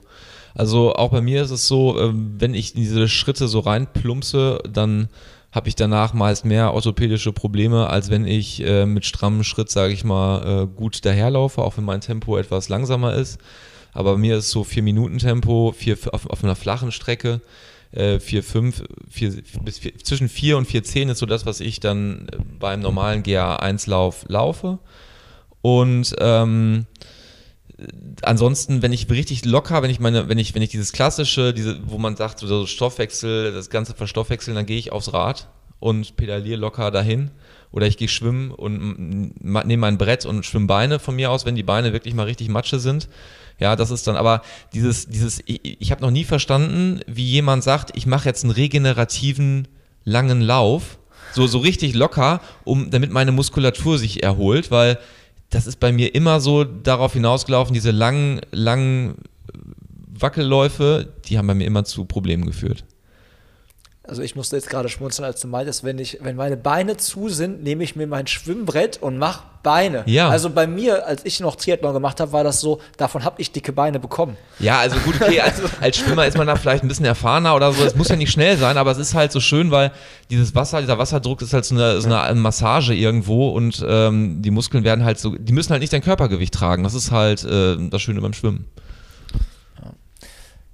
Also 0.54 0.94
auch 0.94 1.10
bei 1.10 1.22
mir 1.22 1.42
ist 1.42 1.52
es 1.52 1.68
so, 1.68 2.00
ähm, 2.00 2.36
wenn 2.38 2.54
ich 2.54 2.76
in 2.76 2.82
diese 2.82 3.08
Schritte 3.08 3.48
so 3.48 3.60
reinplumpse, 3.60 4.62
dann 4.70 5.10
habe 5.52 5.70
ich 5.70 5.76
danach 5.76 6.14
meist 6.14 6.46
mehr 6.46 6.74
orthopädische 6.74 7.32
Probleme, 7.32 7.90
als 7.90 8.10
wenn 8.10 8.26
ich 8.26 8.64
äh, 8.64 8.86
mit 8.86 9.06
strammem 9.06 9.44
Schritt, 9.44 9.70
sage 9.70 9.94
ich 9.94 10.04
mal, 10.04 10.64
äh, 10.64 10.68
gut 10.68 11.06
daherlaufe, 11.06 11.62
auch 11.62 11.78
wenn 11.78 11.86
mein 11.86 12.02
Tempo 12.02 12.38
etwas 12.38 12.70
langsamer 12.70 13.14
ist. 13.16 13.40
Aber 13.94 14.14
bei 14.14 14.18
mir 14.18 14.38
ist 14.38 14.50
so 14.50 14.62
4-Minuten-Tempo, 14.64 15.74
vier, 15.78 15.98
auf, 16.12 16.26
auf 16.28 16.44
einer 16.44 16.56
flachen 16.56 16.92
Strecke. 16.92 17.42
Äh, 17.92 18.20
4, 18.20 18.44
5, 18.44 18.84
4, 19.10 19.34
bis 19.64 19.78
4, 19.80 20.00
zwischen 20.00 20.30
4 20.30 20.58
und 20.58 20.68
4,10 20.68 21.12
ist 21.12 21.20
so 21.20 21.26
das, 21.28 21.46
was 21.46 21.60
ich 21.60 21.80
dann 21.80 22.28
beim 22.60 22.80
normalen 22.80 23.22
GA1-Lauf 23.24 24.26
laufe. 24.28 24.80
Und 25.62 26.16
ähm, 26.20 26.88
ansonsten, 28.24 28.82
wenn 28.82 28.94
ich 28.94 29.10
richtig 29.10 29.46
locker, 29.46 29.84
wenn 29.84 29.92
ich 29.92 30.00
meine, 30.00 30.28
wenn 30.28 30.40
ich, 30.40 30.56
wenn 30.56 30.62
ich 30.62 30.70
dieses 30.70 30.92
klassische, 30.92 31.54
diese, 31.54 31.80
wo 31.86 31.98
man 32.00 32.16
sagt, 32.16 32.40
so 32.40 32.66
Stoffwechsel, 32.66 33.54
das 33.54 33.70
ganze 33.70 33.94
verstoffwechseln, 33.94 34.56
dann 34.56 34.66
gehe 34.66 34.78
ich 34.78 34.92
aufs 34.92 35.14
Rad 35.14 35.50
und 35.84 36.16
pedaliere 36.16 36.58
locker 36.58 36.92
dahin. 36.92 37.30
Oder 37.72 37.88
ich 37.88 37.98
gehe 37.98 38.08
schwimmen 38.08 38.52
und 38.52 39.34
nehme 39.44 39.78
mein 39.78 39.98
Brett 39.98 40.26
und 40.26 40.46
schwimme 40.46 40.68
Beine 40.68 40.98
von 40.98 41.16
mir 41.16 41.30
aus, 41.30 41.46
wenn 41.46 41.56
die 41.56 41.64
Beine 41.64 41.92
wirklich 41.92 42.14
mal 42.14 42.24
richtig 42.26 42.48
Matsche 42.48 42.80
sind. 42.80 43.10
Ja, 43.60 43.76
das 43.76 43.92
ist 43.92 44.08
dann 44.08 44.16
aber 44.16 44.44
dieses, 44.74 45.08
dieses, 45.08 45.42
ich, 45.46 45.82
ich 45.82 45.92
habe 45.92 46.02
noch 46.02 46.12
nie 46.12 46.24
verstanden, 46.24 47.02
wie 47.06 47.26
jemand 47.26 47.64
sagt, 47.64 47.92
ich 47.98 48.06
mache 48.06 48.30
jetzt 48.30 48.46
einen 48.46 48.54
regenerativen 48.54 49.68
langen 50.06 50.40
Lauf, 50.40 51.00
so, 51.34 51.48
so 51.48 51.58
richtig 51.58 51.96
locker, 51.96 52.40
um, 52.64 52.90
damit 52.90 53.12
meine 53.12 53.34
Muskulatur 53.34 53.98
sich 53.98 54.24
erholt, 54.24 54.72
weil 54.72 55.00
das 55.50 55.68
ist 55.68 55.80
bei 55.82 55.92
mir 55.92 56.16
immer 56.16 56.40
so 56.40 56.64
darauf 56.64 57.14
hinausgelaufen, 57.14 57.74
diese 57.74 57.92
langen, 57.92 58.40
langen 58.52 59.16
Wackelläufe, 60.08 61.12
die 61.26 61.38
haben 61.38 61.48
bei 61.48 61.56
mir 61.56 61.68
immer 61.68 61.84
zu 61.84 62.06
Problemen 62.06 62.46
geführt. 62.46 62.86
Also 64.06 64.22
ich 64.22 64.36
musste 64.36 64.58
jetzt 64.58 64.70
gerade 64.70 64.90
schmunzeln, 64.90 65.26
als 65.26 65.40
du 65.40 65.48
meintest, 65.48 65.86
wenn 65.86 65.98
ich, 65.98 66.18
wenn 66.22 66.36
meine 66.36 66.58
Beine 66.58 66.98
zu 66.98 67.30
sind, 67.30 67.64
nehme 67.64 67.86
ich 67.86 67.96
mir 67.96 68.06
mein 68.06 68.28
Schwimmbrett 68.28 69.02
und 69.02 69.18
mache 69.18 69.44
Beine. 69.64 70.04
Ja. 70.08 70.28
Also 70.28 70.50
bei 70.50 70.68
mir, 70.68 71.08
als 71.08 71.26
ich 71.26 71.40
noch 71.40 71.56
Triathlon 71.56 71.94
gemacht 71.94 72.20
habe, 72.20 72.34
war 72.34 72.44
das 72.44 72.60
so, 72.60 72.82
davon 72.98 73.24
habe 73.24 73.42
ich 73.42 73.54
dicke 73.54 73.72
Beine 73.72 74.02
bekommen. 74.02 74.36
Ja, 74.60 74.80
also 74.80 74.98
gut, 74.98 75.16
okay, 75.22 75.40
als, 75.40 75.62
als 75.82 75.98
Schwimmer 75.98 76.26
ist 76.26 76.38
man 76.38 76.48
da 76.48 76.58
vielleicht 76.58 76.84
ein 76.84 76.90
bisschen 76.90 77.06
erfahrener 77.06 77.56
oder 77.56 77.72
so. 77.72 77.82
Es 77.86 77.96
muss 77.96 78.10
ja 78.10 78.18
nicht 78.18 78.32
schnell 78.32 78.58
sein, 78.58 78.78
aber 78.78 78.92
es 78.92 78.98
ist 78.98 79.14
halt 79.14 79.32
so 79.32 79.40
schön, 79.40 79.72
weil 79.72 79.94
dieses 80.30 80.54
Wasser, 80.54 80.82
dieser 80.82 80.98
Wasserdruck 80.98 81.42
ist 81.42 81.54
halt 81.54 81.64
so 81.64 81.76
eine, 81.76 82.02
so 82.02 82.14
eine 82.14 82.40
Massage 82.42 82.94
irgendwo 82.94 83.52
und 83.52 83.86
ähm, 83.88 84.42
die 84.42 84.52
Muskeln 84.52 84.84
werden 84.84 85.06
halt 85.06 85.18
so, 85.18 85.34
die 85.34 85.54
müssen 85.54 85.72
halt 85.72 85.80
nicht 85.80 85.94
dein 85.94 86.04
Körpergewicht 86.04 86.54
tragen. 86.54 86.84
Das 86.84 86.94
ist 86.94 87.12
halt 87.12 87.46
äh, 87.46 87.78
das 87.90 88.02
Schöne 88.02 88.20
beim 88.20 88.34
Schwimmen. 88.34 88.66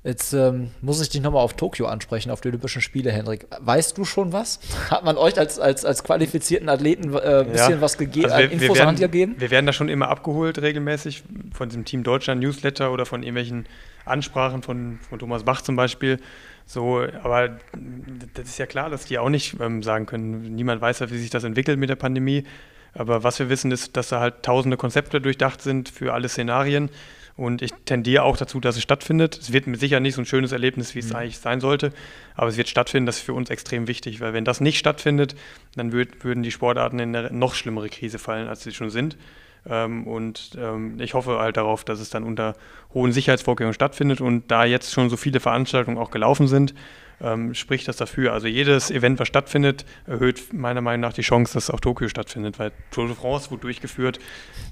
Jetzt 0.03 0.31
ähm, 0.31 0.71
muss 0.81 1.01
ich 1.01 1.09
dich 1.09 1.21
nochmal 1.21 1.43
auf 1.43 1.55
Tokio 1.55 1.85
ansprechen, 1.87 2.31
auf 2.31 2.39
die 2.39 2.47
Olympischen 2.47 2.81
Spiele, 2.81 3.11
Hendrik. 3.11 3.47
Weißt 3.59 3.97
du 3.97 4.05
schon 4.05 4.31
was? 4.31 4.59
Hat 4.89 5.03
man 5.03 5.17
euch 5.17 5.37
als, 5.37 5.59
als, 5.59 5.83
als 5.83 6.03
qualifizierten 6.03 6.69
Athleten 6.69 7.13
äh, 7.13 7.41
ein 7.41 7.51
bisschen 7.51 7.73
Ja. 7.73 7.81
was 7.81 7.97
gegeben, 7.97 8.27
Also 8.31 8.37
wir, 8.37 8.51
Infos 8.51 8.61
wir 8.69 8.75
werden, 8.75 8.87
Hand 8.87 8.99
gegeben? 8.99 9.35
Wir 9.37 9.51
werden 9.51 9.65
da 9.65 9.73
schon 9.73 9.89
immer 9.89 10.07
abgeholt 10.07 10.61
regelmäßig 10.61 11.23
von 11.53 11.67
diesem 11.67 11.83
Team 11.83 12.03
Deutschland 12.03 12.41
Newsletter 12.41 12.93
oder 12.93 13.05
von 13.05 13.23
irgendwelchen 13.23 13.65
Ansprachen 14.05 14.63
von, 14.63 14.99
von 15.09 15.19
Thomas 15.19 15.43
Bach 15.43 15.61
zum 15.61 15.75
Beispiel. 15.75 16.19
So, 16.65 17.03
aber 17.23 17.57
das 18.35 18.45
ist 18.45 18.57
ja 18.57 18.67
klar, 18.67 18.89
dass 18.89 19.05
die 19.05 19.17
auch 19.19 19.29
nicht 19.29 19.57
ähm, 19.59 19.83
sagen 19.83 20.05
können. 20.05 20.55
Niemand 20.55 20.81
weiß 20.81 20.99
ja, 20.99 21.11
wie 21.11 21.17
sich 21.17 21.29
das 21.29 21.43
entwickelt 21.43 21.77
mit 21.77 21.89
der 21.89 21.95
Pandemie. 21.97 22.45
Aber 22.93 23.23
was 23.23 23.37
wir 23.39 23.49
wissen, 23.49 23.71
ist, 23.71 23.97
dass 23.97 24.09
da 24.09 24.19
halt 24.21 24.43
tausende 24.43 24.77
Konzepte 24.77 25.19
durchdacht 25.19 25.61
sind 25.61 25.89
für 25.89 26.13
alle 26.13 26.29
Szenarien. 26.29 26.89
Und 27.39 27.61
ich 27.61 27.71
tendiere 27.85 28.23
auch 28.23 28.35
dazu, 28.35 28.59
dass 28.59 28.75
es 28.75 28.83
stattfindet. 28.83 29.37
Es 29.37 29.53
wird 29.53 29.65
mit 29.65 29.79
Sicherheit 29.79 30.03
nicht 30.03 30.15
so 30.15 30.21
ein 30.21 30.25
schönes 30.25 30.51
Erlebnis, 30.51 30.93
wie 30.93 30.99
es 30.99 31.15
eigentlich 31.15 31.39
sein 31.39 31.61
sollte, 31.61 31.93
aber 32.35 32.49
es 32.49 32.57
wird 32.57 32.67
stattfinden. 32.67 33.05
Das 33.05 33.17
ist 33.17 33.23
für 33.23 33.33
uns 33.33 33.49
extrem 33.49 33.87
wichtig, 33.87 34.19
weil 34.19 34.33
wenn 34.33 34.43
das 34.43 34.59
nicht 34.59 34.77
stattfindet, 34.77 35.35
dann 35.75 35.93
würd, 35.93 36.25
würden 36.25 36.43
die 36.43 36.51
Sportarten 36.51 36.99
in 36.99 37.15
eine 37.15 37.31
noch 37.31 37.55
schlimmere 37.55 37.87
Krise 37.87 38.19
fallen, 38.19 38.49
als 38.49 38.63
sie 38.63 38.73
schon 38.73 38.89
sind. 38.89 39.17
Ähm, 39.65 40.05
und 40.05 40.51
ähm, 40.59 40.99
ich 40.99 41.13
hoffe 41.13 41.39
halt 41.39 41.55
darauf, 41.55 41.85
dass 41.85 42.01
es 42.01 42.09
dann 42.09 42.25
unter 42.25 42.55
hohen 42.93 43.13
Sicherheitsvorkehrungen 43.13 43.73
stattfindet. 43.73 44.19
Und 44.19 44.51
da 44.51 44.65
jetzt 44.65 44.91
schon 44.91 45.09
so 45.09 45.15
viele 45.15 45.39
Veranstaltungen 45.39 45.97
auch 45.97 46.11
gelaufen 46.11 46.49
sind, 46.49 46.73
ähm, 47.21 47.53
spricht 47.53 47.87
das 47.87 47.97
dafür. 47.97 48.33
Also 48.33 48.47
jedes 48.47 48.91
Event, 48.91 49.19
was 49.19 49.27
stattfindet, 49.27 49.85
erhöht 50.07 50.53
meiner 50.53 50.81
Meinung 50.81 51.01
nach 51.01 51.13
die 51.13 51.21
Chance, 51.21 51.53
dass 51.53 51.69
auch 51.69 51.79
Tokio 51.79 52.07
stattfindet, 52.07 52.59
weil 52.59 52.71
Tour 52.91 53.07
de 53.07 53.15
France 53.15 53.51
wurde 53.51 53.61
durchgeführt. 53.61 54.19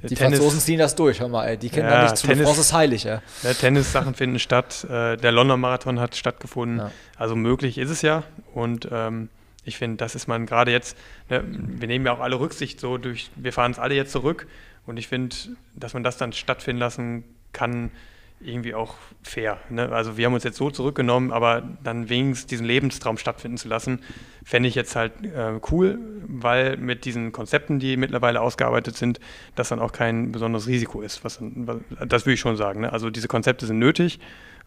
Die 0.04 0.16
Franzosen 0.16 0.60
ziehen 0.60 0.80
das 0.80 0.96
durch, 0.96 1.20
hör 1.20 1.28
mal, 1.28 1.46
ey. 1.48 1.58
Die 1.58 1.70
kennen 1.70 1.90
Ja, 1.90 2.04
nichts 2.04 2.22
zu. 2.22 2.28
Tennis- 2.28 2.46
France 2.46 2.62
ist 2.62 2.74
heilig, 2.74 3.06
ey. 3.06 3.20
Ja, 3.44 3.54
Tennissachen 3.54 4.14
finden 4.16 4.40
statt, 4.40 4.86
äh, 4.90 5.18
der 5.18 5.32
London 5.32 5.60
Marathon 5.60 6.00
hat 6.00 6.16
stattgefunden. 6.16 6.78
Ja. 6.80 6.92
Also 7.18 7.36
möglich 7.36 7.78
ist 7.78 7.90
es 7.90 8.02
ja. 8.02 8.24
Und 8.54 8.88
ähm, 8.92 9.30
ich 9.66 9.78
finde, 9.78 9.98
das 9.98 10.16
ist 10.16 10.28
man 10.28 10.46
gerade 10.46 10.72
jetzt, 10.72 10.96
ne, 11.30 11.44
wir 11.46 11.88
nehmen 11.88 12.06
ja 12.06 12.14
auch 12.14 12.22
alle 12.22 12.40
Rücksicht 12.40 12.80
so 12.80 12.98
durch, 12.98 13.30
wir 13.36 13.52
fahren 13.52 13.72
es 13.72 13.80
alle 13.80 13.96
jetzt 13.96 14.12
zurück. 14.12 14.48
Und 14.86 14.96
ich 14.98 15.10
finde, 15.10 15.36
dass 15.76 15.94
man 15.94 16.04
das 16.04 16.16
dann 16.18 16.32
stattfinden 16.32 16.80
lassen 16.80 17.26
kann, 17.52 17.92
irgendwie 18.40 18.76
auch 18.76 18.96
fair. 19.24 19.60
Ne? 19.70 19.90
Also 19.92 20.18
wir 20.18 20.26
haben 20.26 20.34
uns 20.34 20.44
jetzt 20.44 20.58
so 20.58 20.70
zurückgenommen, 20.70 21.32
aber 21.32 21.64
dann 21.84 22.10
wenigstens 22.10 22.48
diesen 22.48 22.66
Lebenstraum 22.66 23.18
stattfinden 23.18 23.58
zu 23.58 23.68
lassen, 23.68 24.02
fände 24.46 24.70
ich 24.70 24.76
jetzt 24.76 24.96
halt 24.96 25.14
äh, 25.24 25.60
cool, 25.72 26.00
weil 26.28 26.78
mit 26.78 27.06
diesen 27.06 27.32
Konzepten, 27.32 27.80
die 27.80 27.98
mittlerweile 27.98 28.42
ausgearbeitet 28.42 28.96
sind, 28.96 29.20
das 29.56 29.70
dann 29.70 29.80
auch 29.80 29.92
kein 29.92 30.32
besonderes 30.32 30.68
Risiko 30.68 31.02
ist. 31.02 31.24
Was, 31.24 31.40
was, 31.42 31.78
das 32.08 32.26
würde 32.26 32.36
ich 32.36 32.40
schon 32.40 32.58
sagen. 32.58 32.82
Ne? 32.82 32.94
Also 32.94 33.10
diese 33.10 33.28
Konzepte 33.28 33.66
sind 33.66 33.80
nötig 33.80 34.20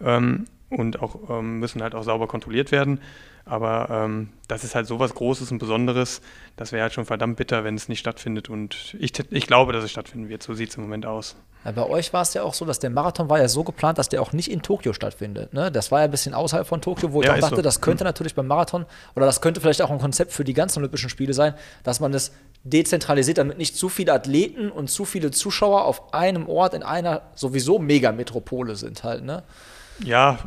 ähm, 0.02 0.46
und 0.70 1.00
auch 1.02 1.28
ähm, 1.28 1.58
müssen 1.58 1.82
halt 1.82 1.94
auch 1.94 2.02
sauber 2.02 2.26
kontrolliert 2.28 2.72
werden. 2.72 3.00
Aber 3.44 3.88
ähm, 3.90 4.28
das 4.48 4.64
ist 4.64 4.74
halt 4.74 4.86
so 4.86 4.98
was 5.00 5.14
Großes 5.14 5.50
und 5.50 5.58
Besonderes. 5.58 6.20
Das 6.56 6.72
wäre 6.72 6.82
halt 6.82 6.92
schon 6.92 7.06
verdammt 7.06 7.36
bitter, 7.36 7.64
wenn 7.64 7.74
es 7.74 7.88
nicht 7.88 7.98
stattfindet. 7.98 8.48
Und 8.48 8.94
ich, 9.00 9.12
ich 9.30 9.46
glaube, 9.46 9.72
dass 9.72 9.82
es 9.82 9.90
stattfinden 9.90 10.28
wird. 10.28 10.42
So 10.42 10.54
sieht 10.54 10.70
es 10.70 10.76
im 10.76 10.82
Moment 10.82 11.06
aus. 11.06 11.36
Ja, 11.64 11.72
bei 11.72 11.86
euch 11.86 12.12
war 12.12 12.22
es 12.22 12.32
ja 12.34 12.42
auch 12.42 12.54
so, 12.54 12.64
dass 12.64 12.78
der 12.78 12.90
Marathon 12.90 13.28
war 13.28 13.38
ja 13.38 13.48
so 13.48 13.64
geplant, 13.64 13.98
dass 13.98 14.08
der 14.08 14.22
auch 14.22 14.32
nicht 14.32 14.50
in 14.50 14.62
Tokio 14.62 14.92
stattfindet. 14.92 15.52
Ne? 15.52 15.70
Das 15.72 15.90
war 15.90 16.00
ja 16.00 16.04
ein 16.06 16.10
bisschen 16.10 16.32
außerhalb 16.32 16.66
von 16.66 16.80
Tokio, 16.80 17.12
wo 17.12 17.20
ich 17.22 17.28
Ja, 17.28 17.36
dachte, 17.36 17.56
so. 17.56 17.62
das 17.62 17.80
könnte 17.80 18.04
natürlich 18.04 18.34
beim 18.34 18.46
Marathon 18.46 18.86
oder 19.14 19.26
das 19.26 19.40
könnte 19.40 19.60
vielleicht 19.60 19.82
auch 19.82 19.90
ein 19.90 19.98
Konzept 19.98 20.32
für 20.32 20.44
die 20.44 20.54
ganzen 20.54 20.78
Olympischen 20.78 21.10
Spiele 21.10 21.34
sein, 21.34 21.54
dass 21.82 22.00
man 22.00 22.14
es 22.14 22.32
dezentralisiert, 22.64 23.38
damit 23.38 23.58
nicht 23.58 23.76
zu 23.76 23.88
viele 23.88 24.12
Athleten 24.12 24.70
und 24.70 24.88
zu 24.90 25.04
viele 25.04 25.30
Zuschauer 25.32 25.84
auf 25.84 26.14
einem 26.14 26.48
Ort 26.48 26.72
in 26.74 26.82
einer 26.82 27.22
sowieso 27.34 27.78
Megametropole 27.78 28.76
sind 28.76 29.02
halt. 29.04 29.24
Ne? 29.24 29.42
Ja, 30.04 30.38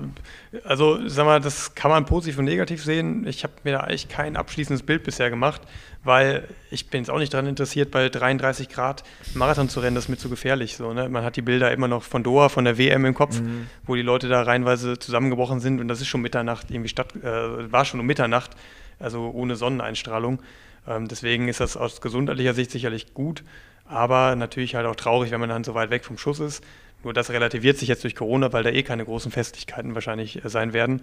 also 0.64 1.08
sag 1.08 1.26
mal, 1.26 1.40
das 1.40 1.76
kann 1.76 1.92
man 1.92 2.06
positiv 2.06 2.40
und 2.40 2.46
negativ 2.46 2.84
sehen. 2.84 3.28
Ich 3.28 3.44
habe 3.44 3.54
mir 3.64 3.74
da 3.74 3.80
eigentlich 3.82 4.08
kein 4.08 4.36
abschließendes 4.36 4.84
Bild 4.84 5.04
bisher 5.04 5.30
gemacht, 5.30 5.62
weil 6.04 6.48
ich 6.72 6.90
bin 6.90 7.02
jetzt 7.02 7.10
auch 7.10 7.20
nicht 7.20 7.34
daran 7.34 7.48
interessiert, 7.48 7.92
bei 7.92 8.10
33 8.10 8.70
Grad 8.70 9.04
Marathon 9.34 9.70
zu 9.70 9.80
rennen, 9.80 9.96
das 9.96 10.06
ist 10.06 10.10
mir 10.10 10.18
zu 10.18 10.30
gefährlich. 10.30 10.76
So, 10.78 10.94
ne? 10.94 11.08
Man 11.10 11.24
hat 11.24 11.36
die 11.36 11.42
Bilder 11.42 11.72
immer 11.72 11.88
noch 11.88 12.04
von 12.04 12.24
Doha, 12.24 12.50
von 12.50 12.66
der 12.66 12.78
WM 12.78 13.06
im 13.06 13.14
Kopf, 13.14 13.42
wo 13.86 13.96
die 13.96 14.02
Leute 14.02 14.28
da 14.28 14.42
reihenweise 14.42 14.98
zusammengebrochen 14.98 15.60
sind 15.60 15.80
und 15.80 15.88
das 15.88 16.02
ist 16.02 16.08
schon 16.08 16.22
Mitternacht, 16.22 16.72
irgendwie 16.72 16.90
statt, 16.90 17.16
äh, 17.22 17.72
war 17.72 17.86
schon 17.86 18.00
um 18.00 18.06
Mitternacht, 18.06 18.52
also 19.00 19.32
ohne 19.32 19.56
Sonneneinstrahlung. 19.56 20.42
Ähm, 20.88 21.08
deswegen 21.08 21.48
ist 21.48 21.60
das 21.60 21.78
aus 21.78 22.02
gesundheitlicher 22.02 22.54
Sicht 22.54 22.72
sicherlich 22.72 23.14
gut, 23.14 23.44
aber 23.86 24.36
natürlich 24.36 24.76
halt 24.76 24.86
auch 24.86 24.96
traurig, 24.96 25.32
wenn 25.32 25.40
man 25.40 25.50
dann 25.50 25.64
so 25.64 25.74
weit 25.76 25.90
weg 25.90 26.06
vom 26.06 26.18
Schuss 26.18 26.40
ist. 26.40 26.64
Nur 27.04 27.14
das 27.14 27.30
relativiert 27.30 27.78
sich 27.78 27.90
jetzt 27.90 28.04
durch 28.04 28.16
Corona, 28.16 28.54
weil 28.54 28.64
da 28.64 28.70
eh 28.70 28.84
keine 28.84 29.06
großen 29.06 29.32
Festlichkeiten 29.32 29.96
wahrscheinlich 29.96 30.44
äh, 30.44 30.50
sein 30.50 30.74
werden. 30.74 31.02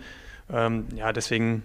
Ähm, 0.53 0.87
ja, 0.97 1.13
deswegen 1.13 1.63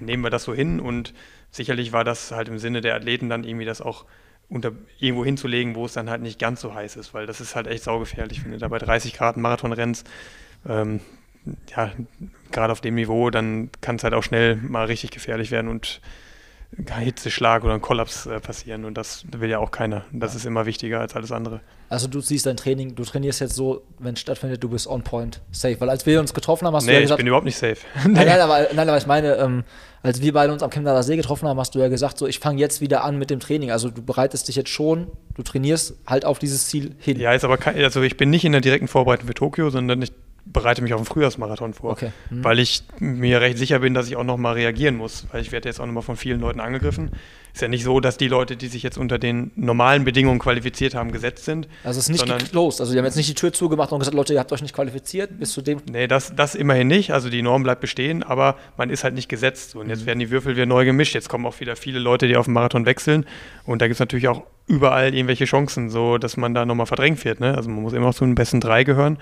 nehmen 0.00 0.22
wir 0.22 0.30
das 0.30 0.44
so 0.44 0.54
hin 0.54 0.80
und 0.80 1.12
sicherlich 1.50 1.92
war 1.92 2.04
das 2.04 2.32
halt 2.32 2.48
im 2.48 2.58
Sinne 2.58 2.80
der 2.80 2.94
Athleten 2.94 3.28
dann 3.28 3.44
irgendwie 3.44 3.64
das 3.64 3.80
auch 3.80 4.04
unter, 4.48 4.72
irgendwo 4.98 5.24
hinzulegen, 5.24 5.74
wo 5.74 5.84
es 5.84 5.92
dann 5.92 6.08
halt 6.08 6.22
nicht 6.22 6.38
ganz 6.38 6.60
so 6.60 6.74
heiß 6.74 6.96
ist, 6.96 7.12
weil 7.12 7.26
das 7.26 7.40
ist 7.40 7.54
halt 7.54 7.66
echt 7.66 7.84
saugefährlich, 7.84 8.44
wenn 8.44 8.52
du 8.52 8.58
da 8.58 8.68
bei 8.68 8.78
30 8.78 9.12
Grad 9.12 9.36
einen 9.36 9.42
Marathon 9.42 9.72
rennst. 9.72 10.08
Ähm, 10.66 11.00
ja, 11.74 11.92
gerade 12.50 12.72
auf 12.72 12.80
dem 12.80 12.94
Niveau, 12.94 13.30
dann 13.30 13.70
kann 13.80 13.96
es 13.96 14.04
halt 14.04 14.14
auch 14.14 14.22
schnell 14.22 14.56
mal 14.56 14.86
richtig 14.86 15.10
gefährlich 15.10 15.50
werden 15.50 15.68
und 15.68 16.00
Hitzeschlag 17.00 17.64
oder 17.64 17.74
ein 17.74 17.80
Kollaps 17.80 18.26
äh, 18.26 18.40
passieren 18.40 18.84
und 18.84 18.94
das 18.94 19.24
will 19.32 19.48
ja 19.48 19.58
auch 19.58 19.70
keiner. 19.70 20.04
Das 20.12 20.34
ist 20.34 20.44
immer 20.44 20.66
wichtiger 20.66 21.00
als 21.00 21.16
alles 21.16 21.32
andere. 21.32 21.60
Also 21.88 22.06
du 22.06 22.20
siehst 22.20 22.44
dein 22.44 22.58
Training, 22.58 22.94
du 22.94 23.04
trainierst 23.04 23.40
jetzt 23.40 23.54
so, 23.54 23.82
wenn 23.98 24.14
es 24.14 24.20
stattfindet, 24.20 24.62
du 24.62 24.68
bist 24.68 24.86
on 24.86 25.02
point, 25.02 25.40
safe. 25.50 25.80
Weil 25.80 25.88
als 25.88 26.04
wir 26.04 26.20
uns 26.20 26.34
getroffen 26.34 26.66
haben, 26.66 26.74
hast 26.74 26.84
du 26.84 26.90
Nee, 26.90 26.96
ja 26.96 26.98
ich 26.98 27.04
gesagt, 27.04 27.18
bin 27.18 27.26
überhaupt 27.26 27.46
nicht 27.46 27.56
safe. 27.56 27.78
Nein, 28.04 28.26
nein, 28.26 28.40
aber, 28.40 28.68
nein, 28.74 28.88
aber 28.88 28.98
ich 28.98 29.06
meine, 29.06 29.36
ähm, 29.36 29.64
als 30.02 30.20
wir 30.20 30.32
beide 30.34 30.52
uns 30.52 30.62
am 30.62 30.70
Chemnader 30.70 31.02
See 31.02 31.16
getroffen 31.16 31.48
haben, 31.48 31.58
hast 31.58 31.74
du 31.74 31.78
ja 31.78 31.88
gesagt, 31.88 32.18
so 32.18 32.26
ich 32.26 32.38
fange 32.38 32.60
jetzt 32.60 32.82
wieder 32.82 33.02
an 33.02 33.18
mit 33.18 33.30
dem 33.30 33.40
Training. 33.40 33.70
Also 33.70 33.90
du 33.90 34.02
bereitest 34.02 34.48
dich 34.48 34.56
jetzt 34.56 34.70
schon, 34.70 35.08
du 35.34 35.42
trainierst 35.42 35.94
halt 36.06 36.26
auf 36.26 36.38
dieses 36.38 36.68
Ziel 36.68 36.94
hin. 36.98 37.18
Ja, 37.18 37.32
ist 37.32 37.44
aber 37.44 37.56
kein, 37.56 37.82
also 37.82 38.02
ich 38.02 38.18
bin 38.18 38.28
nicht 38.28 38.44
in 38.44 38.52
der 38.52 38.60
direkten 38.60 38.88
Vorbereitung 38.88 39.26
für 39.26 39.34
Tokio, 39.34 39.70
sondern 39.70 40.02
ich 40.02 40.12
bereite 40.52 40.82
mich 40.82 40.94
auf 40.94 41.00
den 41.00 41.06
Frühjahrsmarathon 41.06 41.74
vor, 41.74 41.92
Okay. 41.92 42.12
Mhm. 42.30 42.44
weil 42.44 42.58
ich 42.58 42.82
mir 42.98 43.40
recht 43.40 43.58
sicher 43.58 43.78
bin, 43.80 43.94
dass 43.94 44.08
ich 44.08 44.16
auch 44.16 44.24
nochmal 44.24 44.54
reagieren 44.54 44.96
muss, 44.96 45.26
weil 45.32 45.40
ich 45.42 45.52
werde 45.52 45.68
jetzt 45.68 45.80
auch 45.80 45.86
nochmal 45.86 46.02
von 46.02 46.16
vielen 46.16 46.40
Leuten 46.40 46.60
angegriffen. 46.60 47.10
Ist 47.54 47.62
ja 47.62 47.68
nicht 47.68 47.82
so, 47.82 47.98
dass 47.98 48.16
die 48.18 48.28
Leute, 48.28 48.56
die 48.56 48.68
sich 48.68 48.82
jetzt 48.82 48.98
unter 48.98 49.18
den 49.18 49.50
normalen 49.56 50.04
Bedingungen 50.04 50.38
qualifiziert 50.38 50.94
haben, 50.94 51.10
gesetzt 51.10 51.44
sind. 51.44 51.66
Also 51.82 51.98
es 51.98 52.08
ist 52.08 52.12
nicht 52.24 52.38
geclosed. 52.38 52.80
Also 52.80 52.92
die 52.92 52.98
haben 52.98 53.04
jetzt 53.04 53.16
nicht 53.16 53.28
die 53.28 53.34
Tür 53.34 53.52
zugemacht 53.52 53.90
und 53.90 53.98
gesagt, 53.98 54.14
Leute, 54.14 54.32
ihr 54.34 54.38
habt 54.38 54.52
euch 54.52 54.62
nicht 54.62 54.74
qualifiziert 54.74 55.38
bis 55.40 55.52
zu 55.52 55.62
dem. 55.62 55.80
Nee, 55.90 56.06
das, 56.06 56.34
das 56.36 56.54
immerhin 56.54 56.86
nicht. 56.86 57.12
Also 57.12 57.30
die 57.30 57.42
Norm 57.42 57.62
bleibt 57.64 57.80
bestehen, 57.80 58.22
aber 58.22 58.56
man 58.76 58.90
ist 58.90 59.02
halt 59.02 59.14
nicht 59.14 59.28
gesetzt. 59.28 59.74
Und 59.74 59.88
jetzt 59.88 60.06
werden 60.06 60.18
die 60.20 60.30
Würfel 60.30 60.54
wieder 60.54 60.66
neu 60.66 60.84
gemischt. 60.84 61.14
Jetzt 61.14 61.28
kommen 61.28 61.46
auch 61.46 61.58
wieder 61.58 61.74
viele 61.74 61.98
Leute, 61.98 62.28
die 62.28 62.36
auf 62.36 62.44
den 62.44 62.54
Marathon 62.54 62.86
wechseln. 62.86 63.26
Und 63.64 63.82
da 63.82 63.86
gibt 63.86 63.94
es 63.96 64.00
natürlich 64.00 64.28
auch 64.28 64.42
überall 64.68 65.12
irgendwelche 65.14 65.46
Chancen, 65.46 65.90
so 65.90 66.18
dass 66.18 66.36
man 66.36 66.54
da 66.54 66.64
nochmal 66.64 66.86
verdrängt 66.86 67.24
wird. 67.24 67.40
Ne? 67.40 67.56
Also 67.56 67.70
man 67.70 67.82
muss 67.82 67.92
immer 67.92 68.06
noch 68.06 68.14
zu 68.14 68.24
den 68.24 68.34
besten 68.34 68.60
drei 68.60 68.84
gehören. 68.84 69.18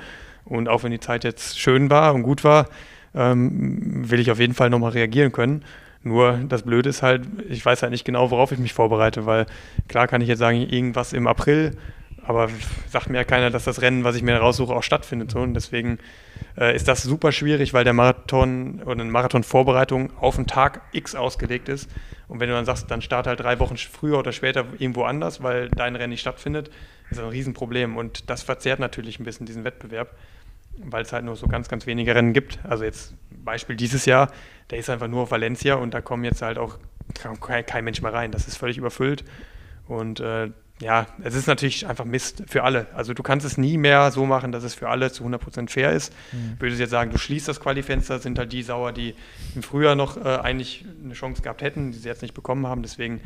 Und 0.47 0.69
auch 0.69 0.83
wenn 0.83 0.93
die 0.93 1.01
Zeit 1.01 1.25
jetzt 1.25 1.59
schön 1.59 1.91
war 1.91 2.15
und 2.15 2.23
gut 2.23 2.45
war, 2.45 2.69
ähm, 3.15 4.09
will 4.11 4.21
ich 4.21 4.31
auf 4.31 4.39
jeden 4.39 4.55
Fall 4.55 4.71
nochmal 4.71 4.93
reagieren 4.93 5.33
können. 5.33 5.65
Nur 6.03 6.39
das 6.49 6.63
Blöde 6.63 6.89
ist 6.89 7.03
halt, 7.03 7.27
ich 7.49 7.65
weiß 7.65 7.83
halt 7.83 7.91
nicht 7.91 8.05
genau, 8.05 8.31
worauf 8.31 8.53
ich 8.53 8.59
mich 8.59 8.73
vorbereite, 8.73 9.27
weil 9.27 9.47
klar 9.89 10.07
kann 10.07 10.21
ich 10.21 10.29
jetzt 10.29 10.39
sagen, 10.39 10.59
irgendwas 10.59 11.13
im 11.13 11.27
April, 11.27 11.77
aber 12.27 12.49
sagt 12.89 13.09
mir 13.09 13.19
ja 13.19 13.25
keiner, 13.25 13.51
dass 13.51 13.65
das 13.65 13.83
Rennen, 13.83 14.05
was 14.05 14.17
ich 14.17 14.23
mir 14.23 14.37
raussuche, 14.37 14.75
auch 14.75 14.83
stattfindet. 14.83 15.31
So. 15.31 15.41
Und 15.41 15.55
deswegen 15.55 15.99
äh, 16.59 16.75
ist 16.75 16.89
das 16.89 17.03
super 17.03 17.33
schwierig, 17.33 17.73
weil 17.73 17.85
der 17.85 17.93
Marathon 17.93 18.83
oder 18.83 19.01
eine 19.01 19.11
Marathonvorbereitung 19.11 20.13
auf 20.17 20.37
den 20.37 20.47
Tag 20.47 20.83
X 20.93 21.15
ausgelegt 21.15 21.69
ist. 21.69 21.89
Und 22.29 22.41
wenn 22.41 22.49
du 22.49 22.55
dann 22.55 22.65
sagst, 22.65 22.91
dann 22.91 23.03
start 23.03 23.27
halt 23.27 23.41
drei 23.41 23.59
Wochen 23.61 23.77
früher 23.77 24.19
oder 24.19 24.33
später 24.33 24.65
irgendwo 24.79 25.05
anders, 25.05 25.43
weil 25.43 25.69
dein 25.71 25.95
Rennen 25.95 26.11
nicht 26.11 26.21
stattfindet, 26.21 26.71
ist 27.11 27.21
ein 27.21 27.29
Riesenproblem. 27.29 27.97
Und 27.97 28.29
das 28.29 28.43
verzerrt 28.43 28.81
natürlich 28.81 29.21
ein 29.21 29.25
bisschen 29.25 29.47
diesen 29.47 29.65
Wettbewerb, 29.65 30.17
weil 30.85 31.03
es 31.03 31.13
halt 31.13 31.25
nur 31.25 31.37
so 31.37 31.47
ganz, 31.47 31.69
ganz 31.69 31.87
wenige 31.87 32.15
Rennen 32.15 32.33
gibt. 32.33 32.59
Also 32.65 32.85
jetzt 32.85 33.15
Beispiel 33.31 33.77
dieses 33.77 34.05
Jahr, 34.07 34.31
der 34.71 34.79
ist 34.79 34.91
einfach 34.91 35.09
nur 35.09 35.23
auf 35.23 35.31
Valencia 35.31 35.75
und 35.75 35.95
da 35.95 36.01
kommen 36.01 36.25
jetzt 36.25 36.43
halt 36.43 36.59
auch 36.59 36.79
kein, 37.41 37.65
kein 37.67 37.85
Mensch 37.85 38.03
mehr 38.03 38.13
rein. 38.13 38.33
Das 38.33 38.49
ist 38.49 38.57
völlig 38.57 38.79
überfüllt. 38.79 39.25
Und 39.87 40.21
äh, 40.21 40.51
ja, 40.81 41.07
es 41.23 41.35
ist 41.35 41.47
natürlich 41.47 41.87
einfach 41.87 42.05
Mist 42.05 42.43
für 42.49 42.63
alle. 42.63 42.87
Also 42.95 43.15
du 43.15 43.23
kannst 43.23 43.47
es 43.47 43.57
nie 43.57 43.79
mehr 43.79 44.11
so 44.11 44.27
machen, 44.27 44.53
dass 44.53 44.63
es 44.63 44.75
für 44.75 44.89
alle 44.89 45.11
zu 45.11 45.25
100% 45.25 45.71
fair 45.71 45.93
ist. 45.93 46.13
Mhm. 46.33 46.61
Würde 46.61 46.75
ich 46.75 46.81
jetzt 46.81 46.91
sagen, 46.91 47.11
du 47.11 47.19
schließt 47.19 47.49
das 47.49 47.61
Qualifenster, 47.61 48.19
sind 48.19 48.39
halt 48.39 48.53
die 48.53 48.63
sauer, 48.63 48.93
die 48.93 49.15
im 49.55 49.63
Frühjahr 49.63 49.95
noch 49.95 50.23
äh, 50.23 50.37
eigentlich 50.37 50.85
eine 51.03 51.15
Chance 51.15 51.41
gehabt 51.41 51.63
hätten, 51.63 51.93
die 51.93 51.99
sie 51.99 52.09
jetzt 52.09 52.21
nicht 52.21 52.35
bekommen 52.35 52.67
haben. 52.67 52.83
Deswegen, 52.83 53.21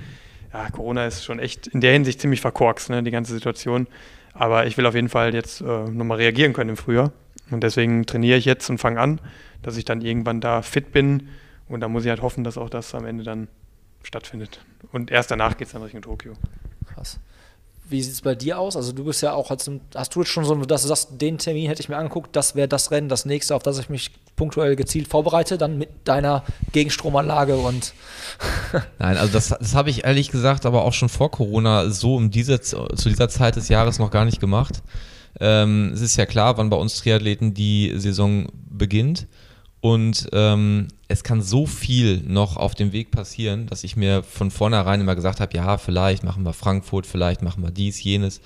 ja, 0.53 0.70
Corona 0.70 1.07
ist 1.07 1.24
schon 1.24 1.40
echt 1.40 1.66
in 1.66 1.80
der 1.80 1.92
Hinsicht 1.92 2.20
ziemlich 2.20 2.40
verkorkst, 2.40 2.90
ne, 2.90 3.03
die 3.03 3.11
ganze 3.11 3.32
Situation. 3.32 3.88
Aber 4.32 4.66
ich 4.66 4.76
will 4.76 4.86
auf 4.86 4.94
jeden 4.94 5.09
Fall 5.09 5.34
jetzt 5.34 5.61
äh, 5.61 5.64
nochmal 5.64 6.18
reagieren 6.18 6.53
können 6.53 6.70
im 6.70 6.76
Frühjahr. 6.76 7.12
Und 7.51 7.62
deswegen 7.62 8.07
trainiere 8.07 8.38
ich 8.38 8.44
jetzt 8.44 8.70
und 8.70 8.78
fange 8.78 9.01
an, 9.01 9.20
dass 9.62 9.76
ich 9.76 9.84
dann 9.84 10.01
irgendwann 10.01 10.40
da 10.40 10.62
fit 10.62 10.92
bin. 10.92 11.28
Und 11.68 11.80
da 11.80 11.88
muss 11.88 12.05
ich 12.05 12.11
halt 12.11 12.22
hoffen, 12.22 12.44
dass 12.44 12.59
auch 12.59 12.70
das 12.70 12.94
am 12.94 13.07
Ende 13.07 13.24
dann 13.24 13.48
stattfindet. 14.03 14.61
Und 14.92 15.11
erst 15.11 15.30
danach 15.30 15.57
geht 15.57 15.66
es 15.66 15.72
dann 15.72 15.82
Richtung 15.82 16.03
Tokio. 16.03 16.34
Krass. 16.86 17.18
Wie 17.88 18.01
sieht 18.01 18.12
es 18.12 18.20
bei 18.22 18.36
dir 18.36 18.59
aus? 18.59 18.76
Also 18.76 18.92
du 18.92 19.05
bist 19.05 19.20
ja 19.20 19.32
auch, 19.32 19.51
hast 19.51 19.66
du 19.66 20.20
jetzt 20.20 20.30
schon 20.30 20.44
so, 20.44 20.55
dass 20.55 20.82
du 20.82 20.88
sagst, 20.88 21.20
den 21.20 21.38
Termin 21.38 21.66
hätte 21.66 21.82
ich 21.82 21.88
mir 21.88 21.96
angeguckt, 21.96 22.36
das 22.36 22.55
wäre 22.55 22.68
das 22.68 22.92
Rennen, 22.92 23.09
das 23.09 23.24
nächste, 23.24 23.57
auf 23.57 23.64
das 23.64 23.80
ich 23.80 23.88
mich 23.88 24.12
punktuell 24.36 24.76
gezielt 24.76 25.09
vorbereite, 25.09 25.59
dann 25.59 25.76
mit 25.76 25.88
deiner 26.05 26.44
Gegenstromanlage 26.70 27.57
und 27.57 27.92
Nein, 29.01 29.16
also 29.16 29.32
das, 29.32 29.48
das 29.48 29.74
habe 29.74 29.90
ich 29.90 30.05
ehrlich 30.05 30.30
gesagt 30.30 30.66
aber 30.66 30.84
auch 30.84 30.92
schon 30.92 31.09
vor 31.09 31.32
Corona 31.32 31.90
so 31.90 32.14
um 32.14 32.30
diese, 32.30 32.61
zu 32.61 32.86
dieser 33.09 33.28
Zeit 33.28 33.57
des 33.57 33.68
Jahres 33.68 33.98
noch 33.98 34.12
gar 34.12 34.24
nicht 34.24 34.40
gemacht. 34.40 34.82
Ähm, 35.39 35.91
es 35.95 36.01
ist 36.01 36.16
ja 36.16 36.26
klar, 36.26 36.57
wann 36.59 36.70
bei 36.70 36.76
uns 36.76 36.97
Triathleten 36.97 37.55
die 37.55 37.93
Saison 37.97 38.49
beginnt. 38.68 39.26
Und 39.81 40.28
ähm, 40.33 40.89
es 41.09 41.24
kann 41.24 41.41
so 41.41 41.64
viel 41.64 42.22
noch 42.26 42.59
auf 42.59 42.74
dem 42.74 42.93
Weg 42.93 43.11
passieren, 43.11 43.66
dass 43.66 43.83
ich 43.83 43.97
mir 43.97 44.22
von 44.22 44.51
vornherein 44.51 45.01
immer 45.01 45.14
gesagt 45.14 45.41
habe, 45.41 45.57
ja, 45.57 45.78
vielleicht 45.78 46.22
machen 46.22 46.43
wir 46.43 46.53
Frankfurt, 46.53 47.07
vielleicht 47.07 47.41
machen 47.41 47.62
wir 47.62 47.70
dies, 47.70 48.03
jenes. 48.03 48.43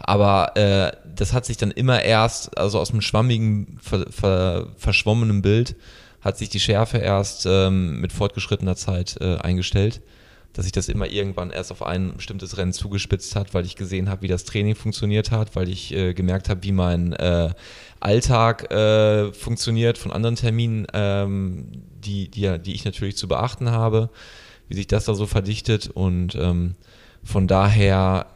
Aber 0.00 0.56
äh, 0.56 0.90
das 1.14 1.32
hat 1.32 1.44
sich 1.44 1.56
dann 1.56 1.70
immer 1.70 2.02
erst, 2.02 2.58
also 2.58 2.80
aus 2.80 2.90
einem 2.90 3.00
schwammigen, 3.00 3.78
ver, 3.80 4.06
ver, 4.10 4.68
verschwommenen 4.76 5.42
Bild, 5.42 5.76
hat 6.20 6.38
sich 6.38 6.48
die 6.48 6.60
Schärfe 6.60 6.98
erst 6.98 7.46
ähm, 7.46 8.00
mit 8.00 8.12
fortgeschrittener 8.12 8.74
Zeit 8.74 9.16
äh, 9.20 9.36
eingestellt, 9.36 10.00
dass 10.52 10.64
sich 10.64 10.72
das 10.72 10.88
immer 10.88 11.06
irgendwann 11.06 11.50
erst 11.50 11.72
auf 11.72 11.82
ein 11.82 12.14
bestimmtes 12.16 12.56
Rennen 12.58 12.72
zugespitzt 12.72 13.36
hat, 13.36 13.54
weil 13.54 13.64
ich 13.64 13.76
gesehen 13.76 14.08
habe, 14.08 14.22
wie 14.22 14.28
das 14.28 14.44
Training 14.44 14.74
funktioniert 14.74 15.30
hat, 15.30 15.56
weil 15.56 15.68
ich 15.68 15.94
äh, 15.94 16.14
gemerkt 16.14 16.48
habe, 16.48 16.62
wie 16.62 16.72
mein 16.72 17.12
äh, 17.14 17.50
Alltag 18.00 18.70
äh, 18.70 19.32
funktioniert 19.32 19.96
von 19.96 20.12
anderen 20.12 20.36
Terminen, 20.36 20.86
ähm, 20.92 21.68
die, 22.04 22.28
die, 22.28 22.58
die 22.58 22.74
ich 22.74 22.84
natürlich 22.84 23.16
zu 23.16 23.28
beachten 23.28 23.70
habe, 23.70 24.10
wie 24.68 24.74
sich 24.74 24.86
das 24.86 25.06
da 25.06 25.14
so 25.14 25.26
verdichtet. 25.26 25.88
Und 25.88 26.34
ähm, 26.34 26.74
von 27.22 27.46
daher 27.46 28.26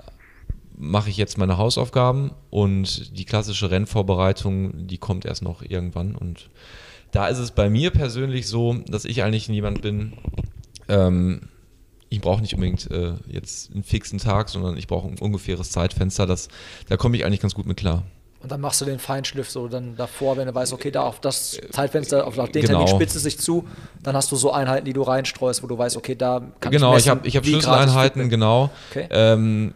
mache 0.78 1.10
ich 1.10 1.16
jetzt 1.16 1.38
meine 1.38 1.58
Hausaufgaben 1.58 2.32
und 2.50 3.16
die 3.18 3.24
klassische 3.24 3.70
Rennvorbereitung, 3.70 4.86
die 4.86 4.98
kommt 4.98 5.24
erst 5.24 5.42
noch 5.42 5.62
irgendwann. 5.62 6.14
Und 6.14 6.48
da 7.12 7.28
ist 7.28 7.38
es 7.38 7.50
bei 7.50 7.68
mir 7.68 7.90
persönlich 7.90 8.46
so, 8.46 8.74
dass 8.86 9.04
ich 9.04 9.22
eigentlich 9.22 9.48
jemand 9.48 9.82
bin, 9.82 10.14
ähm, 10.88 11.48
ich 12.08 12.20
brauche 12.20 12.40
nicht 12.40 12.54
unbedingt 12.54 12.90
äh, 12.90 13.14
jetzt 13.26 13.72
einen 13.72 13.82
fixen 13.82 14.18
Tag, 14.18 14.48
sondern 14.48 14.76
ich 14.76 14.86
brauche 14.86 15.08
ein 15.08 15.18
ungefähres 15.18 15.70
Zeitfenster. 15.70 16.26
Das, 16.26 16.48
da 16.88 16.96
komme 16.96 17.16
ich 17.16 17.24
eigentlich 17.24 17.40
ganz 17.40 17.54
gut 17.54 17.66
mit 17.66 17.76
klar. 17.76 18.04
Und 18.46 18.52
dann 18.52 18.60
machst 18.60 18.80
du 18.80 18.84
den 18.84 19.00
Feinschliff 19.00 19.50
so 19.50 19.66
dann 19.66 19.96
davor, 19.96 20.36
wenn 20.36 20.46
du 20.46 20.54
weißt, 20.54 20.72
okay, 20.72 20.92
da 20.92 21.02
auf 21.02 21.18
das 21.18 21.58
Zeitfenster, 21.72 22.24
auf 22.24 22.36
den 22.36 22.52
genau. 22.52 22.66
Termin 22.66 22.86
spitzt 22.86 23.16
es 23.16 23.24
sich 23.24 23.40
zu, 23.40 23.64
dann 24.04 24.14
hast 24.14 24.30
du 24.30 24.36
so 24.36 24.52
Einheiten, 24.52 24.84
die 24.84 24.92
du 24.92 25.02
reinstreust, 25.02 25.64
wo 25.64 25.66
du 25.66 25.76
weißt, 25.76 25.96
okay, 25.96 26.14
da 26.14 26.42
kann 26.60 26.70
genau, 26.70 26.96
ich 26.96 27.02
Genau, 27.02 27.18
ich 27.24 27.34
habe 27.34 27.38
hab 27.38 27.44
Schlüsseleinheiten, 27.44 28.28
genau. 28.28 28.70
Okay. 28.92 29.08
Ähm, 29.10 29.74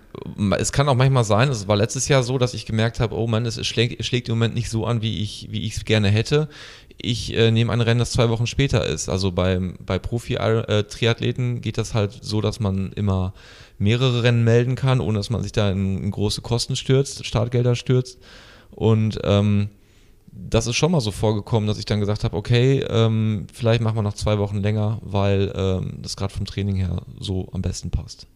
es 0.56 0.70
kann 0.70 0.88
auch 0.88 0.94
manchmal 0.94 1.24
sein, 1.24 1.48
es 1.48 1.66
war 1.66 1.74
letztes 1.74 2.06
Jahr 2.06 2.22
so, 2.22 2.38
dass 2.38 2.54
ich 2.54 2.64
gemerkt 2.64 3.00
habe, 3.00 3.16
oh 3.16 3.26
Mann, 3.26 3.44
es 3.44 3.66
schlägt, 3.66 4.04
schlägt 4.04 4.28
im 4.28 4.36
Moment 4.36 4.54
nicht 4.54 4.70
so 4.70 4.86
an, 4.86 5.02
wie 5.02 5.20
ich 5.20 5.48
wie 5.50 5.66
es 5.66 5.84
gerne 5.84 6.06
hätte. 6.06 6.48
Ich 6.96 7.36
äh, 7.36 7.50
nehme 7.50 7.72
ein 7.72 7.80
Rennen, 7.80 7.98
das 7.98 8.12
zwei 8.12 8.28
Wochen 8.28 8.46
später 8.46 8.86
ist. 8.86 9.08
Also 9.08 9.32
bei, 9.32 9.58
bei 9.84 9.98
Profi-Triathleten 9.98 11.60
geht 11.60 11.76
das 11.76 11.92
halt 11.92 12.20
so, 12.22 12.40
dass 12.40 12.60
man 12.60 12.92
immer 12.92 13.34
mehrere 13.78 14.22
Rennen 14.22 14.44
melden 14.44 14.76
kann, 14.76 15.00
ohne 15.00 15.18
dass 15.18 15.28
man 15.28 15.42
sich 15.42 15.50
da 15.50 15.72
in, 15.72 16.04
in 16.04 16.10
große 16.12 16.40
Kosten 16.40 16.76
stürzt, 16.76 17.26
Startgelder 17.26 17.74
stürzt. 17.74 18.20
Und 18.72 19.18
ähm, 19.24 19.68
das 20.32 20.66
ist 20.66 20.76
schon 20.76 20.92
mal 20.92 21.00
so 21.00 21.10
vorgekommen, 21.10 21.66
dass 21.66 21.78
ich 21.78 21.84
dann 21.84 22.00
gesagt 22.00 22.24
habe, 22.24 22.36
okay, 22.36 22.84
ähm, 22.88 23.46
vielleicht 23.52 23.80
machen 23.82 23.96
wir 23.96 24.02
noch 24.02 24.14
zwei 24.14 24.38
Wochen 24.38 24.58
länger, 24.58 24.98
weil 25.02 25.52
ähm, 25.54 25.98
das 26.02 26.16
gerade 26.16 26.32
vom 26.32 26.46
Training 26.46 26.76
her 26.76 27.02
so 27.18 27.48
am 27.52 27.62
besten 27.62 27.90
passt. 27.90 28.26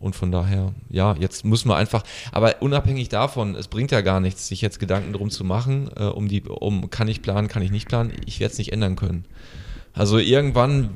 Und 0.00 0.14
von 0.16 0.32
daher, 0.32 0.74
ja, 0.90 1.16
jetzt 1.16 1.44
müssen 1.44 1.68
wir 1.68 1.76
einfach, 1.76 2.02
aber 2.32 2.60
unabhängig 2.60 3.08
davon, 3.08 3.54
es 3.54 3.68
bringt 3.68 3.90
ja 3.90 4.00
gar 4.00 4.20
nichts, 4.20 4.48
sich 4.48 4.60
jetzt 4.60 4.78
Gedanken 4.78 5.12
drum 5.12 5.30
zu 5.30 5.44
machen, 5.44 5.88
äh, 5.96 6.04
um 6.04 6.28
die, 6.28 6.42
um 6.42 6.90
kann 6.90 7.08
ich 7.08 7.22
planen, 7.22 7.48
kann 7.48 7.62
ich 7.62 7.70
nicht 7.70 7.88
planen, 7.88 8.12
ich 8.26 8.40
werde 8.40 8.52
es 8.52 8.58
nicht 8.58 8.72
ändern 8.72 8.96
können. 8.96 9.24
Also 9.92 10.18
irgendwann 10.18 10.90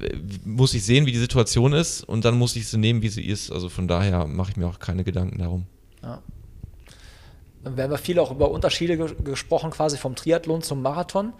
äh, 0.00 0.16
muss 0.44 0.74
ich 0.74 0.84
sehen, 0.84 1.06
wie 1.06 1.12
die 1.12 1.18
Situation 1.18 1.72
ist 1.72 2.02
und 2.02 2.24
dann 2.24 2.36
muss 2.36 2.56
ich 2.56 2.68
sie 2.68 2.78
nehmen, 2.78 3.02
wie 3.02 3.08
sie 3.08 3.24
ist. 3.24 3.50
Also 3.50 3.68
von 3.68 3.88
daher 3.88 4.26
mache 4.26 4.50
ich 4.50 4.56
mir 4.56 4.66
auch 4.66 4.78
keine 4.78 5.04
Gedanken 5.04 5.38
darum. 5.38 5.66
Ja. 6.02 6.20
Wir 7.62 7.84
haben 7.84 7.90
ja 7.90 7.98
viel 7.98 8.18
auch 8.18 8.30
über 8.30 8.50
Unterschiede 8.50 8.96
ge 8.96 9.14
gesprochen, 9.22 9.70
quasi 9.70 9.98
vom 9.98 10.14
Triathlon 10.14 10.62
zum 10.62 10.82
Marathon. 10.82 11.32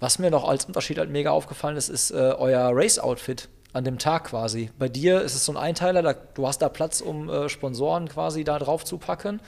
Was 0.00 0.18
mir 0.18 0.30
noch 0.30 0.48
als 0.48 0.64
Unterschied 0.64 0.98
halt 0.98 1.10
mega 1.10 1.30
aufgefallen 1.30 1.76
ist, 1.76 1.88
ist 1.88 2.10
äh, 2.10 2.14
euer 2.14 2.70
Race-Outfit 2.72 3.48
an 3.72 3.84
dem 3.84 3.98
Tag 3.98 4.24
quasi. 4.24 4.70
Bei 4.78 4.88
dir 4.88 5.20
ist 5.20 5.34
es 5.34 5.44
so 5.44 5.52
ein 5.52 5.58
Einteiler, 5.58 6.02
da, 6.02 6.14
du 6.14 6.46
hast 6.46 6.58
da 6.58 6.68
Platz, 6.68 7.00
um 7.00 7.28
äh, 7.28 7.48
Sponsoren 7.48 8.08
quasi 8.08 8.42
da 8.42 8.58
drauf 8.58 8.84
zu 8.84 8.98
packen. 8.98 9.40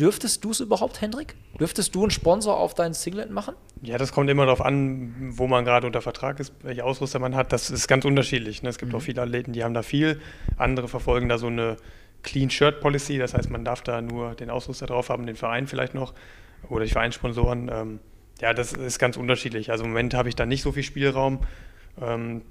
Dürftest 0.00 0.44
du 0.44 0.52
es 0.52 0.60
überhaupt, 0.60 1.00
Hendrik? 1.00 1.34
Dürftest 1.58 1.94
du 1.94 2.02
einen 2.02 2.12
Sponsor 2.12 2.56
auf 2.56 2.72
dein 2.74 2.94
Singlet 2.94 3.30
machen? 3.30 3.54
Ja, 3.82 3.98
das 3.98 4.12
kommt 4.12 4.30
immer 4.30 4.44
darauf 4.44 4.60
an, 4.60 5.32
wo 5.36 5.48
man 5.48 5.64
gerade 5.64 5.86
unter 5.86 6.02
Vertrag 6.02 6.38
ist, 6.38 6.52
welche 6.62 6.84
Ausrüster 6.84 7.18
man 7.18 7.34
hat. 7.34 7.52
Das 7.52 7.68
ist 7.68 7.88
ganz 7.88 8.04
unterschiedlich. 8.04 8.62
Ne? 8.62 8.68
Es 8.68 8.78
gibt 8.78 8.92
mhm. 8.92 8.98
auch 8.98 9.02
viele 9.02 9.22
Athleten, 9.22 9.52
die 9.52 9.64
haben 9.64 9.74
da 9.74 9.82
viel. 9.82 10.20
Andere 10.56 10.86
verfolgen 10.86 11.28
da 11.28 11.38
so 11.38 11.48
eine 11.48 11.76
Clean 12.22 12.50
Shirt 12.50 12.80
Policy, 12.80 13.18
das 13.18 13.34
heißt, 13.34 13.50
man 13.50 13.64
darf 13.64 13.82
da 13.82 14.00
nur 14.00 14.34
den 14.34 14.50
Ausrüster 14.50 14.86
drauf 14.86 15.08
haben, 15.08 15.26
den 15.26 15.36
Verein 15.36 15.66
vielleicht 15.66 15.94
noch 15.94 16.14
oder 16.68 16.84
die 16.84 16.90
Vereinssponsoren. 16.90 17.70
Ähm, 17.72 18.00
ja, 18.40 18.54
das 18.54 18.72
ist 18.72 18.98
ganz 18.98 19.16
unterschiedlich. 19.16 19.70
Also 19.70 19.84
im 19.84 19.90
Moment 19.90 20.14
habe 20.14 20.28
ich 20.28 20.36
da 20.36 20.46
nicht 20.46 20.62
so 20.62 20.72
viel 20.72 20.82
Spielraum. 20.82 21.40
Ähm, 22.00 22.42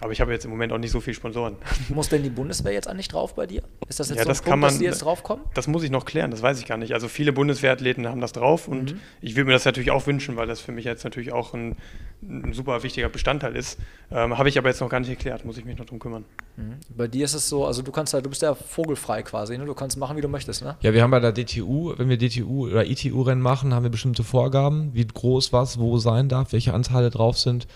aber 0.00 0.12
ich 0.12 0.20
habe 0.20 0.32
jetzt 0.32 0.44
im 0.44 0.50
Moment 0.50 0.72
auch 0.72 0.78
nicht 0.78 0.90
so 0.90 1.00
viele 1.00 1.14
Sponsoren. 1.14 1.56
Muss 1.88 2.08
denn 2.08 2.22
die 2.22 2.30
Bundeswehr 2.30 2.72
jetzt 2.72 2.88
eigentlich 2.88 3.08
drauf 3.08 3.34
bei 3.34 3.46
dir? 3.46 3.62
Ist 3.88 4.00
das 4.00 4.08
jetzt 4.10 4.18
ja, 4.18 4.24
so 4.24 4.28
ein 4.28 4.32
das 4.32 4.42
Punkt, 4.42 4.60
man, 4.60 4.70
dass 4.70 4.78
die 4.78 4.84
jetzt 4.84 5.00
draufkommen? 5.00 5.44
Das 5.54 5.66
muss 5.66 5.82
ich 5.82 5.90
noch 5.90 6.04
klären, 6.04 6.30
das 6.30 6.42
weiß 6.42 6.58
ich 6.60 6.66
gar 6.66 6.76
nicht. 6.76 6.94
Also 6.94 7.08
viele 7.08 7.32
Bundeswehrathleten 7.32 8.06
haben 8.06 8.20
das 8.20 8.32
drauf 8.32 8.68
und 8.68 8.92
mhm. 8.92 9.00
ich 9.20 9.34
würde 9.34 9.46
mir 9.46 9.52
das 9.52 9.64
natürlich 9.64 9.90
auch 9.90 10.06
wünschen, 10.06 10.36
weil 10.36 10.46
das 10.46 10.60
für 10.60 10.72
mich 10.72 10.84
jetzt 10.84 11.04
natürlich 11.04 11.32
auch 11.32 11.54
ein, 11.54 11.76
ein 12.22 12.52
super 12.52 12.82
wichtiger 12.82 13.08
Bestandteil 13.08 13.56
ist. 13.56 13.78
Ähm, 14.10 14.38
habe 14.38 14.48
ich 14.48 14.58
aber 14.58 14.68
jetzt 14.68 14.80
noch 14.80 14.88
gar 14.88 15.00
nicht 15.00 15.10
erklärt, 15.10 15.44
muss 15.44 15.58
ich 15.58 15.64
mich 15.64 15.78
noch 15.78 15.86
drum 15.86 15.98
kümmern. 15.98 16.24
Mhm. 16.56 16.76
Bei 16.96 17.08
dir 17.08 17.24
ist 17.24 17.34
es 17.34 17.48
so, 17.48 17.66
also 17.66 17.82
du 17.82 17.92
kannst 17.92 18.12
ja, 18.12 18.20
du 18.20 18.30
bist 18.30 18.42
ja 18.42 18.54
vogelfrei 18.54 19.22
quasi, 19.22 19.58
ne? 19.58 19.64
du 19.64 19.74
kannst 19.74 19.96
machen, 19.96 20.16
wie 20.16 20.20
du 20.20 20.28
möchtest, 20.28 20.62
ne? 20.62 20.76
Ja, 20.80 20.92
wir 20.92 21.02
haben 21.02 21.10
bei 21.10 21.20
der 21.20 21.32
DTU, 21.32 21.94
wenn 21.96 22.08
wir 22.08 22.18
DTU 22.18 22.68
oder 22.68 22.86
ITU-Rennen 22.86 23.42
machen, 23.42 23.74
haben 23.74 23.82
wir 23.82 23.90
bestimmte 23.90 24.24
Vorgaben, 24.24 24.90
wie 24.94 25.06
groß 25.06 25.52
was 25.52 25.78
wo 25.78 25.98
sein 25.98 26.28
darf, 26.28 26.52
welche 26.52 26.74
Anteile 26.74 27.10
drauf 27.10 27.38
sind. 27.38 27.66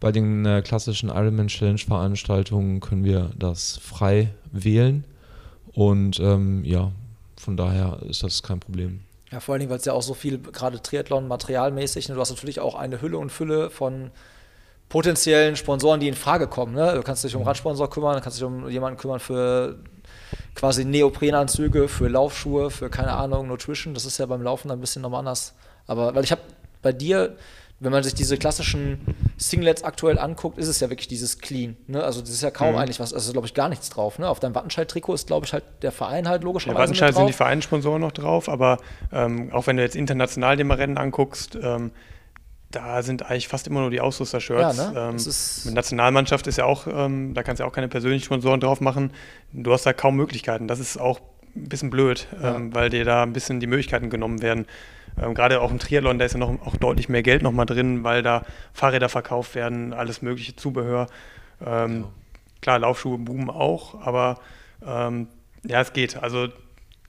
Bei 0.00 0.12
den 0.12 0.44
äh, 0.44 0.62
klassischen 0.62 1.08
Ironman 1.08 1.48
Challenge 1.48 1.78
Veranstaltungen 1.78 2.80
können 2.80 3.04
wir 3.04 3.30
das 3.38 3.78
frei 3.78 4.30
wählen 4.52 5.04
und 5.72 6.20
ähm, 6.20 6.64
ja, 6.64 6.92
von 7.36 7.56
daher 7.56 7.98
ist 8.08 8.22
das 8.22 8.42
kein 8.42 8.60
Problem. 8.60 9.00
Ja, 9.30 9.40
vor 9.40 9.54
allen 9.54 9.60
Dingen, 9.60 9.70
weil 9.70 9.78
es 9.78 9.84
ja 9.84 9.92
auch 9.92 10.02
so 10.02 10.14
viel, 10.14 10.38
gerade 10.38 10.80
Triathlon 10.80 11.28
materialmäßig, 11.28 12.08
ne, 12.08 12.14
du 12.14 12.20
hast 12.20 12.30
natürlich 12.30 12.60
auch 12.60 12.74
eine 12.74 13.00
Hülle 13.02 13.18
und 13.18 13.30
Fülle 13.30 13.70
von 13.70 14.10
potenziellen 14.88 15.56
Sponsoren, 15.56 16.00
die 16.00 16.08
in 16.08 16.14
Frage 16.14 16.46
kommen. 16.46 16.74
Ne? 16.74 16.94
Du 16.94 17.02
kannst 17.02 17.24
dich 17.24 17.34
um 17.34 17.42
mhm. 17.42 17.48
Radsponsor 17.48 17.90
kümmern, 17.90 18.16
du 18.16 18.22
kannst 18.22 18.38
dich 18.38 18.44
um 18.44 18.68
jemanden 18.68 18.98
kümmern 18.98 19.18
für 19.18 19.78
quasi 20.54 20.84
Neoprenanzüge, 20.84 21.88
für 21.88 22.08
Laufschuhe, 22.08 22.70
für 22.70 22.88
keine 22.88 23.12
Ahnung, 23.12 23.48
Nutrition. 23.48 23.94
Das 23.94 24.04
ist 24.04 24.18
ja 24.18 24.26
beim 24.26 24.42
Laufen 24.42 24.70
ein 24.70 24.80
bisschen 24.80 25.02
nochmal 25.02 25.20
anders. 25.20 25.54
Aber 25.86 26.14
weil 26.14 26.24
ich 26.24 26.30
habe 26.30 26.42
bei 26.82 26.92
dir 26.92 27.36
wenn 27.78 27.92
man 27.92 28.02
sich 28.02 28.14
diese 28.14 28.38
klassischen 28.38 29.00
Singlets 29.36 29.84
aktuell 29.84 30.18
anguckt, 30.18 30.56
ist 30.56 30.68
es 30.68 30.80
ja 30.80 30.88
wirklich 30.88 31.08
dieses 31.08 31.38
Clean. 31.40 31.76
Ne? 31.86 32.02
Also 32.02 32.22
das 32.22 32.30
ist 32.30 32.42
ja 32.42 32.50
kaum 32.50 32.72
mhm. 32.72 32.78
eigentlich 32.78 33.00
was, 33.00 33.12
also 33.12 33.32
glaube 33.32 33.46
ich 33.46 33.54
gar 33.54 33.68
nichts 33.68 33.90
drauf. 33.90 34.18
Ne? 34.18 34.28
Auf 34.28 34.40
deinem 34.40 34.54
Wattenscheid-Trikot 34.54 35.14
ist, 35.14 35.26
glaube 35.26 35.44
ich, 35.44 35.52
halt 35.52 35.64
der 35.82 35.92
Verein 35.92 36.26
halt 36.26 36.42
logischerweise. 36.42 36.76
Der 36.76 36.82
Wattenscheid 36.82 37.14
sind 37.14 37.26
die 37.26 37.34
Vereinssponsoren 37.34 38.00
noch 38.00 38.12
drauf, 38.12 38.48
aber 38.48 38.78
ähm, 39.12 39.52
auch 39.52 39.66
wenn 39.66 39.76
du 39.76 39.82
jetzt 39.82 39.94
international 39.94 40.56
den 40.56 40.70
Rennen 40.70 40.96
anguckst, 40.96 41.58
ähm, 41.62 41.90
da 42.70 43.02
sind 43.02 43.24
eigentlich 43.24 43.48
fast 43.48 43.66
immer 43.66 43.80
nur 43.80 43.90
die 43.90 44.00
Ausrüster-Shirts. 44.00 44.76
Ja, 44.76 44.90
ne? 44.90 45.00
ähm, 45.10 45.16
mit 45.64 45.74
Nationalmannschaft 45.74 46.46
ist 46.46 46.56
ja 46.56 46.64
auch, 46.64 46.86
ähm, 46.86 47.34
da 47.34 47.42
kannst 47.42 47.60
du 47.60 47.64
ja 47.64 47.68
auch 47.68 47.74
keine 47.74 47.88
persönlichen 47.88 48.24
Sponsoren 48.24 48.60
drauf 48.60 48.80
machen. 48.80 49.12
Du 49.52 49.72
hast 49.72 49.84
da 49.84 49.92
kaum 49.92 50.16
Möglichkeiten. 50.16 50.66
Das 50.66 50.80
ist 50.80 50.98
auch 50.98 51.20
ein 51.54 51.68
bisschen 51.68 51.90
blöd, 51.90 52.26
ja. 52.42 52.56
ähm, 52.56 52.74
weil 52.74 52.90
dir 52.90 53.04
da 53.04 53.22
ein 53.22 53.32
bisschen 53.32 53.60
die 53.60 53.66
Möglichkeiten 53.66 54.10
genommen 54.10 54.42
werden. 54.42 54.66
Ähm, 55.20 55.34
Gerade 55.34 55.60
auch 55.60 55.70
im 55.70 55.78
Triathlon, 55.78 56.18
da 56.18 56.24
ist 56.24 56.32
ja 56.32 56.38
noch 56.38 56.60
auch 56.64 56.76
deutlich 56.76 57.08
mehr 57.08 57.22
Geld 57.22 57.42
nochmal 57.42 57.66
drin, 57.66 58.04
weil 58.04 58.22
da 58.22 58.44
Fahrräder 58.72 59.08
verkauft 59.08 59.54
werden, 59.54 59.92
alles 59.92 60.22
mögliche 60.22 60.56
Zubehör. 60.56 61.06
Ähm, 61.64 62.02
ja. 62.02 62.08
Klar, 62.60 62.78
Laufschuhe 62.80 63.18
boomen 63.18 63.50
auch, 63.50 64.00
aber 64.00 64.38
ähm, 64.84 65.28
Ja, 65.64 65.80
es 65.80 65.92
geht. 65.92 66.16
Also 66.16 66.48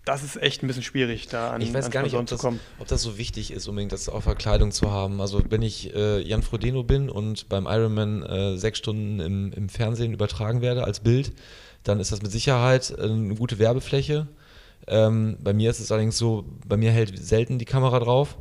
das 0.06 0.23
ist 0.23 0.41
echt 0.41 0.64
ein 0.64 0.68
bisschen 0.68 0.84
schwierig, 0.84 1.27
da 1.27 1.52
an 1.52 1.61
Ich 1.61 1.73
weiß 1.73 1.91
gar 1.91 2.02
nicht, 2.02 2.15
ob 2.15 2.26
das, 2.27 2.40
kommen. 2.40 2.61
ob 2.80 2.88
das 2.88 3.02
so 3.02 3.18
wichtig 3.18 3.52
ist, 3.52 3.68
unbedingt 3.68 3.91
das 3.91 4.07
auf 4.07 4.23
Verkleidung 4.23 4.72
zu 4.72 4.90
haben. 4.90 5.19
Also 5.19 5.41
wenn 5.49 5.61
ich 5.61 5.94
äh, 5.94 6.22
Jan 6.22 6.44
Frodeno 6.44 6.84
bin 6.84 7.10
und 7.10 7.49
beim 7.49 7.65
Ironman 7.65 8.23
äh, 8.23 8.57
sechs 8.57 8.77
Stunden 8.77 9.19
im, 9.19 9.52
im 9.52 9.68
Fernsehen 9.68 10.14
übertragen 10.14 10.61
werde 10.61 10.86
als 10.86 11.02
Bild, 11.02 11.34
dann 11.84 11.99
ist 11.99 12.14
das 12.14 12.22
mit 12.22 12.31
Sicherheit 12.31 12.91
äh, 12.98 13.03
eine 13.03 13.36
gute 13.36 13.60
Werbefläche. 13.60 14.27
Ähm, 14.88 15.38
bei 15.41 15.54
mir 15.54 15.70
ist 15.70 15.80
es 15.80 15.91
allerdings 15.91 16.18
so, 16.18 16.45
bei 16.68 16.78
mir 16.78 16.91
hält 16.91 17.18
selten 17.18 17.58
die 17.60 17.66
Kamera 17.66 17.99
drauf. 17.99 18.38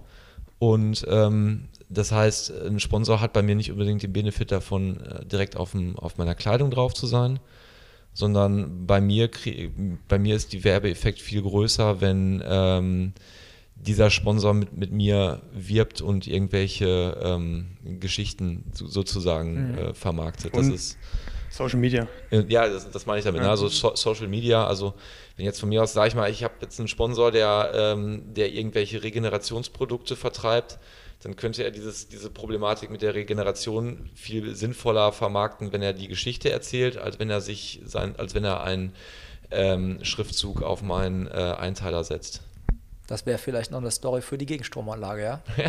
Und 0.58 1.04
ähm, 1.08 1.68
das 1.88 2.12
heißt, 2.12 2.52
ein 2.66 2.80
Sponsor 2.80 3.20
hat 3.20 3.32
bei 3.32 3.42
mir 3.42 3.54
nicht 3.54 3.70
unbedingt 3.70 4.02
den 4.02 4.12
Benefit 4.12 4.52
davon, 4.52 5.00
äh, 5.00 5.24
direkt 5.24 5.56
auf, 5.56 5.72
dem, 5.72 5.98
auf 5.98 6.18
meiner 6.18 6.34
Kleidung 6.34 6.70
drauf 6.70 6.94
zu 6.94 7.06
sein, 7.06 7.38
sondern 8.12 8.86
bei 8.86 9.00
mir, 9.00 9.30
bei 10.08 10.18
mir 10.18 10.36
ist 10.36 10.52
die 10.52 10.64
Werbeeffekt 10.64 11.20
viel 11.20 11.42
größer, 11.42 12.00
wenn 12.00 12.42
ähm, 12.46 13.12
dieser 13.76 14.10
Sponsor 14.10 14.54
mit, 14.54 14.74
mit 14.76 14.90
mir 14.90 15.42
wirbt 15.52 16.00
und 16.00 16.26
irgendwelche 16.26 17.18
ähm, 17.22 17.66
Geschichten 18.00 18.64
so, 18.72 18.86
sozusagen 18.86 19.74
äh, 19.76 19.94
vermarktet. 19.94 20.54
Das 20.54 20.66
Und- 20.66 20.74
ist 20.74 20.96
Social 21.50 21.78
Media. 21.78 22.06
äh, 22.30 22.44
Ja, 22.48 22.68
das, 22.68 22.90
das 22.90 23.06
meine 23.06 23.18
ich 23.18 23.24
damit. 23.24 23.42
Ne? 23.42 23.48
Also 23.48 23.68
so 23.68 23.94
Social 23.94 24.28
Media, 24.28 24.66
also 24.66 24.94
wenn 25.36 25.44
jetzt 25.44 25.60
von 25.60 25.68
mir 25.68 25.82
aus, 25.82 25.92
sage 25.92 26.08
ich 26.08 26.14
mal, 26.14 26.30
ich 26.30 26.44
habe 26.44 26.54
jetzt 26.60 26.78
einen 26.78 26.88
Sponsor, 26.88 27.30
der, 27.30 27.72
ähm, 27.74 28.22
der 28.34 28.52
irgendwelche 28.52 29.02
Regenerationsprodukte 29.02 30.16
vertreibt, 30.16 30.78
dann 31.22 31.36
könnte 31.36 31.64
er 31.64 31.70
dieses, 31.70 32.08
diese 32.08 32.30
Problematik 32.30 32.90
mit 32.90 33.02
der 33.02 33.14
Regeneration 33.14 34.10
viel 34.14 34.54
sinnvoller 34.54 35.12
vermarkten, 35.12 35.72
wenn 35.72 35.82
er 35.82 35.92
die 35.92 36.08
Geschichte 36.08 36.50
erzählt, 36.50 36.98
als 36.98 37.18
wenn 37.18 37.30
er 37.30 37.40
sich 37.40 37.80
sein, 37.84 38.14
als 38.16 38.34
wenn 38.34 38.44
er 38.44 38.62
einen 38.62 38.92
ähm, 39.50 39.98
Schriftzug 40.02 40.62
auf 40.62 40.82
meinen 40.82 41.26
äh, 41.26 41.54
Einteiler 41.58 42.04
setzt. 42.04 42.42
Das 43.06 43.24
wäre 43.24 43.38
vielleicht 43.38 43.70
noch 43.70 43.80
eine 43.80 43.90
Story 43.90 44.20
für 44.20 44.36
die 44.36 44.46
Gegenstromanlage, 44.46 45.22
ja? 45.22 45.40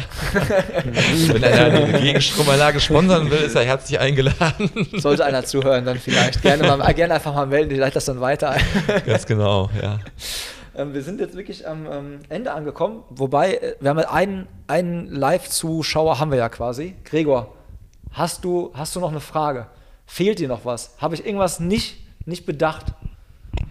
wenn 1.27 1.43
er 1.43 1.65
eine 1.65 1.99
Gegenstromanlage 1.99 2.79
sponsern 2.79 3.29
will, 3.29 3.39
ist 3.39 3.55
er 3.55 3.63
herzlich 3.63 3.99
eingeladen. 3.99 4.71
Sollte 4.93 5.23
einer 5.23 5.45
zuhören, 5.45 5.85
dann 5.85 5.99
vielleicht. 5.99 6.41
Gerne, 6.41 6.63
mal, 6.63 6.93
gerne 6.93 7.13
einfach 7.13 7.35
mal 7.35 7.45
melden, 7.45 7.71
ich 7.71 7.77
leite 7.77 7.95
das 7.95 8.05
dann 8.05 8.21
weiter. 8.21 8.57
Ganz 9.05 9.25
genau, 9.25 9.69
ja. 9.81 9.99
Ähm, 10.77 10.93
wir 10.93 11.01
sind 11.01 11.19
jetzt 11.19 11.35
wirklich 11.35 11.67
am 11.67 11.87
ähm, 11.91 12.19
Ende 12.29 12.53
angekommen, 12.53 13.03
wobei 13.09 13.55
äh, 13.55 13.75
wir 13.79 13.89
haben 13.89 13.99
einen, 13.99 14.47
einen 14.67 15.07
Live-Zuschauer 15.07 16.19
haben 16.19 16.29
wir 16.29 16.37
ja 16.37 16.49
quasi. 16.49 16.93
Gregor, 17.03 17.55
hast 18.11 18.45
du, 18.45 18.71
hast 18.75 18.95
du 18.95 18.99
noch 18.99 19.09
eine 19.09 19.19
Frage? 19.19 19.67
Fehlt 20.05 20.37
dir 20.37 20.47
noch 20.47 20.65
was? 20.65 20.95
Habe 20.99 21.15
ich 21.15 21.25
irgendwas 21.25 21.59
nicht, 21.59 21.97
nicht 22.27 22.45
bedacht? 22.45 22.93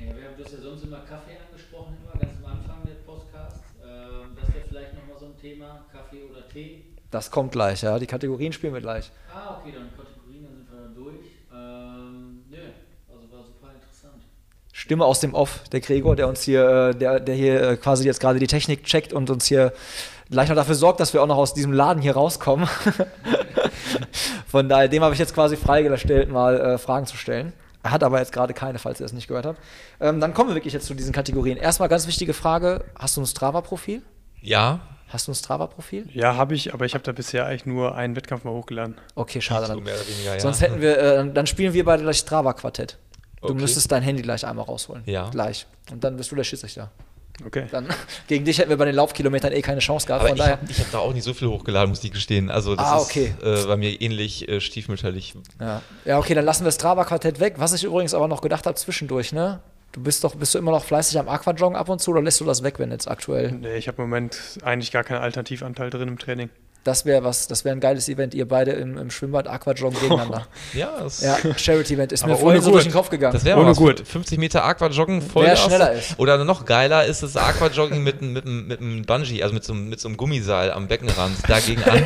Ja, 0.00 0.16
wir 0.16 0.24
haben 0.24 0.34
das 0.36 0.50
ja 0.50 0.58
sonst 0.60 0.82
immer 0.82 0.98
Kaffee 0.98 1.36
angesprochen, 1.46 1.96
immer 2.02 2.20
ganz 2.20 2.34
am 2.44 2.50
Anfang 2.50 2.84
des 2.84 2.98
Podcasts. 3.06 3.60
Ähm, 3.84 4.36
das 4.40 4.52
wäre 4.52 4.64
vielleicht 4.68 4.94
nochmal 4.94 5.20
so 5.20 5.26
ein 5.26 5.36
Thema, 5.40 5.84
Kaffee 5.92 6.24
oder 6.28 6.48
Tee. 6.48 6.86
Das 7.16 7.30
kommt 7.30 7.52
gleich, 7.52 7.80
ja. 7.80 7.98
Die 7.98 8.06
Kategorien 8.06 8.52
spielen 8.52 8.74
wir 8.74 8.82
gleich. 8.82 9.10
Ah, 9.34 9.56
okay, 9.58 9.72
dann 9.74 9.88
Kategorien, 9.96 10.44
dann 10.44 10.54
sind 10.54 10.70
wir 10.70 10.82
dann 10.82 10.94
durch. 10.94 11.24
Ähm, 11.50 12.44
nö, 12.50 12.58
also 13.08 13.32
war 13.32 13.42
super 13.42 13.72
interessant. 13.72 14.22
Stimme 14.70 15.06
aus 15.06 15.20
dem 15.20 15.32
Off, 15.32 15.60
der 15.72 15.80
Gregor, 15.80 16.14
der 16.14 16.28
uns 16.28 16.42
hier, 16.42 16.68
äh, 16.68 16.94
der, 16.94 17.20
der 17.20 17.34
hier 17.34 17.62
äh, 17.62 17.76
quasi 17.78 18.04
jetzt 18.04 18.20
gerade 18.20 18.38
die 18.38 18.46
Technik 18.46 18.84
checkt 18.84 19.14
und 19.14 19.30
uns 19.30 19.46
hier 19.46 19.72
gleich 20.30 20.50
noch 20.50 20.56
dafür 20.56 20.74
sorgt, 20.74 21.00
dass 21.00 21.14
wir 21.14 21.22
auch 21.22 21.26
noch 21.26 21.38
aus 21.38 21.54
diesem 21.54 21.72
Laden 21.72 22.02
hier 22.02 22.12
rauskommen. 22.12 22.68
Von 24.46 24.68
daher, 24.68 24.88
dem 24.88 25.02
habe 25.02 25.14
ich 25.14 25.18
jetzt 25.18 25.32
quasi 25.32 25.56
freigestellt, 25.56 26.30
mal 26.30 26.60
äh, 26.60 26.76
Fragen 26.76 27.06
zu 27.06 27.16
stellen. 27.16 27.54
Er 27.82 27.92
hat 27.92 28.02
aber 28.02 28.18
jetzt 28.18 28.32
gerade 28.32 28.52
keine, 28.52 28.78
falls 28.78 29.00
ihr 29.00 29.04
das 29.04 29.14
nicht 29.14 29.28
gehört 29.28 29.46
habt. 29.46 29.58
Ähm, 30.00 30.20
dann 30.20 30.34
kommen 30.34 30.50
wir 30.50 30.54
wirklich 30.54 30.74
jetzt 30.74 30.86
zu 30.86 30.92
diesen 30.92 31.14
Kategorien. 31.14 31.56
Erstmal 31.56 31.88
ganz 31.88 32.06
wichtige 32.06 32.34
Frage: 32.34 32.84
Hast 32.94 33.16
du 33.16 33.22
ein 33.22 33.26
Strava-Profil? 33.26 34.02
Ja, 34.42 34.80
Hast 35.08 35.28
du 35.28 35.32
ein 35.32 35.34
Strava-Profil? 35.36 36.08
Ja, 36.12 36.34
habe 36.36 36.54
ich, 36.54 36.74
aber 36.74 36.84
ich 36.84 36.94
habe 36.94 37.04
da 37.04 37.12
bisher 37.12 37.46
eigentlich 37.46 37.64
nur 37.66 37.94
einen 37.94 38.16
Wettkampf 38.16 38.42
mal 38.44 38.50
hochgeladen. 38.52 38.96
Okay, 39.14 39.40
schade. 39.40 39.66
so 39.66 39.74
Dann, 39.74 39.82
mehr 39.84 39.94
oder 39.94 40.06
weniger, 40.08 40.34
ja. 40.34 40.40
Sonst 40.40 40.60
hätten 40.60 40.80
wir, 40.80 40.98
äh, 40.98 41.32
dann 41.32 41.46
spielen 41.46 41.72
wir 41.72 41.84
beide 41.84 42.02
gleich 42.02 42.18
Strava-Quartett. 42.18 42.98
Du 43.40 43.48
Okay. 43.52 43.60
müsstest 43.60 43.92
dein 43.92 44.02
Handy 44.02 44.22
gleich 44.22 44.44
einmal 44.44 44.64
rausholen. 44.64 45.02
Ja. 45.06 45.28
Gleich. 45.30 45.66
Und 45.92 46.02
dann 46.02 46.16
bist 46.16 46.32
du 46.32 46.36
der 46.36 46.42
Schiedsrichter. 46.42 46.90
Okay. 47.44 47.66
Dann, 47.70 47.86
gegen 48.26 48.44
dich 48.44 48.58
hätten 48.58 48.70
wir 48.70 48.78
bei 48.78 48.86
den 48.86 48.94
Laufkilometern 48.96 49.52
eh 49.52 49.62
keine 49.62 49.80
Chance 49.80 50.06
gehabt. 50.06 50.22
Aber 50.22 50.30
von 50.30 50.38
ich 50.38 50.42
habe 50.42 50.66
hab 50.66 50.90
da 50.90 50.98
auch 50.98 51.12
nicht 51.12 51.22
so 51.22 51.34
viel 51.34 51.48
hochgeladen, 51.48 51.90
muss 51.90 52.02
ich 52.02 52.10
gestehen. 52.10 52.50
Also 52.50 52.74
das 52.74 52.86
Ah, 52.86 52.98
okay. 52.98 53.34
ist 53.40 53.64
äh, 53.64 53.66
bei 53.66 53.76
mir 53.76 54.00
ähnlich 54.00 54.48
äh, 54.48 54.60
stiefmütterlich. 54.60 55.34
Ja. 55.60 55.82
ja, 56.04 56.18
okay, 56.18 56.34
dann 56.34 56.44
lassen 56.46 56.62
wir 56.62 56.68
das 56.68 56.76
Strava-Quartett 56.76 57.38
weg. 57.38 57.54
Was 57.58 57.72
ich 57.74 57.84
übrigens 57.84 58.14
aber 58.14 58.26
noch 58.26 58.40
gedacht 58.40 58.66
habe 58.66 58.74
zwischendurch, 58.76 59.32
ne? 59.32 59.60
Du 59.96 60.02
bist 60.02 60.22
doch, 60.24 60.34
bist 60.34 60.54
du 60.54 60.58
immer 60.58 60.72
noch 60.72 60.84
fleißig 60.84 61.18
am 61.18 61.26
Aquajoggen 61.26 61.74
ab 61.74 61.88
und 61.88 62.02
zu 62.02 62.10
oder 62.10 62.20
lässt 62.20 62.38
du 62.40 62.44
das 62.44 62.62
weg, 62.62 62.78
wenn 62.78 62.90
jetzt 62.90 63.08
aktuell? 63.08 63.52
Nee, 63.52 63.78
ich 63.78 63.88
habe 63.88 64.02
im 64.02 64.10
Moment 64.10 64.58
eigentlich 64.62 64.92
gar 64.92 65.04
keinen 65.04 65.22
Alternativanteil 65.22 65.88
drin 65.88 66.08
im 66.08 66.18
Training. 66.18 66.50
Das 66.86 67.04
wäre 67.04 67.24
was, 67.24 67.48
das 67.48 67.64
wäre 67.64 67.74
ein 67.74 67.80
geiles 67.80 68.08
Event, 68.08 68.32
ihr 68.32 68.46
beide 68.46 68.70
im, 68.70 68.96
im 68.96 69.10
Schwimmbad 69.10 69.48
Aquajoggen 69.48 69.98
gegeneinander. 70.00 70.46
Ja, 70.72 70.90
das, 71.02 71.20
Ja, 71.20 71.36
Charity-Event 71.56 72.12
ist 72.12 72.24
mir 72.24 72.32
Aber 72.32 72.40
vorhin 72.40 72.58
ohne 72.60 72.64
so 72.64 72.70
durch 72.70 72.84
den 72.84 72.92
Kopf 72.92 73.10
gegangen. 73.10 73.32
das 73.32 73.44
wäre 73.44 73.58
Ohne 73.58 73.70
was. 73.70 73.76
Gurt. 73.76 74.06
50 74.06 74.38
Meter 74.38 74.64
Aquajoggen 74.64 75.20
voll. 75.20 75.46
Wer 75.46 75.56
schneller 75.56 75.92
ist. 75.92 76.16
Oder 76.18 76.44
noch 76.44 76.64
geiler 76.64 77.04
ist 77.04 77.22
das 77.24 77.36
Aquajoggen 77.36 78.02
mit, 78.04 78.22
einem- 78.22 78.32
mit, 78.34 78.44
einem- 78.46 78.66
mit 78.68 78.80
einem 78.80 79.02
Bungee, 79.04 79.42
also 79.42 79.52
mit 79.54 79.64
so, 79.64 79.72
einem- 79.72 79.88
mit 79.88 79.98
so 79.98 80.06
einem 80.08 80.16
Gummiseil 80.16 80.70
am 80.70 80.86
Beckenrand 80.86 81.36
dagegen 81.48 81.82
an. 81.82 82.04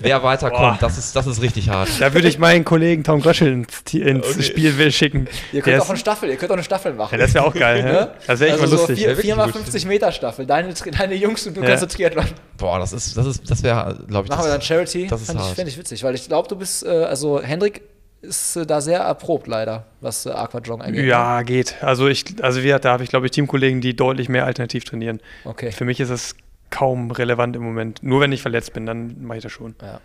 Wer 0.00 0.22
weiterkommt, 0.22 0.60
Boah. 0.60 0.78
das 0.80 0.96
ist, 0.96 1.14
das 1.14 1.26
ist 1.26 1.42
richtig 1.42 1.68
hart. 1.68 1.88
Da 2.00 2.14
würde 2.14 2.26
ich 2.28 2.38
meinen 2.38 2.64
Kollegen 2.64 3.04
Tom 3.04 3.20
Gröschel 3.20 3.52
ins, 3.52 3.82
ins 3.92 4.26
Okay. 4.26 4.42
Spiel 4.42 4.78
will 4.78 4.90
schicken. 4.90 5.28
ihr 5.52 5.60
Der 5.60 5.62
könnt 5.62 5.76
ist- 5.76 5.82
auch 5.82 5.88
eine 5.90 5.98
Staffel, 5.98 6.30
ihr 6.30 6.36
könnt 6.36 6.50
auch 6.50 6.56
eine 6.56 6.64
Staffel 6.64 6.94
machen. 6.94 7.12
ja, 7.12 7.18
das 7.18 7.34
wäre 7.34 7.44
auch 7.44 7.54
geil. 7.54 7.74
Ne? 7.84 7.92
ja? 7.92 8.08
Das 8.26 8.40
wäre 8.40 8.52
echt 8.52 8.60
also 8.62 8.62
mal 8.62 8.68
so 8.70 8.76
lustig. 8.86 8.98
vier, 9.00 9.08
wirklich 9.16 9.34
4x50 9.34 9.86
Meter 9.86 10.12
Staffel. 10.12 10.46
Deine, 10.46 10.72
deine 10.72 11.14
Jungs 11.14 11.46
und 11.46 11.56
du 11.56 11.60
Ja. 11.60 11.66
kannst 11.68 11.80
so 11.82 11.86
Triathlon. 11.96 12.24
Boah, 12.56 12.78
das 12.78 12.92
ist, 12.94 13.16
das 13.16 13.26
ist, 13.26 13.50
das 13.50 13.62
wäre, 13.62 13.98
glaube 14.14 14.26
ich, 14.26 14.30
Machen 14.30 14.44
wir 14.44 14.50
dann 14.50 14.60
das, 14.60 14.66
Charity. 14.66 15.06
das 15.06 15.22
ist 15.22 15.30
ich, 15.30 15.38
hart. 15.38 15.54
fänd 15.54 15.68
ich 15.68 15.78
witzig, 15.78 16.02
weil 16.04 16.14
ich 16.14 16.28
glaube, 16.28 16.48
du 16.48 16.56
bist, 16.56 16.84
äh, 16.84 16.88
also 16.88 17.42
Hendrik 17.42 17.82
ist 18.22 18.56
äh, 18.56 18.66
da 18.66 18.80
sehr 18.80 19.00
erprobt 19.00 19.46
leider, 19.46 19.86
was 20.00 20.26
äh, 20.26 20.30
Aquajoggen 20.30 20.86
angeht. 20.86 21.04
Ja, 21.04 21.42
geht. 21.42 21.82
Also 21.82 22.08
ich, 22.08 22.24
also 22.42 22.62
wir, 22.62 22.78
da 22.78 22.92
habe 22.92 23.04
ich 23.04 23.10
glaube 23.10 23.26
ich 23.26 23.32
Teamkollegen, 23.32 23.80
die 23.80 23.94
deutlich 23.94 24.28
mehr 24.28 24.44
alternativ 24.44 24.84
trainieren. 24.84 25.20
Okay. 25.44 25.72
Für 25.72 25.84
mich 25.84 26.00
ist 26.00 26.10
es 26.10 26.34
kaum 26.70 27.10
relevant 27.10 27.54
im 27.56 27.62
Moment. 27.62 28.02
Nur 28.02 28.20
wenn 28.20 28.32
ich 28.32 28.42
verletzt 28.42 28.72
bin, 28.72 28.86
dann 28.86 29.22
mache 29.22 29.38
ich 29.38 29.42
das 29.42 29.52
schon. 29.52 29.74
Ja. 29.82 30.00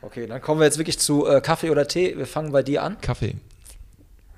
Okay, 0.00 0.26
dann 0.26 0.40
kommen 0.40 0.60
wir 0.60 0.64
jetzt 0.64 0.78
wirklich 0.78 0.98
zu 0.98 1.26
äh, 1.26 1.40
Kaffee 1.40 1.70
oder 1.70 1.88
Tee. 1.88 2.16
Wir 2.16 2.26
fangen 2.26 2.52
bei 2.52 2.62
dir 2.62 2.82
an. 2.82 3.00
Kaffee. 3.00 3.34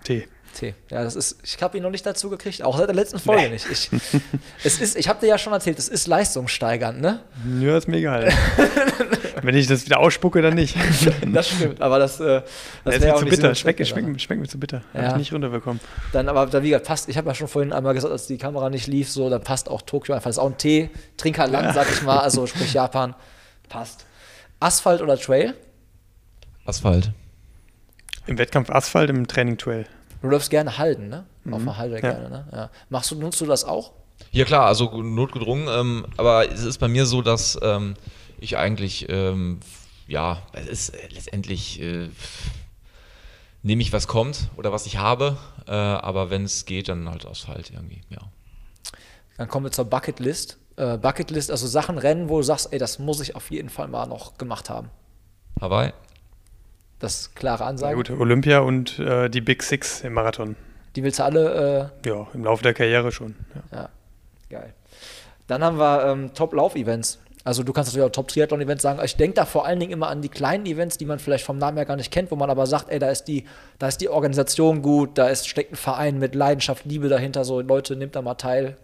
Tee. 0.05 0.27
Tee. 0.53 0.75
Ja, 0.91 1.03
das 1.05 1.17
ist, 1.17 1.39
ich 1.45 1.63
habe 1.63 1.77
ihn 1.77 1.83
noch 1.83 1.91
nicht 1.91 2.05
dazu 2.05 2.29
gekriegt, 2.29 2.63
auch 2.63 2.77
seit 2.77 2.89
der 2.89 2.95
letzten 2.97 3.19
Folge 3.19 3.51
nicht. 3.51 3.67
Ich, 3.71 3.91
es 4.65 4.81
ist, 4.81 4.97
ich 4.97 5.09
habe 5.09 5.21
dir 5.21 5.29
ja 5.29 5.39
schon 5.39 5.53
erzählt, 5.53 5.79
es 5.79 5.89
ist 5.89 6.07
leistungssteigernd, 6.07 7.01
ne? 7.01 7.21
Ja, 7.61 7.77
ist 7.79 7.87
mir 7.89 7.99
egal. 7.99 8.33
wenn 9.43 9.55
ich 9.55 9.67
das 9.69 9.85
wieder 9.87 10.01
ausspucke, 10.01 10.43
dann 10.43 10.55
nicht. 10.55 10.77
Das 11.33 11.49
stimmt, 11.49 11.81
aber 11.81 11.99
das, 11.99 12.19
äh, 12.21 12.25
Das 12.25 12.45
das 12.85 12.95
ist 12.97 13.01
wäre 13.01 13.11
mir 13.11 13.15
auch 13.15 13.19
zu 13.21 13.25
nicht 13.27 13.31
bitter. 13.37 13.49
Sinn 13.49 13.55
Schmeckt, 13.57 13.87
schmeckt, 13.87 14.21
schmeckt 14.23 14.41
mir 14.43 14.49
zu 14.49 14.59
bitter. 14.59 14.83
Hab 14.93 15.03
Ja. 15.03 15.11
ich 15.13 15.17
nicht 15.17 15.33
runterbekommen. 15.33 15.81
Dann 16.13 16.29
aber, 16.29 16.47
da, 16.47 16.63
wie 16.63 16.71
gesagt, 16.71 16.87
passt, 16.87 17.09
ich 17.09 17.17
habe 17.17 17.29
ja 17.29 17.35
schon 17.35 17.49
vorhin 17.49 17.73
einmal 17.73 17.95
gesagt, 17.95 18.13
als 18.13 18.27
die 18.27 18.39
Kamera 18.39 18.69
nicht 18.71 18.87
lief, 18.87 19.11
so, 19.11 19.31
dann 19.31 19.43
passt 19.43 19.69
auch 19.69 19.83
Tokio 19.83 20.15
einfach. 20.15 20.29
Das 20.29 20.37
ist 20.37 20.41
auch 20.43 20.51
ein 20.51 20.59
Tee, 20.59 20.91
Trinkerland, 21.17 21.75
sag 21.75 21.91
ich 21.91 22.03
mal, 22.03 22.19
also 22.19 22.47
sprich 22.47 22.73
Japan, 22.73 23.15
passt. 23.69 24.05
Asphalt 24.59 25.01
oder 25.01 25.17
Trail? 25.19 25.55
Asphalt. 26.67 27.13
Im 28.27 28.37
Wettkampf 28.39 28.71
Asphalt, 28.71 29.11
im 29.11 29.27
Training 29.27 29.57
Trail. 29.57 29.87
Du 30.23 30.29
läufst 30.29 30.51
gerne 30.51 30.79
Halden, 30.79 31.09
ne? 31.09 31.27
Mhm. 31.45 31.55
Auf 31.55 31.65
der 31.65 31.77
Halde 31.77 31.95
Ja. 31.97 32.01
gerne, 32.01 32.31
ne? 32.31 32.49
Ja. 32.53 32.71
Machst 32.89 33.11
du, 33.11 33.15
nutzt 33.17 33.41
du 33.41 33.47
das 33.47 33.65
auch? 33.65 33.93
Ja 34.33 34.45
klar, 34.45 34.67
also 34.67 35.03
notgedrungen, 35.03 35.67
ähm, 35.69 36.07
aber 36.17 36.51
es 36.51 36.63
ist 36.63 36.79
bei 36.79 36.89
mir 36.89 37.07
so, 37.07 37.23
dass 37.23 37.59
ähm, 37.63 37.95
ich 38.39 38.57
eigentlich, 38.59 39.09
ähm, 39.09 39.61
ja, 40.07 40.43
es 40.53 40.67
ist 40.67 40.89
äh, 40.91 41.09
letztendlich, 41.09 41.81
äh, 41.81 42.11
nehme 43.63 43.83
ich, 43.83 43.93
was 43.93 44.07
kommt 44.07 44.49
oder 44.57 44.73
was 44.73 44.87
ich 44.87 44.99
habe, 44.99 45.39
äh, 45.67 45.73
aber 45.73 46.31
wenn 46.31 46.45
es 46.45 46.67
geht, 46.67 46.89
dann 46.89 47.09
halt 47.09 47.27
Asphalt 47.27 47.71
irgendwie, 47.71 48.03
ja. 48.11 48.19
Dann 49.39 49.49
kommen 49.49 49.67
wir 49.67 49.73
zur 49.73 49.87
Bucketlist. 49.87 50.59
Äh, 50.77 50.99
Bucketlist, 50.99 51.51
also 51.51 51.67
Sachen 51.67 51.97
rennen, 51.97 52.29
wo 52.29 52.37
du 52.37 52.43
sagst, 52.43 52.73
ey, 52.73 52.79
das 52.79 52.99
muss 52.99 53.21
ich 53.21 53.35
auf 53.37 53.51
jeden 53.51 53.71
Fall 53.71 53.89
mal 53.89 54.07
noch 54.07 54.37
gemacht 54.37 54.69
haben. 54.69 54.91
Hawaii? 55.61 55.93
Das 57.01 57.21
ist 57.23 57.37
klare 57.37 57.65
Ansage. 57.65 57.97
gut, 57.97 58.11
Olympia 58.11 58.61
und 58.61 58.99
äh, 58.99 59.29
die 59.29 59.41
Big 59.41 59.63
Six 59.63 60.03
im 60.03 60.13
Marathon. 60.13 60.55
Die 60.97 61.03
willst 61.03 61.19
du 61.19 61.25
alle, 61.25 61.91
Ja, 62.05 62.27
im 62.35 62.45
Laufe 62.45 62.63
der 62.63 62.75
Karriere 62.75 63.11
schon. 63.11 63.35
Ja. 63.55 63.79
äh, 63.79 63.83
ja, 63.83 63.89
geil. 64.51 64.75
Dann 65.47 65.65
haben 65.65 65.79
wir 65.79 66.05
ähm, 66.05 66.33
Top-Lauf-Events. 66.35 67.19
Also 67.43 67.63
du 67.63 67.73
kannst 67.73 67.91
natürlich 67.91 68.07
auch 68.07 68.13
Top-Triathlon-Events 68.13 68.83
sagen. 68.83 69.01
Ich 69.03 69.17
denke 69.17 69.35
da 69.37 69.47
vor 69.47 69.65
allen 69.65 69.81
Dingen 69.81 69.93
immer 69.93 70.09
an 70.09 70.21
die 70.21 70.29
kleinen 70.29 70.67
Events, 70.67 70.99
die 70.99 71.07
man 71.07 71.19
vielleicht 71.19 71.45
vom 71.45 71.59
Namen 71.59 71.79
her 71.79 71.87
gar 71.87 71.97
nicht 71.97 72.13
kennt, 72.13 72.31
wo 72.31 72.37
man 72.37 72.51
aber 72.51 72.67
sagt, 72.67 72.91
ey, 72.91 72.99
da 72.99 73.09
ist 73.09 73.25
die, 73.25 73.47
da 73.79 73.89
ist 73.89 74.01
die 74.01 74.09
Organisation 74.11 74.83
gut, 74.83 75.17
da 75.17 75.29
ist, 75.29 75.49
steckt 75.49 75.73
ein 75.73 75.77
Verein 75.77 76.19
mit 76.19 76.35
Leidenschaft, 76.35 76.85
Liebe 76.85 77.09
dahinter, 77.09 77.45
so 77.45 77.61
Leute, 77.61 77.97
nimmt 77.97 78.15
da 78.15 78.21
mal 78.23 78.35
teil. 78.35 78.77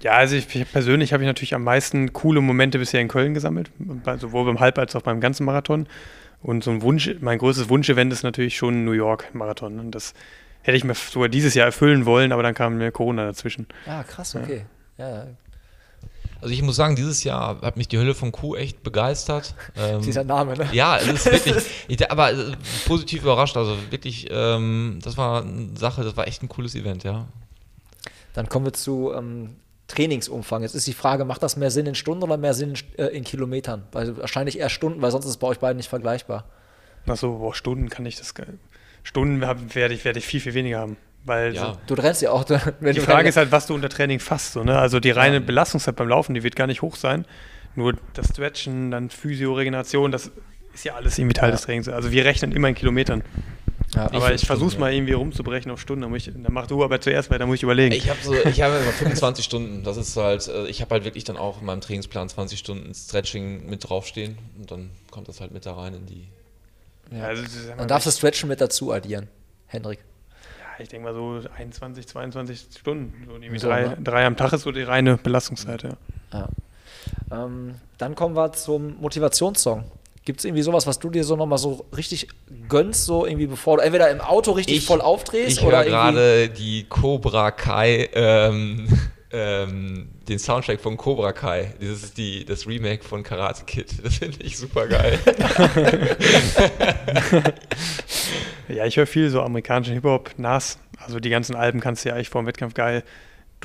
Ja, 0.00 0.12
also 0.12 0.36
ich, 0.36 0.54
ich 0.54 0.70
persönlich 0.70 1.12
habe 1.12 1.22
ich 1.22 1.26
natürlich 1.26 1.54
am 1.54 1.64
meisten 1.64 2.12
coole 2.12 2.40
Momente 2.40 2.78
bisher 2.78 3.00
in 3.00 3.08
Köln 3.08 3.34
gesammelt, 3.34 3.70
sowohl 4.20 4.44
beim 4.46 4.60
Halb- 4.60 4.78
als 4.78 4.94
auch 4.96 5.02
beim 5.02 5.20
ganzen 5.20 5.44
Marathon. 5.44 5.86
Und 6.42 6.62
so 6.62 6.70
ein 6.70 6.82
Wunsch, 6.82 7.10
mein 7.20 7.38
größtes 7.38 7.68
Wunschevent 7.68 8.12
ist 8.12 8.22
natürlich 8.22 8.56
schon 8.56 8.84
New 8.84 8.92
York 8.92 9.34
Marathon. 9.34 9.80
Und 9.80 9.90
das 9.92 10.14
hätte 10.62 10.76
ich 10.76 10.84
mir 10.84 10.94
sogar 10.94 11.28
dieses 11.28 11.54
Jahr 11.54 11.66
erfüllen 11.66 12.06
wollen, 12.06 12.30
aber 12.32 12.42
dann 12.42 12.54
kam 12.54 12.76
mir 12.78 12.92
Corona 12.92 13.24
dazwischen. 13.24 13.66
Ah, 13.86 14.02
krass, 14.02 14.36
okay. 14.36 14.66
Ja. 14.98 15.26
Also 16.40 16.52
ich 16.52 16.62
muss 16.62 16.76
sagen, 16.76 16.94
dieses 16.96 17.24
Jahr 17.24 17.60
hat 17.62 17.76
mich 17.78 17.88
die 17.88 17.98
Hölle 17.98 18.14
von 18.14 18.30
Kuh 18.30 18.54
echt 18.56 18.82
begeistert. 18.82 19.54
Ähm, 19.78 20.00
Dieser 20.02 20.24
Name, 20.24 20.54
ne? 20.56 20.68
Ja, 20.72 20.98
es 20.98 21.06
ist 21.08 21.26
wirklich, 21.26 21.64
ich, 21.88 22.10
aber 22.10 22.32
äh, 22.32 22.52
positiv 22.86 23.22
überrascht. 23.22 23.56
Also 23.56 23.76
wirklich, 23.90 24.28
ähm, 24.30 24.98
das 25.02 25.16
war 25.16 25.42
eine 25.42 25.76
Sache, 25.76 26.02
das 26.04 26.16
war 26.16 26.26
echt 26.28 26.42
ein 26.42 26.48
cooles 26.48 26.74
Event, 26.74 27.04
ja. 27.04 27.26
Dann 28.36 28.48
kommen 28.48 28.66
wir 28.66 28.72
zu 28.74 29.12
ähm, 29.16 29.56
Trainingsumfang. 29.88 30.62
Jetzt 30.62 30.74
ist 30.74 30.86
die 30.86 30.92
Frage, 30.92 31.24
macht 31.24 31.42
das 31.42 31.56
mehr 31.56 31.70
Sinn 31.70 31.86
in 31.86 31.94
Stunden 31.94 32.22
oder 32.22 32.36
mehr 32.36 32.54
Sinn 32.54 32.74
in, 32.96 32.98
äh, 33.04 33.08
in 33.08 33.24
Kilometern? 33.24 33.84
Weil 33.92 34.16
wahrscheinlich 34.18 34.58
eher 34.58 34.68
Stunden, 34.68 35.00
weil 35.02 35.10
sonst 35.10 35.24
ist 35.24 35.30
es 35.32 35.36
bei 35.38 35.46
euch 35.48 35.58
beiden 35.58 35.78
nicht 35.78 35.88
vergleichbar. 35.88 36.44
Achso, 37.06 37.38
boah, 37.38 37.54
Stunden 37.54 37.88
kann 37.88 38.04
ich 38.04 38.16
das. 38.16 38.34
Stunden 39.02 39.40
werde 39.40 39.94
ich, 39.94 40.04
werde 40.04 40.18
ich 40.18 40.26
viel, 40.26 40.40
viel 40.40 40.54
weniger 40.54 40.80
haben. 40.80 40.96
Weil 41.24 41.54
Ja. 41.54 41.72
so, 41.74 41.94
Du 41.94 42.00
rennst 42.00 42.20
ja 42.22 42.30
auch. 42.30 42.44
Wenn 42.80 42.94
die 42.94 43.00
Frage 43.00 43.28
ist 43.28 43.36
halt, 43.36 43.50
was 43.52 43.66
du 43.66 43.74
unter 43.74 43.88
Training 43.88 44.20
fasst. 44.20 44.52
So, 44.52 44.62
ne? 44.64 44.78
Also 44.78 45.00
die 45.00 45.10
reine 45.10 45.40
Belastungszeit 45.40 45.96
beim 45.96 46.08
Laufen, 46.08 46.34
die 46.34 46.42
wird 46.42 46.56
gar 46.56 46.66
nicht 46.66 46.82
hoch 46.82 46.94
sein. 46.96 47.24
Nur 47.74 47.94
das 48.14 48.28
Stretchen, 48.28 48.90
dann 48.90 49.10
Physio, 49.10 49.54
Regeneration, 49.54 50.12
das 50.12 50.30
ist 50.74 50.84
ja 50.84 50.94
alles 50.94 51.18
irgendwie 51.18 51.34
Teil 51.34 51.48
Ja. 51.50 51.52
des 51.56 51.62
Trainings. 51.62 51.88
Also 51.88 52.10
wir 52.10 52.24
rechnen 52.24 52.52
immer 52.52 52.68
in 52.68 52.74
Kilometern. 52.74 53.22
Ja. 53.96 54.12
Aber 54.12 54.34
ich, 54.34 54.46
versuche 54.46 54.68
es 54.68 54.78
mal 54.78 54.92
irgendwie 54.92 55.14
rumzubrechen 55.14 55.70
auf 55.70 55.80
Stunden. 55.80 56.02
Dann, 56.02 56.10
muss 56.10 56.26
ich, 56.26 56.34
dann 56.34 56.52
mach 56.52 56.66
du 56.66 56.84
aber 56.84 57.00
zuerst, 57.00 57.30
weil 57.30 57.38
da 57.38 57.46
muss 57.46 57.56
ich 57.56 57.62
überlegen. 57.62 57.94
Ich 57.94 58.10
habe 58.10 58.18
so, 58.22 58.34
ich 58.34 58.60
habe 58.60 58.76
immer 58.76 58.92
25 58.92 59.42
Stunden. 59.42 59.84
Das 59.84 59.96
ist 59.96 60.14
halt, 60.16 60.46
äh, 60.48 60.66
ich 60.66 60.82
habe 60.82 60.90
halt 60.90 61.04
wirklich 61.04 61.24
dann 61.24 61.38
auch 61.38 61.60
in 61.60 61.66
meinem 61.66 61.80
Trainingsplan 61.80 62.28
20 62.28 62.58
Stunden 62.58 62.94
Stretching 62.94 63.64
mit 63.70 63.88
draufstehen 63.88 64.36
und 64.58 64.70
dann 64.70 64.90
kommt 65.10 65.28
das 65.28 65.40
halt 65.40 65.52
mit 65.52 65.64
da 65.64 65.74
rein 65.74 65.94
in 65.94 66.04
die. 66.06 66.28
Ja, 67.10 67.24
also, 67.24 67.42
Dann 67.78 67.88
darfst 67.88 68.06
du 68.06 68.10
Stretchen 68.10 68.48
mit 68.50 68.60
dazu 68.60 68.92
addieren, 68.92 69.28
Hendrik. 69.66 70.00
Ja, 70.60 70.82
ich 70.82 70.88
denke 70.90 71.06
mal 71.06 71.14
so 71.14 71.40
21, 71.56 72.06
22 72.06 72.66
Stunden. 72.78 73.26
So 73.26 73.58
So, 73.58 73.68
drei, 73.68 73.82
ne? 73.82 73.98
drei 74.02 74.26
am 74.26 74.36
Tag 74.36 74.52
ist 74.52 74.62
so 74.62 74.72
die 74.72 74.82
reine 74.82 75.16
Belastungszeit, 75.16 75.84
ja. 75.84 75.96
Ja. 76.32 76.48
Ähm, 77.30 77.76
dann 77.96 78.14
kommen 78.14 78.36
wir 78.36 78.52
zum 78.52 79.00
Motivationssong. 79.00 79.84
Gibt 80.26 80.40
es 80.40 80.44
irgendwie 80.44 80.62
sowas, 80.62 80.86
was 80.86 80.98
du 80.98 81.08
dir 81.08 81.24
so 81.24 81.36
nochmal 81.36 81.56
so 81.56 81.86
richtig 81.96 82.28
gönnst, 82.68 83.06
so 83.06 83.24
irgendwie 83.24 83.46
bevor 83.46 83.78
du 83.78 83.84
entweder 83.84 84.10
im 84.10 84.20
Auto 84.20 84.50
richtig 84.52 84.84
voll 84.84 85.00
aufdrehst 85.00 85.58
Ich 85.58 85.64
oder 85.64 85.86
irgendwie. 85.86 85.90
gerade 85.92 86.48
die 86.50 86.84
Cobra 86.88 87.52
Kai, 87.52 88.10
ähm, 88.12 88.88
ähm, 89.30 90.08
den 90.28 90.38
Soundtrack 90.40 90.80
von 90.80 90.96
Cobra 90.96 91.32
Kai. 91.32 91.74
Das 91.80 92.02
ist 92.02 92.18
die, 92.18 92.44
das 92.44 92.66
Remake 92.66 93.04
von 93.04 93.22
Karate 93.22 93.64
Kid. 93.66 93.86
Das 94.02 94.16
finde 94.16 94.38
ich 94.42 94.58
super 94.58 94.88
geil. 94.88 95.18
Ja, 98.68 98.84
ich 98.84 98.96
höre 98.96 99.06
viel 99.06 99.30
so 99.30 99.42
amerikanischen 99.42 99.94
Hip-Hop, 99.94 100.32
Nas. 100.38 100.80
Also 100.98 101.20
die 101.20 101.30
ganzen 101.30 101.54
Alben 101.54 101.78
kannst 101.78 102.04
du 102.04 102.08
ja 102.08 102.16
eigentlich 102.16 102.30
vor 102.30 102.42
dem 102.42 102.48
Wettkampf 102.48 102.74
geil 102.74 103.04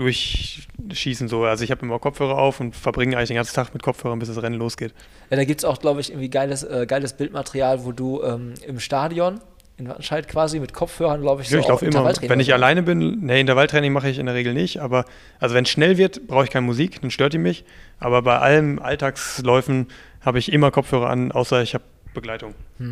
durchschießen. 0.01 1.27
So. 1.27 1.43
Also 1.45 1.63
ich 1.63 1.71
habe 1.71 1.81
immer 1.85 1.99
Kopfhörer 1.99 2.37
auf 2.37 2.59
und 2.59 2.75
verbringe 2.75 3.17
eigentlich 3.17 3.29
den 3.29 3.35
ganzen 3.35 3.55
Tag 3.55 3.73
mit 3.73 3.83
Kopfhörern, 3.83 4.19
bis 4.19 4.29
das 4.29 4.41
Rennen 4.41 4.57
losgeht. 4.57 4.93
Ja, 5.29 5.37
da 5.37 5.45
gibt 5.45 5.61
es 5.61 5.65
auch, 5.65 5.79
glaube 5.79 6.01
ich, 6.01 6.09
irgendwie 6.09 6.29
geiles, 6.29 6.63
äh, 6.63 6.85
geiles 6.87 7.13
Bildmaterial, 7.13 7.85
wo 7.85 7.91
du 7.91 8.23
ähm, 8.23 8.53
im 8.65 8.79
Stadion 8.79 9.39
in 9.77 9.87
Wattenscheid 9.87 10.27
quasi 10.27 10.59
mit 10.59 10.73
Kopfhörern, 10.73 11.21
glaube 11.21 11.41
ich, 11.41 11.49
Ja, 11.49 11.59
ich 11.59 11.65
auch 11.65 11.69
laufe 11.69 11.85
immer, 11.85 12.05
wenn 12.05 12.39
ich 12.39 12.53
alleine 12.53 12.83
bin, 12.83 13.25
ne, 13.25 13.39
Intervalltraining 13.39 13.91
mache 13.91 14.09
ich 14.09 14.19
in 14.19 14.27
der 14.27 14.35
Regel 14.35 14.53
nicht, 14.53 14.79
aber 14.79 15.05
also 15.39 15.55
wenn 15.55 15.63
es 15.63 15.71
schnell 15.71 15.97
wird, 15.97 16.27
brauche 16.27 16.43
ich 16.43 16.51
keine 16.51 16.65
Musik, 16.65 17.01
dann 17.01 17.09
stört 17.09 17.33
die 17.33 17.39
mich. 17.39 17.65
Aber 17.99 18.21
bei 18.21 18.37
allen 18.37 18.79
Alltagsläufen 18.79 19.87
habe 20.21 20.39
ich 20.39 20.51
immer 20.51 20.69
Kopfhörer 20.69 21.09
an, 21.09 21.31
außer 21.31 21.61
ich 21.63 21.73
habe 21.73 21.83
Begleitung. 22.13 22.53
Ja, 22.79 22.85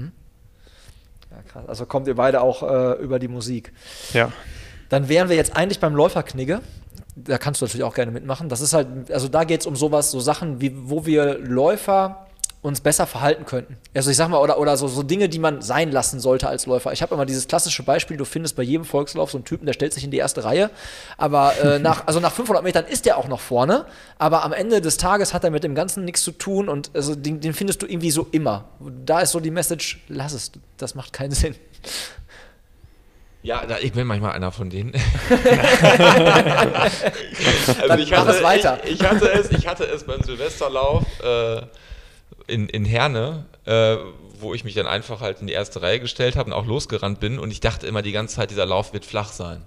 krass. 1.48 1.68
Also 1.68 1.86
kommt 1.86 2.08
ihr 2.08 2.16
beide 2.16 2.42
auch 2.42 2.64
äh, 2.64 3.02
über 3.04 3.20
die 3.20 3.28
Musik. 3.28 3.72
Ja. 4.14 4.32
Dann 4.90 5.10
wären 5.10 5.30
wir 5.30 5.36
jetzt 5.36 5.56
eigentlich 5.56 5.80
beim 5.80 5.94
Läuferknigge. 5.94 6.62
Da 7.24 7.38
kannst 7.38 7.62
du 7.62 7.66
natürlich 7.66 7.84
auch 7.84 7.96
gerne 7.96 8.12
mitmachen. 8.12 8.50
Das 8.50 8.62
ist 8.62 8.74
halt, 8.74 9.12
also 9.12 9.28
da 9.28 9.44
geht 9.44 9.62
es 9.62 9.68
um 9.68 9.76
sowas, 9.76 10.12
so 10.12 10.20
Sachen, 10.20 10.62
wie, 10.62 10.74
wo 10.76 11.06
wir 11.06 11.38
Läufer 11.40 12.28
uns 12.62 12.82
besser 12.82 13.08
verhalten 13.08 13.46
könnten. 13.46 13.78
Also 13.96 14.12
ich 14.12 14.18
sag 14.18 14.28
mal, 14.28 14.40
oder, 14.40 14.60
oder 14.60 14.76
so, 14.76 14.90
so 14.90 15.02
Dinge, 15.02 15.30
die 15.30 15.40
man 15.40 15.62
sein 15.62 15.92
lassen 15.92 16.20
sollte 16.20 16.50
als 16.50 16.66
Läufer. 16.66 16.92
Ich 16.92 17.02
habe 17.02 17.16
immer 17.16 17.26
dieses 17.26 17.48
klassische 17.48 17.84
Beispiel, 17.84 18.18
du 18.18 18.26
findest 18.26 18.58
bei 18.58 18.64
jedem 18.64 18.84
Volkslauf 18.84 19.32
so 19.32 19.38
einen 19.38 19.46
Typen, 19.46 19.66
der 19.66 19.72
stellt 19.72 19.94
sich 19.94 20.04
in 20.04 20.12
die 20.12 20.18
erste 20.18 20.44
Reihe, 20.44 20.70
aber 21.18 21.54
äh, 21.64 21.80
nach, 21.80 22.06
also 22.08 22.20
nach 22.20 22.34
500 22.34 22.62
Metern 22.62 22.86
ist 22.86 23.06
der 23.06 23.18
auch 23.18 23.30
noch 23.30 23.40
vorne, 23.40 23.86
aber 24.18 24.44
am 24.44 24.52
Ende 24.52 24.82
des 24.82 24.98
Tages 24.98 25.34
hat 25.34 25.46
er 25.46 25.52
mit 25.52 25.64
dem 25.64 25.74
Ganzen 25.74 26.04
nichts 26.04 26.22
zu 26.22 26.34
tun 26.34 26.68
und 26.68 26.92
also 26.94 27.16
den, 27.16 27.40
den 27.40 27.54
findest 27.54 27.82
du 27.82 27.86
irgendwie 27.86 28.12
so 28.12 28.28
immer. 28.32 28.66
Da 29.06 29.22
ist 29.22 29.32
so 29.32 29.40
die 29.40 29.52
Message, 29.52 30.02
lass 30.10 30.34
es, 30.34 30.52
das 30.76 30.96
macht 30.96 31.14
keinen 31.14 31.32
Sinn. 31.32 31.56
Ja, 33.42 33.66
da, 33.66 33.80
ich 33.80 33.94
bin 33.94 34.06
manchmal 34.06 34.34
einer 34.34 34.52
von 34.52 34.70
denen. 34.70 34.92
Dann 37.88 38.10
mach 38.10 38.28
es 38.28 38.44
weiter. 38.44 38.80
Ich, 38.84 39.00
ich, 39.00 39.04
hatte 39.04 39.32
es, 39.32 39.50
ich 39.52 39.66
hatte 39.66 39.86
es 39.86 40.04
beim 40.04 40.22
Silvesterlauf 40.22 41.06
äh, 41.24 41.62
in, 42.48 42.68
in 42.68 42.84
Herne, 42.84 43.46
äh, 43.66 43.96
wo 44.40 44.54
ich 44.54 44.66
mich 44.66 44.74
dann 44.74 44.88
einfach 44.88 45.22
halt 45.22 45.40
in 45.40 45.48
die 45.48 45.54
erste 45.54 45.82
Reihe 45.82 46.00
gestellt 46.02 46.36
habe 46.36 46.50
und 46.52 46.54
auch 46.54 46.66
losgerannt 46.66 47.20
bin 47.22 47.40
und 47.40 47.52
ich 47.52 47.62
dachte 47.62 47.88
immer 47.88 48.02
die 48.02 48.12
ganze 48.12 48.36
Zeit, 48.36 48.52
dieser 48.52 48.66
Lauf 48.66 48.92
wird 48.94 49.06
flach 49.06 49.32
sein. 49.32 49.64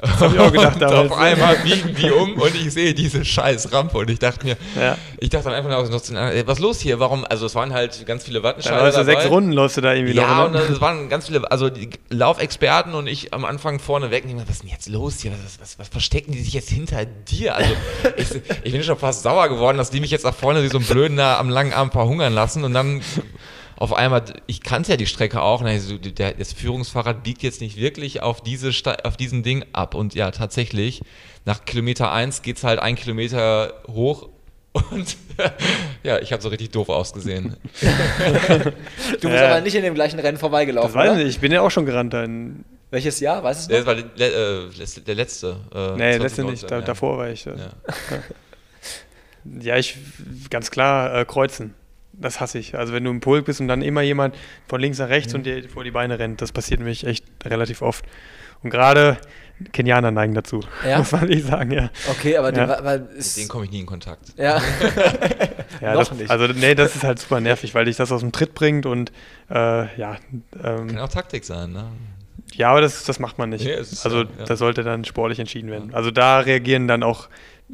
Das 0.00 0.20
habe 0.20 0.34
ich 0.34 0.40
auch 0.40 0.50
gedacht 0.52 0.74
und 0.74 0.80
damals. 0.82 1.10
auf 1.12 1.18
einmal 1.18 1.56
biegen 1.56 1.94
die 1.94 2.10
um 2.10 2.34
und 2.34 2.54
ich 2.54 2.72
sehe 2.72 2.94
diese 2.94 3.24
scheiß 3.24 3.72
Rampe 3.72 3.98
und 3.98 4.08
ich 4.10 4.18
dachte 4.18 4.46
mir, 4.46 4.56
Ja. 4.80 4.96
ich 5.18 5.28
dachte 5.28 5.44
dann 5.50 5.54
einfach 5.54 5.70
noch, 5.70 6.10
ey, 6.16 6.46
was 6.46 6.58
ist 6.58 6.62
los 6.62 6.80
hier? 6.80 6.98
Warum? 7.00 7.24
Also 7.28 7.46
es 7.46 7.54
waren 7.54 7.72
halt 7.72 8.06
ganz 8.06 8.24
viele 8.24 8.42
Wattenscheider 8.42 8.86
du 8.86 8.92
dabei. 8.92 9.04
sechs 9.04 9.26
Runden, 9.30 9.52
läufst 9.52 9.76
du 9.76 9.80
da 9.82 9.92
irgendwie 9.92 10.14
Ja, 10.14 10.38
noch. 10.38 10.46
und 10.46 10.52
ne? 10.52 10.60
es 10.60 10.80
waren 10.80 11.08
ganz 11.08 11.26
viele, 11.26 11.50
also 11.50 11.68
die 11.68 11.90
Laufexperten 12.08 12.94
und 12.94 13.06
ich 13.06 13.34
am 13.34 13.44
Anfang 13.44 13.78
vorne 13.78 14.10
weg. 14.10 14.24
Und 14.24 14.30
ich 14.30 14.36
dachte, 14.36 14.48
was 14.48 14.56
ist 14.56 14.62
denn 14.62 14.70
jetzt 14.70 14.88
los 14.88 15.18
hier? 15.20 15.32
Was, 15.44 15.60
was, 15.60 15.78
was 15.78 15.88
verstecken 15.88 16.32
die 16.32 16.40
sich 16.40 16.54
jetzt 16.54 16.70
hinter 16.70 17.04
dir? 17.04 17.56
Also 17.56 17.70
ich, 18.16 18.28
ich 18.64 18.72
bin 18.72 18.82
schon 18.82 18.96
fast 18.98 19.22
sauer 19.22 19.48
geworden, 19.48 19.76
dass 19.76 19.90
die 19.90 20.00
mich 20.00 20.10
jetzt 20.10 20.24
nach 20.24 20.34
vorne 20.34 20.62
wie 20.62 20.68
so 20.68 20.78
einen 20.78 20.86
Blöden 20.86 21.16
da 21.16 21.38
am 21.38 21.50
langen 21.50 21.72
Arm 21.72 21.90
verhungern 21.90 22.32
lassen 22.32 22.64
und 22.64 22.72
dann 22.72 23.02
auf 23.80 23.92
einmal, 23.94 24.22
ich 24.46 24.60
kannte 24.62 24.92
ja 24.92 24.96
die 24.96 25.06
Strecke 25.06 25.42
auch, 25.42 25.60
und 25.60 25.66
dann 25.66 25.80
so, 25.80 25.98
der, 25.98 26.34
das 26.34 26.52
Führungsfahrrad 26.52 27.22
biegt 27.24 27.42
jetzt 27.42 27.60
nicht 27.60 27.76
wirklich 27.78 28.22
auf, 28.22 28.42
diese 28.42 28.70
auf 29.04 29.16
diesen 29.16 29.42
Ding 29.42 29.64
ab. 29.72 29.94
Und 29.94 30.14
ja, 30.14 30.30
tatsächlich, 30.30 31.02
nach 31.46 31.64
Kilometer 31.64 32.12
1 32.12 32.42
geht 32.42 32.58
es 32.58 32.64
halt 32.64 32.78
ein 32.78 32.94
Kilometer 32.94 33.72
hoch 33.88 34.28
und 34.72 35.16
ja, 36.04 36.18
ich 36.20 36.32
habe 36.32 36.42
so 36.42 36.48
richtig 36.50 36.70
doof 36.70 36.90
ausgesehen. 36.90 37.56
Du 37.80 37.88
bist 37.88 39.24
Ja. 39.24 39.46
aber 39.50 39.60
nicht 39.62 39.74
in 39.74 39.82
dem 39.82 39.94
gleichen 39.94 40.20
Rennen 40.20 40.38
vorbeigelaufen. 40.38 40.92
Das 40.92 40.94
weiß 40.94 41.06
ich 41.06 41.10
oder? 41.16 41.24
nicht, 41.24 41.34
ich 41.34 41.40
bin 41.40 41.50
ja 41.50 41.60
auch 41.62 41.70
schon 41.70 41.86
gerannt 41.86 42.12
dann. 42.12 42.64
Welches 42.92 43.18
Jahr? 43.20 43.42
Weißt 43.42 43.66
du 43.66 43.70
Der 43.72 43.80
noch? 43.80 43.86
war 43.86 43.94
der, 43.96 44.32
äh, 44.34 44.58
letzte- 44.78 45.00
der 45.00 45.14
letzte. 45.14 45.56
Äh, 45.74 45.96
Nee, 45.96 46.16
letzte 46.18 46.42
2019, 46.42 46.46
nicht, 46.50 46.70
da, 46.70 46.76
ja. 46.76 46.82
davor 46.82 47.18
war 47.18 47.30
ich. 47.30 47.46
äh, 47.46 47.50
Ja. 47.50 47.70
Ja, 49.62 49.76
ich 49.78 49.96
ganz 50.50 50.70
klar 50.70 51.14
äh, 51.20 51.24
kreuzen. 51.24 51.72
Das 52.20 52.38
hasse 52.40 52.58
ich. 52.58 52.76
Also 52.76 52.92
wenn 52.92 53.02
du 53.04 53.10
im 53.10 53.20
Pulk 53.20 53.46
bist 53.46 53.60
und 53.60 53.68
dann 53.68 53.82
immer 53.82 54.02
jemand 54.02 54.34
von 54.68 54.80
links 54.80 54.98
nach 54.98 55.08
rechts 55.08 55.34
und 55.34 55.46
dir 55.46 55.68
vor 55.68 55.84
die 55.84 55.90
Beine 55.90 56.18
rennt, 56.18 56.42
das 56.42 56.52
passiert 56.52 56.80
nämlich 56.80 57.06
echt 57.06 57.24
relativ 57.44 57.80
oft. 57.82 58.04
Und 58.62 58.68
gerade 58.70 59.16
Kenianer 59.72 60.10
neigen 60.10 60.34
dazu, 60.34 60.60
Ja? 60.86 60.98
muss 60.98 61.12
man 61.12 61.26
nicht 61.28 61.46
sagen, 61.46 61.70
ja. 61.70 61.90
Okay, 62.10 62.36
aber 62.36 62.54
Ja. 62.54 62.68
wa- 62.68 62.80
weil 62.82 63.00
Mit 63.00 63.36
denen 63.36 63.48
komme 63.48 63.64
ich 63.64 63.70
nie 63.70 63.80
in 63.80 63.86
Kontakt. 63.86 64.20
ja. 64.36 64.60
ja 65.80 65.94
Noch 65.94 66.08
das, 66.08 66.12
nicht. 66.12 66.30
Also 66.30 66.46
nee, 66.48 66.74
das 66.74 66.94
ist 66.94 67.04
halt 67.04 67.18
super 67.18 67.40
nervig, 67.40 67.74
weil 67.74 67.86
dich 67.86 67.96
das 67.96 68.12
aus 68.12 68.20
dem 68.20 68.32
Tritt 68.32 68.54
bringt 68.54 68.84
und 68.86 69.12
äh, 69.50 69.54
ja, 69.98 70.16
Kann 70.62 70.90
ähm, 70.90 70.98
auch 70.98 71.08
Taktik 71.08 71.44
sein, 71.44 71.72
ne? 71.72 71.84
ja, 72.54 72.70
aber 72.70 72.80
das, 72.82 73.04
das 73.04 73.18
macht 73.18 73.38
man 73.38 73.48
nicht. 73.50 73.64
Nee, 73.64 73.76
also 73.76 74.22
ja, 74.22 74.26
das 74.46 74.58
sollte 74.58 74.82
dann 74.82 75.04
sportlich 75.04 75.38
entschieden 75.38 75.70
werden. 75.70 75.94
Also 75.94 76.10
da 76.10 76.40
reagieren 76.40 76.88
dann 76.88 77.02
auch 77.02 77.28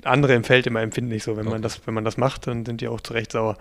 andere 0.05 0.35
im 0.35 0.44
Feld 0.44 0.66
immer 0.66 0.82
empfindlich 0.82 1.24
so. 1.24 1.36
Wenn 1.36 1.44
man 1.47 1.55
Okay. 1.55 1.62
das, 1.62 1.81
wenn 1.86 1.94
man 1.94 2.05
das 2.05 2.16
macht, 2.16 2.47
dann 2.47 2.64
sind 2.66 2.81
die 2.81 2.89
auch 2.89 3.01
zu 3.01 3.12
Recht 3.14 3.32
sauer. 3.32 3.56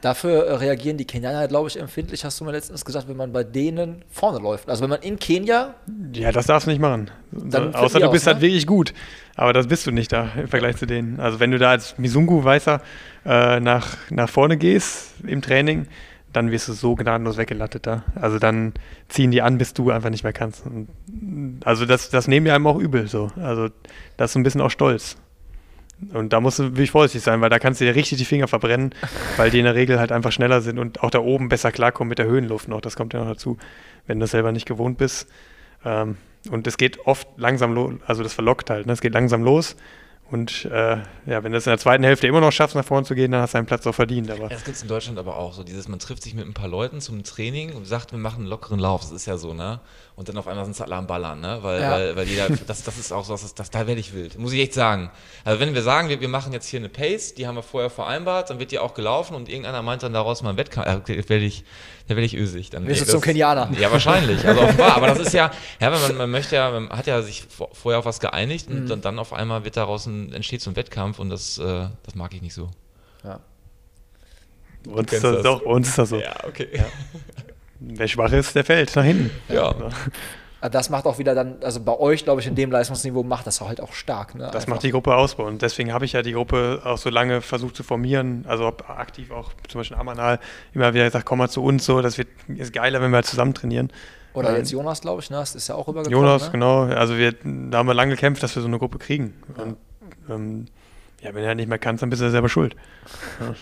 Dafür 0.00 0.46
äh, 0.46 0.54
reagieren 0.54 0.96
die 0.96 1.04
Kenianer, 1.04 1.46
glaube 1.46 1.68
ich, 1.68 1.78
empfindlich, 1.78 2.24
hast 2.24 2.40
du 2.40 2.44
mir 2.44 2.52
letztens 2.52 2.84
gesagt, 2.84 3.08
wenn 3.08 3.16
man 3.16 3.32
bei 3.32 3.44
denen 3.44 4.02
vorne 4.08 4.38
läuft. 4.38 4.68
Also 4.68 4.82
wenn 4.82 4.90
man 4.90 5.02
in 5.02 5.18
Kenia, 5.18 5.74
Ja, 6.12 6.32
das 6.32 6.46
darfst 6.46 6.66
du 6.66 6.70
nicht 6.70 6.80
machen. 6.80 7.10
Dann 7.32 7.50
flippen 7.50 7.74
außer 7.74 7.98
die 7.98 8.02
du 8.02 8.08
aus, 8.08 8.12
bist 8.12 8.26
halt 8.26 8.38
ne? 8.38 8.42
wirklich 8.42 8.66
gut. 8.66 8.94
Aber 9.36 9.52
das 9.52 9.66
bist 9.66 9.86
du 9.86 9.90
nicht 9.90 10.12
da 10.12 10.30
im 10.36 10.48
Vergleich 10.48 10.76
zu 10.76 10.86
denen. 10.86 11.20
Also 11.20 11.38
wenn 11.40 11.50
du 11.50 11.58
da 11.58 11.70
als 11.70 11.98
Misungu-Weißer 11.98 12.80
äh, 13.26 13.60
nach, 13.60 13.96
nach 14.10 14.28
vorne 14.28 14.56
gehst 14.56 15.14
im 15.26 15.42
Training, 15.42 15.86
dann 16.32 16.50
wirst 16.50 16.68
du 16.68 16.72
so 16.72 16.94
gnadenlos 16.94 17.36
weggelattet 17.36 17.86
da. 17.86 18.04
Also 18.14 18.38
dann 18.38 18.72
ziehen 19.08 19.30
die 19.30 19.42
an, 19.42 19.58
bis 19.58 19.74
du 19.74 19.90
einfach 19.90 20.10
nicht 20.10 20.22
mehr 20.22 20.32
kannst. 20.32 20.64
Und, 20.64 20.88
also 21.64 21.86
das, 21.86 22.10
das 22.10 22.28
nehmen 22.28 22.46
wir 22.46 22.54
einem 22.54 22.66
auch 22.66 22.78
übel 22.78 23.08
so. 23.08 23.30
Also 23.36 23.68
das 24.16 24.30
ist 24.30 24.36
ein 24.36 24.44
bisschen 24.44 24.60
auch 24.60 24.70
stolz. 24.70 25.16
Und 26.12 26.32
da 26.32 26.40
musst 26.40 26.58
du 26.58 26.64
wirklich 26.64 26.90
vorsichtig 26.90 27.22
sein, 27.22 27.40
weil 27.40 27.50
da 27.50 27.58
kannst 27.58 27.80
du 27.80 27.84
dir 27.84 27.94
richtig 27.94 28.18
die 28.18 28.24
Finger 28.24 28.48
verbrennen, 28.48 28.94
weil 29.36 29.50
die 29.50 29.58
in 29.58 29.64
der 29.64 29.74
Regel 29.74 29.98
halt 29.98 30.12
einfach 30.12 30.32
schneller 30.32 30.60
sind 30.60 30.78
und 30.78 31.02
auch 31.02 31.10
da 31.10 31.20
oben 31.20 31.48
besser 31.48 31.72
klarkommen 31.72 32.08
mit 32.08 32.18
der 32.18 32.26
Höhenluft 32.26 32.68
noch. 32.68 32.80
Das 32.80 32.96
kommt 32.96 33.12
ja 33.12 33.20
noch 33.20 33.28
dazu, 33.28 33.58
wenn 34.06 34.18
du 34.18 34.24
das 34.24 34.30
selber 34.30 34.52
nicht 34.52 34.66
gewohnt 34.66 34.98
bist. 34.98 35.28
Ähm, 35.84 36.16
und 36.50 36.66
es 36.66 36.78
geht 36.78 37.06
oft 37.06 37.28
langsam 37.36 37.74
los, 37.74 37.94
also 38.06 38.22
das 38.22 38.32
verlockt 38.32 38.70
halt. 38.70 38.86
Ne? 38.86 38.92
Es 38.92 39.00
geht 39.00 39.12
langsam 39.12 39.42
los 39.44 39.76
Und 40.30 40.64
äh, 40.66 40.98
ja, 41.26 41.42
wenn 41.42 41.50
du 41.52 41.58
es 41.58 41.66
in 41.66 41.70
der 41.70 41.78
zweiten 41.78 42.04
Hälfte 42.04 42.26
immer 42.28 42.40
noch 42.40 42.52
schaffst, 42.52 42.76
nach 42.76 42.84
vorne 42.84 43.04
zu 43.04 43.14
gehen, 43.16 43.32
dann 43.32 43.40
hast 43.42 43.52
du 43.54 43.58
deinen 43.58 43.66
Platz 43.66 43.84
auch 43.86 43.94
verdient. 43.94 44.30
Aber 44.30 44.42
Ja, 44.42 44.48
das 44.48 44.62
gibt 44.64 44.76
es 44.76 44.82
in 44.82 44.88
Deutschland 44.88 45.18
aber 45.18 45.36
auch 45.36 45.52
so. 45.54 45.64
Dieses, 45.64 45.88
man 45.88 45.98
trifft 45.98 46.22
sich 46.22 46.34
mit 46.34 46.46
ein 46.46 46.54
paar 46.54 46.68
Leuten 46.68 47.00
zum 47.00 47.24
Training 47.24 47.72
und 47.74 47.86
sagt, 47.86 48.12
wir 48.12 48.18
machen 48.18 48.40
einen 48.42 48.46
lockeren 48.46 48.78
Lauf. 48.78 49.00
Das 49.00 49.10
ist 49.10 49.26
ja 49.26 49.36
so, 49.36 49.54
ne? 49.54 49.80
Und 50.14 50.28
dann 50.28 50.36
auf 50.36 50.46
einmal 50.46 50.64
sind 50.66 50.72
es 50.72 50.80
alle 50.82 50.94
am 50.96 51.06
Ballern, 51.06 51.40
ne? 51.40 51.58
Weil, 51.62 51.80
Ja. 51.80 51.90
weil, 51.92 52.14
weil 52.16 52.28
jeder, 52.28 52.48
das, 52.66 52.84
das 52.84 52.98
ist 52.98 53.12
auch 53.12 53.24
so, 53.24 53.32
das, 53.32 53.54
das, 53.54 53.70
da 53.70 53.86
werde 53.86 54.00
ich 54.00 54.14
wild. 54.14 54.38
Muss 54.38 54.52
ich 54.52 54.60
echt 54.60 54.74
sagen. 54.74 55.10
Also 55.44 55.58
wenn 55.60 55.74
wir 55.74 55.82
sagen, 55.82 56.08
wir, 56.10 56.20
wir 56.20 56.28
machen 56.28 56.52
jetzt 56.52 56.66
hier 56.66 56.78
eine 56.78 56.88
Pace, 56.90 57.34
die 57.34 57.46
haben 57.46 57.56
wir 57.56 57.62
vorher 57.62 57.90
vereinbart, 57.90 58.50
dann 58.50 58.58
wird 58.60 58.70
die 58.70 58.78
auch 58.78 58.94
gelaufen 58.94 59.34
und 59.34 59.48
irgendeiner 59.48 59.82
meint 59.82 60.02
dann 60.02 60.12
daraus 60.12 60.42
mal 60.42 60.50
einen 60.50 60.58
Wettkampf, 60.58 60.86
äh, 61.08 61.16
da 61.22 61.28
werde 61.28 61.44
ich, 61.44 61.64
da 62.06 62.16
werde 62.16 62.26
ich 62.26 62.36
ösig. 62.36 62.70
Dann, 62.70 62.86
Wirst 62.86 63.00
du 63.02 63.06
zum 63.06 63.20
Kenianer. 63.20 63.70
Ja, 63.80 63.90
wahrscheinlich. 63.90 64.46
Also 64.46 64.60
offenbar. 64.62 64.96
Aber 64.96 65.06
das 65.08 65.18
ist 65.20 65.32
ja, 65.32 65.50
ja, 65.80 65.90
man, 65.90 66.16
man 66.16 66.30
möchte 66.30 66.54
ja, 66.56 66.70
man 66.70 66.90
hat 66.90 67.06
ja 67.06 67.22
sich 67.22 67.44
vor, 67.48 67.70
vorher 67.72 67.98
auf 68.00 68.04
was 68.04 68.20
geeinigt 68.20 68.68
und 68.68 68.84
Mhm. 68.84 68.88
dann, 68.88 69.00
dann 69.00 69.18
auf 69.18 69.32
einmal 69.32 69.64
wird 69.64 69.76
daraus 69.76 70.06
ein, 70.06 70.19
entsteht 70.32 70.60
so 70.60 70.70
ein 70.70 70.76
Wettkampf 70.76 71.18
und 71.18 71.30
das, 71.30 71.58
äh, 71.58 71.88
das 72.02 72.14
mag 72.14 72.34
ich 72.34 72.42
nicht 72.42 72.54
so. 72.54 72.70
bei 74.84 74.92
uns, 74.92 75.12
ist 75.12 75.24
das, 75.24 75.34
das. 75.36 75.42
doch, 75.42 75.62
bei 75.62 75.70
uns 75.70 75.88
ist 75.88 75.98
das 75.98 76.08
so. 76.08 76.22
okay. 76.46 76.68
Wer 77.80 78.08
schwach 78.08 78.32
ist, 78.32 78.54
der 78.54 78.64
fällt 78.64 78.94
nach 78.94 79.04
hinten. 79.04 79.30
Ja. 79.48 79.74
Ah, 80.60 80.68
Das 80.68 80.90
macht 80.90 81.06
auch 81.06 81.18
wieder 81.18 81.34
dann, 81.34 81.56
also 81.62 81.80
bei 81.80 81.98
euch, 81.98 82.24
glaube 82.24 82.42
ich, 82.42 82.46
in 82.46 82.54
dem 82.54 82.70
Leistungsniveau 82.70 83.22
macht 83.22 83.46
das 83.46 83.60
halt 83.62 83.80
auch 83.80 83.94
stark. 83.94 84.34
Ne? 84.34 84.44
Das 84.44 84.64
Einfach. 84.64 84.68
macht 84.68 84.82
die 84.82 84.90
Gruppe 84.90 85.14
aus 85.14 85.34
uns. 85.34 85.58
Deswegen 85.58 85.92
habe 85.92 86.04
ich 86.04 86.12
ja 86.12 86.20
die 86.20 86.32
Gruppe 86.32 86.82
auch 86.84 86.98
so 86.98 87.08
lange 87.08 87.40
versucht 87.40 87.76
zu 87.76 87.82
formieren. 87.82 88.44
Also 88.46 88.66
aktiv 88.66 89.30
auch 89.30 89.52
zum 89.68 89.80
Beispiel 89.80 89.96
Amanal 89.96 90.38
immer 90.74 90.92
wieder 90.92 91.04
gesagt, 91.04 91.24
komm 91.24 91.38
mal 91.38 91.48
zu 91.48 91.64
uns 91.64 91.86
so, 91.86 92.02
das 92.02 92.18
wird 92.18 92.28
ist 92.48 92.74
geiler, 92.74 93.00
wenn 93.00 93.10
wir 93.10 93.16
halt 93.16 93.26
zusammen 93.26 93.54
trainieren. 93.54 93.90
Oder 94.34 94.56
jetzt 94.56 94.70
Jonas, 94.70 95.00
glaube 95.00 95.22
ich, 95.22 95.30
ne? 95.30 95.38
Das 95.38 95.54
ist 95.54 95.68
ja 95.68 95.74
auch 95.74 95.88
rübergekommen. 95.88 96.26
Jonas, 96.26 96.44
ne? 96.44 96.50
genau. 96.52 96.82
Also 96.82 97.16
wir, 97.16 97.32
da 97.32 97.78
haben 97.78 97.88
wir 97.88 97.94
lange 97.94 98.14
gekämpft, 98.14 98.42
dass 98.42 98.54
wir 98.54 98.62
so 98.62 98.68
eine 98.68 98.78
Gruppe 98.78 98.98
kriegen. 98.98 99.34
Und 99.56 99.76
ähm, 100.30 100.66
ja, 101.20 101.34
wenn 101.34 101.46
halt 101.46 101.56
nicht 101.56 101.68
mehr 101.68 101.78
kannst, 101.78 102.02
dann 102.02 102.10
bist 102.10 102.22
du 102.22 102.30
selber 102.30 102.48
schuld. 102.48 102.76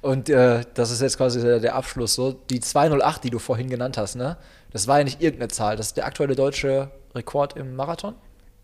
Und 0.00 0.28
äh, 0.30 0.62
das 0.74 0.90
ist 0.90 1.02
jetzt 1.02 1.18
quasi 1.18 1.40
der, 1.40 1.60
der 1.60 1.74
Abschluss 1.74 2.14
so. 2.14 2.32
Die 2.32 2.60
208, 2.60 3.24
die 3.24 3.30
du 3.30 3.38
vorhin 3.38 3.68
genannt 3.68 3.98
hast, 3.98 4.16
ne? 4.16 4.36
Das 4.70 4.86
war 4.86 4.98
ja 4.98 5.04
nicht 5.04 5.20
irgendeine 5.20 5.48
Zahl. 5.48 5.76
Das 5.76 5.88
ist 5.88 5.96
der 5.96 6.06
aktuelle 6.06 6.34
deutsche 6.34 6.90
Rekord 7.14 7.56
im 7.56 7.76
Marathon. 7.76 8.14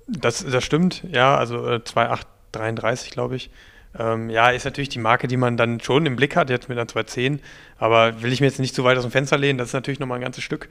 Das, 0.06 0.44
das 0.44 0.64
stimmt, 0.64 1.02
ja, 1.10 1.36
also 1.36 1.66
äh, 1.66 1.82
2,833, 1.82 3.10
glaube 3.10 3.36
ich. 3.36 3.50
Ähm, 3.98 4.28
ja, 4.28 4.50
ist 4.50 4.64
natürlich 4.64 4.88
die 4.88 4.98
Marke, 4.98 5.28
die 5.28 5.36
man 5.36 5.56
dann 5.56 5.80
schon 5.80 6.04
im 6.04 6.16
Blick 6.16 6.36
hat, 6.36 6.50
jetzt 6.50 6.68
mit 6.68 6.76
einer 6.76 6.88
210. 6.88 7.40
Aber 7.78 8.22
will 8.22 8.32
ich 8.32 8.40
mir 8.40 8.46
jetzt 8.46 8.58
nicht 8.58 8.74
zu 8.74 8.84
weit 8.84 8.98
aus 8.98 9.04
dem 9.04 9.10
Fenster 9.10 9.38
lehnen, 9.38 9.58
das 9.58 9.68
ist 9.68 9.74
natürlich 9.74 10.00
nochmal 10.00 10.18
ein 10.18 10.22
ganzes 10.22 10.44
Stück. 10.44 10.68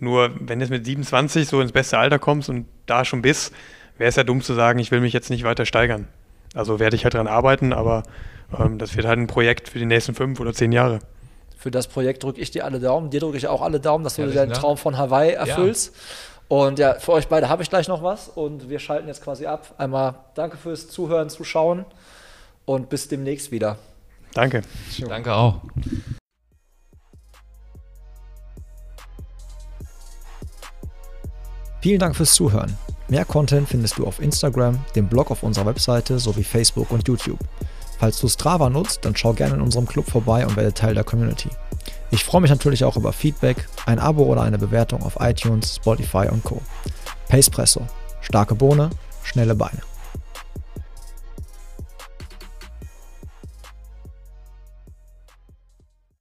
Nur, 0.00 0.34
wenn 0.40 0.58
du 0.58 0.64
jetzt 0.64 0.70
mit 0.70 0.84
27 0.84 1.48
so 1.48 1.60
ins 1.60 1.72
beste 1.72 1.98
Alter 1.98 2.18
kommst 2.18 2.48
und 2.48 2.66
da 2.86 3.04
schon 3.04 3.22
bist, 3.22 3.54
wäre 3.98 4.08
es 4.08 4.16
ja 4.16 4.24
dumm 4.24 4.42
zu 4.42 4.54
sagen, 4.54 4.78
ich 4.78 4.90
will 4.90 5.00
mich 5.00 5.12
jetzt 5.12 5.30
nicht 5.30 5.44
weiter 5.44 5.66
steigern. 5.66 6.08
Also 6.54 6.78
werde 6.78 6.96
ich 6.96 7.04
halt 7.04 7.14
dran 7.14 7.26
arbeiten, 7.26 7.72
aber 7.72 8.04
ähm, 8.58 8.78
das 8.78 8.96
wird 8.96 9.06
halt 9.06 9.18
ein 9.18 9.26
Projekt 9.26 9.68
für 9.68 9.78
die 9.78 9.86
nächsten 9.86 10.14
fünf 10.14 10.40
oder 10.40 10.52
zehn 10.52 10.72
Jahre. 10.72 11.00
Für 11.56 11.70
das 11.70 11.86
Projekt 11.86 12.22
drücke 12.22 12.40
ich 12.40 12.50
dir 12.50 12.64
alle 12.64 12.78
Daumen. 12.78 13.10
Dir 13.10 13.20
drücke 13.20 13.36
ich 13.36 13.48
auch 13.48 13.62
alle 13.62 13.80
Daumen, 13.80 14.04
dass 14.04 14.16
du 14.16 14.22
Herzlichen 14.22 14.38
deinen 14.38 14.50
Dank. 14.50 14.60
Traum 14.60 14.76
von 14.76 14.98
Hawaii 14.98 15.32
erfüllst. 15.32 15.94
Und 16.48 16.78
ja, 16.78 16.94
für 16.94 17.12
euch 17.12 17.28
beide 17.28 17.48
habe 17.48 17.62
ich 17.62 17.70
gleich 17.70 17.88
noch 17.88 18.02
was 18.02 18.28
und 18.28 18.68
wir 18.68 18.78
schalten 18.78 19.08
jetzt 19.08 19.24
quasi 19.24 19.46
ab. 19.46 19.74
Einmal 19.78 20.14
danke 20.34 20.56
fürs 20.56 20.88
Zuhören, 20.88 21.30
Zuschauen 21.30 21.86
und 22.66 22.90
bis 22.90 23.08
demnächst 23.08 23.50
wieder. 23.50 23.78
Danke. 24.34 24.62
Danke 25.08 25.34
auch. 25.34 25.62
Vielen 31.80 31.98
Dank 31.98 32.16
fürs 32.16 32.34
Zuhören. 32.34 32.76
Mehr 33.08 33.24
Content 33.24 33.68
findest 33.68 33.98
du 33.98 34.06
auf 34.06 34.20
Instagram, 34.20 34.82
dem 34.96 35.08
Blog 35.08 35.30
auf 35.30 35.42
unserer 35.42 35.66
Webseite 35.66 36.18
sowie 36.18 36.44
Facebook 36.44 36.90
und 36.90 37.06
YouTube. 37.06 37.38
Falls 37.98 38.18
du 38.18 38.28
Strava 38.28 38.70
nutzt, 38.70 39.04
dann 39.04 39.14
schau 39.14 39.34
gerne 39.34 39.54
in 39.54 39.60
unserem 39.60 39.86
Club 39.86 40.10
vorbei 40.10 40.46
und 40.46 40.56
werde 40.56 40.72
Teil 40.72 40.94
der 40.94 41.04
Community. 41.04 41.48
Ich 42.10 42.24
freue 42.24 42.40
mich 42.40 42.50
natürlich 42.50 42.84
auch 42.84 42.96
über 42.96 43.12
Feedback, 43.12 43.68
ein 43.86 43.98
Abo 43.98 44.24
oder 44.24 44.42
eine 44.42 44.58
Bewertung 44.58 45.02
auf 45.02 45.16
iTunes, 45.20 45.76
Spotify 45.76 46.28
und 46.30 46.42
Co. 46.44 46.62
Pacepresso. 47.28 47.86
Starke 48.20 48.54
Bohne, 48.54 48.90
schnelle 49.22 49.54
Beine. 49.54 49.80